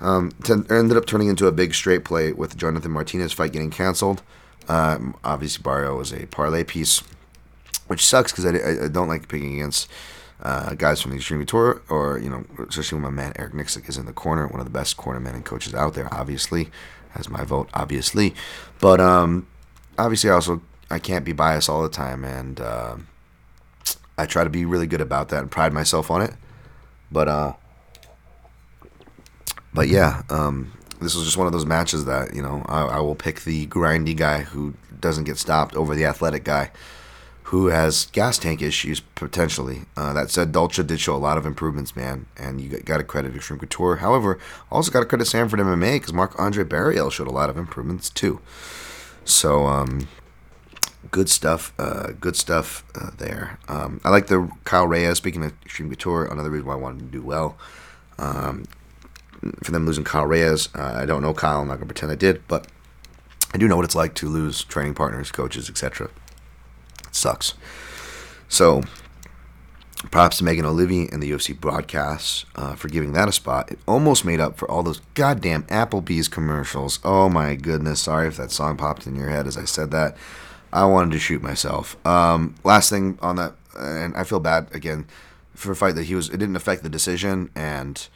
Um, 0.00 0.32
t- 0.44 0.52
ended 0.70 0.96
up 0.96 1.06
turning 1.06 1.28
into 1.28 1.46
a 1.46 1.52
big 1.52 1.74
straight 1.74 2.04
play 2.04 2.32
with 2.32 2.56
Jonathan 2.56 2.90
Martinez 2.90 3.32
fight 3.32 3.52
getting 3.52 3.70
canceled. 3.70 4.22
Um, 4.68 5.16
obviously, 5.24 5.62
Barrio 5.62 5.96
was 5.96 6.12
a 6.12 6.26
parlay 6.26 6.64
piece, 6.64 7.02
which 7.86 8.04
sucks 8.04 8.32
because 8.32 8.46
I, 8.46 8.56
I, 8.56 8.84
I 8.84 8.88
don't 8.88 9.08
like 9.08 9.28
picking 9.28 9.54
against 9.54 9.90
uh, 10.42 10.74
guys 10.74 11.00
from 11.00 11.10
the 11.10 11.18
Extreme 11.18 11.40
Couture, 11.40 11.82
or 11.88 12.18
you 12.18 12.30
know, 12.30 12.44
especially 12.68 12.96
when 12.96 13.14
my 13.14 13.22
man 13.22 13.32
Eric 13.36 13.52
Nicksick 13.52 13.88
is 13.88 13.96
in 13.96 14.06
the 14.06 14.12
corner, 14.12 14.46
one 14.46 14.60
of 14.60 14.66
the 14.66 14.70
best 14.70 14.96
corner 14.96 15.20
men 15.20 15.34
and 15.34 15.44
coaches 15.44 15.74
out 15.74 15.94
there. 15.94 16.12
Obviously, 16.12 16.70
has 17.10 17.28
my 17.28 17.44
vote, 17.44 17.68
obviously, 17.74 18.34
but 18.80 19.00
um, 19.00 19.46
obviously, 19.98 20.30
I 20.30 20.34
also 20.34 20.62
I 20.90 20.98
can't 20.98 21.24
be 21.24 21.32
biased 21.32 21.68
all 21.68 21.82
the 21.82 21.88
time, 21.88 22.24
and 22.24 22.60
uh, 22.60 22.96
I 24.16 24.26
try 24.26 24.44
to 24.44 24.50
be 24.50 24.64
really 24.64 24.86
good 24.86 25.00
about 25.00 25.28
that 25.28 25.42
and 25.42 25.50
pride 25.50 25.72
myself 25.72 26.10
on 26.10 26.22
it. 26.22 26.34
But 27.12 27.28
uh, 27.28 27.52
but 29.74 29.88
yeah, 29.88 30.22
um, 30.30 30.72
this 31.00 31.14
was 31.14 31.24
just 31.24 31.36
one 31.36 31.46
of 31.46 31.52
those 31.52 31.66
matches 31.66 32.06
that 32.06 32.34
you 32.34 32.42
know 32.42 32.64
I, 32.66 32.82
I 32.82 33.00
will 33.00 33.14
pick 33.14 33.42
the 33.42 33.66
grindy 33.66 34.16
guy 34.16 34.40
who 34.42 34.74
doesn't 34.98 35.24
get 35.24 35.38
stopped 35.38 35.74
over 35.76 35.94
the 35.94 36.04
athletic 36.04 36.44
guy 36.44 36.70
who 37.50 37.66
has 37.66 38.06
gas 38.12 38.38
tank 38.38 38.62
issues 38.62 39.00
potentially. 39.00 39.82
Uh, 39.96 40.12
that 40.12 40.30
said, 40.30 40.52
Dolce 40.52 40.84
did 40.84 41.00
show 41.00 41.16
a 41.16 41.18
lot 41.18 41.36
of 41.36 41.44
improvements, 41.44 41.96
man, 41.96 42.26
and 42.36 42.60
you 42.60 42.68
got 42.68 42.98
to 42.98 43.02
credit 43.02 43.34
Extreme 43.34 43.58
Couture. 43.58 43.96
However, 43.96 44.38
also 44.70 44.92
got 44.92 45.00
to 45.00 45.06
credit 45.06 45.24
Sanford 45.24 45.58
MMA 45.58 45.94
because 45.94 46.12
Marc-André 46.12 46.64
Barriault 46.64 47.10
showed 47.10 47.26
a 47.26 47.32
lot 47.32 47.50
of 47.50 47.58
improvements 47.58 48.08
too. 48.08 48.40
So, 49.24 49.66
um, 49.66 50.06
good 51.10 51.28
stuff. 51.28 51.72
Uh, 51.76 52.12
good 52.20 52.36
stuff 52.36 52.84
uh, 52.94 53.10
there. 53.18 53.58
Um, 53.66 54.00
I 54.04 54.10
like 54.10 54.28
the 54.28 54.48
Kyle 54.62 54.86
Reyes. 54.86 55.16
Speaking 55.16 55.44
of 55.44 55.52
Extreme 55.64 55.88
Couture, 55.88 56.26
another 56.26 56.50
reason 56.50 56.68
why 56.68 56.74
I 56.74 56.76
wanted 56.76 57.00
to 57.00 57.06
do 57.06 57.20
well. 57.20 57.58
Um, 58.16 58.66
for 59.64 59.72
them 59.72 59.86
losing 59.86 60.04
Kyle 60.04 60.26
Reyes, 60.26 60.68
uh, 60.76 60.92
I 60.94 61.04
don't 61.04 61.20
know 61.20 61.34
Kyle. 61.34 61.62
I'm 61.62 61.66
not 61.66 61.78
gonna 61.78 61.86
pretend 61.86 62.12
I 62.12 62.14
did, 62.14 62.46
but 62.46 62.68
I 63.52 63.58
do 63.58 63.66
know 63.66 63.74
what 63.74 63.84
it's 63.84 63.96
like 63.96 64.14
to 64.14 64.28
lose 64.28 64.62
training 64.62 64.94
partners, 64.94 65.32
coaches, 65.32 65.68
etc. 65.68 66.10
Sucks. 67.10 67.54
So, 68.48 68.82
props 70.10 70.38
to 70.38 70.44
Megan 70.44 70.64
Olivier 70.64 71.08
and 71.12 71.22
the 71.22 71.30
UFC 71.30 71.58
broadcasts 71.58 72.44
uh, 72.56 72.74
for 72.74 72.88
giving 72.88 73.12
that 73.12 73.28
a 73.28 73.32
spot. 73.32 73.70
It 73.70 73.78
almost 73.86 74.24
made 74.24 74.40
up 74.40 74.56
for 74.56 74.70
all 74.70 74.82
those 74.82 75.00
goddamn 75.14 75.64
Applebee's 75.64 76.28
commercials. 76.28 76.98
Oh 77.04 77.28
my 77.28 77.54
goodness. 77.54 78.00
Sorry 78.00 78.26
if 78.28 78.36
that 78.36 78.50
song 78.50 78.76
popped 78.76 79.06
in 79.06 79.14
your 79.14 79.28
head 79.28 79.46
as 79.46 79.56
I 79.56 79.64
said 79.64 79.90
that. 79.90 80.16
I 80.72 80.84
wanted 80.84 81.12
to 81.12 81.18
shoot 81.18 81.42
myself. 81.42 81.96
Um, 82.06 82.54
last 82.64 82.90
thing 82.90 83.18
on 83.20 83.36
that, 83.36 83.54
and 83.76 84.14
I 84.16 84.24
feel 84.24 84.40
bad 84.40 84.68
again 84.72 85.06
for 85.54 85.72
a 85.72 85.76
fight 85.76 85.96
that 85.96 86.04
he 86.04 86.14
was. 86.14 86.28
It 86.28 86.38
didn't 86.38 86.56
affect 86.56 86.82
the 86.82 86.88
decision, 86.88 87.50
and 87.56 88.08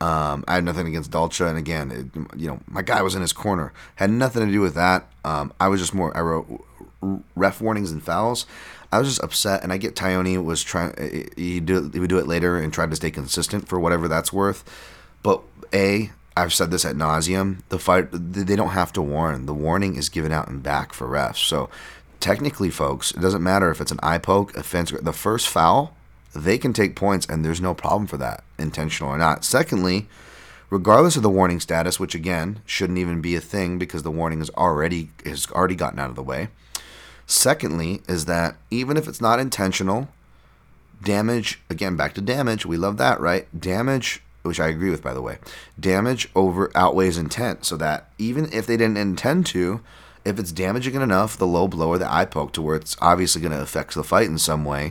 um, 0.00 0.44
I 0.48 0.54
had 0.54 0.64
nothing 0.64 0.88
against 0.88 1.10
Dolce. 1.12 1.48
And 1.48 1.56
again, 1.56 1.90
it, 1.90 2.38
you 2.40 2.48
know, 2.48 2.60
my 2.66 2.82
guy 2.82 3.02
was 3.02 3.14
in 3.14 3.22
his 3.22 3.32
corner. 3.32 3.72
Had 3.96 4.10
nothing 4.10 4.44
to 4.44 4.52
do 4.52 4.60
with 4.60 4.74
that. 4.74 5.08
Um, 5.24 5.52
I 5.60 5.68
was 5.68 5.80
just 5.80 5.94
more. 5.94 6.16
I 6.16 6.20
wrote 6.20 6.64
ref 7.34 7.60
warnings 7.60 7.90
and 7.90 8.02
fouls. 8.02 8.46
I 8.92 8.98
was 8.98 9.08
just 9.08 9.22
upset, 9.22 9.62
and 9.62 9.72
I 9.72 9.76
get 9.76 9.94
Tyone 9.94 10.44
was 10.44 10.62
trying. 10.62 11.30
He 11.36 11.60
do 11.60 11.90
he 11.92 12.00
would 12.00 12.10
do 12.10 12.18
it 12.18 12.26
later 12.26 12.58
and 12.58 12.72
tried 12.72 12.90
to 12.90 12.96
stay 12.96 13.10
consistent 13.10 13.68
for 13.68 13.78
whatever 13.78 14.08
that's 14.08 14.32
worth. 14.32 14.64
But 15.22 15.42
a, 15.72 16.10
I've 16.36 16.52
said 16.52 16.70
this 16.70 16.84
at 16.84 16.96
nauseum. 16.96 17.58
The 17.68 17.78
fight 17.78 18.08
they 18.10 18.56
don't 18.56 18.70
have 18.70 18.92
to 18.94 19.02
warn. 19.02 19.46
The 19.46 19.54
warning 19.54 19.96
is 19.96 20.08
given 20.08 20.32
out 20.32 20.48
and 20.48 20.62
back 20.62 20.92
for 20.92 21.06
refs. 21.06 21.46
So 21.46 21.70
technically, 22.18 22.70
folks, 22.70 23.12
it 23.12 23.20
doesn't 23.20 23.42
matter 23.42 23.70
if 23.70 23.80
it's 23.80 23.92
an 23.92 24.00
eye 24.02 24.18
poke, 24.18 24.56
offense. 24.56 24.90
The 24.90 25.12
first 25.12 25.48
foul, 25.48 25.94
they 26.34 26.58
can 26.58 26.72
take 26.72 26.96
points, 26.96 27.26
and 27.26 27.44
there's 27.44 27.60
no 27.60 27.74
problem 27.74 28.06
for 28.06 28.16
that, 28.16 28.42
intentional 28.58 29.12
or 29.12 29.18
not. 29.18 29.44
Secondly, 29.44 30.08
regardless 30.68 31.16
of 31.16 31.22
the 31.22 31.30
warning 31.30 31.60
status, 31.60 32.00
which 32.00 32.14
again 32.14 32.60
shouldn't 32.66 32.98
even 32.98 33.20
be 33.20 33.36
a 33.36 33.40
thing 33.40 33.78
because 33.78 34.02
the 34.02 34.10
warning 34.10 34.40
is 34.40 34.50
already 34.50 35.10
has 35.24 35.48
already 35.52 35.74
gotten 35.76 35.98
out 35.98 36.10
of 36.10 36.16
the 36.16 36.22
way. 36.22 36.48
Secondly, 37.30 38.02
is 38.08 38.24
that 38.24 38.56
even 38.72 38.96
if 38.96 39.06
it's 39.06 39.20
not 39.20 39.38
intentional, 39.38 40.08
damage, 41.00 41.60
again, 41.70 41.94
back 41.94 42.12
to 42.14 42.20
damage, 42.20 42.66
we 42.66 42.76
love 42.76 42.96
that, 42.96 43.20
right? 43.20 43.46
Damage, 43.56 44.20
which 44.42 44.58
I 44.58 44.66
agree 44.66 44.90
with, 44.90 45.00
by 45.00 45.14
the 45.14 45.22
way, 45.22 45.38
damage 45.78 46.28
over 46.34 46.72
outweighs 46.74 47.16
intent, 47.16 47.64
so 47.64 47.76
that 47.76 48.08
even 48.18 48.52
if 48.52 48.66
they 48.66 48.76
didn't 48.76 48.96
intend 48.96 49.46
to, 49.46 49.80
if 50.24 50.40
it's 50.40 50.50
damaging 50.50 50.96
enough, 50.96 51.36
the 51.36 51.46
low 51.46 51.68
blow 51.68 51.90
or 51.90 51.98
the 51.98 52.12
eye 52.12 52.24
poke 52.24 52.52
to 52.54 52.62
where 52.62 52.74
it's 52.74 52.96
obviously 53.00 53.40
going 53.40 53.52
to 53.52 53.62
affect 53.62 53.94
the 53.94 54.02
fight 54.02 54.26
in 54.26 54.36
some 54.36 54.64
way, 54.64 54.90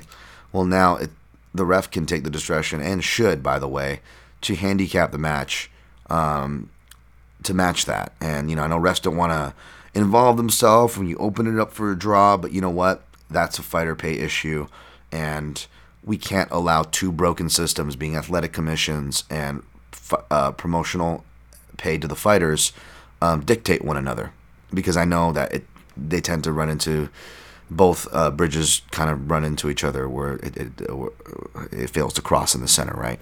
well, 0.53 0.63
now 0.63 0.95
it, 0.95 1.09
the 1.53 1.65
ref 1.65 1.91
can 1.91 2.05
take 2.05 2.23
the 2.23 2.29
discretion, 2.29 2.79
and 2.81 3.03
should, 3.03 3.43
by 3.43 3.59
the 3.59 3.67
way, 3.67 3.99
to 4.39 4.55
handicap 4.55 5.11
the 5.11 5.17
match 5.17 5.69
um, 6.09 6.69
to 7.43 7.53
match 7.53 7.83
that. 7.83 8.13
And, 8.21 8.49
you 8.49 8.55
know, 8.55 8.63
I 8.63 8.67
know 8.67 8.79
refs 8.79 9.01
don't 9.01 9.17
want 9.17 9.33
to 9.33 9.53
involve 9.93 10.37
themselves 10.37 10.97
when 10.97 11.07
you 11.07 11.17
open 11.17 11.47
it 11.47 11.59
up 11.59 11.71
for 11.71 11.91
a 11.91 11.97
draw, 11.97 12.37
but 12.37 12.51
you 12.51 12.61
know 12.61 12.69
what? 12.69 13.03
That's 13.29 13.59
a 13.59 13.63
fighter 13.63 13.95
pay 13.95 14.13
issue, 14.13 14.67
and 15.11 15.65
we 16.03 16.17
can't 16.17 16.49
allow 16.51 16.83
two 16.83 17.11
broken 17.11 17.49
systems, 17.49 17.95
being 17.95 18.15
athletic 18.15 18.53
commissions 18.53 19.23
and 19.29 19.63
uh, 20.31 20.51
promotional 20.51 21.23
pay 21.77 21.97
to 21.97 22.07
the 22.07 22.15
fighters, 22.15 22.73
um, 23.21 23.41
dictate 23.41 23.83
one 23.83 23.97
another. 23.97 24.31
Because 24.73 24.97
I 24.97 25.05
know 25.05 25.31
that 25.33 25.53
it 25.53 25.65
they 25.97 26.21
tend 26.21 26.43
to 26.45 26.51
run 26.51 26.69
into 26.69 27.09
both 27.69 28.07
uh, 28.11 28.31
bridges 28.31 28.81
kind 28.91 29.09
of 29.09 29.29
run 29.29 29.43
into 29.43 29.69
each 29.69 29.83
other 29.83 30.07
where 30.09 30.35
it, 30.37 30.57
it, 30.57 30.71
it 31.71 31.89
fails 31.89 32.13
to 32.13 32.21
cross 32.21 32.55
in 32.55 32.61
the 32.61 32.67
center, 32.67 32.93
right? 32.93 33.19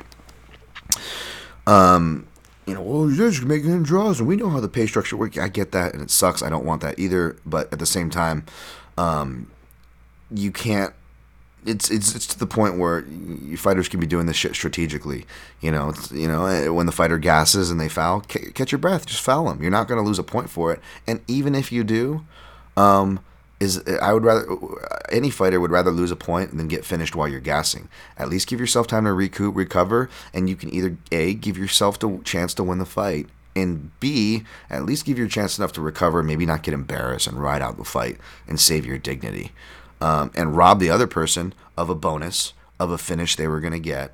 Um, 1.65 2.28
you 2.68 2.74
know, 2.74 2.82
well, 2.82 3.09
you're 3.09 3.32
just 3.32 3.45
making 3.45 3.84
draws, 3.84 4.20
and 4.20 4.28
we 4.28 4.36
know 4.36 4.49
how 4.49 4.59
the 4.59 4.68
pay 4.68 4.86
structure 4.86 5.15
works. 5.15 5.38
I 5.38 5.47
get 5.47 5.72
that, 5.72 5.93
and 5.93 6.03
it 6.03 6.11
sucks. 6.11 6.43
I 6.43 6.49
don't 6.49 6.65
want 6.65 6.82
that 6.82 6.99
either. 6.99 7.38
But 7.45 7.72
at 7.72 7.80
the 7.80 7.86
same 7.86 8.09
time, 8.09 8.45
um, 8.97 9.49
you 10.30 10.51
can't. 10.51 10.93
It's 11.65 11.89
it's 11.89 12.13
it's 12.13 12.28
to 12.28 12.39
the 12.39 12.45
point 12.45 12.78
where 12.78 13.05
fighters 13.55 13.88
can 13.88 14.01
be 14.01 14.05
doing 14.05 14.26
this 14.26 14.36
shit 14.36 14.53
strategically. 14.53 15.26
You 15.61 15.72
know, 15.72 15.89
it's, 15.89 16.11
you 16.11 16.28
know, 16.28 16.45
eh, 16.45 16.68
when 16.68 16.86
the 16.86 16.91
fighter 16.91 17.18
gasses 17.18 17.72
and 17.72 17.80
they 17.80 17.89
foul, 17.89 18.24
c- 18.30 18.51
catch 18.51 18.72
your 18.72 18.80
breath, 18.80 19.05
just 19.05 19.22
foul 19.22 19.45
them. 19.45 19.61
You're 19.61 19.72
not 19.72 19.88
going 19.88 20.01
to 20.01 20.05
lose 20.05 20.20
a 20.20 20.24
point 20.24 20.49
for 20.49 20.72
it. 20.74 20.82
And 21.07 21.22
even 21.28 21.55
if 21.55 21.72
you 21.72 21.84
do, 21.84 22.26
um, 22.76 23.22
is 23.60 23.84
I 24.01 24.14
would 24.14 24.24
rather 24.24 24.45
any 25.10 25.30
fighter 25.30 25.60
would 25.60 25.72
rather 25.72 25.91
lose 25.91 26.12
a 26.12 26.16
point 26.16 26.55
than 26.55 26.68
get 26.68 26.86
finished 26.86 27.16
while 27.16 27.28
you're 27.28 27.39
gassing. 27.39 27.89
At 28.18 28.30
least 28.30 28.47
give 28.47 28.60
yourself 28.60 28.88
time 28.88 29.05
to 29.05 29.14
recoup, 29.14 29.55
recover, 29.55 30.10
and 30.34 30.49
you 30.49 30.55
can 30.55 30.74
either 30.74 30.97
a 31.12 31.34
give 31.34 31.58
yourself 31.58 31.97
the 31.99 32.20
chance 32.24 32.53
to 32.55 32.64
win 32.64 32.78
the 32.78 32.86
fight, 32.86 33.28
and 33.55 33.97
b 33.99 34.43
at 34.70 34.86
least 34.86 35.05
give 35.05 35.18
your 35.18 35.28
chance 35.28 35.58
enough 35.58 35.74
to 35.74 35.82
recover, 35.82 36.22
maybe 36.22 36.45
not 36.45 36.64
get 36.64 36.74
embarrassed 36.74 37.28
and 37.28 37.41
ride 37.41 37.62
out 37.62 37.78
the 37.78 37.84
fight 37.84 38.18
and 38.47 38.60
save 38.60 38.86
your 38.86 38.97
dignity, 38.97 39.51
um, 40.01 40.32
and 40.36 40.55
rob 40.55 40.80
the 40.80 40.91
other 40.91 41.08
person 41.08 41.53
of 41.76 41.89
a 41.89 41.95
bonus 41.95 42.53
of 42.80 42.91
a 42.91 42.97
finish 42.97 43.36
they 43.36 43.47
were 43.47 43.62
to 43.62 43.80
get, 43.80 44.14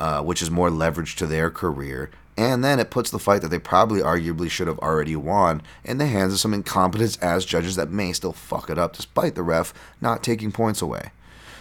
uh, 0.00 0.20
which 0.22 0.42
is 0.42 0.50
more 0.50 0.70
leverage 0.70 1.14
to 1.14 1.26
their 1.26 1.50
career 1.50 2.10
and 2.36 2.64
then 2.64 2.80
it 2.80 2.90
puts 2.90 3.10
the 3.10 3.18
fight 3.18 3.42
that 3.42 3.48
they 3.48 3.58
probably 3.58 4.00
arguably 4.00 4.50
should 4.50 4.66
have 4.66 4.78
already 4.78 5.16
won 5.16 5.62
in 5.84 5.98
the 5.98 6.06
hands 6.06 6.32
of 6.32 6.40
some 6.40 6.54
incompetence 6.54 7.16
as 7.18 7.44
judges 7.44 7.76
that 7.76 7.90
may 7.90 8.12
still 8.12 8.32
fuck 8.32 8.70
it 8.70 8.78
up 8.78 8.94
despite 8.96 9.34
the 9.34 9.42
ref 9.42 9.74
not 10.00 10.22
taking 10.22 10.50
points 10.52 10.80
away. 10.80 11.10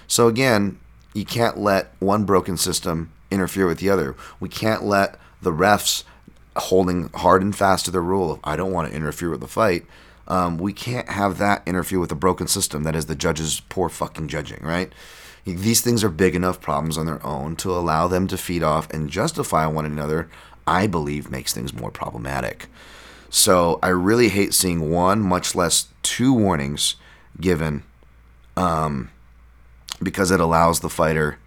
So 0.08 0.28
again, 0.28 0.80
you 1.14 1.26
can't 1.26 1.58
let 1.58 1.94
one 2.00 2.24
broken 2.24 2.56
system 2.58 3.12
interfere 3.30 3.68
with 3.68 3.80
the 3.80 3.90
other. 3.90 4.16
We 4.40 4.50
can't 4.50 4.84
let 4.84 5.20
the 5.42 5.52
refs 5.52 6.04
holding 6.56 7.10
hard 7.16 7.42
and 7.42 7.56
fast 7.56 7.86
to 7.86 7.92
their 7.92 8.02
rule 8.02 8.32
of 8.32 8.40
I 8.44 8.56
don't 8.56 8.72
want 8.72 8.90
to 8.90 8.96
interfere 8.96 9.30
with 9.30 9.42
the 9.42 9.48
fight 9.48 9.86
Um, 10.28 10.58
we 10.58 10.72
can't 10.74 11.10
have 11.10 11.38
that 11.40 11.62
interfere 11.66 12.00
with 12.00 12.10
the 12.10 12.16
broken 12.16 12.48
system 12.48 12.84
that 12.84 12.96
is 12.96 13.08
the 13.08 13.16
judges' 13.16 13.62
poor 13.68 13.90
fucking 13.90 14.30
judging, 14.30 14.60
right? 14.64 14.94
These 15.44 15.82
things 15.82 16.04
are 16.04 16.10
big 16.10 16.36
enough 16.36 16.62
problems 16.62 16.98
on 16.98 17.06
their 17.08 17.26
own 17.26 17.56
to 17.58 17.72
allow 17.72 18.08
them 18.08 18.28
to 18.28 18.38
feed 18.38 18.64
off 18.64 18.90
and 18.92 19.10
justify 19.10 19.66
one 19.66 19.86
another, 19.86 20.30
I 20.68 20.88
believe 20.88 21.32
makes 21.32 21.54
things 21.54 21.74
more 21.74 21.92
problematic. 21.92 22.68
So 23.30 23.80
I 23.82 23.90
really 23.90 24.30
hate 24.30 24.54
seeing 24.54 24.92
one, 24.92 25.22
much 25.22 25.56
less 25.56 25.88
two 26.04 26.34
warnings 26.34 26.96
given 27.40 27.84
um, 28.58 29.10
because 30.04 30.32
it 30.32 30.40
allows 30.40 30.82
the 30.82 30.90
fighter 30.90 31.38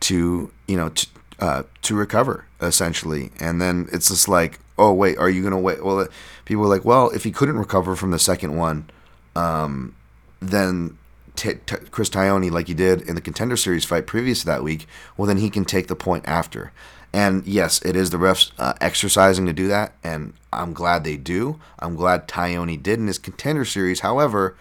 to, 0.00 0.50
you 0.66 0.76
know, 0.76 0.88
to, 0.88 1.06
uh, 1.38 1.62
to 1.82 1.94
recover 1.94 2.46
essentially. 2.60 3.30
And 3.38 3.60
then 3.60 3.88
it's 3.92 4.08
just 4.08 4.28
like, 4.28 4.58
oh, 4.76 4.92
wait, 4.92 5.18
are 5.18 5.30
you 5.30 5.48
to 5.48 5.56
wait? 5.56 5.84
Well, 5.84 6.08
people 6.44 6.64
are 6.64 6.68
like, 6.68 6.84
well, 6.84 7.10
if 7.10 7.24
he 7.24 7.30
couldn't 7.30 7.58
recover 7.58 7.96
from 7.96 8.10
the 8.10 8.18
second 8.18 8.56
one, 8.56 8.90
um, 9.36 9.94
then 10.40 10.98
t- 11.36 11.54
t- 11.66 11.76
Chris 11.90 12.10
Tyone, 12.10 12.50
like 12.50 12.66
he 12.68 12.74
did 12.74 13.02
in 13.02 13.14
the 13.14 13.20
contender 13.20 13.56
series 13.56 13.84
fight 13.84 14.06
previous 14.06 14.40
to 14.40 14.46
that 14.46 14.62
week, 14.62 14.86
well, 15.16 15.26
then 15.26 15.38
he 15.38 15.50
can 15.50 15.64
take 15.64 15.86
the 15.86 15.96
point 15.96 16.24
after. 16.26 16.72
And 17.12 17.46
yes, 17.46 17.80
it 17.82 17.96
is 17.96 18.10
the 18.10 18.18
refs 18.18 18.52
uh, 18.58 18.74
exercising 18.80 19.46
to 19.46 19.52
do 19.52 19.68
that, 19.68 19.92
and 20.04 20.34
I'm 20.52 20.72
glad 20.72 21.04
they 21.04 21.16
do. 21.16 21.58
I'm 21.78 21.96
glad 21.96 22.28
Tyone 22.28 22.82
did 22.82 22.98
in 22.98 23.06
his 23.06 23.18
contender 23.18 23.64
series. 23.64 24.00
However, 24.00 24.56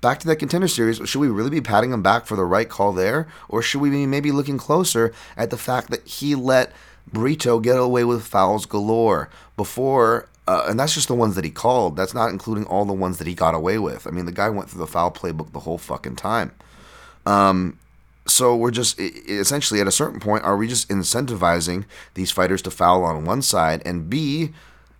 back 0.00 0.18
to 0.20 0.26
that 0.28 0.36
contender 0.36 0.68
series, 0.68 0.96
should 1.08 1.20
we 1.20 1.28
really 1.28 1.50
be 1.50 1.60
patting 1.60 1.92
him 1.92 2.02
back 2.02 2.26
for 2.26 2.36
the 2.36 2.44
right 2.44 2.68
call 2.68 2.92
there, 2.92 3.28
or 3.48 3.60
should 3.60 3.82
we 3.82 3.90
be 3.90 4.06
maybe 4.06 4.32
looking 4.32 4.58
closer 4.58 5.12
at 5.36 5.50
the 5.50 5.58
fact 5.58 5.90
that 5.90 6.06
he 6.06 6.34
let 6.34 6.72
Brito 7.12 7.60
get 7.60 7.78
away 7.78 8.04
with 8.04 8.26
fouls 8.26 8.64
galore 8.66 9.28
before? 9.56 10.26
Uh, 10.48 10.66
and 10.68 10.80
that's 10.80 10.94
just 10.94 11.08
the 11.08 11.14
ones 11.14 11.36
that 11.36 11.44
he 11.44 11.50
called. 11.50 11.96
That's 11.96 12.14
not 12.14 12.30
including 12.30 12.64
all 12.64 12.84
the 12.84 12.92
ones 12.92 13.18
that 13.18 13.26
he 13.26 13.34
got 13.34 13.54
away 13.54 13.78
with. 13.78 14.06
I 14.06 14.10
mean, 14.10 14.24
the 14.24 14.32
guy 14.32 14.48
went 14.48 14.70
through 14.70 14.80
the 14.80 14.86
foul 14.86 15.12
playbook 15.12 15.52
the 15.52 15.60
whole 15.60 15.78
fucking 15.78 16.16
time. 16.16 16.52
Um, 17.26 17.78
so 18.30 18.54
we're 18.56 18.70
just 18.70 18.98
essentially 18.98 19.80
at 19.80 19.86
a 19.86 19.92
certain 19.92 20.20
point, 20.20 20.44
are 20.44 20.56
we 20.56 20.68
just 20.68 20.88
incentivizing 20.88 21.84
these 22.14 22.30
fighters 22.30 22.62
to 22.62 22.70
foul 22.70 23.04
on 23.04 23.24
one 23.24 23.42
side 23.42 23.82
and 23.84 24.08
B, 24.08 24.52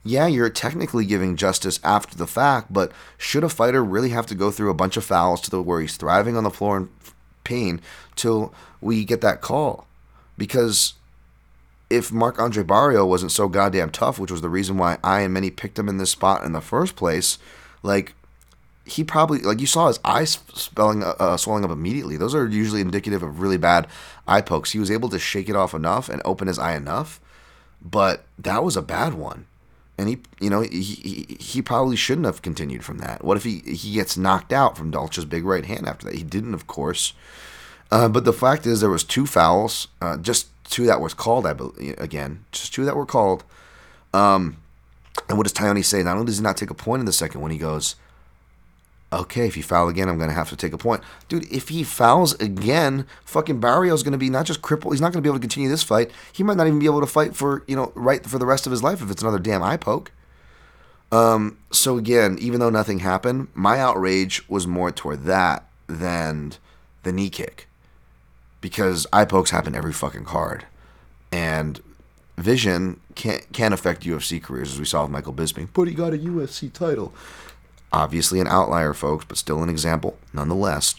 yeah, 0.03 0.27
you're 0.27 0.51
technically 0.51 1.05
giving 1.05 1.37
justice 1.37 1.79
after 1.85 2.17
the 2.17 2.27
fact, 2.27 2.73
but 2.73 2.91
should 3.19 3.45
a 3.45 3.49
fighter 3.49 3.85
really 3.85 4.11
have 4.11 4.27
to 4.27 4.35
go 4.35 4.51
through 4.51 4.71
a 4.71 4.75
bunch 4.75 4.97
of 4.97 5.05
fouls 5.05 5.41
to 5.43 5.51
the 5.51 5.63
where 5.63 5.81
he's 5.81 5.97
thriving 5.97 6.37
on 6.37 6.45
the 6.45 6.51
floor 6.51 6.77
in 6.77 6.89
pain 7.45 7.81
till 8.17 8.55
we 8.81 9.05
get 9.05 9.21
that 9.21 9.41
call? 9.41 9.87
Because 10.39 10.95
if 11.91 12.11
Marc-André 12.11 12.65
Barriault 12.65 13.09
wasn't 13.09 13.33
so 13.33 13.49
goddamn 13.49 13.91
tough, 13.91 14.19
which 14.19 14.31
was 14.31 14.41
the 14.41 14.49
reason 14.49 14.79
why 14.79 14.99
I 15.05 15.21
and 15.21 15.35
many 15.35 15.51
picked 15.51 15.79
him 15.79 15.89
in 15.89 15.99
this 15.99 16.11
spot 16.11 16.45
in 16.45 16.53
the 16.53 16.61
first 16.61 16.97
place, 16.97 17.39
like 17.83 18.15
he 18.85 19.05
probably 19.05 19.41
like 19.41 19.61
you 19.61 19.67
saw 19.67 19.89
his 19.89 20.01
eyes 20.05 20.39
spelling 20.55 21.03
uh, 21.03 21.15
uh, 21.19 21.37
swelling 21.37 21.65
up 21.65 21.71
immediately. 21.71 22.17
Those 22.17 22.35
are 22.35 22.47
usually 22.47 22.81
indicative 22.81 23.23
of 23.23 23.41
really 23.41 23.59
bad 23.59 23.87
eye 24.27 24.41
pokes. 24.41 24.73
He 24.73 24.79
was 24.79 24.91
able 24.91 25.09
to 25.11 25.19
shake 25.19 25.49
it 25.49 25.57
off 25.57 25.75
enough 25.75 26.09
and 26.09 26.23
open 26.25 26.49
his 26.49 26.59
eye 26.59 26.75
enough, 26.75 27.21
but 27.83 28.25
that 28.39 28.65
was 28.65 28.77
a 28.77 28.83
bad 28.83 29.15
one. 29.15 29.47
And 29.99 30.09
he, 30.09 30.19
you 30.41 30.49
know, 30.49 30.63
he, 30.63 30.81
he, 30.81 31.37
he 31.39 31.61
probably 31.61 31.95
shouldn't 31.95 32.25
have 32.25 32.41
continued 32.41 32.83
from 32.83 32.99
that. 32.99 33.23
What 33.23 33.37
if 33.37 33.45
he 33.45 33.59
he 33.61 33.93
gets 33.93 34.17
knocked 34.17 34.53
out 34.53 34.77
from 34.77 34.91
Dolce's 34.91 35.27
big 35.27 35.45
right 35.45 35.67
hand 35.67 35.87
after 35.87 36.07
that? 36.07 36.15
He 36.15 36.23
didn't, 36.23 36.55
of 36.55 36.67
course. 36.67 37.13
Uh, 37.91 38.09
but 38.09 38.25
the 38.25 38.33
fact 38.33 38.67
is, 38.67 38.81
there 38.81 38.89
was 38.89 39.05
two 39.05 39.27
fouls, 39.27 39.89
uh, 40.01 40.17
just 40.17 40.49
two 40.65 40.87
that 40.87 41.01
was 41.01 41.13
called. 41.13 41.45
I 41.45 41.53
believe 41.53 41.97
again, 41.99 42.45
just 42.51 42.73
two 42.73 42.85
that 42.87 42.97
were 42.97 43.05
called. 43.07 43.45
Um, 44.15 44.57
and 45.29 45.37
what 45.37 45.45
does 45.45 45.53
Tyone 45.53 45.85
say? 45.85 46.03
Not 46.03 46.15
only 46.15 46.27
does 46.27 46.39
he 46.39 46.43
not 46.43 46.57
take 46.57 46.71
a 46.71 46.75
point 46.75 47.01
in 47.01 47.07
the 47.07 47.13
second 47.13 47.41
one, 47.41 47.51
he 47.51 47.59
goes, 47.59 47.97
okay, 49.13 49.47
if 49.47 49.57
you 49.57 49.63
foul 49.63 49.89
again, 49.89 50.09
I'm 50.09 50.19
going 50.19 50.31
to 50.31 50.35
have 50.35 50.51
to 50.51 50.57
take 50.57 50.73
a 50.73 50.79
point. 50.79 51.03
Dude, 51.29 51.51
if 51.53 51.69
he 51.69 51.83
fouls 51.83 52.35
again, 52.35 53.07
fucking 53.25 53.61
Barriault's 53.61 54.03
going 54.03 54.13
to 54.13 54.19
be 54.19 54.31
not 54.31 54.47
just 54.47 54.63
crippled, 54.63 54.95
he's 54.95 55.01
not 55.01 55.13
going 55.13 55.23
to 55.23 55.27
be 55.27 55.29
able 55.29 55.39
to 55.39 55.43
continue 55.43 55.69
this 55.69 55.83
fight. 55.83 56.11
He 56.33 56.43
might 56.43 56.57
not 56.57 56.67
even 56.67 56.79
be 56.79 56.87
able 56.87 57.01
to 57.01 57.07
fight 57.07 57.35
for, 57.35 57.65
you 57.67 57.77
know, 57.77 57.93
right 57.95 58.25
for 58.25 58.39
the 58.39 58.47
rest 58.47 58.67
of 58.67 58.73
his 58.73 58.83
life 58.83 59.03
if 59.03 59.11
it's 59.11 59.23
another 59.23 59.39
damn 59.39 59.63
eye 59.63 59.77
poke. 59.77 60.13
Um, 61.13 61.59
so 61.73 61.99
again, 61.99 62.39
even 62.41 62.61
though 62.61 62.71
nothing 62.71 63.01
happened, 63.01 63.49
my 63.53 63.81
outrage 63.81 64.49
was 64.49 64.67
more 64.67 64.93
toward 64.93 65.25
that 65.25 65.67
than 65.89 66.53
the 67.03 67.13
knee 67.13 67.31
kick. 67.31 67.69
Because 68.61 69.07
eye 69.13 69.25
pokes 69.25 69.51
happen 69.51 69.75
every 69.75 69.93
fucking 69.93 70.25
card. 70.25 70.67
And 71.33 71.81
vision 72.37 73.01
can 73.15 73.41
can 73.53 73.73
affect 73.73 74.05
UFC 74.05 74.43
careers, 74.43 74.73
as 74.73 74.79
we 74.79 74.85
saw 74.85 75.03
with 75.03 75.11
Michael 75.11 75.33
Bisping. 75.33 75.69
But 75.73 75.89
he 75.89 75.95
got 75.95 76.13
a 76.13 76.19
UFC 76.19 76.73
title 76.73 77.13
obviously 77.93 78.41
an 78.41 78.47
outlier, 78.47 78.95
folks, 78.95 79.25
but 79.25 79.37
still 79.37 79.63
an 79.63 79.69
example 79.69 80.19
nonetheless. 80.33 80.95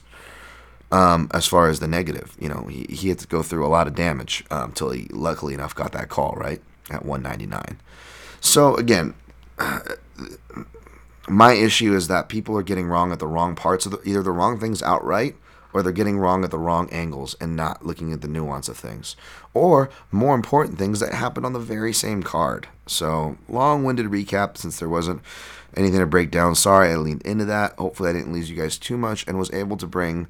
Um, 0.92 1.30
as 1.34 1.48
far 1.48 1.70
as 1.70 1.80
the 1.80 1.88
negative, 1.88 2.36
you 2.38 2.50
know, 2.50 2.68
he, 2.70 2.86
he 2.90 3.10
had 3.10 3.20
to 3.20 3.28
go 3.28 3.42
through 3.42 3.66
a 3.66 3.70
lot 3.70 3.88
of 3.88 3.96
damage 3.96 4.44
um, 4.52 4.70
until 4.70 4.90
he, 4.90 5.08
luckily 5.12 5.54
enough, 5.54 5.74
got 5.74 5.94
that 5.94 6.10
call 6.10 6.34
right 6.34 6.62
at 6.90 7.06
199. 7.06 7.80
So 8.42 8.76
again, 8.76 9.14
my 11.30 11.54
issue 11.54 11.96
is 11.96 12.08
that 12.10 12.28
people 12.28 12.58
are 12.58 12.64
getting 12.64 12.88
wrong 12.88 13.12
at 13.14 13.20
the 13.20 13.28
wrong 13.28 13.56
parts 13.56 13.86
of 13.86 13.94
the, 13.94 14.02
either 14.04 14.22
the 14.22 14.32
wrong 14.32 14.60
things 14.60 14.84
outright 14.84 15.36
or 15.74 15.82
they're 15.82 15.94
getting 15.94 16.20
wrong 16.20 16.44
at 16.44 16.52
the 16.52 16.60
wrong 16.60 16.90
angles 16.90 17.36
and 17.40 17.56
not 17.56 17.86
looking 17.86 18.12
at 18.12 18.22
the 18.22 18.28
nuance 18.28 18.68
of 18.68 18.78
things 18.78 19.16
or 19.54 19.90
more 20.12 20.36
important 20.36 20.78
things 20.78 21.00
that 21.00 21.14
happened 21.14 21.46
on 21.46 21.54
the 21.54 21.60
very 21.60 21.94
same 21.94 22.22
card 22.22 22.68
so 22.86 23.38
long-winded 23.48 24.08
recap 24.08 24.58
since 24.58 24.80
there 24.80 24.90
wasn't 24.90 25.22
anything 25.76 26.00
to 26.00 26.06
break 26.06 26.32
down. 26.32 26.56
Sorry 26.56 26.92
I 26.92 26.96
leaned 26.96 27.22
into 27.24 27.46
that. 27.46 27.74
Hopefully, 27.74 28.10
I 28.10 28.14
didn't 28.14 28.34
lose 28.34 28.50
you 28.50 28.56
guys 28.56 28.78
too 28.78 28.98
much 28.98 29.26
and 29.28 29.38
was 29.38 29.52
able 29.52 29.78
to 29.78 29.88
bring 29.88 30.28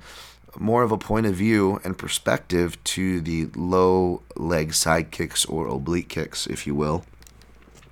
more 0.59 0.83
of 0.83 0.91
a 0.91 0.97
point 0.97 1.25
of 1.25 1.33
view 1.33 1.79
and 1.83 1.97
perspective 1.97 2.81
to 2.83 3.21
the 3.21 3.45
low 3.55 4.21
leg 4.35 4.73
side 4.73 5.11
kicks 5.11 5.45
or 5.45 5.67
oblique 5.67 6.09
kicks, 6.09 6.47
if 6.47 6.67
you 6.67 6.75
will, 6.75 7.05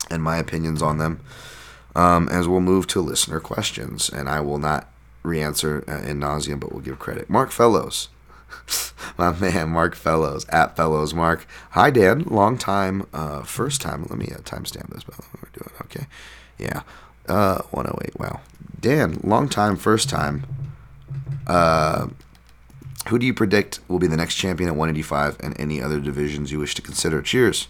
and 0.10 0.22
my 0.22 0.38
opinions 0.38 0.82
on 0.82 0.98
them. 0.98 1.22
Um, 1.96 2.30
as 2.30 2.48
we'll 2.48 2.62
move 2.62 2.86
to 2.88 3.02
listener 3.02 3.40
questions, 3.40 4.10
and 4.10 4.30
I 4.30 4.42
will 4.42 4.60
not 4.60 4.90
re-answer 5.24 5.84
uh, 5.88 6.08
in 6.08 6.20
nauseum, 6.20 6.60
but 6.60 6.72
we'll 6.72 6.82
give 6.84 7.00
credit. 7.00 7.30
Mark 7.30 7.52
Fellows, 7.52 8.10
my 9.18 9.32
man, 9.32 9.70
Mark 9.70 9.96
Fellows 9.96 10.46
at 10.50 10.76
Fellows 10.78 11.14
Mark. 11.14 11.48
Hi 11.72 11.90
Dan, 11.90 12.24
long 12.24 12.58
time, 12.58 13.08
uh, 13.14 13.44
first 13.44 13.82
time. 13.82 14.06
Let 14.10 14.20
me 14.20 14.30
uh, 14.34 14.40
timestamp 14.40 14.90
this. 14.90 15.04
But 15.04 15.20
we're 15.42 15.50
doing 15.52 15.72
okay. 15.84 16.08
Yeah, 16.58 16.82
uh, 17.30 17.62
108. 17.72 18.20
Wow. 18.20 18.42
Dan, 18.80 19.20
long 19.24 19.50
time, 19.50 19.76
first 19.76 20.10
time. 20.10 20.46
Uh, 21.48 22.08
who 23.08 23.18
do 23.18 23.26
you 23.26 23.34
predict 23.34 23.80
will 23.88 24.00
be 24.00 24.08
the 24.08 24.18
next 24.18 24.36
champion 24.36 24.70
at 24.70 24.76
185 24.76 25.38
and 25.42 25.60
any 25.60 25.82
other 25.82 26.00
divisions 26.00 26.52
you 26.52 26.60
wish 26.60 26.76
to 26.76 26.82
consider? 26.82 27.22
Cheers. 27.22 27.68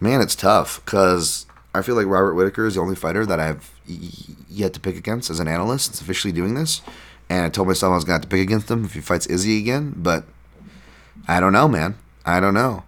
Man, 0.00 0.20
it's 0.20 0.34
tough 0.34 0.82
because 0.84 1.46
I 1.74 1.82
feel 1.82 1.94
like 1.94 2.06
Robert 2.06 2.34
Whitaker 2.34 2.66
is 2.66 2.74
the 2.74 2.80
only 2.80 2.96
fighter 2.96 3.26
that 3.26 3.38
I've 3.38 3.70
yet 4.48 4.72
to 4.74 4.80
pick 4.80 4.96
against 4.96 5.30
as 5.30 5.40
an 5.40 5.48
analyst 5.48 5.86
since 5.86 6.00
officially 6.00 6.32
doing 6.32 6.54
this. 6.54 6.80
And 7.28 7.44
I 7.44 7.48
told 7.48 7.68
myself 7.68 7.92
I 7.92 7.94
was 7.94 8.04
going 8.04 8.20
to 8.20 8.26
pick 8.26 8.40
against 8.40 8.70
him 8.70 8.84
if 8.84 8.94
he 8.94 9.00
fights 9.00 9.26
Izzy 9.26 9.58
again, 9.58 9.94
but 9.96 10.24
I 11.28 11.38
don't 11.38 11.52
know, 11.52 11.68
man. 11.68 11.96
I 12.24 12.40
don't 12.40 12.54
know. 12.54 12.82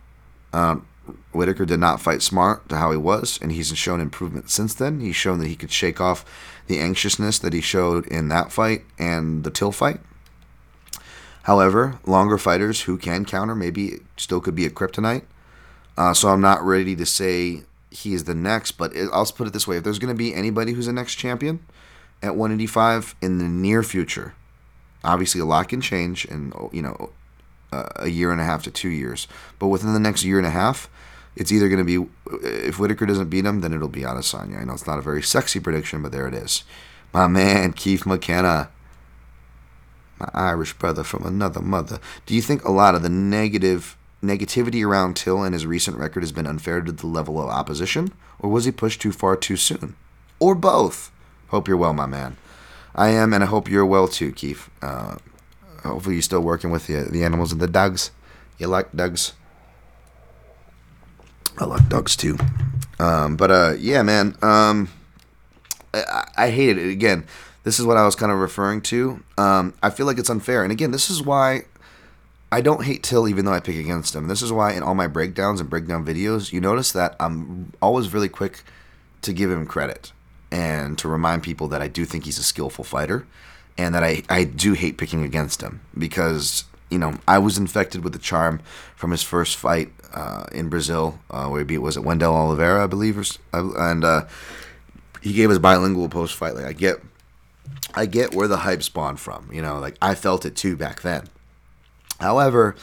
Um, 0.53 0.87
Whitaker 1.33 1.65
did 1.65 1.81
not 1.81 2.01
fight 2.01 2.23
smart 2.23 2.69
to 2.69 2.77
how 2.77 2.91
he 2.91 2.97
was, 2.97 3.39
and 3.41 3.53
he's 3.53 3.77
shown 3.77 4.01
improvement 4.01 4.51
since 4.51 4.75
then. 4.75 5.01
He's 5.01 5.17
shown 5.17 5.39
that 5.39 5.49
he 5.49 5.57
could 5.57 5.73
shake 5.73 6.01
off 6.01 6.25
the 6.67 6.79
anxiousness 6.79 7.39
that 7.39 7.53
he 7.53 7.61
showed 7.61 8.07
in 8.07 8.29
that 8.29 8.53
fight 8.53 8.85
and 8.99 9.43
the 9.45 9.51
Till 9.51 9.73
fight. 9.73 10.01
However, 11.45 11.99
longer 12.07 12.39
fighters 12.39 12.83
who 12.83 12.99
can 12.99 13.25
counter 13.25 13.55
maybe 13.55 14.01
still 14.17 14.41
could 14.41 14.55
be 14.55 14.67
a 14.67 14.71
kryptonite. 14.71 15.25
Uh, 15.97 16.15
so 16.15 16.29
I'm 16.29 16.41
not 16.41 16.63
ready 16.63 16.95
to 16.97 17.05
say 17.05 17.63
he 17.91 18.15
is 18.15 18.25
the 18.25 18.35
next, 18.35 18.73
but 18.73 18.95
it, 18.95 19.09
I'll 19.13 19.27
put 19.27 19.47
it 19.47 19.53
this 19.53 19.67
way: 19.67 19.77
if 19.77 19.85
there's 19.85 19.99
going 19.99 20.15
to 20.15 20.19
be 20.19 20.35
anybody 20.35 20.73
who's 20.73 20.87
the 20.87 20.93
next 20.93 21.17
champion 21.17 21.61
at 22.23 22.37
185 22.37 23.15
in 23.21 23.39
the 23.39 23.45
near 23.45 23.83
future, 23.83 24.35
obviously 25.05 25.41
a 25.41 25.45
lot 25.45 25.69
can 25.69 25.81
change, 25.81 26.25
and 26.27 26.55
you 26.73 26.83
know, 26.83 27.11
uh, 27.73 27.89
a 27.97 28.09
year 28.09 28.31
and 28.31 28.41
a 28.41 28.45
half 28.45 28.63
to 28.63 28.71
two 28.71 28.89
years, 28.89 29.27
but 29.59 29.69
within 29.69 29.93
the 29.93 30.01
next 30.01 30.25
year 30.25 30.39
and 30.39 30.47
a 30.47 30.51
half, 30.51 30.89
it's 31.37 31.53
either 31.53 31.69
going 31.69 31.85
to 31.85 32.05
be 32.05 32.09
if 32.43 32.79
Whitaker 32.79 33.07
doesn't 33.07 33.31
beat 33.31 33.45
him, 33.45 33.61
then 33.61 33.73
it'll 33.73 33.89
be 33.89 34.03
Adesanya. 34.03 34.61
I 34.61 34.65
know 34.65 34.75
it's 34.75 34.87
not 34.87 34.99
a 34.99 35.03
very 35.03 35.23
sexy 35.23 35.61
prediction, 35.61 36.03
but 36.03 36.13
there 36.13 36.29
it 36.29 36.35
is. 36.35 36.65
My 37.13 37.27
man, 37.27 37.73
Keith 37.73 38.07
McKenna, 38.07 38.71
my 40.19 40.29
Irish 40.35 40.73
brother 40.75 41.05
from 41.05 41.25
another 41.25 41.61
mother. 41.61 41.99
Do 42.27 42.35
you 42.35 42.43
think 42.43 42.65
a 42.65 42.73
lot 42.73 42.95
of 42.95 43.03
the 43.03 43.09
negative 43.09 43.97
negativity 44.23 44.87
around 44.87 45.17
Till 45.17 45.43
and 45.43 45.53
his 45.53 45.67
recent 45.67 45.97
record 45.97 46.23
has 46.23 46.33
been 46.33 46.47
unfair 46.47 46.81
to 46.81 46.93
the 46.93 47.07
level 47.07 47.41
of 47.41 47.49
opposition, 47.49 48.13
or 48.39 48.51
was 48.51 48.65
he 48.65 48.73
pushed 48.73 49.01
too 49.01 49.13
far 49.13 49.37
too 49.37 49.57
soon, 49.57 49.97
or 50.39 50.55
both? 50.55 51.11
Hope 51.49 51.69
you're 51.69 51.77
well, 51.77 51.93
my 51.93 52.07
man. 52.07 52.37
I 52.95 53.09
am, 53.09 53.33
and 53.33 53.43
I 53.43 53.47
hope 53.47 53.71
you're 53.71 53.87
well 53.87 54.07
too, 54.07 54.33
Keith. 54.33 54.71
Uh, 54.81 55.17
hopefully, 55.83 56.17
you're 56.17 56.23
still 56.23 56.41
working 56.41 56.71
with 56.71 56.87
the 56.87 57.09
the 57.11 57.25
animals 57.25 57.53
and 57.53 57.61
the 57.61 57.67
dogs. 57.67 58.11
You 58.59 58.69
like 58.69 58.93
dogs? 58.93 59.33
I 61.59 61.65
like 61.65 61.89
dogs 61.89 62.17
too. 62.17 62.39
Um, 62.99 63.37
but 63.37 63.51
uh, 63.51 63.75
yeah, 63.79 64.03
man. 64.03 64.37
Um, 64.43 64.89
I, 65.95 66.29
I 66.37 66.51
hate 66.51 66.79
it. 66.79 66.91
Again, 66.91 67.25
this 67.65 67.79
is 67.79 67.87
what 67.87 67.97
I 67.97 68.05
was 68.05 68.15
kind 68.15 68.33
of 68.33 68.39
referring 68.39 68.81
to. 68.83 69.23
Um, 69.39 69.75
I 69.83 69.91
feel 69.91 70.07
like 70.07 70.19
it's 70.19 70.31
unfair. 70.31 70.63
And 70.63 70.73
again, 70.73 70.91
this 70.91 71.11
is 71.11 71.23
why 71.23 71.63
I 72.51 72.61
don't 72.61 72.85
hate 72.85 73.03
Till 73.03 73.29
even 73.29 73.45
though 73.45 73.53
I 73.53 73.61
pick 73.61 73.77
against 73.77 74.15
him. 74.15 74.29
This 74.29 74.43
is 74.43 74.53
why 74.53 74.73
in 74.73 74.83
all 74.83 74.95
my 74.95 75.07
breakdowns 75.07 75.61
and 75.61 75.71
breakdown 75.71 76.05
videos, 76.05 76.53
you 76.53 76.61
notice 76.61 76.93
that 76.93 77.17
I'm 77.19 77.73
always 77.81 78.13
really 78.13 78.29
quick 78.29 78.63
to 79.23 79.33
give 79.33 79.51
him 79.51 79.67
credit 79.67 80.13
and 80.51 80.99
to 80.99 81.09
remind 81.09 81.43
people 81.43 81.69
that 81.69 81.81
I 81.81 81.89
do 81.89 82.05
think 82.05 82.25
he's 82.25 82.39
a 82.39 82.43
skillful 82.43 82.85
fighter 82.85 83.27
and 83.79 83.95
that 83.95 84.05
I, 84.05 84.23
I 84.29 84.45
do 84.45 84.75
hate 84.75 84.99
picking 84.99 85.23
against 85.23 85.63
him 85.63 85.81
because, 85.97 86.65
you 86.93 86.99
know, 86.99 87.15
I 87.27 87.39
was 87.39 87.57
infected 87.57 88.05
with 88.05 88.13
the 88.13 88.19
charm 88.19 88.61
from 88.95 89.11
his 89.11 89.23
first 89.23 89.57
fight 89.57 89.91
uh, 90.13 90.45
in 90.53 90.69
Brazil 90.69 91.19
uh, 91.31 91.49
where 91.49 91.61
he 91.61 91.65
beat, 91.65 91.79
was 91.79 91.97
it 91.97 92.05
Wendell 92.05 92.35
Oliveira, 92.35 92.85
I 92.85 92.87
believe, 92.87 93.19
or, 93.19 93.25
and 93.53 94.05
uh, 94.05 94.27
he 95.23 95.33
gave 95.33 95.49
his 95.49 95.59
bilingual 95.59 96.09
post 96.09 96.35
fight. 96.35 96.55
Like, 96.55 96.67
I 96.67 96.73
get. 96.73 96.97
I 97.95 98.07
get 98.07 98.35
where 98.35 98.49
the 98.49 98.59
hype 98.59 98.83
spawned 98.83 99.21
from. 99.21 99.49
You 99.53 99.63
know, 99.63 99.79
like 99.79 99.97
I 100.03 100.15
felt 100.15 100.45
it 100.45 100.57
too 100.57 100.77
back 100.77 101.03
then. 101.03 101.29
However, 102.21 102.75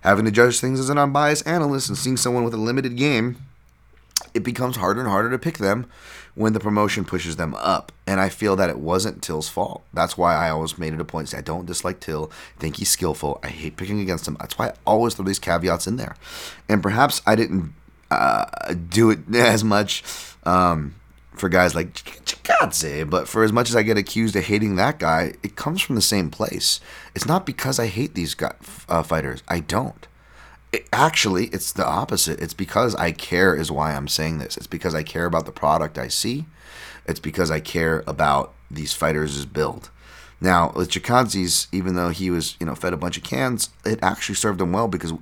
having 0.00 0.24
to 0.24 0.30
judge 0.30 0.58
things 0.60 0.80
as 0.80 0.88
an 0.88 0.98
unbiased 0.98 1.46
analyst 1.46 1.88
and 1.88 1.98
seeing 1.98 2.16
someone 2.16 2.44
with 2.44 2.54
a 2.54 2.58
limited 2.58 2.96
game, 2.96 3.36
it 4.34 4.42
becomes 4.42 4.76
harder 4.76 5.00
and 5.00 5.08
harder 5.08 5.30
to 5.30 5.38
pick 5.38 5.58
them 5.58 5.86
when 6.34 6.52
the 6.52 6.60
promotion 6.60 7.04
pushes 7.04 7.36
them 7.36 7.54
up. 7.56 7.92
And 8.06 8.20
I 8.20 8.28
feel 8.28 8.56
that 8.56 8.70
it 8.70 8.78
wasn't 8.78 9.22
Till's 9.22 9.48
fault. 9.48 9.82
That's 9.92 10.16
why 10.16 10.34
I 10.34 10.50
always 10.50 10.78
made 10.78 10.92
it 10.92 11.00
a 11.00 11.04
point 11.04 11.28
to 11.28 11.32
say 11.32 11.38
I 11.38 11.42
don't 11.42 11.66
dislike 11.66 12.00
Till. 12.00 12.30
I 12.56 12.60
think 12.60 12.76
he's 12.76 12.90
skillful. 12.90 13.40
I 13.42 13.48
hate 13.48 13.76
picking 13.76 14.00
against 14.00 14.26
him. 14.26 14.36
That's 14.40 14.58
why 14.58 14.68
I 14.68 14.74
always 14.86 15.14
throw 15.14 15.24
these 15.24 15.38
caveats 15.38 15.86
in 15.86 15.96
there. 15.96 16.16
And 16.68 16.82
perhaps 16.82 17.22
I 17.26 17.36
didn't 17.36 17.74
uh, 18.10 18.74
do 18.88 19.10
it 19.10 19.20
as 19.34 19.64
much 19.64 20.02
um, 20.44 20.94
for 21.34 21.48
guys 21.48 21.74
like 21.74 21.92
Chikadze, 21.94 23.08
but 23.08 23.28
for 23.28 23.42
as 23.42 23.52
much 23.52 23.70
as 23.70 23.76
I 23.76 23.82
get 23.82 23.98
accused 23.98 24.36
of 24.36 24.44
hating 24.44 24.76
that 24.76 24.98
guy, 24.98 25.34
it 25.42 25.56
comes 25.56 25.80
from 25.80 25.96
the 25.96 26.02
same 26.02 26.30
place. 26.30 26.80
It's 27.14 27.26
not 27.26 27.46
because 27.46 27.78
I 27.78 27.86
hate 27.86 28.14
these 28.14 28.34
guy, 28.34 28.54
uh, 28.88 29.02
fighters. 29.02 29.42
I 29.48 29.60
don't. 29.60 30.06
It, 30.72 30.88
actually, 30.92 31.46
it's 31.46 31.72
the 31.72 31.86
opposite. 31.86 32.40
It's 32.40 32.54
because 32.54 32.94
I 32.94 33.12
care, 33.12 33.54
is 33.54 33.70
why 33.70 33.94
I'm 33.94 34.08
saying 34.08 34.38
this. 34.38 34.56
It's 34.56 34.66
because 34.66 34.94
I 34.94 35.02
care 35.02 35.26
about 35.26 35.46
the 35.46 35.52
product 35.52 35.98
I 35.98 36.08
see. 36.08 36.46
It's 37.06 37.20
because 37.20 37.50
I 37.50 37.60
care 37.60 38.02
about 38.06 38.54
these 38.70 38.94
fighters' 38.94 39.44
build. 39.44 39.90
Now, 40.40 40.72
with 40.74 40.90
Chikadze's, 40.90 41.68
even 41.70 41.94
though 41.94 42.08
he 42.08 42.30
was, 42.30 42.56
you 42.58 42.66
know, 42.66 42.74
fed 42.74 42.92
a 42.92 42.96
bunch 42.96 43.16
of 43.16 43.22
cans, 43.22 43.70
it 43.84 44.00
actually 44.02 44.34
served 44.34 44.60
him 44.60 44.72
well 44.72 44.88
because 44.88 45.12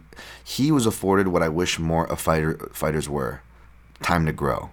he 0.43 0.73
was 0.73 0.87
afforded 0.87 1.29
what 1.29 1.43
I 1.43 1.49
wish 1.49 1.79
more 1.79 2.11
of 2.11 2.21
fighter 2.21 2.71
fighters 2.73 3.09
were: 3.09 3.43
time 4.03 4.25
to 4.25 4.33
grow. 4.33 4.71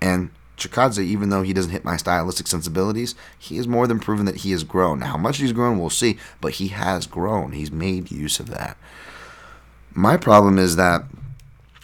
And 0.00 0.30
Chikadze, 0.56 1.02
even 1.02 1.30
though 1.30 1.42
he 1.42 1.52
doesn't 1.52 1.72
hit 1.72 1.84
my 1.84 1.96
stylistic 1.96 2.46
sensibilities, 2.46 3.14
he 3.38 3.56
has 3.56 3.66
more 3.66 3.86
than 3.86 3.98
proven 3.98 4.26
that 4.26 4.36
he 4.36 4.52
has 4.52 4.62
grown. 4.62 5.00
Now, 5.00 5.06
how 5.06 5.16
much 5.16 5.38
he's 5.38 5.52
grown, 5.52 5.78
we'll 5.78 5.90
see, 5.90 6.18
but 6.40 6.54
he 6.54 6.68
has 6.68 7.06
grown. 7.06 7.52
He's 7.52 7.72
made 7.72 8.10
use 8.10 8.38
of 8.38 8.50
that. 8.50 8.76
My 9.98 10.16
problem 10.16 10.60
is 10.60 10.76
that 10.76 11.06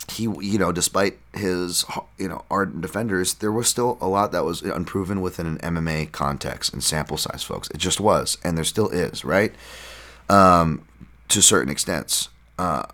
he, 0.09 0.23
you 0.23 0.57
know, 0.57 0.71
despite 0.71 1.19
his, 1.33 1.85
you 2.17 2.29
know, 2.29 2.45
ardent 2.49 2.81
defenders, 2.81 3.35
there 3.35 3.51
was 3.51 3.67
still 3.67 3.99
a 4.01 4.07
lot 4.07 4.31
that 4.31 4.45
was 4.45 4.63
unproven 4.63 5.21
within 5.21 5.47
an 5.49 5.59
MMA 5.59 6.13
context 6.13 6.73
and 6.73 6.81
sample 6.81 7.17
size, 7.17 7.43
folks. 7.43 7.69
It 7.71 7.79
just 7.79 7.99
was, 7.99 8.39
and 8.45 8.57
there 8.57 8.65
still 8.65 8.89
is, 8.89 9.25
right? 9.25 9.53
Um, 10.29 10.87
to 11.27 11.43
certain 11.43 11.73
extents. 11.73 12.29
Uh, 12.57 12.85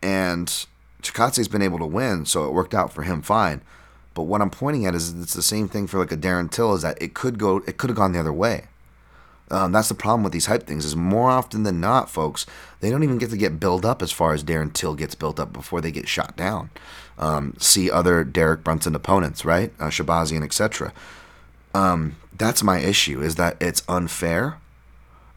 and 0.00 0.48
Chikadze's 1.02 1.46
been 1.46 1.60
able 1.60 1.78
to 1.78 1.86
win, 1.86 2.24
so 2.24 2.46
it 2.46 2.54
worked 2.54 2.74
out 2.74 2.90
for 2.90 3.02
him 3.02 3.20
fine. 3.20 3.60
But 4.14 4.22
what 4.22 4.40
I'm 4.40 4.48
pointing 4.48 4.86
at 4.86 4.94
is 4.94 5.12
it's 5.12 5.34
the 5.34 5.42
same 5.42 5.68
thing 5.68 5.88
for 5.88 5.98
like 5.98 6.10
a 6.10 6.16
Darren 6.16 6.50
Till 6.50 6.72
is 6.72 6.80
that 6.80 6.96
it 7.02 7.12
could 7.12 7.38
go, 7.38 7.58
it 7.66 7.76
could 7.76 7.90
have 7.90 7.98
gone 7.98 8.12
the 8.12 8.20
other 8.20 8.32
way. 8.32 8.68
Um, 9.50 9.72
that's 9.72 9.88
the 9.88 9.94
problem 9.94 10.22
with 10.22 10.32
these 10.32 10.46
hype 10.46 10.66
things 10.66 10.84
is 10.84 10.94
more 10.94 11.30
often 11.30 11.64
than 11.64 11.80
not, 11.80 12.08
folks, 12.08 12.46
they 12.80 12.90
don't 12.90 13.02
even 13.02 13.18
get 13.18 13.30
to 13.30 13.36
get 13.36 13.58
built 13.58 13.84
up 13.84 14.00
as 14.00 14.12
far 14.12 14.32
as 14.32 14.44
Darren 14.44 14.72
Till 14.72 14.94
gets 14.94 15.14
built 15.14 15.40
up 15.40 15.52
before 15.52 15.80
they 15.80 15.90
get 15.90 16.08
shot 16.08 16.36
down. 16.36 16.70
Um, 17.18 17.54
see 17.58 17.90
other 17.90 18.24
Derek 18.24 18.64
Brunson 18.64 18.94
opponents, 18.94 19.44
right? 19.44 19.72
Uh, 19.80 19.88
Shahbazyan, 19.88 20.44
etc. 20.44 20.92
Um, 21.74 22.16
that's 22.36 22.62
my 22.62 22.78
issue 22.78 23.20
is 23.20 23.34
that 23.34 23.56
it's 23.60 23.82
unfair 23.88 24.58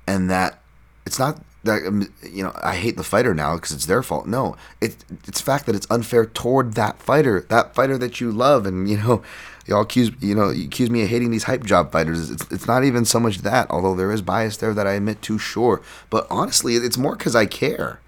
and 0.08 0.30
that 0.30 0.62
it's 1.06 1.20
not 1.20 1.42
that 1.64 1.86
um, 1.86 2.14
you 2.22 2.44
know 2.44 2.52
I 2.62 2.76
hate 2.76 2.98
the 2.98 3.04
fighter 3.04 3.34
now 3.34 3.56
because 3.56 3.72
it's 3.72 3.86
their 3.86 4.04
fault. 4.04 4.28
No, 4.28 4.56
it 4.82 5.04
it's 5.28 5.42
fact 5.42 5.66
that 5.66 5.76
it's 5.76 5.88
unfair 5.90 6.26
toward 6.26 6.74
that 6.74 7.00
fighter, 7.00 7.46
that 7.50 7.74
fighter 7.74 7.98
that 7.98 8.22
you 8.22 8.32
love, 8.32 8.66
and 8.66 8.90
you 8.90 8.98
know 8.98 9.24
y'all 9.66 9.82
accuse 9.82 10.12
you 10.20 10.36
know 10.36 10.50
you 10.50 10.66
accuse 10.66 10.90
me 10.90 11.04
of 11.04 11.10
hating 11.10 11.32
these 11.32 11.44
hype 11.44 11.64
job 11.64 11.92
fighters. 11.92 12.30
It's 12.30 12.52
it's 12.52 12.68
not 12.68 12.84
even 12.84 13.06
so 13.06 13.20
much 13.20 13.40
that, 13.40 13.70
although 13.70 13.96
there 13.96 14.12
is 14.12 14.22
bias 14.22 14.58
there 14.58 14.74
that 14.74 14.88
I 14.88 14.94
admit 14.94 15.22
to, 15.24 15.38
sure. 15.38 15.82
But 16.10 16.28
honestly, 16.30 16.76
it's 16.76 16.98
more 16.98 17.16
because 17.16 17.36
I 17.36 17.46
care. 17.46 18.00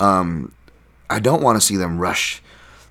Um, 0.00 0.52
I 1.10 1.20
don't 1.20 1.42
want 1.42 1.56
to 1.56 1.66
see 1.66 1.76
them 1.76 1.98
rush 1.98 2.42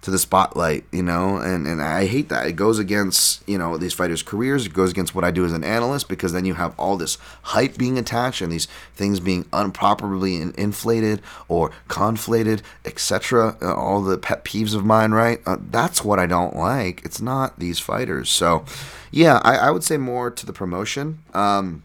to 0.08 0.12
the 0.12 0.18
spotlight, 0.18 0.86
you 0.94 1.04
know, 1.04 1.36
and, 1.36 1.68
and 1.68 1.82
I 1.82 2.06
hate 2.06 2.30
that. 2.30 2.48
It 2.48 2.54
goes 2.54 2.80
against, 2.80 3.46
you 3.46 3.58
know, 3.58 3.76
these 3.76 3.92
fighters' 3.92 4.24
careers. 4.24 4.66
It 4.66 4.74
goes 4.74 4.92
against 4.92 5.14
what 5.14 5.26
I 5.26 5.32
do 5.32 5.44
as 5.44 5.52
an 5.52 5.66
analyst 5.66 6.08
because 6.08 6.32
then 6.32 6.46
you 6.46 6.54
have 6.54 6.74
all 6.80 6.96
this 6.96 7.18
hype 7.42 7.78
being 7.78 7.98
attached 7.98 8.40
and 8.40 8.50
these 8.50 8.70
things 8.96 9.20
being 9.20 9.44
improperly 9.52 10.38
in- 10.38 10.54
inflated 10.58 11.22
or 11.50 11.72
conflated, 11.90 12.62
etc. 12.86 13.58
Uh, 13.62 13.76
all 13.76 14.02
the 14.02 14.18
pet 14.18 14.46
peeves 14.46 14.74
of 14.74 14.86
mine, 14.86 15.12
right? 15.12 15.42
Uh, 15.46 15.58
that's 15.60 16.06
what 16.06 16.20
I 16.20 16.26
don't 16.26 16.56
like. 16.56 17.04
It's 17.04 17.22
not 17.22 17.60
these 17.60 17.80
fighters. 17.80 18.30
So, 18.30 18.64
yeah, 19.12 19.42
I, 19.44 19.58
I 19.58 19.72
would 19.72 19.84
say 19.84 19.98
more 19.98 20.32
to 20.32 20.46
the 20.46 20.54
promotion 20.54 21.20
um, 21.34 21.84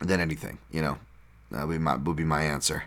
than 0.00 0.20
anything, 0.20 0.58
you 0.70 0.80
know. 0.80 0.98
That 1.50 1.66
would 1.66 1.74
be 1.74 1.78
my, 1.80 1.96
would 1.96 2.16
be 2.16 2.22
my 2.22 2.44
answer. 2.44 2.84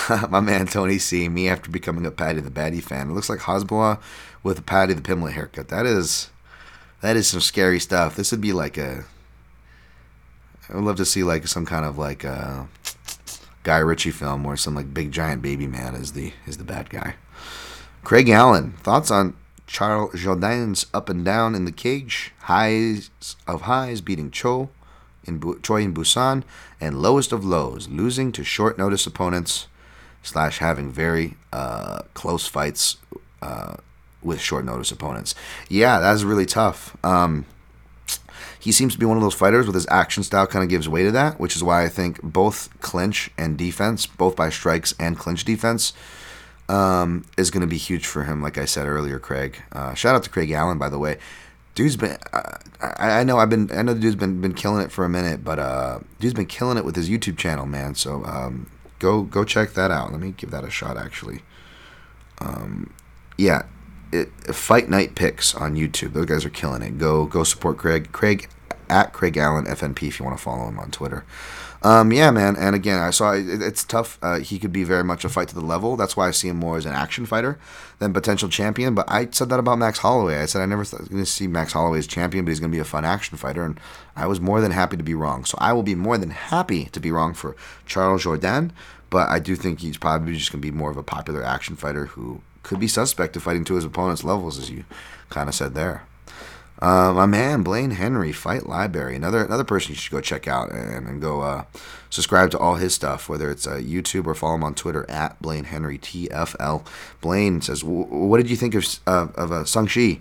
my 0.28 0.40
man 0.40 0.66
Tony 0.66 0.98
C. 0.98 1.28
Me 1.28 1.48
after 1.48 1.70
becoming 1.70 2.06
a 2.06 2.10
Paddy 2.10 2.40
the 2.40 2.50
Baddy 2.50 2.82
fan. 2.82 3.10
It 3.10 3.12
looks 3.12 3.28
like 3.28 3.40
Hasbulla 3.40 4.00
with 4.42 4.58
a 4.58 4.62
Paddy 4.62 4.94
the 4.94 5.02
Pimblett 5.02 5.32
haircut. 5.32 5.68
That 5.68 5.86
is, 5.86 6.30
that 7.00 7.16
is 7.16 7.28
some 7.28 7.40
scary 7.40 7.80
stuff. 7.80 8.16
This 8.16 8.30
would 8.30 8.40
be 8.40 8.52
like 8.52 8.76
a. 8.76 9.04
I 10.68 10.74
would 10.74 10.84
love 10.84 10.96
to 10.96 11.04
see 11.04 11.22
like 11.22 11.46
some 11.46 11.66
kind 11.66 11.84
of 11.84 11.98
like 11.98 12.24
a 12.24 12.66
Guy 13.62 13.78
Ritchie 13.78 14.10
film 14.10 14.44
where 14.44 14.56
some 14.56 14.74
like 14.74 14.94
big 14.94 15.12
giant 15.12 15.42
baby 15.42 15.66
man 15.66 15.94
is 15.94 16.12
the 16.12 16.32
is 16.46 16.56
the 16.56 16.64
bad 16.64 16.90
guy. 16.90 17.16
Craig 18.02 18.28
Allen 18.28 18.72
thoughts 18.72 19.10
on 19.10 19.36
Charles 19.66 20.12
Jourdain's 20.14 20.86
up 20.92 21.08
and 21.08 21.24
down 21.24 21.54
in 21.54 21.64
the 21.64 21.72
cage, 21.72 22.32
highs 22.40 23.10
of 23.46 23.62
highs 23.62 24.00
beating 24.00 24.30
Cho 24.30 24.70
in 25.24 25.38
Bu- 25.38 25.60
Choi 25.60 25.82
in 25.82 25.94
Busan, 25.94 26.42
and 26.80 27.00
lowest 27.00 27.32
of 27.32 27.44
lows, 27.44 27.88
losing 27.88 28.32
to 28.32 28.44
short 28.44 28.76
notice 28.76 29.06
opponents 29.06 29.66
slash 30.24 30.58
having 30.58 30.90
very 30.90 31.34
uh, 31.52 32.02
close 32.14 32.48
fights 32.48 32.96
uh, 33.40 33.76
with 34.22 34.40
short 34.40 34.64
notice 34.64 34.90
opponents. 34.90 35.34
Yeah, 35.68 36.00
that's 36.00 36.24
really 36.24 36.46
tough. 36.46 36.96
Um, 37.04 37.46
he 38.58 38.72
seems 38.72 38.94
to 38.94 38.98
be 38.98 39.04
one 39.04 39.18
of 39.18 39.22
those 39.22 39.34
fighters 39.34 39.66
with 39.66 39.74
his 39.74 39.86
action 39.90 40.22
style 40.22 40.46
kind 40.46 40.62
of 40.62 40.70
gives 40.70 40.88
way 40.88 41.04
to 41.04 41.12
that, 41.12 41.38
which 41.38 41.54
is 41.54 41.62
why 41.62 41.84
I 41.84 41.88
think 41.88 42.22
both 42.22 42.70
clinch 42.80 43.30
and 43.36 43.58
defense, 43.58 44.06
both 44.06 44.34
by 44.34 44.48
strikes 44.48 44.94
and 44.98 45.18
clinch 45.18 45.44
defense, 45.44 45.92
um, 46.70 47.26
is 47.36 47.50
going 47.50 47.60
to 47.60 47.66
be 47.66 47.76
huge 47.76 48.06
for 48.06 48.24
him. 48.24 48.40
Like 48.40 48.56
I 48.56 48.64
said 48.64 48.86
earlier, 48.86 49.18
Craig. 49.18 49.62
Uh, 49.70 49.92
shout 49.92 50.14
out 50.14 50.24
to 50.24 50.30
Craig 50.30 50.50
Allen, 50.50 50.78
by 50.78 50.88
the 50.88 50.98
way. 50.98 51.18
Dude's 51.74 51.96
been. 51.98 52.16
I, 52.80 53.20
I 53.20 53.24
know 53.24 53.36
I've 53.38 53.50
been. 53.50 53.70
I 53.70 53.82
know 53.82 53.92
the 53.92 54.00
dude's 54.00 54.16
been 54.16 54.40
been 54.40 54.54
killing 54.54 54.82
it 54.82 54.90
for 54.90 55.04
a 55.04 55.08
minute, 55.10 55.44
but 55.44 55.58
uh, 55.58 55.98
dude's 56.20 56.32
been 56.32 56.46
killing 56.46 56.78
it 56.78 56.86
with 56.86 56.96
his 56.96 57.10
YouTube 57.10 57.36
channel, 57.36 57.66
man. 57.66 57.94
So 57.96 58.24
um, 58.24 58.70
go 58.98 59.22
go 59.22 59.44
check 59.44 59.74
that 59.74 59.90
out. 59.90 60.12
Let 60.12 60.20
me 60.20 60.34
give 60.36 60.50
that 60.50 60.64
a 60.64 60.70
shot, 60.70 60.96
actually. 60.96 61.42
Um, 62.40 62.92
yeah, 63.36 63.62
it, 64.12 64.30
Fight 64.54 64.88
Night 64.88 65.14
Picks 65.14 65.54
on 65.54 65.76
YouTube. 65.76 66.12
Those 66.12 66.26
guys 66.26 66.44
are 66.44 66.50
killing 66.50 66.82
it. 66.82 66.98
Go 66.98 67.26
go 67.26 67.44
support 67.44 67.78
Craig. 67.78 68.12
Craig 68.12 68.48
at 68.88 69.12
Craig 69.12 69.36
Allen 69.36 69.64
FNP 69.64 70.08
if 70.08 70.18
you 70.18 70.24
want 70.24 70.36
to 70.36 70.42
follow 70.42 70.68
him 70.68 70.78
on 70.78 70.90
Twitter. 70.90 71.24
Um, 71.84 72.14
yeah, 72.14 72.30
man. 72.30 72.56
And 72.56 72.74
again, 72.74 72.98
I 72.98 73.10
saw 73.10 73.32
it, 73.32 73.44
it's 73.46 73.84
tough. 73.84 74.18
Uh, 74.22 74.38
he 74.38 74.58
could 74.58 74.72
be 74.72 74.84
very 74.84 75.04
much 75.04 75.22
a 75.22 75.28
fight 75.28 75.48
to 75.48 75.54
the 75.54 75.60
level. 75.60 75.96
That's 75.96 76.16
why 76.16 76.28
I 76.28 76.30
see 76.30 76.48
him 76.48 76.56
more 76.56 76.78
as 76.78 76.86
an 76.86 76.94
action 76.94 77.26
fighter 77.26 77.58
than 77.98 78.14
potential 78.14 78.48
champion. 78.48 78.94
But 78.94 79.04
I 79.06 79.28
said 79.30 79.50
that 79.50 79.58
about 79.60 79.78
Max 79.78 79.98
Holloway. 79.98 80.38
I 80.38 80.46
said 80.46 80.62
I 80.62 80.66
never 80.66 80.82
thought 80.82 81.00
I 81.00 81.02
was 81.02 81.08
going 81.10 81.22
to 81.22 81.30
see 81.30 81.46
Max 81.46 81.74
Holloway 81.74 81.98
as 81.98 82.06
champion, 82.06 82.46
but 82.46 82.52
he's 82.52 82.60
going 82.60 82.72
to 82.72 82.76
be 82.76 82.80
a 82.80 82.86
fun 82.86 83.04
action 83.04 83.36
fighter. 83.36 83.66
And 83.66 83.78
I 84.16 84.26
was 84.26 84.40
more 84.40 84.62
than 84.62 84.72
happy 84.72 84.96
to 84.96 85.02
be 85.02 85.14
wrong. 85.14 85.44
So 85.44 85.58
I 85.60 85.74
will 85.74 85.82
be 85.82 85.94
more 85.94 86.16
than 86.16 86.30
happy 86.30 86.86
to 86.86 87.00
be 87.00 87.12
wrong 87.12 87.34
for 87.34 87.54
Charles 87.84 88.24
Jourdain. 88.24 88.70
But 89.10 89.28
I 89.28 89.38
do 89.38 89.54
think 89.54 89.80
he's 89.80 89.98
probably 89.98 90.34
just 90.36 90.52
going 90.52 90.62
to 90.62 90.66
be 90.66 90.76
more 90.76 90.90
of 90.90 90.96
a 90.96 91.02
popular 91.02 91.44
action 91.44 91.76
fighter 91.76 92.06
who 92.06 92.40
could 92.62 92.80
be 92.80 92.88
suspect 92.88 93.36
of 93.36 93.42
fighting 93.42 93.64
to 93.66 93.74
his 93.74 93.84
opponent's 93.84 94.24
levels, 94.24 94.58
as 94.58 94.70
you 94.70 94.86
kind 95.28 95.50
of 95.50 95.54
said 95.54 95.74
there. 95.74 96.04
Uh, 96.80 97.12
my 97.14 97.26
man 97.26 97.62
Blaine 97.62 97.92
Henry, 97.92 98.32
Fight 98.32 98.66
Library, 98.66 99.14
another 99.16 99.44
another 99.44 99.64
person 99.64 99.90
you 99.90 99.96
should 99.96 100.12
go 100.12 100.20
check 100.20 100.48
out 100.48 100.70
and, 100.72 101.06
and 101.06 101.20
go 101.20 101.40
uh, 101.40 101.64
subscribe 102.14 102.48
to 102.52 102.58
all 102.58 102.76
his 102.76 102.94
stuff, 102.94 103.28
whether 103.28 103.50
it's 103.50 103.66
uh, 103.66 103.72
YouTube 103.72 104.26
or 104.26 104.36
follow 104.36 104.54
him 104.54 104.62
on 104.62 104.72
Twitter 104.72 105.04
at 105.10 105.40
Blaine 105.42 105.64
Henry 105.64 105.98
TFL. 105.98 106.86
Blaine 107.20 107.60
says, 107.60 107.80
"W- 107.80 108.04
"What 108.04 108.36
did 108.36 108.48
you 108.48 108.56
think 108.56 108.76
of 108.76 108.86
uh, 109.06 109.26
of 109.34 109.50
uh, 109.50 109.64
Shang-Chi?" 109.64 110.20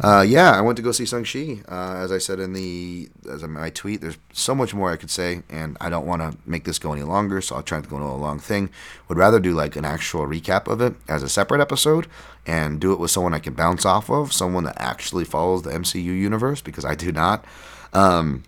Uh, 0.00 0.24
yeah, 0.26 0.52
I 0.52 0.60
went 0.60 0.76
to 0.76 0.82
go 0.82 0.92
see 0.92 1.04
Shang-Chi. 1.04 1.62
Uh, 1.68 1.96
as 1.96 2.12
I 2.12 2.18
said 2.18 2.38
in 2.38 2.52
the 2.52 3.08
as 3.28 3.42
my 3.42 3.70
tweet, 3.70 4.00
there's 4.00 4.18
so 4.32 4.54
much 4.54 4.72
more 4.72 4.92
I 4.92 4.96
could 4.96 5.10
say, 5.10 5.42
and 5.50 5.76
I 5.80 5.90
don't 5.90 6.06
want 6.06 6.22
to 6.22 6.38
make 6.46 6.62
this 6.62 6.78
go 6.78 6.92
any 6.92 7.02
longer, 7.02 7.40
so 7.40 7.56
I'll 7.56 7.62
try 7.64 7.80
to 7.80 7.88
go 7.88 7.96
into 7.96 8.08
a 8.08 8.14
long 8.14 8.38
thing. 8.38 8.70
Would 9.08 9.18
rather 9.18 9.40
do 9.40 9.52
like 9.52 9.74
an 9.74 9.84
actual 9.84 10.26
recap 10.26 10.70
of 10.70 10.80
it 10.80 10.94
as 11.08 11.24
a 11.24 11.28
separate 11.28 11.60
episode 11.60 12.06
and 12.46 12.80
do 12.80 12.92
it 12.92 13.00
with 13.00 13.10
someone 13.10 13.34
I 13.34 13.40
can 13.40 13.54
bounce 13.54 13.84
off 13.84 14.08
of, 14.08 14.32
someone 14.32 14.64
that 14.64 14.80
actually 14.80 15.24
follows 15.24 15.62
the 15.62 15.70
MCU 15.70 16.04
universe 16.04 16.60
because 16.60 16.84
I 16.84 16.94
do 16.94 17.10
not. 17.10 17.44
Um, 17.92 18.44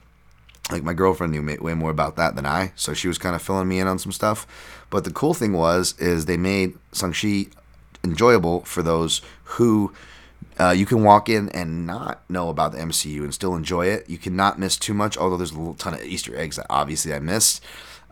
like 0.70 0.82
my 0.82 0.95
girlfriend 0.95 1.32
knew 1.32 1.59
way 1.61 1.74
more 1.74 1.91
about 1.91 2.16
that 2.16 2.36
than 2.36 2.47
I, 2.47 2.73
so 2.74 2.95
she 2.95 3.09
was 3.09 3.19
kind 3.19 3.36
of 3.36 3.43
filling 3.43 3.69
me 3.69 3.81
in 3.81 3.86
on 3.86 3.99
some 3.99 4.12
stuff. 4.12 4.47
But 4.91 5.05
the 5.05 5.12
cool 5.12 5.35
thing 5.35 5.53
was 5.53 5.95
is 5.99 6.24
they 6.24 6.36
made 6.36 6.74
Shang-Chi 6.93 7.47
enjoyable 8.03 8.61
for 8.61 8.82
those 8.82 9.20
who 9.45 9.93
uh, 10.59 10.70
you 10.70 10.86
can 10.86 11.03
walk 11.03 11.28
in 11.28 11.49
and 11.51 11.86
not 11.86 12.23
know 12.31 12.49
about 12.49 12.73
the 12.73 12.78
MCU 12.78 13.23
and 13.23 13.35
still 13.35 13.57
enjoy 13.57 13.86
it. 13.86 14.09
You 14.09 14.19
cannot 14.19 14.59
miss 14.59 14.77
too 14.77 14.95
much, 14.95 15.16
although 15.19 15.36
there's 15.36 15.53
a 15.53 15.59
little 15.59 15.74
ton 15.74 15.95
of 15.95 16.03
Easter 16.05 16.36
eggs 16.36 16.57
that 16.57 16.66
obviously 16.70 17.12
I 17.12 17.19
missed. 17.19 17.62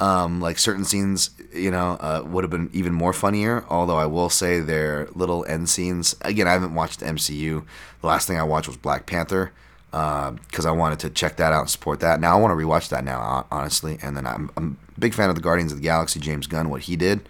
Um, 0.00 0.40
like 0.40 0.58
certain 0.58 0.84
scenes, 0.84 1.30
you 1.54 1.70
know, 1.70 1.92
uh, 2.00 2.24
would 2.26 2.42
have 2.42 2.50
been 2.50 2.70
even 2.72 2.92
more 2.92 3.12
funnier. 3.12 3.64
Although 3.68 3.98
I 3.98 4.06
will 4.06 4.28
say 4.28 4.58
their 4.58 5.06
little 5.14 5.44
end 5.44 5.68
scenes. 5.68 6.16
Again, 6.22 6.48
I 6.48 6.52
haven't 6.52 6.74
watched 6.74 7.00
the 7.00 7.06
MCU. 7.06 7.64
The 8.00 8.06
last 8.06 8.26
thing 8.26 8.36
I 8.36 8.42
watched 8.42 8.66
was 8.66 8.76
Black 8.76 9.06
Panther 9.06 9.52
because 9.92 10.64
I 10.64 10.70
wanted 10.70 10.98
to 11.00 11.10
check 11.10 11.36
that 11.36 11.52
out 11.52 11.60
and 11.60 11.70
support 11.70 12.00
that. 12.00 12.18
Now 12.18 12.36
I 12.36 12.40
want 12.40 12.58
to 12.58 12.64
rewatch 12.66 12.88
that 12.88 13.04
now, 13.04 13.46
honestly. 13.50 13.98
And 14.02 14.16
then 14.16 14.26
I'm, 14.26 14.50
I'm 14.56 14.78
a 14.96 15.00
big 15.00 15.12
fan 15.12 15.28
of 15.28 15.36
the 15.36 15.42
Guardians 15.42 15.70
of 15.70 15.78
the 15.78 15.84
Galaxy, 15.84 16.18
James 16.18 16.46
Gunn, 16.46 16.70
what 16.70 16.82
he 16.82 16.96
did. 16.96 17.28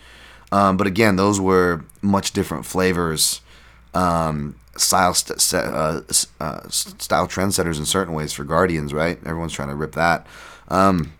Um, 0.52 0.76
but 0.76 0.86
again, 0.86 1.16
those 1.16 1.40
were 1.40 1.84
much 2.02 2.32
different 2.32 2.64
flavors, 2.64 3.40
um, 3.94 4.54
style 4.76 5.12
st- 5.14 5.54
uh, 5.54 6.02
uh, 6.40 6.68
style 6.68 7.26
trendsetters 7.26 7.78
in 7.78 7.84
certain 7.84 8.14
ways 8.14 8.32
for 8.32 8.44
Guardians, 8.44 8.94
right? 8.94 9.18
Everyone's 9.26 9.52
trying 9.52 9.70
to 9.70 9.74
rip 9.74 9.92
that. 9.92 10.26
Um, 10.68 11.12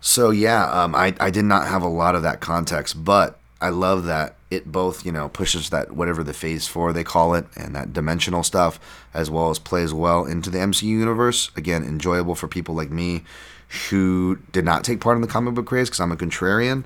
so 0.00 0.30
yeah, 0.30 0.64
um, 0.70 0.94
I 0.94 1.14
I 1.20 1.30
did 1.30 1.44
not 1.44 1.66
have 1.66 1.82
a 1.82 1.88
lot 1.88 2.14
of 2.14 2.22
that 2.22 2.40
context, 2.40 3.04
but 3.04 3.38
I 3.60 3.70
love 3.70 4.04
that 4.04 4.36
it 4.50 4.70
both 4.70 5.04
you 5.04 5.12
know 5.12 5.28
pushes 5.28 5.70
that 5.70 5.92
whatever 5.92 6.22
the 6.22 6.32
phase 6.32 6.66
four 6.68 6.92
they 6.92 7.04
call 7.04 7.34
it 7.34 7.46
and 7.56 7.74
that 7.74 7.92
dimensional 7.92 8.42
stuff 8.42 8.78
as 9.12 9.30
well 9.30 9.50
as 9.50 9.58
plays 9.58 9.92
well 9.92 10.24
into 10.24 10.50
the 10.50 10.58
MCU 10.58 10.82
universe. 10.82 11.50
Again, 11.56 11.82
enjoyable 11.82 12.34
for 12.34 12.48
people 12.48 12.74
like 12.74 12.90
me 12.90 13.24
who 13.90 14.38
did 14.52 14.64
not 14.64 14.84
take 14.84 15.00
part 15.00 15.16
in 15.16 15.22
the 15.22 15.28
comic 15.28 15.54
book 15.54 15.66
craze 15.66 15.88
because 15.88 16.00
I'm 16.00 16.12
a 16.12 16.16
contrarian. 16.16 16.84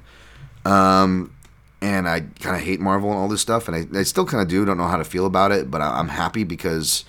Um, 0.64 1.34
and 1.82 2.08
I 2.08 2.20
kind 2.20 2.56
of 2.56 2.62
hate 2.62 2.80
Marvel 2.80 3.10
and 3.10 3.18
all 3.18 3.28
this 3.28 3.40
stuff, 3.40 3.66
and 3.68 3.76
I, 3.76 3.98
I 3.98 4.02
still 4.02 4.26
kind 4.26 4.42
of 4.42 4.48
do. 4.48 4.64
Don't 4.64 4.76
know 4.76 4.86
how 4.86 4.98
to 4.98 5.04
feel 5.04 5.24
about 5.26 5.50
it, 5.50 5.70
but 5.70 5.80
I, 5.80 5.98
I'm 5.98 6.08
happy 6.08 6.44
because 6.44 7.04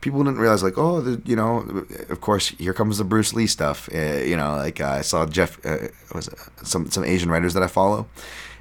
people 0.00 0.22
didn't 0.24 0.38
realize 0.38 0.62
like 0.62 0.78
oh 0.78 1.00
the, 1.00 1.20
you 1.28 1.36
know 1.36 1.84
of 2.08 2.20
course 2.20 2.48
here 2.48 2.72
comes 2.72 2.98
the 2.98 3.04
bruce 3.04 3.34
lee 3.34 3.46
stuff 3.46 3.88
uh, 3.94 3.98
you 3.98 4.36
know 4.36 4.56
like 4.56 4.80
uh, 4.80 4.88
i 4.88 5.00
saw 5.02 5.26
jeff 5.26 5.64
uh, 5.66 5.88
was 6.14 6.30
some 6.62 6.90
some 6.90 7.04
asian 7.04 7.30
writers 7.30 7.54
that 7.54 7.62
i 7.62 7.66
follow 7.66 8.06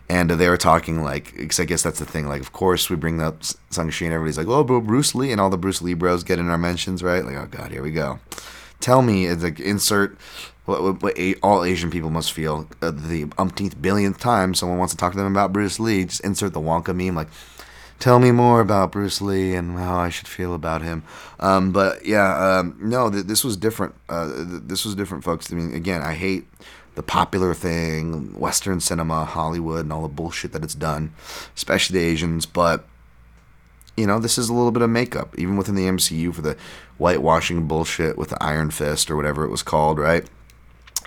and 0.10 0.30
they 0.32 0.50
were 0.50 0.58
talking 0.58 1.04
like 1.04 1.36
because 1.38 1.60
i 1.60 1.66
guess 1.66 1.84
that's 1.84 2.00
the 2.00 2.06
thing 2.06 2.28
like 2.28 2.42
of 2.42 2.52
course 2.52 2.90
we 2.90 2.96
bring 2.96 3.22
up 3.22 3.44
Shang-Chi 3.72 4.06
and 4.06 4.14
everybody's 4.14 4.38
like 4.38 4.48
oh 4.48 4.64
bruce 4.64 5.16
lee 5.16 5.32
and 5.32 5.40
all 5.40 5.50
the 5.50 5.58
bruce 5.58 5.82
lee 5.82 5.94
bros 5.94 6.24
get 6.24 6.40
in 6.40 6.50
our 6.50 6.58
mentions 6.58 7.04
right 7.04 7.24
like 7.24 7.36
oh 7.36 7.48
god 7.50 7.72
here 7.72 7.84
we 7.84 7.92
go 7.92 8.20
tell 8.80 9.02
me 9.02 9.32
like 9.32 9.60
insert 9.60 10.18
what, 10.66 10.82
what, 10.82 11.02
what 11.02 11.18
a, 11.18 11.36
all 11.36 11.64
asian 11.64 11.92
people 11.92 12.10
must 12.10 12.34
feel 12.34 12.68
uh, 12.82 12.92
the 12.92 13.28
umpteenth 13.38 13.82
billionth 13.82 14.20
time 14.20 14.54
someone 14.54 14.78
wants 14.78 14.94
to 14.94 14.98
talk 14.98 15.14
to 15.14 15.18
them 15.18 15.32
about 15.32 15.54
bruce 15.54 15.80
lee 15.80 16.06
just 16.06 16.22
insert 16.22 16.54
the 16.54 16.60
wonka 16.60 16.96
meme 16.96 17.16
like 17.16 17.30
tell 18.00 18.20
me 18.20 18.32
more 18.32 18.62
about 18.62 18.92
Bruce 18.92 19.22
Lee 19.22 19.54
and 19.54 19.78
how 19.78 19.98
I 19.98 20.10
should 20.10 20.28
feel 20.28 20.54
about 20.54 20.82
him. 20.82 21.04
Um, 21.40 21.72
but 21.72 22.06
yeah, 22.06 22.60
um, 22.60 22.78
no, 22.80 23.12
th- 23.12 23.26
this 23.26 23.44
was 23.44 23.58
different. 23.58 23.94
Uh, 24.08 24.34
th- 24.34 24.62
this 24.64 24.86
was 24.86 24.96
different, 24.96 25.24
folks. 25.24 25.52
I 25.52 25.56
mean, 25.56 25.74
again, 25.74 26.02
I 26.02 26.14
hate 26.14 26.48
the 27.00 27.04
popular 27.04 27.54
thing, 27.54 28.38
Western 28.38 28.82
cinema, 28.82 29.24
Hollywood, 29.24 29.86
and 29.86 29.94
all 29.94 30.02
the 30.02 30.10
bullshit 30.10 30.52
that 30.52 30.66
it's 30.66 30.76
done, 30.76 31.14
especially 31.56 31.98
the 31.98 32.06
Asians. 32.06 32.46
But 32.46 32.86
you 33.96 34.06
know, 34.06 34.20
this 34.20 34.38
is 34.38 34.50
a 34.50 34.54
little 34.54 34.74
bit 34.74 34.82
of 34.82 34.90
makeup, 34.90 35.34
even 35.40 35.56
within 35.56 35.76
the 35.76 35.86
MCU 35.86 36.34
for 36.34 36.42
the 36.42 36.58
whitewashing 36.98 37.68
bullshit 37.68 38.18
with 38.18 38.32
the 38.32 38.44
Iron 38.44 38.70
Fist 38.70 39.10
or 39.10 39.16
whatever 39.16 39.46
it 39.46 39.50
was 39.50 39.64
called, 39.64 39.98
right? 39.98 40.30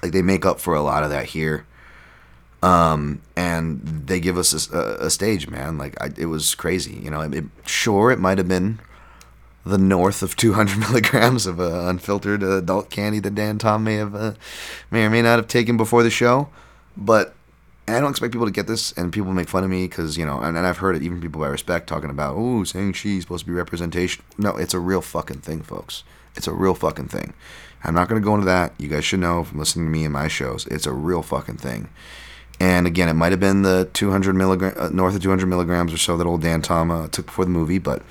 Like 0.02 0.12
they 0.12 0.23
make 0.23 0.47
up 0.47 0.60
for 0.60 0.74
a 0.74 0.81
lot 0.81 1.05
of 1.05 1.10
that 1.10 1.27
here 1.27 1.66
um, 2.62 3.20
and 3.36 3.82
they 4.06 4.19
give 4.19 4.39
us 4.39 4.70
a, 4.73 4.97
a 4.98 5.10
stage, 5.10 5.51
man. 5.51 5.77
Like 5.77 6.01
I, 6.01 6.10
it 6.16 6.27
was 6.27 6.55
crazy, 6.55 6.94
you 6.94 7.10
know. 7.10 7.20
It, 7.20 7.44
sure, 7.66 8.10
it 8.10 8.19
might 8.19 8.39
have 8.39 8.48
been 8.48 8.78
the 9.65 9.79
north 9.79 10.23
of 10.23 10.37
200 10.37 10.79
milligrams 10.91 11.47
of 11.47 11.61
uh, 11.61 11.87
unfiltered 11.87 12.43
adult 12.43 12.91
candy 12.91 13.21
that 13.21 13.35
Dan 13.35 13.59
Tom 13.59 13.85
may 13.85 13.97
have 13.97 14.15
uh, 14.15 14.35
may 14.91 15.05
or 15.05 15.11
may 15.11 15.23
not 15.23 15.39
have 15.39 15.49
taken 15.49 15.77
before 15.77 16.03
the 16.03 16.11
show, 16.11 16.49
but 16.97 17.35
I 17.89 18.01
don't 18.01 18.11
expect 18.11 18.33
people 18.33 18.47
to 18.47 18.53
get 18.53 18.67
this, 18.67 18.93
and 18.93 19.13
people 19.13 19.33
make 19.33 19.49
fun 19.49 19.65
of 19.65 19.71
me 19.71 19.87
because 19.87 20.17
you 20.17 20.25
know, 20.25 20.41
and, 20.41 20.57
and 20.57 20.67
I've 20.67 20.79
heard 20.79 20.97
it 20.97 21.03
even 21.03 21.21
people 21.21 21.43
I 21.45 21.49
respect 21.49 21.87
talking 21.89 22.11
about, 22.11 22.35
oh, 22.37 22.65
saying 22.65 22.95
she's 22.95 23.23
supposed 23.23 23.45
to 23.45 23.51
be 23.51 23.57
representation. 23.57 24.25
No, 24.39 24.57
it's 24.57 24.75
a 24.75 24.81
real 24.81 25.01
fucking 25.01 25.41
thing, 25.41 25.63
folks. 25.63 26.05
It's 26.37 26.47
a 26.47 26.53
real 26.53 26.75
fucking 26.75 27.09
thing. 27.09 27.35
I'm 27.85 27.95
not 27.95 28.09
gonna 28.09 28.21
go 28.21 28.35
into 28.35 28.47
that. 28.47 28.73
You 28.79 28.89
guys 28.89 29.05
should 29.05 29.21
know 29.21 29.45
from 29.45 29.59
listening 29.59 29.87
to 29.87 29.91
me 29.91 30.05
and 30.05 30.13
my 30.13 30.29
shows. 30.29 30.67
It's 30.69 30.87
a 30.87 30.93
real 30.93 31.23
fucking 31.23 31.57
thing. 31.57 31.89
And 32.61 32.87
again, 32.87 33.09
it 33.09 33.15
might 33.15 33.33
have 33.33 33.41
been 33.41 33.63
the 33.63 33.91
200 33.93 34.37
milligram, 34.37 34.75
uh, 34.77 34.89
north 34.91 35.17
of 35.17 35.23
200 35.23 35.47
milligrams 35.47 35.93
or 35.93 35.99
so 35.99 36.17
that 36.17 36.27
old 36.27 36.43
Dan 36.43 36.63
Tom 36.63 36.93
uh, 36.93 37.09
took 37.09 37.27
before 37.27 37.45
the 37.45 37.51
movie, 37.51 37.79
but 37.79 38.03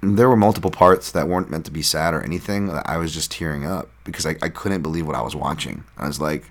there 0.00 0.28
were 0.28 0.36
multiple 0.36 0.70
parts 0.70 1.10
that 1.10 1.28
weren't 1.28 1.50
meant 1.50 1.64
to 1.64 1.70
be 1.70 1.82
sad 1.82 2.14
or 2.14 2.22
anything. 2.22 2.70
I 2.70 2.96
was 2.98 3.12
just 3.12 3.32
tearing 3.32 3.66
up 3.66 3.88
because 4.04 4.26
I, 4.26 4.36
I 4.42 4.48
couldn't 4.48 4.82
believe 4.82 5.06
what 5.06 5.16
I 5.16 5.22
was 5.22 5.34
watching. 5.34 5.84
I 5.96 6.06
was 6.06 6.20
like, 6.20 6.50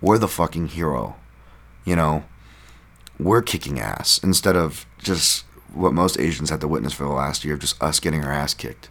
we're 0.00 0.18
the 0.18 0.28
fucking 0.28 0.68
hero. 0.68 1.16
You 1.84 1.96
know, 1.96 2.24
we're 3.18 3.42
kicking 3.42 3.78
ass 3.78 4.18
instead 4.22 4.56
of 4.56 4.86
just 4.98 5.44
what 5.74 5.92
most 5.92 6.18
Asians 6.18 6.50
had 6.50 6.60
to 6.60 6.68
witness 6.68 6.92
for 6.92 7.04
the 7.04 7.10
last 7.10 7.44
year, 7.44 7.54
of 7.54 7.60
just 7.60 7.82
us 7.82 8.00
getting 8.00 8.24
our 8.24 8.32
ass 8.32 8.54
kicked. 8.54 8.88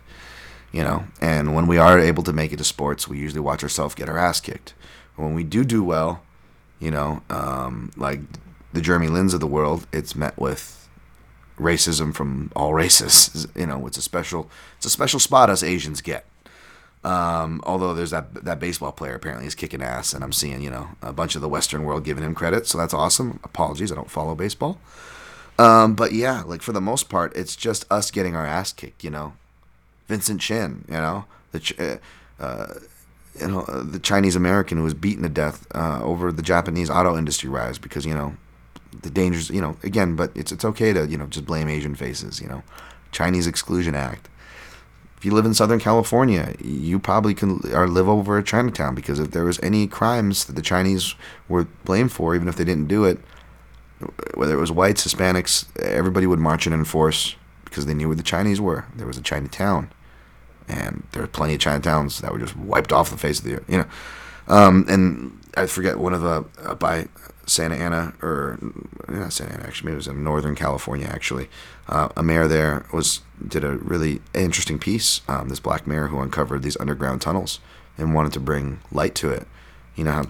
You 0.71 0.83
know, 0.83 1.03
and 1.19 1.53
when 1.53 1.67
we 1.67 1.77
are 1.77 1.99
able 1.99 2.23
to 2.23 2.31
make 2.31 2.53
it 2.53 2.57
to 2.57 2.63
sports, 2.63 3.07
we 3.07 3.17
usually 3.17 3.41
watch 3.41 3.61
ourselves 3.61 3.93
get 3.93 4.07
our 4.07 4.17
ass 4.17 4.39
kicked. 4.39 4.73
When 5.17 5.33
we 5.33 5.43
do 5.43 5.65
do 5.65 5.83
well, 5.83 6.23
you 6.79 6.91
know, 6.91 7.21
um, 7.29 7.91
like 7.97 8.21
the 8.71 8.79
Jeremy 8.79 9.07
Lins 9.07 9.33
of 9.33 9.41
the 9.41 9.47
world, 9.47 9.85
it's 9.91 10.15
met 10.15 10.37
with 10.37 10.80
racism 11.61 12.13
from 12.13 12.51
all 12.55 12.73
races. 12.73 13.47
You 13.55 13.67
know, 13.67 13.85
it's 13.87 13.97
a 13.97 14.01
special, 14.01 14.49
it's 14.77 14.85
a 14.85 14.89
special 14.89 15.19
spot 15.19 15.49
us 15.49 15.63
Asians 15.63 16.01
get. 16.01 16.25
Um, 17.03 17.61
although 17.63 17.95
there's 17.95 18.11
that 18.11 18.33
that 18.45 18.59
baseball 18.59 18.91
player 18.91 19.15
apparently 19.15 19.47
is 19.47 19.55
kicking 19.55 19.81
ass, 19.81 20.13
and 20.13 20.23
I'm 20.23 20.33
seeing 20.33 20.61
you 20.61 20.69
know 20.69 20.89
a 21.01 21.11
bunch 21.11 21.35
of 21.35 21.41
the 21.41 21.49
Western 21.49 21.83
world 21.83 22.03
giving 22.03 22.23
him 22.23 22.35
credit, 22.35 22.67
so 22.67 22.77
that's 22.77 22.93
awesome. 22.93 23.39
Apologies, 23.43 23.91
I 23.91 23.95
don't 23.95 24.09
follow 24.09 24.35
baseball. 24.35 24.79
Um, 25.57 25.95
but 25.95 26.11
yeah, 26.11 26.43
like 26.45 26.61
for 26.61 26.73
the 26.73 26.81
most 26.81 27.09
part, 27.09 27.35
it's 27.35 27.55
just 27.55 27.91
us 27.91 28.11
getting 28.11 28.35
our 28.35 28.45
ass 28.45 28.71
kicked. 28.71 29.03
You 29.03 29.09
know, 29.09 29.33
Vincent 30.07 30.41
Chin, 30.41 30.85
you 30.87 30.93
know, 30.93 31.25
the 31.51 31.99
uh, 32.39 32.43
uh, 32.43 32.73
you 33.39 33.47
know 33.47 33.61
uh, 33.61 33.83
the 33.83 33.99
Chinese 33.99 34.35
American 34.35 34.77
who 34.77 34.83
was 34.83 34.93
beaten 34.93 35.23
to 35.23 35.29
death 35.29 35.65
uh, 35.73 36.01
over 36.03 36.31
the 36.31 36.41
Japanese 36.43 36.89
auto 36.89 37.17
industry 37.17 37.49
rise 37.49 37.77
because 37.79 38.05
you 38.05 38.13
know 38.13 38.35
the 39.01 39.09
dangers. 39.09 39.49
You 39.49 39.61
know, 39.61 39.77
again, 39.83 40.15
but 40.15 40.31
it's 40.35 40.51
it's 40.51 40.65
okay 40.65 40.93
to 40.93 41.07
you 41.07 41.17
know 41.17 41.27
just 41.27 41.45
blame 41.45 41.69
Asian 41.69 41.95
faces. 41.95 42.41
You 42.41 42.47
know, 42.47 42.63
Chinese 43.11 43.47
Exclusion 43.47 43.95
Act. 43.95 44.27
If 45.17 45.25
you 45.25 45.33
live 45.33 45.45
in 45.45 45.53
Southern 45.53 45.79
California, 45.79 46.55
you 46.59 46.97
probably 46.97 47.35
can 47.35 47.61
or 47.73 47.87
live 47.87 48.09
over 48.09 48.39
at 48.39 48.45
Chinatown 48.47 48.95
because 48.95 49.19
if 49.19 49.31
there 49.31 49.45
was 49.45 49.59
any 49.61 49.85
crimes 49.85 50.45
that 50.45 50.55
the 50.55 50.63
Chinese 50.63 51.13
were 51.47 51.67
blamed 51.85 52.11
for, 52.11 52.33
even 52.33 52.47
if 52.47 52.55
they 52.55 52.63
didn't 52.63 52.87
do 52.87 53.05
it, 53.05 53.19
whether 54.33 54.53
it 54.53 54.59
was 54.59 54.71
whites, 54.71 55.05
Hispanics, 55.05 55.65
everybody 55.79 56.25
would 56.25 56.39
march 56.39 56.65
in 56.65 56.73
and 56.73 56.87
force 56.87 57.35
because 57.65 57.85
they 57.85 57.93
knew 57.93 58.07
where 58.07 58.17
the 58.17 58.23
Chinese 58.23 58.59
were. 58.59 58.85
There 58.95 59.07
was 59.07 59.17
a 59.17 59.21
Chinatown, 59.21 59.91
and 60.67 61.03
there 61.11 61.21
were 61.21 61.27
plenty 61.27 61.53
of 61.53 61.59
Chinatowns 61.59 62.21
that 62.21 62.31
were 62.31 62.39
just 62.39 62.57
wiped 62.57 62.91
off 62.91 63.11
the 63.11 63.17
face 63.17 63.39
of 63.39 63.45
the 63.45 63.55
earth. 63.55 63.65
You 63.67 63.77
know, 63.77 63.85
um, 64.47 64.85
and 64.89 65.39
I 65.55 65.67
forget 65.67 65.99
one 65.99 66.13
of 66.13 66.21
the 66.21 66.45
uh, 66.63 66.75
by 66.75 67.07
Santa 67.45 67.75
Ana 67.75 68.13
or 68.21 68.57
not 69.07 69.33
Santa 69.33 69.53
Ana 69.53 69.63
actually, 69.63 69.93
it 69.93 69.95
was 69.95 70.07
in 70.07 70.23
Northern 70.23 70.55
California 70.55 71.07
actually. 71.07 71.49
Uh, 71.87 72.09
a 72.15 72.23
mayor 72.23 72.47
there 72.47 72.85
was 72.93 73.21
did 73.45 73.63
a 73.63 73.77
really 73.77 74.21
interesting 74.33 74.79
piece. 74.79 75.21
Um, 75.27 75.49
this 75.49 75.59
black 75.59 75.87
mayor 75.87 76.07
who 76.07 76.19
uncovered 76.19 76.63
these 76.63 76.77
underground 76.79 77.21
tunnels 77.21 77.59
and 77.97 78.13
wanted 78.13 78.33
to 78.33 78.39
bring 78.39 78.79
light 78.91 79.15
to 79.15 79.29
it. 79.29 79.47
You 79.95 80.05
know, 80.05 80.23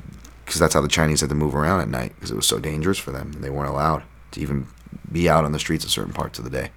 because 0.46 0.60
that's 0.60 0.74
how 0.74 0.82
the 0.82 0.88
Chinese 0.88 1.22
had 1.22 1.30
to 1.30 1.36
move 1.36 1.56
around 1.56 1.82
at 1.82 1.90
night 1.90 2.14
because 2.16 2.32
it 2.32 2.36
was 2.36 2.48
so 2.48 2.60
dangerous 2.60 2.98
for 2.98 3.12
them. 3.12 3.34
They 3.34 3.50
weren't 3.50 3.70
allowed 3.70 4.04
to 4.32 4.42
even 4.42 4.68
be 5.12 5.30
out 5.30 5.46
on 5.46 5.52
the 5.52 5.60
streets 5.60 5.86
at 5.86 5.92
certain 5.92 6.14
parts 6.14 6.40
of 6.40 6.46
the 6.46 6.52
day. 6.52 6.72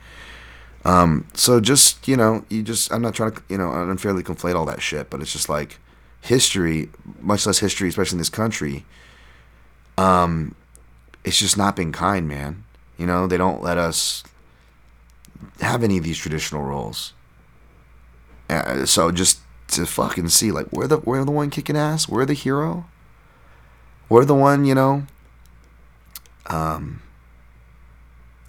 Um, 0.85 1.27
so 1.35 1.61
just 1.61 2.06
you 2.06 2.16
know, 2.16 2.44
you 2.48 2.62
just 2.62 2.93
I'm 2.93 3.02
not 3.02 3.15
trying 3.15 3.32
to 3.32 3.43
you 3.48 3.59
know 3.59 3.73
unfairly 3.73 4.23
conflate 4.23 4.55
all 4.55 4.66
that 4.66 4.82
shit, 4.82 5.11
but 5.11 5.20
it's 5.20 5.32
just 5.32 5.48
like 5.48 5.78
history, 6.20 6.90
much 7.20 7.47
less 7.47 7.59
history, 7.59 7.89
especially 7.89 8.16
in 8.16 8.19
this 8.19 8.31
country. 8.31 8.85
Um, 9.96 10.54
it's 11.24 11.38
just 11.38 11.56
not 11.56 11.76
been 11.76 11.92
kind, 11.92 12.28
man. 12.28 12.64
You 12.98 13.06
know, 13.06 13.26
they 13.26 13.36
don't 13.36 13.62
let 13.62 13.78
us 13.78 14.22
have 15.60 15.82
any 15.82 15.98
of 15.98 16.04
these 16.04 16.18
traditional 16.18 16.62
roles. 16.62 17.12
Uh, 18.48 18.86
so 18.86 19.10
just 19.10 19.40
to 19.68 19.86
fucking 19.86 20.28
see, 20.28 20.52
like, 20.52 20.70
we're 20.72 20.86
the 20.86 20.98
we're 20.98 21.24
the 21.24 21.32
one 21.32 21.50
kicking 21.50 21.76
ass. 21.76 22.08
We're 22.08 22.26
the 22.26 22.34
hero. 22.34 22.86
We're 24.08 24.24
the 24.24 24.34
one, 24.34 24.64
you 24.64 24.74
know. 24.74 25.06
Um, 26.46 27.00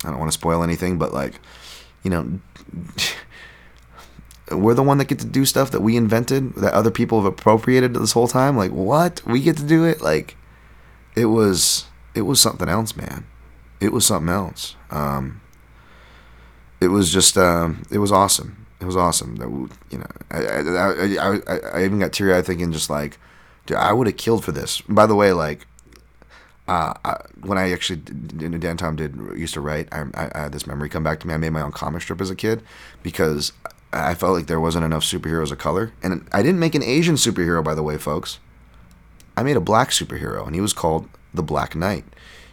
I 0.04 0.10
don't 0.10 0.20
want 0.20 0.32
to 0.32 0.38
spoil 0.38 0.64
anything, 0.64 0.98
but 0.98 1.14
like, 1.14 1.40
you 2.04 2.12
know, 2.12 2.40
we're 4.52 4.74
the 4.74 4.84
one 4.84 4.98
that 4.98 5.08
get 5.08 5.20
to 5.20 5.26
do 5.26 5.46
stuff 5.46 5.72
that 5.72 5.82
we 5.82 5.96
invented 5.96 6.56
that 6.56 6.74
other 6.74 6.92
people 6.92 7.22
have 7.22 7.32
appropriated 7.32 7.94
this 7.94 8.12
whole 8.12 8.28
time. 8.28 8.58
Like, 8.58 8.72
what? 8.72 9.22
We 9.26 9.42
get 9.42 9.58
to 9.58 9.64
do 9.64 9.86
it? 9.86 10.02
Like, 10.02 10.36
it 11.16 11.26
was 11.26 11.86
it 12.14 12.22
was 12.22 12.40
something 12.40 12.70
else, 12.70 12.96
man. 12.96 13.26
It 13.80 13.92
was 13.92 14.06
something 14.06 14.30
else. 14.30 14.76
Um, 14.90 15.42
it 16.82 16.88
was 16.88 17.12
just 17.12 17.38
um, 17.38 17.84
it 17.92 18.00
was 18.00 18.12
awesome. 18.12 18.66
It 18.80 18.86
was 18.86 18.96
awesome. 18.96 19.36
That 19.38 19.50
you 19.90 19.98
know, 19.98 20.08
I 20.32 20.38
I, 20.38 21.40
I, 21.48 21.80
I, 21.80 21.86
even 21.86 22.00
got 22.00 22.14
teary 22.14 22.34
eyed 22.34 22.46
thinking 22.46 22.72
just 22.72 22.90
like, 22.90 23.18
dude, 23.66 23.78
I 23.78 23.94
would 23.94 24.08
have 24.08 24.18
killed 24.18 24.44
for 24.44 24.52
this. 24.52 24.82
By 24.82 25.06
the 25.06 25.16
way, 25.16 25.32
like, 25.32 25.66
uh, 26.68 26.94
I, 27.04 27.18
when 27.42 27.58
I 27.58 27.72
actually 27.72 27.98
Dan 27.98 28.78
Tom 28.78 28.96
did 28.96 29.16
used 29.36 29.54
to 29.54 29.62
write, 29.62 29.88
I, 29.92 30.06
I 30.14 30.40
had 30.40 30.52
this 30.52 30.68
memory 30.68 30.90
come 30.90 31.04
back 31.04 31.20
to 31.22 31.28
me. 31.28 31.34
I 31.34 31.38
made 31.38 31.52
my 31.52 31.62
own 31.62 31.72
comic 31.72 32.02
strip 32.02 32.22
as 32.22 32.30
a 32.30 32.36
kid 32.36 32.62
because 33.04 33.54
I 33.94 34.14
felt 34.14 34.34
like 34.34 34.48
there 34.48 34.60
wasn't 34.60 34.86
enough 34.86 35.04
superheroes 35.04 35.52
of 35.52 35.58
color, 35.58 35.94
and 36.04 36.28
I 36.34 36.42
didn't 36.44 36.60
make 36.60 36.76
an 36.76 36.84
Asian 36.84 37.16
superhero, 37.16 37.64
by 37.64 37.76
the 37.76 37.84
way, 37.84 37.98
folks. 37.98 38.40
I 39.38 39.44
made 39.44 39.58
a 39.58 39.62
black 39.62 39.90
superhero, 39.90 40.46
and 40.46 40.56
he 40.56 40.62
was 40.62 40.74
called 40.74 41.10
the 41.34 41.44
Black 41.44 41.76
Knight 41.76 42.06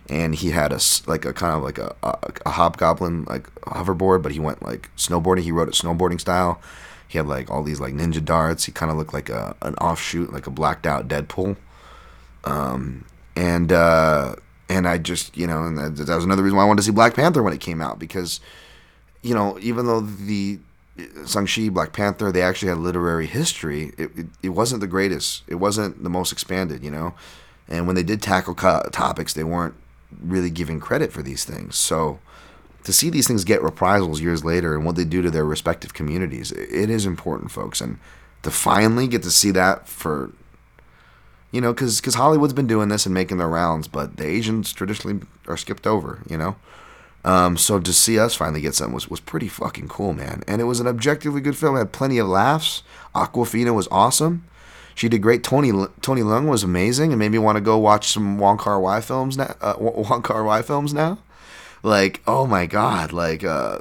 and 0.08 0.34
he 0.34 0.50
had 0.50 0.72
a 0.72 0.80
like 1.06 1.24
a 1.24 1.32
kind 1.32 1.54
of 1.54 1.62
like 1.62 1.78
a, 1.78 1.94
a, 2.02 2.18
a 2.46 2.50
hobgoblin 2.50 3.24
like 3.24 3.52
hoverboard, 3.62 4.22
but 4.22 4.32
he 4.32 4.40
went 4.40 4.62
like 4.62 4.90
snowboarding. 4.96 5.40
He 5.40 5.52
rode 5.52 5.68
it 5.68 5.74
snowboarding 5.74 6.20
style. 6.20 6.60
He 7.08 7.18
had 7.18 7.26
like 7.26 7.50
all 7.50 7.62
these 7.62 7.80
like 7.80 7.94
ninja 7.94 8.24
darts. 8.24 8.64
He 8.64 8.72
kind 8.72 8.90
of 8.90 8.98
looked 8.98 9.14
like 9.14 9.28
a 9.28 9.56
an 9.62 9.74
offshoot, 9.76 10.32
like 10.32 10.46
a 10.46 10.50
blacked 10.50 10.86
out 10.86 11.08
Deadpool. 11.08 11.56
Um, 12.44 13.04
and 13.36 13.72
uh, 13.72 14.36
and 14.68 14.88
I 14.88 14.98
just 14.98 15.36
you 15.36 15.46
know, 15.46 15.64
and 15.64 15.78
that, 15.78 16.06
that 16.06 16.14
was 16.16 16.24
another 16.24 16.42
reason 16.42 16.56
why 16.56 16.64
I 16.64 16.66
wanted 16.66 16.80
to 16.80 16.86
see 16.86 16.92
Black 16.92 17.14
Panther 17.14 17.42
when 17.42 17.52
it 17.52 17.60
came 17.60 17.80
out 17.80 17.98
because, 17.98 18.40
you 19.22 19.34
know, 19.34 19.58
even 19.60 19.86
though 19.86 20.00
the 20.00 20.58
Shang-Chi, 21.26 21.70
Black 21.70 21.92
Panther, 21.92 22.30
they 22.30 22.42
actually 22.42 22.68
had 22.68 22.78
literary 22.78 23.26
history. 23.26 23.92
It, 23.96 24.10
it, 24.16 24.26
it 24.42 24.48
wasn't 24.50 24.80
the 24.80 24.86
greatest. 24.86 25.42
It 25.46 25.54
wasn't 25.54 26.02
the 26.02 26.10
most 26.10 26.32
expanded, 26.32 26.84
you 26.84 26.90
know. 26.90 27.14
And 27.68 27.86
when 27.86 27.96
they 27.96 28.02
did 28.02 28.20
tackle 28.20 28.54
co- 28.54 28.88
topics, 28.92 29.32
they 29.32 29.44
weren't 29.44 29.74
really 30.20 30.50
giving 30.50 30.80
credit 30.80 31.12
for 31.12 31.22
these 31.22 31.44
things. 31.44 31.76
So 31.76 32.18
to 32.84 32.92
see 32.92 33.08
these 33.08 33.26
things 33.26 33.44
get 33.44 33.62
reprisals 33.62 34.20
years 34.20 34.44
later 34.44 34.74
and 34.74 34.84
what 34.84 34.96
they 34.96 35.04
do 35.04 35.22
to 35.22 35.30
their 35.30 35.44
respective 35.44 35.94
communities, 35.94 36.52
it 36.52 36.90
is 36.90 37.06
important, 37.06 37.50
folks. 37.50 37.80
And 37.80 37.98
to 38.42 38.50
finally 38.50 39.06
get 39.06 39.22
to 39.22 39.30
see 39.30 39.52
that 39.52 39.88
for, 39.88 40.32
you 41.50 41.60
know, 41.60 41.72
because 41.72 42.14
Hollywood's 42.14 42.52
been 42.52 42.66
doing 42.66 42.88
this 42.88 43.06
and 43.06 43.14
making 43.14 43.38
their 43.38 43.48
rounds, 43.48 43.88
but 43.88 44.16
the 44.16 44.26
Asians 44.26 44.72
traditionally 44.72 45.20
are 45.46 45.56
skipped 45.56 45.86
over, 45.86 46.22
you 46.28 46.36
know. 46.36 46.56
Um, 47.24 47.56
so 47.56 47.78
to 47.78 47.92
see 47.92 48.18
us 48.18 48.34
finally 48.34 48.60
get 48.60 48.74
something 48.74 48.94
was, 48.94 49.08
was 49.08 49.20
pretty 49.20 49.48
fucking 49.48 49.88
cool, 49.88 50.12
man. 50.12 50.42
And 50.48 50.60
it 50.60 50.64
was 50.64 50.80
an 50.80 50.88
objectively 50.88 51.40
good 51.40 51.56
film. 51.56 51.76
It 51.76 51.80
had 51.80 51.92
plenty 51.92 52.18
of 52.18 52.26
laughs. 52.26 52.82
Awkwafina 53.14 53.74
was 53.74 53.88
awesome. 53.90 54.44
She 54.94 55.08
did 55.08 55.22
great. 55.22 55.42
Tony 55.42 55.70
Tony 56.00 56.20
Leung 56.20 56.48
was 56.48 56.62
amazing 56.62 57.12
and 57.12 57.18
made 57.18 57.30
me 57.30 57.38
want 57.38 57.56
to 57.56 57.62
go 57.62 57.78
watch 57.78 58.08
some 58.08 58.38
Wong 58.38 58.58
Kar 58.58 58.78
Wai 58.78 59.00
films 59.00 59.36
now. 59.36 59.54
Uh, 59.60 59.74
Wong 59.78 60.22
Kar 60.22 60.44
Wai 60.44 60.62
films 60.62 60.92
now. 60.92 61.18
Like 61.82 62.22
oh 62.26 62.46
my 62.46 62.66
god, 62.66 63.12
like 63.12 63.42
uh, 63.42 63.78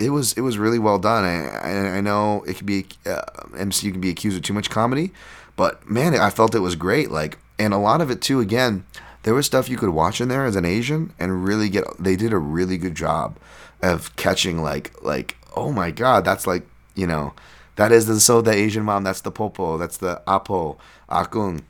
it 0.00 0.10
was 0.10 0.32
it 0.32 0.40
was 0.40 0.58
really 0.58 0.78
well 0.78 0.98
done. 0.98 1.24
I 1.24 1.46
I, 1.48 1.96
I 1.96 2.00
know 2.00 2.42
it 2.44 2.56
could 2.56 2.66
be 2.66 2.86
uh, 3.04 3.22
MCU 3.52 3.92
can 3.92 4.00
be 4.00 4.10
accused 4.10 4.36
of 4.36 4.42
too 4.42 4.54
much 4.54 4.70
comedy, 4.70 5.12
but 5.56 5.88
man, 5.88 6.14
I 6.14 6.30
felt 6.30 6.54
it 6.54 6.60
was 6.60 6.74
great. 6.74 7.10
Like 7.10 7.38
and 7.58 7.72
a 7.72 7.78
lot 7.78 8.00
of 8.00 8.10
it 8.10 8.20
too. 8.20 8.40
Again, 8.40 8.84
there 9.26 9.34
was 9.34 9.44
stuff 9.44 9.68
you 9.68 9.76
could 9.76 9.88
watch 9.88 10.20
in 10.20 10.28
there 10.28 10.44
as 10.44 10.54
an 10.54 10.64
Asian 10.64 11.12
and 11.18 11.44
really 11.44 11.68
get. 11.68 11.82
They 11.98 12.14
did 12.14 12.32
a 12.32 12.38
really 12.38 12.78
good 12.78 12.94
job 12.94 13.36
of 13.82 14.14
catching 14.14 14.62
like 14.62 15.02
like 15.02 15.36
oh 15.56 15.72
my 15.72 15.90
god, 15.90 16.24
that's 16.24 16.46
like 16.46 16.64
you 16.94 17.08
know 17.08 17.34
that 17.74 17.90
is 17.90 18.06
the 18.06 18.20
so 18.20 18.40
the 18.40 18.52
Asian 18.52 18.84
mom. 18.84 19.02
That's 19.02 19.22
the 19.22 19.32
popo. 19.32 19.78
That's 19.78 19.96
the 19.96 20.22
apo, 20.28 20.78
akung, 21.10 21.62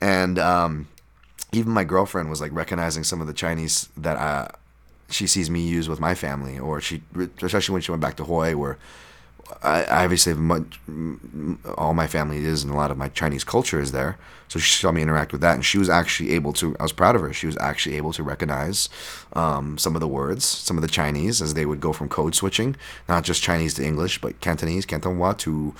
and 0.00 0.40
um, 0.40 0.88
even 1.52 1.70
my 1.70 1.84
girlfriend 1.84 2.30
was 2.30 2.40
like 2.40 2.50
recognizing 2.52 3.04
some 3.04 3.20
of 3.20 3.28
the 3.28 3.32
Chinese 3.32 3.88
that 3.96 4.16
uh, 4.16 4.48
she 5.08 5.28
sees 5.28 5.48
me 5.48 5.64
use 5.68 5.88
with 5.88 6.00
my 6.00 6.16
family, 6.16 6.58
or 6.58 6.80
she 6.80 7.00
especially 7.40 7.74
when 7.74 7.82
she 7.82 7.92
went 7.92 8.02
back 8.02 8.16
to 8.16 8.24
Hawaii, 8.24 8.54
where 8.54 8.76
I, 9.62 10.04
obviously 10.04 10.32
have 10.32 10.38
much, 10.38 10.80
all 11.76 11.94
my 11.94 12.06
family 12.06 12.44
is, 12.44 12.62
and 12.62 12.72
a 12.72 12.76
lot 12.76 12.90
of 12.90 12.98
my 12.98 13.08
Chinese 13.08 13.44
culture 13.44 13.80
is 13.80 13.92
there. 13.92 14.18
So 14.48 14.58
she 14.58 14.80
saw 14.80 14.92
me 14.92 15.02
interact 15.02 15.32
with 15.32 15.40
that, 15.40 15.54
and 15.54 15.64
she 15.64 15.78
was 15.78 15.88
actually 15.88 16.32
able 16.32 16.52
to. 16.54 16.76
I 16.78 16.82
was 16.82 16.92
proud 16.92 17.16
of 17.16 17.22
her. 17.22 17.32
She 17.32 17.46
was 17.46 17.56
actually 17.58 17.96
able 17.96 18.12
to 18.12 18.22
recognize 18.22 18.88
um, 19.32 19.78
some 19.78 19.96
of 19.96 20.00
the 20.00 20.08
words, 20.08 20.44
some 20.44 20.76
of 20.76 20.82
the 20.82 20.88
Chinese, 20.88 21.42
as 21.42 21.54
they 21.54 21.66
would 21.66 21.80
go 21.80 21.92
from 21.92 22.08
code 22.08 22.34
switching, 22.34 22.76
not 23.08 23.24
just 23.24 23.42
Chinese 23.42 23.74
to 23.74 23.84
English, 23.84 24.20
but 24.20 24.40
Cantonese, 24.40 24.86
Cantonese 24.86 25.34
to 25.38 25.74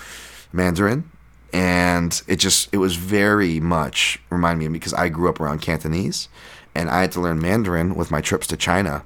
Mandarin, 0.53 1.11
and 1.53 2.23
it 2.27 2.37
just 2.37 2.69
it 2.73 2.79
was 2.79 2.97
very 2.97 3.61
much 3.61 4.19
remind 4.31 4.59
me 4.59 4.69
because 4.69 4.95
I 4.95 5.09
grew 5.09 5.29
up 5.29 5.41
around 5.41 5.61
Cantonese, 5.61 6.29
and 6.75 6.91
I 6.91 7.03
had 7.03 7.13
to 7.13 7.21
learn 7.21 7.41
Mandarin 7.41 7.95
with 7.95 8.11
my 8.11 8.21
trips 8.21 8.47
to 8.49 8.57
China, 8.57 9.05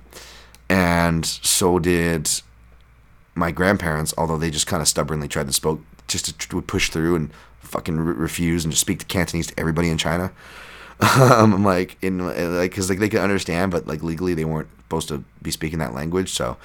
and 0.68 1.26
so 1.26 1.78
did 1.78 2.30
my 3.38 3.50
grandparents, 3.50 4.12
although 4.18 4.36
they 4.36 4.50
just 4.50 4.66
kind 4.66 4.82
of 4.82 4.88
stubbornly 4.88 5.28
tried 5.28 5.46
to 5.46 5.52
spoke 5.52 5.80
just 6.08 6.38
to, 6.38 6.62
push 6.62 6.90
through 6.90 7.14
and 7.14 7.30
fucking 7.60 7.98
re- 7.98 8.14
refuse 8.14 8.64
and 8.64 8.72
just 8.72 8.80
speak 8.80 8.98
to 8.98 9.04
Cantonese 9.06 9.48
to 9.48 9.60
everybody 9.60 9.88
in 9.88 9.98
China. 9.98 10.32
um, 11.00 11.54
I'm 11.54 11.64
like 11.64 11.96
in 12.02 12.18
like 12.26 12.72
because 12.72 12.90
like 12.90 12.98
they 12.98 13.08
could 13.08 13.20
understand, 13.20 13.70
but 13.70 13.86
like 13.86 14.02
legally 14.02 14.34
they 14.34 14.44
weren't 14.44 14.68
supposed 14.80 15.06
to 15.08 15.22
be 15.42 15.52
speaking 15.52 15.78
that 15.78 15.94
language. 15.94 16.30
So 16.32 16.56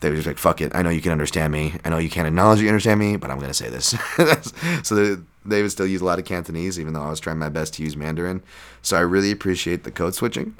they 0.00 0.10
were 0.10 0.16
just 0.16 0.26
like, 0.26 0.36
"Fuck 0.36 0.60
it, 0.60 0.72
I 0.74 0.82
know 0.82 0.90
you 0.90 1.00
can 1.00 1.12
understand 1.12 1.54
me. 1.54 1.74
I 1.84 1.88
know 1.88 1.96
you 1.96 2.10
can't 2.10 2.28
acknowledge 2.28 2.60
you 2.60 2.68
understand 2.68 3.00
me, 3.00 3.16
but 3.16 3.30
I'm 3.30 3.40
gonna 3.40 3.54
say 3.54 3.70
this." 3.70 3.94
so 4.82 4.94
they, 4.94 5.22
they 5.46 5.62
would 5.62 5.70
still 5.70 5.86
use 5.86 6.02
a 6.02 6.04
lot 6.04 6.18
of 6.18 6.26
Cantonese, 6.26 6.78
even 6.78 6.92
though 6.92 7.02
I 7.02 7.08
was 7.08 7.20
trying 7.20 7.38
my 7.38 7.48
best 7.48 7.74
to 7.74 7.82
use 7.82 7.96
Mandarin. 7.96 8.42
So 8.82 8.98
I 8.98 9.00
really 9.00 9.30
appreciate 9.30 9.84
the 9.84 9.90
code 9.90 10.14
switching. 10.14 10.54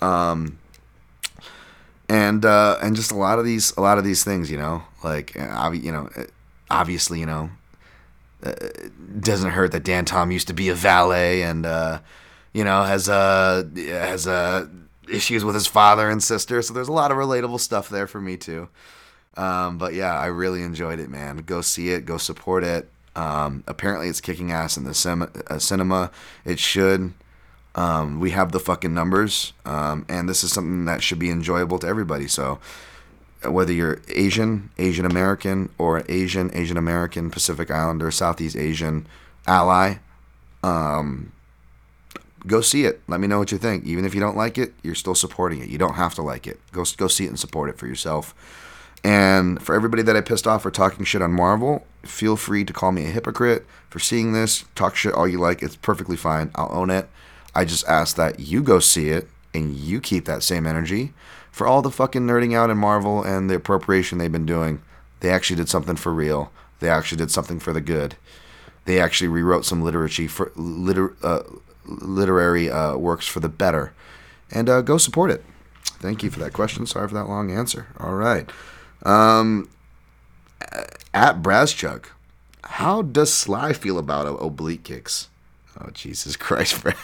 Um, 0.00 0.56
and 2.10 2.44
uh, 2.44 2.76
and 2.82 2.96
just 2.96 3.12
a 3.12 3.14
lot 3.14 3.38
of 3.38 3.44
these 3.44 3.74
a 3.76 3.80
lot 3.80 3.96
of 3.96 4.02
these 4.04 4.24
things, 4.24 4.50
you 4.50 4.58
know, 4.58 4.82
like 5.04 5.38
uh, 5.38 5.70
you 5.72 5.92
know, 5.92 6.10
uh, 6.16 6.24
obviously, 6.68 7.20
you 7.20 7.26
know, 7.26 7.50
uh, 8.42 8.52
doesn't 9.20 9.50
hurt 9.50 9.70
that 9.72 9.84
Dan 9.84 10.04
Tom 10.04 10.32
used 10.32 10.48
to 10.48 10.52
be 10.52 10.68
a 10.68 10.74
valet 10.74 11.42
and 11.42 11.64
uh, 11.64 12.00
you 12.52 12.64
know 12.64 12.82
has 12.82 13.08
uh 13.08 13.62
has 13.76 14.26
uh 14.26 14.66
issues 15.08 15.44
with 15.44 15.54
his 15.54 15.68
father 15.68 16.10
and 16.10 16.20
sister, 16.20 16.60
so 16.62 16.74
there's 16.74 16.88
a 16.88 16.92
lot 16.92 17.12
of 17.12 17.16
relatable 17.16 17.60
stuff 17.60 17.88
there 17.88 18.08
for 18.08 18.20
me 18.20 18.36
too. 18.36 18.68
Um, 19.36 19.78
but 19.78 19.94
yeah, 19.94 20.18
I 20.18 20.26
really 20.26 20.62
enjoyed 20.62 20.98
it, 20.98 21.08
man. 21.08 21.36
Go 21.38 21.60
see 21.60 21.90
it, 21.90 22.06
go 22.06 22.18
support 22.18 22.64
it. 22.64 22.90
Um, 23.14 23.62
apparently, 23.68 24.08
it's 24.08 24.20
kicking 24.20 24.50
ass 24.50 24.76
in 24.76 24.82
the 24.82 25.40
uh, 25.48 25.58
cinema. 25.60 26.10
It 26.44 26.58
should. 26.58 27.12
Um, 27.74 28.18
we 28.18 28.30
have 28.30 28.52
the 28.52 28.60
fucking 28.60 28.92
numbers, 28.92 29.52
um, 29.64 30.04
and 30.08 30.28
this 30.28 30.42
is 30.42 30.52
something 30.52 30.86
that 30.86 31.02
should 31.02 31.18
be 31.20 31.30
enjoyable 31.30 31.78
to 31.78 31.86
everybody. 31.86 32.26
So, 32.26 32.58
uh, 33.44 33.52
whether 33.52 33.72
you're 33.72 34.00
Asian, 34.08 34.70
Asian 34.76 35.04
American, 35.04 35.70
or 35.78 36.02
Asian, 36.08 36.50
Asian 36.52 36.76
American, 36.76 37.30
Pacific 37.30 37.70
Islander, 37.70 38.10
Southeast 38.10 38.56
Asian 38.56 39.06
ally, 39.46 39.96
um, 40.64 41.32
go 42.46 42.60
see 42.60 42.84
it. 42.84 43.02
Let 43.06 43.20
me 43.20 43.28
know 43.28 43.38
what 43.38 43.52
you 43.52 43.58
think. 43.58 43.84
Even 43.84 44.04
if 44.04 44.14
you 44.14 44.20
don't 44.20 44.36
like 44.36 44.58
it, 44.58 44.74
you're 44.82 44.94
still 44.96 45.14
supporting 45.14 45.60
it. 45.60 45.68
You 45.68 45.78
don't 45.78 45.94
have 45.94 46.14
to 46.16 46.22
like 46.22 46.46
it. 46.46 46.58
Go 46.72 46.84
go 46.96 47.06
see 47.06 47.24
it 47.24 47.28
and 47.28 47.38
support 47.38 47.70
it 47.70 47.78
for 47.78 47.86
yourself. 47.86 48.34
And 49.02 49.62
for 49.62 49.74
everybody 49.74 50.02
that 50.02 50.16
I 50.16 50.20
pissed 50.20 50.46
off 50.46 50.62
for 50.62 50.70
talking 50.70 51.04
shit 51.04 51.22
on 51.22 51.32
Marvel, 51.32 51.86
feel 52.02 52.36
free 52.36 52.64
to 52.64 52.72
call 52.72 52.92
me 52.92 53.06
a 53.06 53.10
hypocrite 53.10 53.64
for 53.88 53.98
seeing 53.98 54.32
this. 54.32 54.64
Talk 54.74 54.96
shit 54.96 55.14
all 55.14 55.26
you 55.26 55.38
like. 55.38 55.62
It's 55.62 55.76
perfectly 55.76 56.16
fine. 56.16 56.50
I'll 56.54 56.70
own 56.70 56.90
it. 56.90 57.08
I 57.54 57.64
just 57.64 57.86
ask 57.86 58.16
that 58.16 58.40
you 58.40 58.62
go 58.62 58.78
see 58.78 59.08
it 59.10 59.28
and 59.52 59.74
you 59.74 60.00
keep 60.00 60.24
that 60.26 60.42
same 60.42 60.66
energy 60.66 61.12
for 61.50 61.66
all 61.66 61.82
the 61.82 61.90
fucking 61.90 62.22
nerding 62.22 62.54
out 62.54 62.70
in 62.70 62.78
Marvel 62.78 63.22
and 63.22 63.50
the 63.50 63.56
appropriation 63.56 64.18
they've 64.18 64.30
been 64.30 64.46
doing. 64.46 64.82
They 65.20 65.30
actually 65.30 65.56
did 65.56 65.68
something 65.68 65.96
for 65.96 66.12
real. 66.12 66.52
They 66.78 66.88
actually 66.88 67.18
did 67.18 67.30
something 67.30 67.58
for 67.58 67.72
the 67.72 67.80
good. 67.80 68.16
They 68.84 69.00
actually 69.00 69.28
rewrote 69.28 69.64
some 69.64 69.82
literature 69.82 70.28
for 70.28 70.52
liter, 70.56 71.14
uh, 71.22 71.42
literary 71.84 72.70
uh, 72.70 72.96
works 72.96 73.26
for 73.26 73.40
the 73.40 73.48
better. 73.48 73.92
And 74.50 74.68
uh, 74.68 74.80
go 74.80 74.96
support 74.98 75.30
it. 75.30 75.44
Thank 75.84 76.22
you 76.22 76.30
for 76.30 76.40
that 76.40 76.52
question. 76.52 76.86
Sorry 76.86 77.08
for 77.08 77.14
that 77.14 77.28
long 77.28 77.50
answer. 77.50 77.88
All 77.98 78.14
right. 78.14 78.50
Um, 79.04 79.68
at 81.12 81.42
Braschuk, 81.42 82.06
how 82.64 83.02
does 83.02 83.32
Sly 83.32 83.72
feel 83.72 83.98
about 83.98 84.26
oblique 84.40 84.84
kicks? 84.84 85.28
Oh 85.82 85.90
Jesus 85.90 86.36
Christ, 86.36 86.82
Brad! 86.82 86.96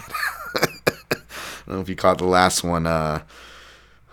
I 0.54 1.16
don't 1.66 1.76
know 1.76 1.80
if 1.80 1.88
you 1.88 1.96
caught 1.96 2.18
the 2.18 2.26
last 2.26 2.62
one, 2.62 2.86
uh, 2.86 3.22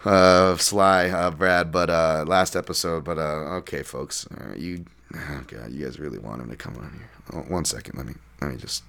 uh, 0.05 0.57
Sly, 0.57 1.09
uh, 1.09 1.31
Brad, 1.31 1.71
but 1.71 1.89
uh, 1.89 2.25
last 2.27 2.55
episode. 2.55 3.03
But 3.03 3.17
uh, 3.17 3.57
okay, 3.59 3.83
folks, 3.83 4.27
uh, 4.27 4.55
you, 4.55 4.85
oh 5.15 5.43
God, 5.47 5.71
you 5.71 5.85
guys 5.85 5.99
really 5.99 6.17
want 6.17 6.41
him 6.41 6.49
to 6.49 6.55
come 6.55 6.75
on 6.77 6.91
here. 6.93 7.09
Oh, 7.33 7.51
one 7.51 7.65
second, 7.65 7.97
let 7.97 8.07
me, 8.07 8.13
let 8.41 8.51
me 8.51 8.57
just. 8.57 8.83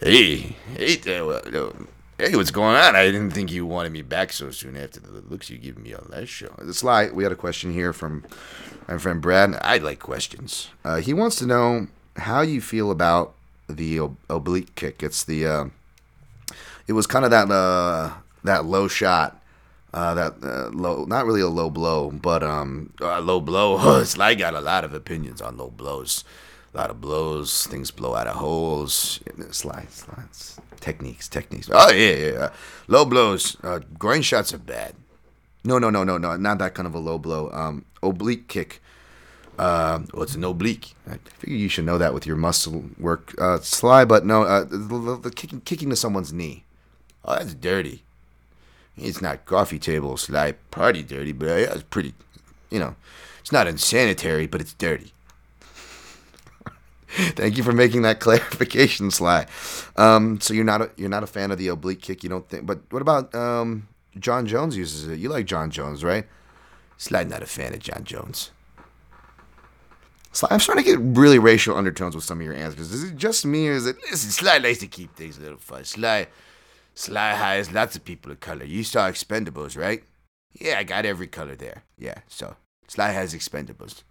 Hey, 0.00 0.56
hey, 0.76 0.98
uh, 1.20 1.70
hey, 2.18 2.34
what's 2.34 2.50
going 2.50 2.76
on? 2.76 2.96
I 2.96 3.04
didn't 3.06 3.30
think 3.30 3.52
you 3.52 3.66
wanted 3.66 3.92
me 3.92 4.02
back 4.02 4.32
so 4.32 4.50
soon 4.50 4.76
after 4.76 4.98
the 4.98 5.20
looks 5.28 5.48
you 5.48 5.58
gave 5.58 5.78
me 5.78 5.94
on 5.94 6.06
last 6.08 6.28
show. 6.28 6.52
Sly, 6.70 7.10
we 7.10 7.22
had 7.22 7.32
a 7.32 7.36
question 7.36 7.72
here 7.72 7.92
from 7.92 8.24
my 8.88 8.98
friend 8.98 9.20
Brad. 9.20 9.56
I 9.62 9.78
like 9.78 10.00
questions. 10.00 10.70
Uh, 10.84 10.96
he 10.96 11.12
wants 11.12 11.36
to 11.36 11.46
know 11.46 11.86
how 12.16 12.40
you 12.40 12.60
feel 12.60 12.90
about 12.90 13.34
the 13.76 14.00
ob- 14.00 14.16
oblique 14.28 14.74
kick. 14.74 15.02
It's 15.02 15.24
the, 15.24 15.46
uh, 15.46 15.64
it 16.86 16.92
was 16.92 17.06
kind 17.06 17.24
of 17.24 17.30
that 17.30 17.50
uh, 17.50 18.14
that 18.44 18.64
low 18.64 18.88
shot. 18.88 19.38
Uh, 19.94 20.14
that 20.14 20.34
uh, 20.42 20.70
low, 20.70 21.04
not 21.04 21.26
really 21.26 21.42
a 21.42 21.48
low 21.48 21.68
blow, 21.68 22.10
but 22.10 22.42
um, 22.42 22.94
low 22.98 23.40
blow. 23.40 23.76
I 24.18 24.34
got 24.34 24.54
a 24.54 24.60
lot 24.60 24.84
of 24.84 24.94
opinions 24.94 25.42
on 25.42 25.58
low 25.58 25.68
blows. 25.68 26.24
A 26.72 26.78
lot 26.78 26.88
of 26.88 27.02
blows, 27.02 27.66
things 27.66 27.90
blow 27.90 28.14
out 28.14 28.26
of 28.26 28.36
holes. 28.36 29.20
Sly, 29.50 29.86
sly, 29.90 30.22
techniques, 30.80 31.28
techniques. 31.28 31.68
Oh 31.70 31.92
yeah, 31.92 32.14
yeah. 32.14 32.32
yeah. 32.32 32.50
Low 32.88 33.04
blows, 33.04 33.58
uh, 33.62 33.80
groin 33.98 34.22
shots 34.22 34.54
are 34.54 34.58
bad. 34.58 34.94
No, 35.64 35.78
no, 35.78 35.90
no, 35.90 36.02
no, 36.02 36.18
no, 36.18 36.36
not 36.36 36.58
that 36.58 36.74
kind 36.74 36.86
of 36.86 36.94
a 36.94 36.98
low 36.98 37.18
blow. 37.18 37.50
Um, 37.52 37.84
oblique 38.02 38.48
kick. 38.48 38.81
Uh, 39.62 40.02
well, 40.12 40.24
it's 40.24 40.34
an 40.34 40.42
oblique. 40.42 40.92
I 41.08 41.18
figure 41.38 41.54
you 41.54 41.68
should 41.68 41.84
know 41.84 41.96
that 41.96 42.12
with 42.12 42.26
your 42.26 42.34
muscle 42.34 42.82
work. 42.98 43.32
Uh, 43.40 43.60
Sly, 43.60 44.04
but 44.04 44.26
no, 44.26 44.42
uh, 44.42 44.64
the, 44.64 44.76
the, 44.76 45.18
the 45.22 45.30
kicking, 45.30 45.60
kicking 45.60 45.88
to 45.90 45.94
someone's 45.94 46.32
knee. 46.32 46.64
Oh, 47.24 47.36
that's 47.36 47.54
dirty. 47.54 48.02
It's 48.96 49.22
not 49.22 49.46
coffee 49.46 49.78
table 49.78 50.16
Sly 50.16 50.52
party 50.72 51.04
dirty, 51.04 51.30
but 51.30 51.46
yeah, 51.46 51.74
it's 51.74 51.84
pretty. 51.84 52.12
You 52.70 52.80
know, 52.80 52.96
it's 53.38 53.52
not 53.52 53.68
unsanitary, 53.68 54.48
but 54.48 54.60
it's 54.60 54.72
dirty. 54.72 55.12
Thank 57.36 57.56
you 57.56 57.62
for 57.62 57.72
making 57.72 58.02
that 58.02 58.18
clarification, 58.26 59.12
Sly. 59.12 59.46
Um, 59.94 60.40
so 60.40 60.54
you're 60.54 60.64
not 60.64 60.82
a, 60.82 60.90
you're 60.96 61.08
not 61.08 61.22
a 61.22 61.28
fan 61.28 61.52
of 61.52 61.58
the 61.58 61.68
oblique 61.68 62.02
kick. 62.02 62.24
You 62.24 62.30
don't 62.30 62.48
think, 62.48 62.66
but 62.66 62.80
what 62.90 63.00
about 63.00 63.32
um, 63.32 63.86
John 64.18 64.44
Jones 64.44 64.76
uses 64.76 65.06
it? 65.06 65.20
You 65.20 65.28
like 65.28 65.46
John 65.46 65.70
Jones, 65.70 66.02
right? 66.02 66.26
Sly 66.98 67.22
not 67.22 67.44
a 67.44 67.46
fan 67.46 67.74
of 67.74 67.78
John 67.78 68.02
Jones. 68.02 68.50
I'm 70.50 70.60
starting 70.60 70.84
to 70.84 70.90
get 70.90 70.98
really 71.00 71.38
racial 71.38 71.76
undertones 71.76 72.14
with 72.14 72.24
some 72.24 72.38
of 72.40 72.44
your 72.44 72.54
answers. 72.54 72.90
Is 72.90 73.04
it 73.04 73.16
just 73.16 73.44
me, 73.44 73.68
or 73.68 73.72
is 73.72 73.86
it? 73.86 73.96
Listen, 74.10 74.30
Sly 74.30 74.58
likes 74.58 74.78
to 74.78 74.86
keep 74.86 75.14
things 75.14 75.38
a 75.38 75.42
little 75.42 75.58
fun. 75.58 75.84
Sly, 75.84 76.26
Sly 76.94 77.34
hires 77.34 77.72
lots 77.72 77.96
of 77.96 78.04
people 78.04 78.32
of 78.32 78.40
color. 78.40 78.64
You 78.64 78.82
saw 78.82 79.10
Expendables, 79.10 79.76
right? 79.76 80.02
Yeah, 80.52 80.78
I 80.78 80.84
got 80.84 81.04
every 81.04 81.26
color 81.26 81.54
there. 81.54 81.84
Yeah, 81.98 82.18
so 82.28 82.56
Sly 82.88 83.10
has 83.10 83.34
Expendables. 83.34 84.02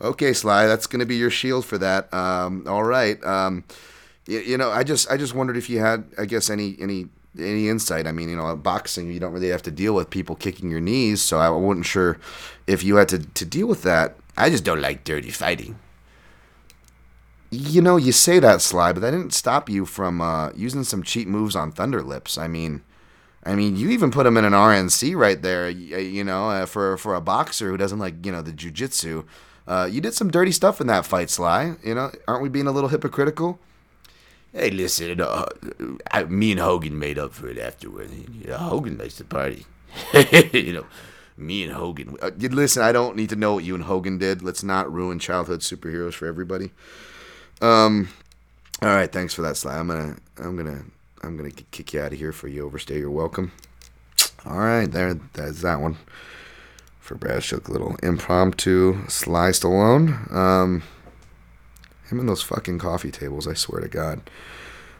Okay, 0.00 0.32
Sly, 0.32 0.66
that's 0.66 0.86
to 0.86 1.06
be 1.06 1.16
your 1.16 1.30
shield 1.30 1.64
for 1.64 1.78
that. 1.78 2.12
Um, 2.12 2.66
all 2.68 2.84
right. 2.84 3.22
Um, 3.24 3.64
you, 4.26 4.40
you 4.40 4.58
know, 4.58 4.70
I 4.70 4.84
just 4.84 5.10
I 5.10 5.16
just 5.16 5.34
wondered 5.34 5.56
if 5.56 5.70
you 5.70 5.78
had, 5.78 6.04
I 6.18 6.26
guess, 6.26 6.50
any 6.50 6.76
any 6.80 7.06
any 7.38 7.68
insight. 7.68 8.06
I 8.06 8.12
mean, 8.12 8.28
you 8.28 8.36
know, 8.36 8.54
boxing, 8.56 9.10
you 9.12 9.20
don't 9.20 9.32
really 9.32 9.48
have 9.48 9.62
to 9.62 9.70
deal 9.70 9.94
with 9.94 10.10
people 10.10 10.36
kicking 10.36 10.70
your 10.70 10.80
knees, 10.80 11.22
so 11.22 11.38
I 11.38 11.48
wasn't 11.48 11.86
sure 11.86 12.18
if 12.66 12.82
you 12.82 12.96
had 12.96 13.08
to, 13.10 13.18
to 13.18 13.44
deal 13.44 13.66
with 13.66 13.82
that. 13.82 14.16
I 14.36 14.50
just 14.50 14.64
don't 14.64 14.80
like 14.80 15.04
dirty 15.04 15.30
fighting. 15.30 15.78
You 17.50 17.80
know, 17.80 17.96
you 17.96 18.12
say 18.12 18.38
that, 18.40 18.60
Sly, 18.60 18.92
but 18.92 19.00
that 19.00 19.12
didn't 19.12 19.32
stop 19.32 19.68
you 19.68 19.86
from 19.86 20.20
uh, 20.20 20.50
using 20.54 20.84
some 20.84 21.02
cheap 21.02 21.28
moves 21.28 21.54
on 21.56 21.72
Thunder 21.72 22.02
Lips. 22.02 22.36
I 22.36 22.48
mean, 22.48 22.82
I 23.44 23.54
mean, 23.54 23.76
you 23.76 23.90
even 23.90 24.10
put 24.10 24.26
him 24.26 24.36
in 24.36 24.44
an 24.44 24.52
RNC 24.52 25.16
right 25.16 25.40
there. 25.40 25.70
You 25.70 26.24
know, 26.24 26.50
uh, 26.50 26.66
for 26.66 26.96
for 26.96 27.14
a 27.14 27.20
boxer 27.20 27.70
who 27.70 27.76
doesn't 27.76 28.00
like 28.00 28.26
you 28.26 28.32
know 28.32 28.42
the 28.42 28.52
jujitsu. 28.52 29.24
Uh, 29.68 29.88
you 29.90 30.00
did 30.00 30.14
some 30.14 30.30
dirty 30.30 30.52
stuff 30.52 30.80
in 30.80 30.88
that 30.88 31.06
fight, 31.06 31.30
Sly. 31.30 31.76
You 31.84 31.94
know, 31.94 32.10
aren't 32.26 32.42
we 32.42 32.48
being 32.48 32.66
a 32.66 32.72
little 32.72 32.90
hypocritical? 32.90 33.58
Hey, 34.56 34.70
listen, 34.70 35.20
uh, 35.20 35.44
I, 36.10 36.24
me 36.24 36.52
and 36.52 36.60
Hogan 36.60 36.98
made 36.98 37.18
up 37.18 37.34
for 37.34 37.46
it 37.46 37.58
afterward. 37.58 38.08
You 38.10 38.48
know, 38.48 38.56
Hogan 38.56 38.96
likes 38.96 39.16
to 39.16 39.24
party. 39.24 39.66
you 40.54 40.72
know, 40.72 40.86
me 41.36 41.62
and 41.64 41.74
Hogan. 41.74 42.16
Uh, 42.22 42.30
listen, 42.38 42.82
I 42.82 42.90
don't 42.90 43.16
need 43.16 43.28
to 43.28 43.36
know 43.36 43.52
what 43.52 43.64
you 43.64 43.74
and 43.74 43.84
Hogan 43.84 44.16
did. 44.16 44.40
Let's 44.40 44.62
not 44.62 44.90
ruin 44.90 45.18
childhood 45.18 45.60
superheroes 45.60 46.14
for 46.14 46.24
everybody. 46.24 46.70
Um, 47.60 48.08
all 48.80 48.88
right, 48.88 49.12
thanks 49.12 49.34
for 49.34 49.42
that, 49.42 49.58
Sly. 49.58 49.76
I'm 49.76 49.88
gonna, 49.88 50.16
I'm 50.38 50.56
gonna, 50.56 50.84
I'm 51.22 51.36
gonna 51.36 51.50
kick 51.50 51.92
you 51.92 52.00
out 52.00 52.14
of 52.14 52.18
here 52.18 52.32
for 52.32 52.48
you 52.48 52.64
overstay. 52.64 52.98
You're 52.98 53.10
welcome. 53.10 53.52
All 54.46 54.56
right, 54.56 54.90
there, 54.90 55.20
that's 55.34 55.60
that 55.60 55.82
one 55.82 55.98
for 56.98 57.14
Brad 57.14 57.44
Shook. 57.44 57.68
Little 57.68 57.96
impromptu 58.02 59.06
Sly 59.08 59.50
Stallone. 59.50 60.32
Um, 60.32 60.82
him 62.08 62.20
and 62.20 62.28
those 62.28 62.42
fucking 62.42 62.78
coffee 62.78 63.10
tables. 63.10 63.46
I 63.46 63.54
swear 63.54 63.80
to 63.80 63.88
God. 63.88 64.20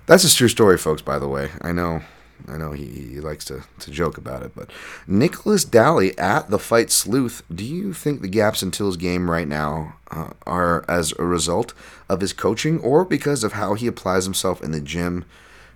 That's 0.06 0.22
his 0.22 0.34
true 0.34 0.48
story, 0.48 0.78
folks. 0.78 1.02
By 1.02 1.18
the 1.18 1.28
way, 1.28 1.50
I 1.62 1.72
know, 1.72 2.02
I 2.48 2.56
know 2.56 2.72
he, 2.72 2.86
he 2.86 3.20
likes 3.20 3.44
to, 3.46 3.64
to 3.80 3.90
joke 3.90 4.16
about 4.16 4.42
it, 4.42 4.52
but 4.54 4.70
Nicholas 5.06 5.64
Daly 5.64 6.16
at 6.18 6.48
the 6.48 6.58
Fight 6.58 6.90
Sleuth. 6.90 7.42
Do 7.52 7.64
you 7.64 7.92
think 7.92 8.20
the 8.22 8.28
gaps 8.28 8.62
in 8.62 8.70
Till's 8.70 8.96
game 8.96 9.30
right 9.30 9.48
now 9.48 9.96
uh, 10.10 10.30
are 10.46 10.84
as 10.88 11.12
a 11.18 11.24
result 11.24 11.74
of 12.08 12.20
his 12.20 12.32
coaching, 12.32 12.78
or 12.80 13.04
because 13.04 13.42
of 13.42 13.54
how 13.54 13.74
he 13.74 13.86
applies 13.86 14.24
himself 14.24 14.62
in 14.62 14.70
the 14.70 14.80
gym 14.80 15.24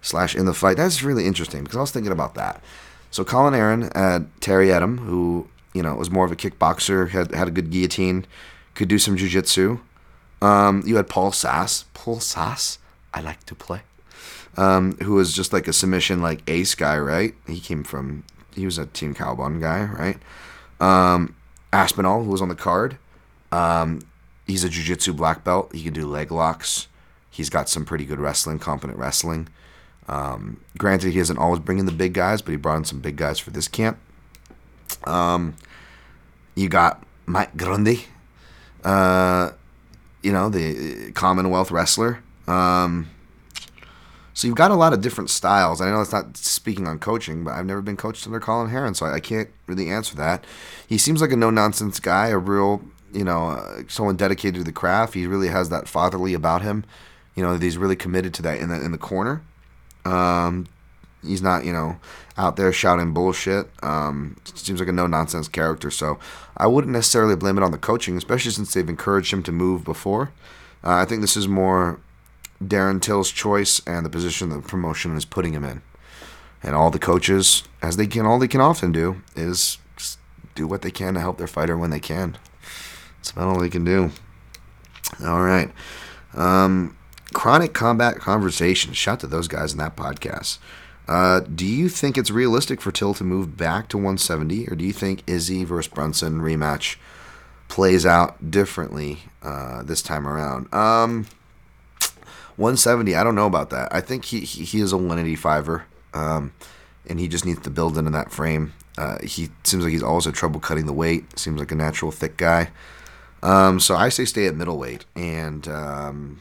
slash 0.01 0.37
in 0.37 0.47
the 0.47 0.55
fight? 0.55 0.77
That's 0.77 1.03
really 1.03 1.27
interesting 1.27 1.65
because 1.65 1.77
I 1.77 1.81
was 1.81 1.91
thinking 1.91 2.13
about 2.13 2.35
that. 2.37 2.63
So 3.11 3.25
Colin 3.25 3.55
Heron 3.55 3.91
at 3.95 4.23
Terry 4.41 4.73
Edom, 4.73 4.99
who 4.99 5.49
you 5.75 5.83
know 5.83 5.97
was 5.97 6.11
more 6.11 6.25
of 6.25 6.31
a 6.31 6.37
kickboxer, 6.37 7.09
had 7.09 7.35
had 7.35 7.49
a 7.49 7.51
good 7.51 7.71
guillotine, 7.71 8.27
could 8.75 8.89
do 8.89 8.99
some 8.99 9.17
jujitsu. 9.17 9.81
Um, 10.43 10.83
you 10.87 10.97
had 10.97 11.09
Paul 11.09 11.33
Sass. 11.33 11.85
Paul 11.95 12.21
Sass, 12.21 12.79
I 13.13 13.21
like 13.21 13.45
to 13.47 13.55
play 13.55 13.83
um, 14.57 14.97
who 14.99 15.15
was 15.15 15.33
just 15.33 15.53
like 15.53 15.69
a 15.69 15.73
submission 15.73 16.23
like 16.23 16.43
ace 16.49 16.75
guy, 16.75 16.99
right? 16.99 17.35
He 17.47 17.61
came 17.61 17.85
from 17.85 18.25
he 18.55 18.65
was 18.65 18.79
a 18.79 18.87
Team 18.87 19.15
Kaobon 19.15 19.61
guy, 19.61 19.85
right? 19.85 20.19
Um, 20.81 21.37
Aspinall, 21.73 22.25
who 22.25 22.31
was 22.31 22.43
on 22.43 22.49
the 22.49 22.55
card, 22.55 22.99
um, 23.53 24.01
he's 24.47 24.65
a 24.65 24.69
jiu-jitsu 24.69 25.13
black 25.13 25.45
belt. 25.45 25.73
He 25.73 25.85
can 25.85 25.93
do 25.93 26.07
leg 26.07 26.33
locks. 26.33 26.89
He's 27.31 27.49
got 27.49 27.69
some 27.69 27.85
pretty 27.85 28.05
good 28.05 28.19
wrestling, 28.19 28.59
competent 28.59 28.99
wrestling. 28.99 29.49
Um, 30.09 30.61
granted, 30.77 31.13
he 31.13 31.19
doesn't 31.19 31.39
always 31.39 31.61
bring 31.61 31.79
in 31.79 31.87
the 31.87 31.93
big 31.93 32.13
guys, 32.13 32.43
but 32.43 32.51
he 32.51 32.57
brought 32.57 32.79
in 32.79 32.85
some 32.85 32.99
big 32.99 33.17
guys 33.17 33.39
for 33.39 33.51
this 33.51 33.69
camp. 33.69 33.99
Um, 35.05 35.55
you 36.57 36.69
got 36.69 37.05
Mike 37.27 37.57
Grundy, 37.57 38.07
uh, 38.83 39.53
you 40.23 40.33
know 40.33 40.49
the 40.49 41.13
Commonwealth 41.13 41.71
wrestler. 41.71 42.23
Um, 42.47 43.11
so 44.33 44.47
you've 44.47 44.57
got 44.57 44.71
a 44.71 44.75
lot 44.77 44.93
of 44.93 45.01
different 45.01 45.29
styles. 45.29 45.81
I 45.81 45.91
know 45.91 46.01
it's 46.01 46.13
not 46.13 46.37
speaking 46.37 46.87
on 46.87 46.99
coaching, 46.99 47.45
but 47.45 47.55
I've 47.55 47.67
never 47.67 47.83
been 47.83 47.97
coached 47.97 48.27
under 48.27 48.41
Colin 48.41 48.71
Heron, 48.71 48.95
so 48.95 49.07
I, 49.07 49.15
I 49.15 49.21
can't 49.21 49.51
really 49.67 49.91
answer 49.91 50.17
that. 50.17 50.45
He 50.87 50.99
seems 50.99 51.21
like 51.21 51.33
a 51.33 51.37
no 51.37 51.51
nonsense 51.51 52.01
guy, 52.01 52.29
a 52.29 52.39
real, 52.39 52.83
you 53.13 53.25
know, 53.25 53.51
uh, 53.51 53.83
someone 53.89 54.17
dedicated 54.17 54.57
to 54.57 54.65
the 54.65 54.73
craft. 54.73 55.15
He 55.15 55.27
really 55.27 55.49
has 55.49 55.69
that 55.71 55.89
fatherly 55.89 56.35
about 56.35 56.63
him. 56.63 56.85
You 57.35 57.43
know, 57.43 57.53
that 57.53 57.63
he's 57.63 57.79
really 57.79 57.97
committed 57.97 58.35
to 58.35 58.43
that 58.43 58.59
in 58.59 58.69
the 58.69 58.83
in 58.83 58.93
the 58.93 58.99
corner. 58.99 59.43
Um, 60.05 60.67
he's 61.25 61.43
not, 61.43 61.65
you 61.65 61.73
know, 61.73 61.99
out 62.37 62.57
there 62.57 62.73
shouting 62.73 63.13
bullshit. 63.13 63.69
Um, 63.83 64.37
seems 64.55 64.81
like 64.81 64.89
a 64.89 64.93
no 64.93 65.07
nonsense 65.07 65.49
character. 65.49 65.91
So 65.91 66.19
I 66.57 66.67
wouldn't 66.67 66.93
necessarily 66.93 67.37
blame 67.37 67.59
it 67.59 67.65
on 67.65 67.73
the 67.73 67.79
coaching, 67.79 68.17
especially 68.17 68.53
since 68.53 68.73
they've 68.73 68.89
encouraged 68.89 69.33
him 69.33 69.43
to 69.45 69.53
move 69.53 69.85
before. 69.85 70.33
Uh, 70.83 70.95
I 70.95 71.05
think 71.05 71.21
this 71.21 71.37
is 71.37 71.49
more 71.49 72.01
Darren 72.63 73.01
Till's 73.01 73.31
choice 73.31 73.81
and 73.87 74.05
the 74.05 74.11
position 74.11 74.49
the 74.49 74.61
promotion 74.61 75.17
is 75.17 75.25
putting 75.25 75.53
him 75.53 75.65
in. 75.65 75.83
And 76.63 76.75
all 76.75 76.91
the 76.91 76.99
coaches, 76.99 77.65
as 77.83 77.97
they 77.97 78.07
can, 78.07 78.27
all 78.27 78.39
they 78.39 78.49
can 78.49 78.61
often 78.61 78.93
do 78.93 79.23
is 79.35 79.79
do 80.55 80.67
what 80.67 80.83
they 80.83 80.91
can 80.91 81.15
to 81.15 81.21
help 81.21 81.39
their 81.39 81.47
fighter 81.47 81.77
when 81.77 81.91
they 81.91 82.01
can. 82.01 82.37
That's 83.17 83.31
about 83.31 83.49
all 83.49 83.61
they 83.61 83.71
can 83.71 83.85
do. 83.85 84.11
All 85.25 85.43
right. 85.43 85.71
Um, 86.35 86.97
Chronic 87.33 87.73
Combat 87.73 88.17
Conversation. 88.17 88.93
Shout 88.93 89.21
to 89.21 89.27
those 89.27 89.49
guys 89.49 89.73
in 89.73 89.79
that 89.79 89.97
podcast. 89.97 90.59
Uh, 91.09 91.41
do 91.41 91.67
you 91.67 91.89
think 91.89 92.17
it's 92.17 92.31
realistic 92.31 92.81
for 92.81 92.93
Till 92.93 93.15
to 93.15 93.25
move 93.25 93.57
back 93.57 93.89
to 93.89 93.97
170, 93.97 94.69
or 94.69 94.77
do 94.77 94.85
you 94.85 94.93
think 94.93 95.23
Izzy 95.27 95.65
versus 95.65 95.93
Brunson 95.93 96.41
rematch 96.41 96.97
plays 97.69 98.07
out 98.07 98.51
differently 98.51 99.21
uh, 99.43 99.83
this 99.83 100.03
time 100.03 100.27
around? 100.27 100.73
Um, 100.73 101.27
170. 102.57 103.15
I 103.15 103.25
don't 103.25 103.35
know 103.35 103.47
about 103.47 103.71
that. 103.71 103.93
I 103.93 104.01
think 104.01 104.27
he 104.27 104.41
he, 104.41 104.65
he 104.65 104.81
is 104.81 104.93
a 104.93 104.97
185er, 104.97 105.83
um, 106.15 106.53
and 107.09 107.19
he 107.19 107.27
just 107.27 107.47
needs 107.47 107.61
to 107.63 107.71
build 107.71 107.99
into 107.99 108.11
that 108.11 108.31
frame. 108.31 108.75
Uh, 108.99 109.19
he 109.23 109.49
seems 109.65 109.83
like 109.83 109.93
he's 109.93 110.03
always 110.03 110.27
had 110.27 110.35
trouble 110.35 110.61
cutting 110.61 110.87
the 110.87 110.93
weight. 110.93 111.39
Seems 111.39 111.59
like 111.59 111.73
a 111.73 111.77
natural 111.77 112.11
thick 112.11 112.37
guy. 112.37 112.71
Um, 113.43 113.81
so 113.81 113.97
I 113.97 114.11
say 114.11 114.27
stay 114.27 114.47
at 114.47 114.55
middleweight, 114.55 115.07
and 115.17 115.67
um, 115.69 116.41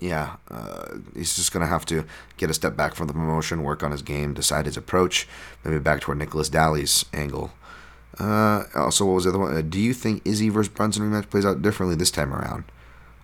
yeah, 0.00 0.36
uh, 0.50 0.96
he's 1.14 1.36
just 1.36 1.52
gonna 1.52 1.66
have 1.66 1.86
to 1.86 2.04
get 2.36 2.50
a 2.50 2.54
step 2.54 2.76
back 2.76 2.94
from 2.94 3.06
the 3.06 3.12
promotion, 3.12 3.62
work 3.62 3.82
on 3.82 3.90
his 3.90 4.02
game, 4.02 4.34
decide 4.34 4.66
his 4.66 4.76
approach, 4.76 5.26
maybe 5.64 5.78
back 5.78 6.00
toward 6.00 6.18
Nicholas 6.18 6.48
Daly's 6.48 7.04
angle. 7.12 7.52
Uh, 8.18 8.64
also, 8.74 9.04
what 9.04 9.14
was 9.14 9.24
the 9.24 9.30
other 9.30 9.38
one? 9.38 9.56
Uh, 9.56 9.62
do 9.62 9.78
you 9.78 9.92
think 9.92 10.22
Izzy 10.24 10.48
versus 10.48 10.72
Brunson 10.72 11.02
rematch 11.02 11.28
plays 11.28 11.44
out 11.44 11.62
differently 11.62 11.96
this 11.96 12.10
time 12.10 12.32
around? 12.32 12.64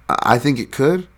I, 0.09 0.35
I 0.35 0.39
think 0.39 0.59
it 0.59 0.71
could. 0.73 1.09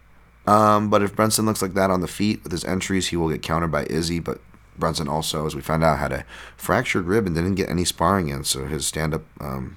Um, 0.47 0.91
but 0.91 1.03
if 1.03 1.17
Brunson 1.17 1.47
looks 1.47 1.63
like 1.63 1.75
that 1.75 1.91
on 1.91 2.01
the 2.01 2.09
feet 2.09 2.43
with 2.43 2.53
his 2.53 2.65
entries, 2.65 3.09
he 3.09 3.17
will 3.17 3.31
get 3.31 3.43
countered 3.43 3.73
by 3.73 3.85
Izzy. 3.87 4.21
But 4.21 4.41
Brunson 4.79 5.09
also, 5.09 5.47
as 5.47 5.55
we 5.55 5.63
found 5.63 5.83
out, 5.83 5.99
had 5.99 6.13
a 6.13 6.25
fractured 6.57 7.07
rib 7.07 7.27
and 7.27 7.35
didn't 7.35 7.55
get 7.55 7.71
any 7.71 7.85
sparring 7.85 8.29
in, 8.29 8.45
so 8.45 8.67
his 8.67 8.87
stand-up, 8.87 9.23
um, 9.41 9.77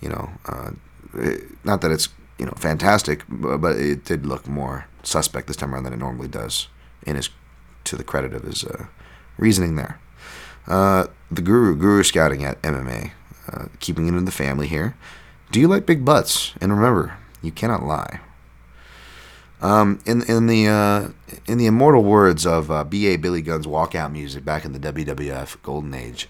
you 0.00 0.08
know, 0.08 0.30
uh, 0.46 0.70
not 1.64 1.80
that 1.82 1.90
it's 1.90 2.08
you 2.38 2.46
know 2.46 2.54
fantastic, 2.56 3.22
but, 3.28 3.76
it 3.76 4.04
did 4.04 4.26
look 4.26 4.46
more 4.48 4.86
suspect 5.02 5.46
this 5.46 5.56
time 5.56 5.74
around 5.74 5.84
than 5.84 5.92
it 5.92 5.98
normally 5.98 6.28
does. 6.28 6.68
In 7.06 7.16
his, 7.16 7.28
to 7.84 7.96
the 7.96 8.04
credit 8.04 8.32
of 8.32 8.44
his 8.44 8.64
uh, 8.64 8.86
reasoning 9.36 9.76
there. 9.76 10.00
Uh, 10.66 11.06
the 11.30 11.42
Guru, 11.42 11.76
Guru 11.76 12.02
Scouting 12.02 12.42
at 12.44 12.60
MMA, 12.62 13.10
uh, 13.52 13.66
keeping 13.80 14.08
it 14.08 14.14
in 14.14 14.24
the 14.24 14.32
family 14.32 14.66
here. 14.66 14.96
Do 15.52 15.60
you 15.60 15.68
like 15.68 15.84
big 15.84 16.04
butts? 16.04 16.54
And 16.60 16.72
remember, 16.72 17.18
you 17.42 17.52
cannot 17.52 17.82
lie. 17.82 18.20
Um, 19.60 20.00
in 20.04 20.22
in 20.24 20.46
the 20.46 20.68
uh, 20.68 21.08
in 21.46 21.58
the 21.58 21.66
immortal 21.66 22.02
words 22.02 22.44
of 22.46 22.70
uh, 22.70 22.84
B.A. 22.84 23.16
Billy 23.16 23.40
Gunn's 23.40 23.66
walkout 23.66 24.12
music 24.12 24.44
back 24.44 24.64
in 24.64 24.72
the 24.72 24.78
WWF 24.78 25.62
golden 25.62 25.94
age, 25.94 26.28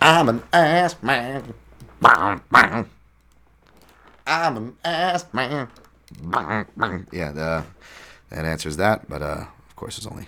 I'm 0.00 0.28
an 0.28 0.42
ass 0.52 0.96
man. 1.02 1.54
I'm 4.26 4.56
an 4.56 4.76
ass 4.84 5.26
man. 5.32 5.68
Yeah, 7.12 7.32
the, 7.32 7.64
that 8.30 8.44
answers 8.44 8.76
that. 8.76 9.08
But 9.08 9.22
uh, 9.22 9.46
of 9.68 9.76
course, 9.76 9.98
it's 9.98 10.06
only 10.06 10.26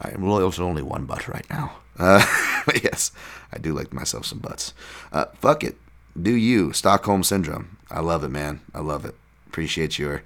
I 0.00 0.10
am 0.10 0.24
really 0.24 0.42
also 0.42 0.64
only 0.64 0.82
one 0.82 1.06
butt 1.06 1.28
right 1.28 1.48
now. 1.50 1.72
Uh, 1.98 2.24
but 2.66 2.82
yes, 2.84 3.12
I 3.52 3.58
do 3.58 3.72
like 3.72 3.92
myself 3.92 4.26
some 4.26 4.38
butts. 4.38 4.72
Uh, 5.12 5.26
fuck 5.40 5.64
it, 5.64 5.76
do 6.20 6.34
you 6.34 6.72
Stockholm 6.72 7.22
syndrome? 7.22 7.76
I 7.90 8.00
love 8.00 8.22
it, 8.24 8.28
man. 8.28 8.60
I 8.74 8.80
love 8.80 9.04
it. 9.04 9.14
Appreciate 9.46 9.98
your 9.98 10.22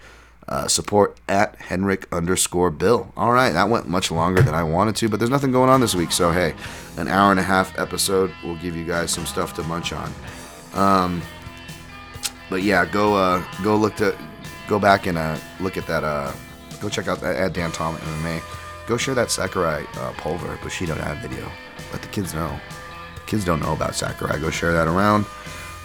uh, 0.49 0.67
support 0.67 1.19
at 1.29 1.57
Henrik 1.57 2.07
underscore 2.13 2.71
Bill. 2.71 3.13
All 3.17 3.33
right, 3.33 3.53
that 3.53 3.69
went 3.69 3.89
much 3.89 4.11
longer 4.11 4.43
than 4.43 4.55
I 4.55 4.65
wanted 4.65 4.97
to, 4.97 5.09
but 5.09 5.19
there's 5.19 5.31
nothing 5.31 5.53
going 5.53 5.71
on 5.71 5.81
this 5.81 5.95
week, 5.95 6.13
so 6.13 6.33
hey, 6.33 6.55
an 6.97 7.09
hour 7.09 7.31
and 7.31 7.41
a 7.41 7.45
half 7.45 7.79
episode 7.79 8.33
will 8.45 8.57
give 8.57 8.77
you 8.77 8.85
guys 8.85 9.11
some 9.11 9.25
stuff 9.25 9.55
to 9.55 9.63
munch 9.63 9.93
on. 9.93 10.13
Um, 10.75 11.23
but 12.53 12.63
yeah, 12.63 12.85
go 12.85 13.15
uh, 13.15 13.43
go 13.65 13.77
look 13.77 13.97
to 13.97 14.15
go 14.69 14.79
back 14.79 15.07
and 15.07 15.17
uh, 15.17 15.39
look 15.59 15.79
at 15.79 15.87
that. 15.87 16.05
Uh, 16.05 16.31
go 16.81 16.91
check 16.91 17.09
out 17.09 17.19
that 17.23 17.35
at 17.35 17.55
Dan 17.55 17.73
Tom 17.73 17.97
MMA. 17.97 18.43
Go 18.87 18.99
share 18.99 19.15
that 19.15 19.31
Sakurai 19.31 19.87
uh, 19.97 20.13
Pulver 20.19 20.59
Bushido 20.63 20.95
ad 20.97 21.23
video. 21.23 21.51
Let 21.93 22.03
the 22.03 22.09
kids 22.09 22.35
know. 22.35 22.61
Kids 23.27 23.43
don't 23.47 23.61
know 23.61 23.73
about 23.73 23.95
Sakurai. 23.95 24.39
Go 24.39 24.51
share 24.51 24.75
that 24.75 24.87
around. 24.87 25.25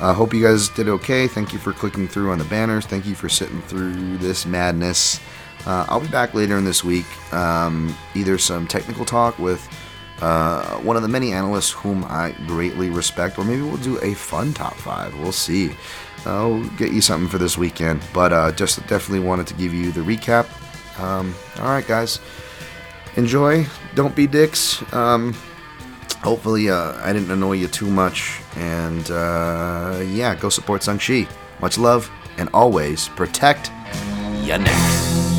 I 0.01 0.09
uh, 0.09 0.13
hope 0.13 0.33
you 0.33 0.43
guys 0.43 0.67
did 0.67 0.89
okay. 0.89 1.25
Thank 1.25 1.53
you 1.53 1.59
for 1.59 1.71
clicking 1.71 2.05
through 2.05 2.31
on 2.31 2.37
the 2.37 2.45
banners. 2.45 2.85
Thank 2.85 3.05
you 3.05 3.15
for 3.15 3.29
sitting 3.29 3.61
through 3.61 4.17
this 4.17 4.45
madness. 4.45 5.21
Uh, 5.65 5.85
I'll 5.87 6.01
be 6.01 6.09
back 6.09 6.33
later 6.33 6.57
in 6.57 6.65
this 6.65 6.83
week. 6.83 7.05
Um, 7.33 7.95
either 8.13 8.37
some 8.37 8.67
technical 8.67 9.05
talk 9.05 9.39
with 9.39 9.65
uh, 10.21 10.77
one 10.79 10.97
of 10.97 11.01
the 11.01 11.07
many 11.07 11.31
analysts 11.31 11.71
whom 11.71 12.03
I 12.05 12.35
greatly 12.45 12.89
respect, 12.89 13.39
or 13.39 13.45
maybe 13.45 13.61
we'll 13.61 13.77
do 13.77 13.97
a 14.01 14.13
fun 14.13 14.53
top 14.53 14.75
five. 14.75 15.17
We'll 15.17 15.31
see. 15.31 15.71
I'll 16.25 16.63
get 16.71 16.91
you 16.91 17.01
something 17.01 17.29
for 17.29 17.37
this 17.37 17.57
weekend, 17.57 18.01
but 18.13 18.33
uh, 18.33 18.51
just 18.51 18.79
definitely 18.87 19.19
wanted 19.19 19.47
to 19.47 19.53
give 19.53 19.73
you 19.73 19.91
the 19.91 20.01
recap. 20.01 20.47
Um, 20.99 21.35
all 21.59 21.69
right, 21.69 21.85
guys, 21.87 22.19
enjoy. 23.15 23.65
Don't 23.95 24.15
be 24.15 24.27
dicks. 24.27 24.81
Um, 24.93 25.33
hopefully, 26.23 26.69
uh, 26.69 26.93
I 27.03 27.13
didn't 27.13 27.31
annoy 27.31 27.53
you 27.53 27.67
too 27.67 27.89
much, 27.89 28.41
and 28.55 29.09
uh, 29.11 30.01
yeah, 30.05 30.35
go 30.35 30.49
support 30.49 30.83
Shang-Chi. 30.83 31.27
Much 31.61 31.77
love, 31.77 32.09
and 32.37 32.49
always 32.53 33.07
protect 33.09 33.71
your 34.43 34.57
neck. 34.57 35.36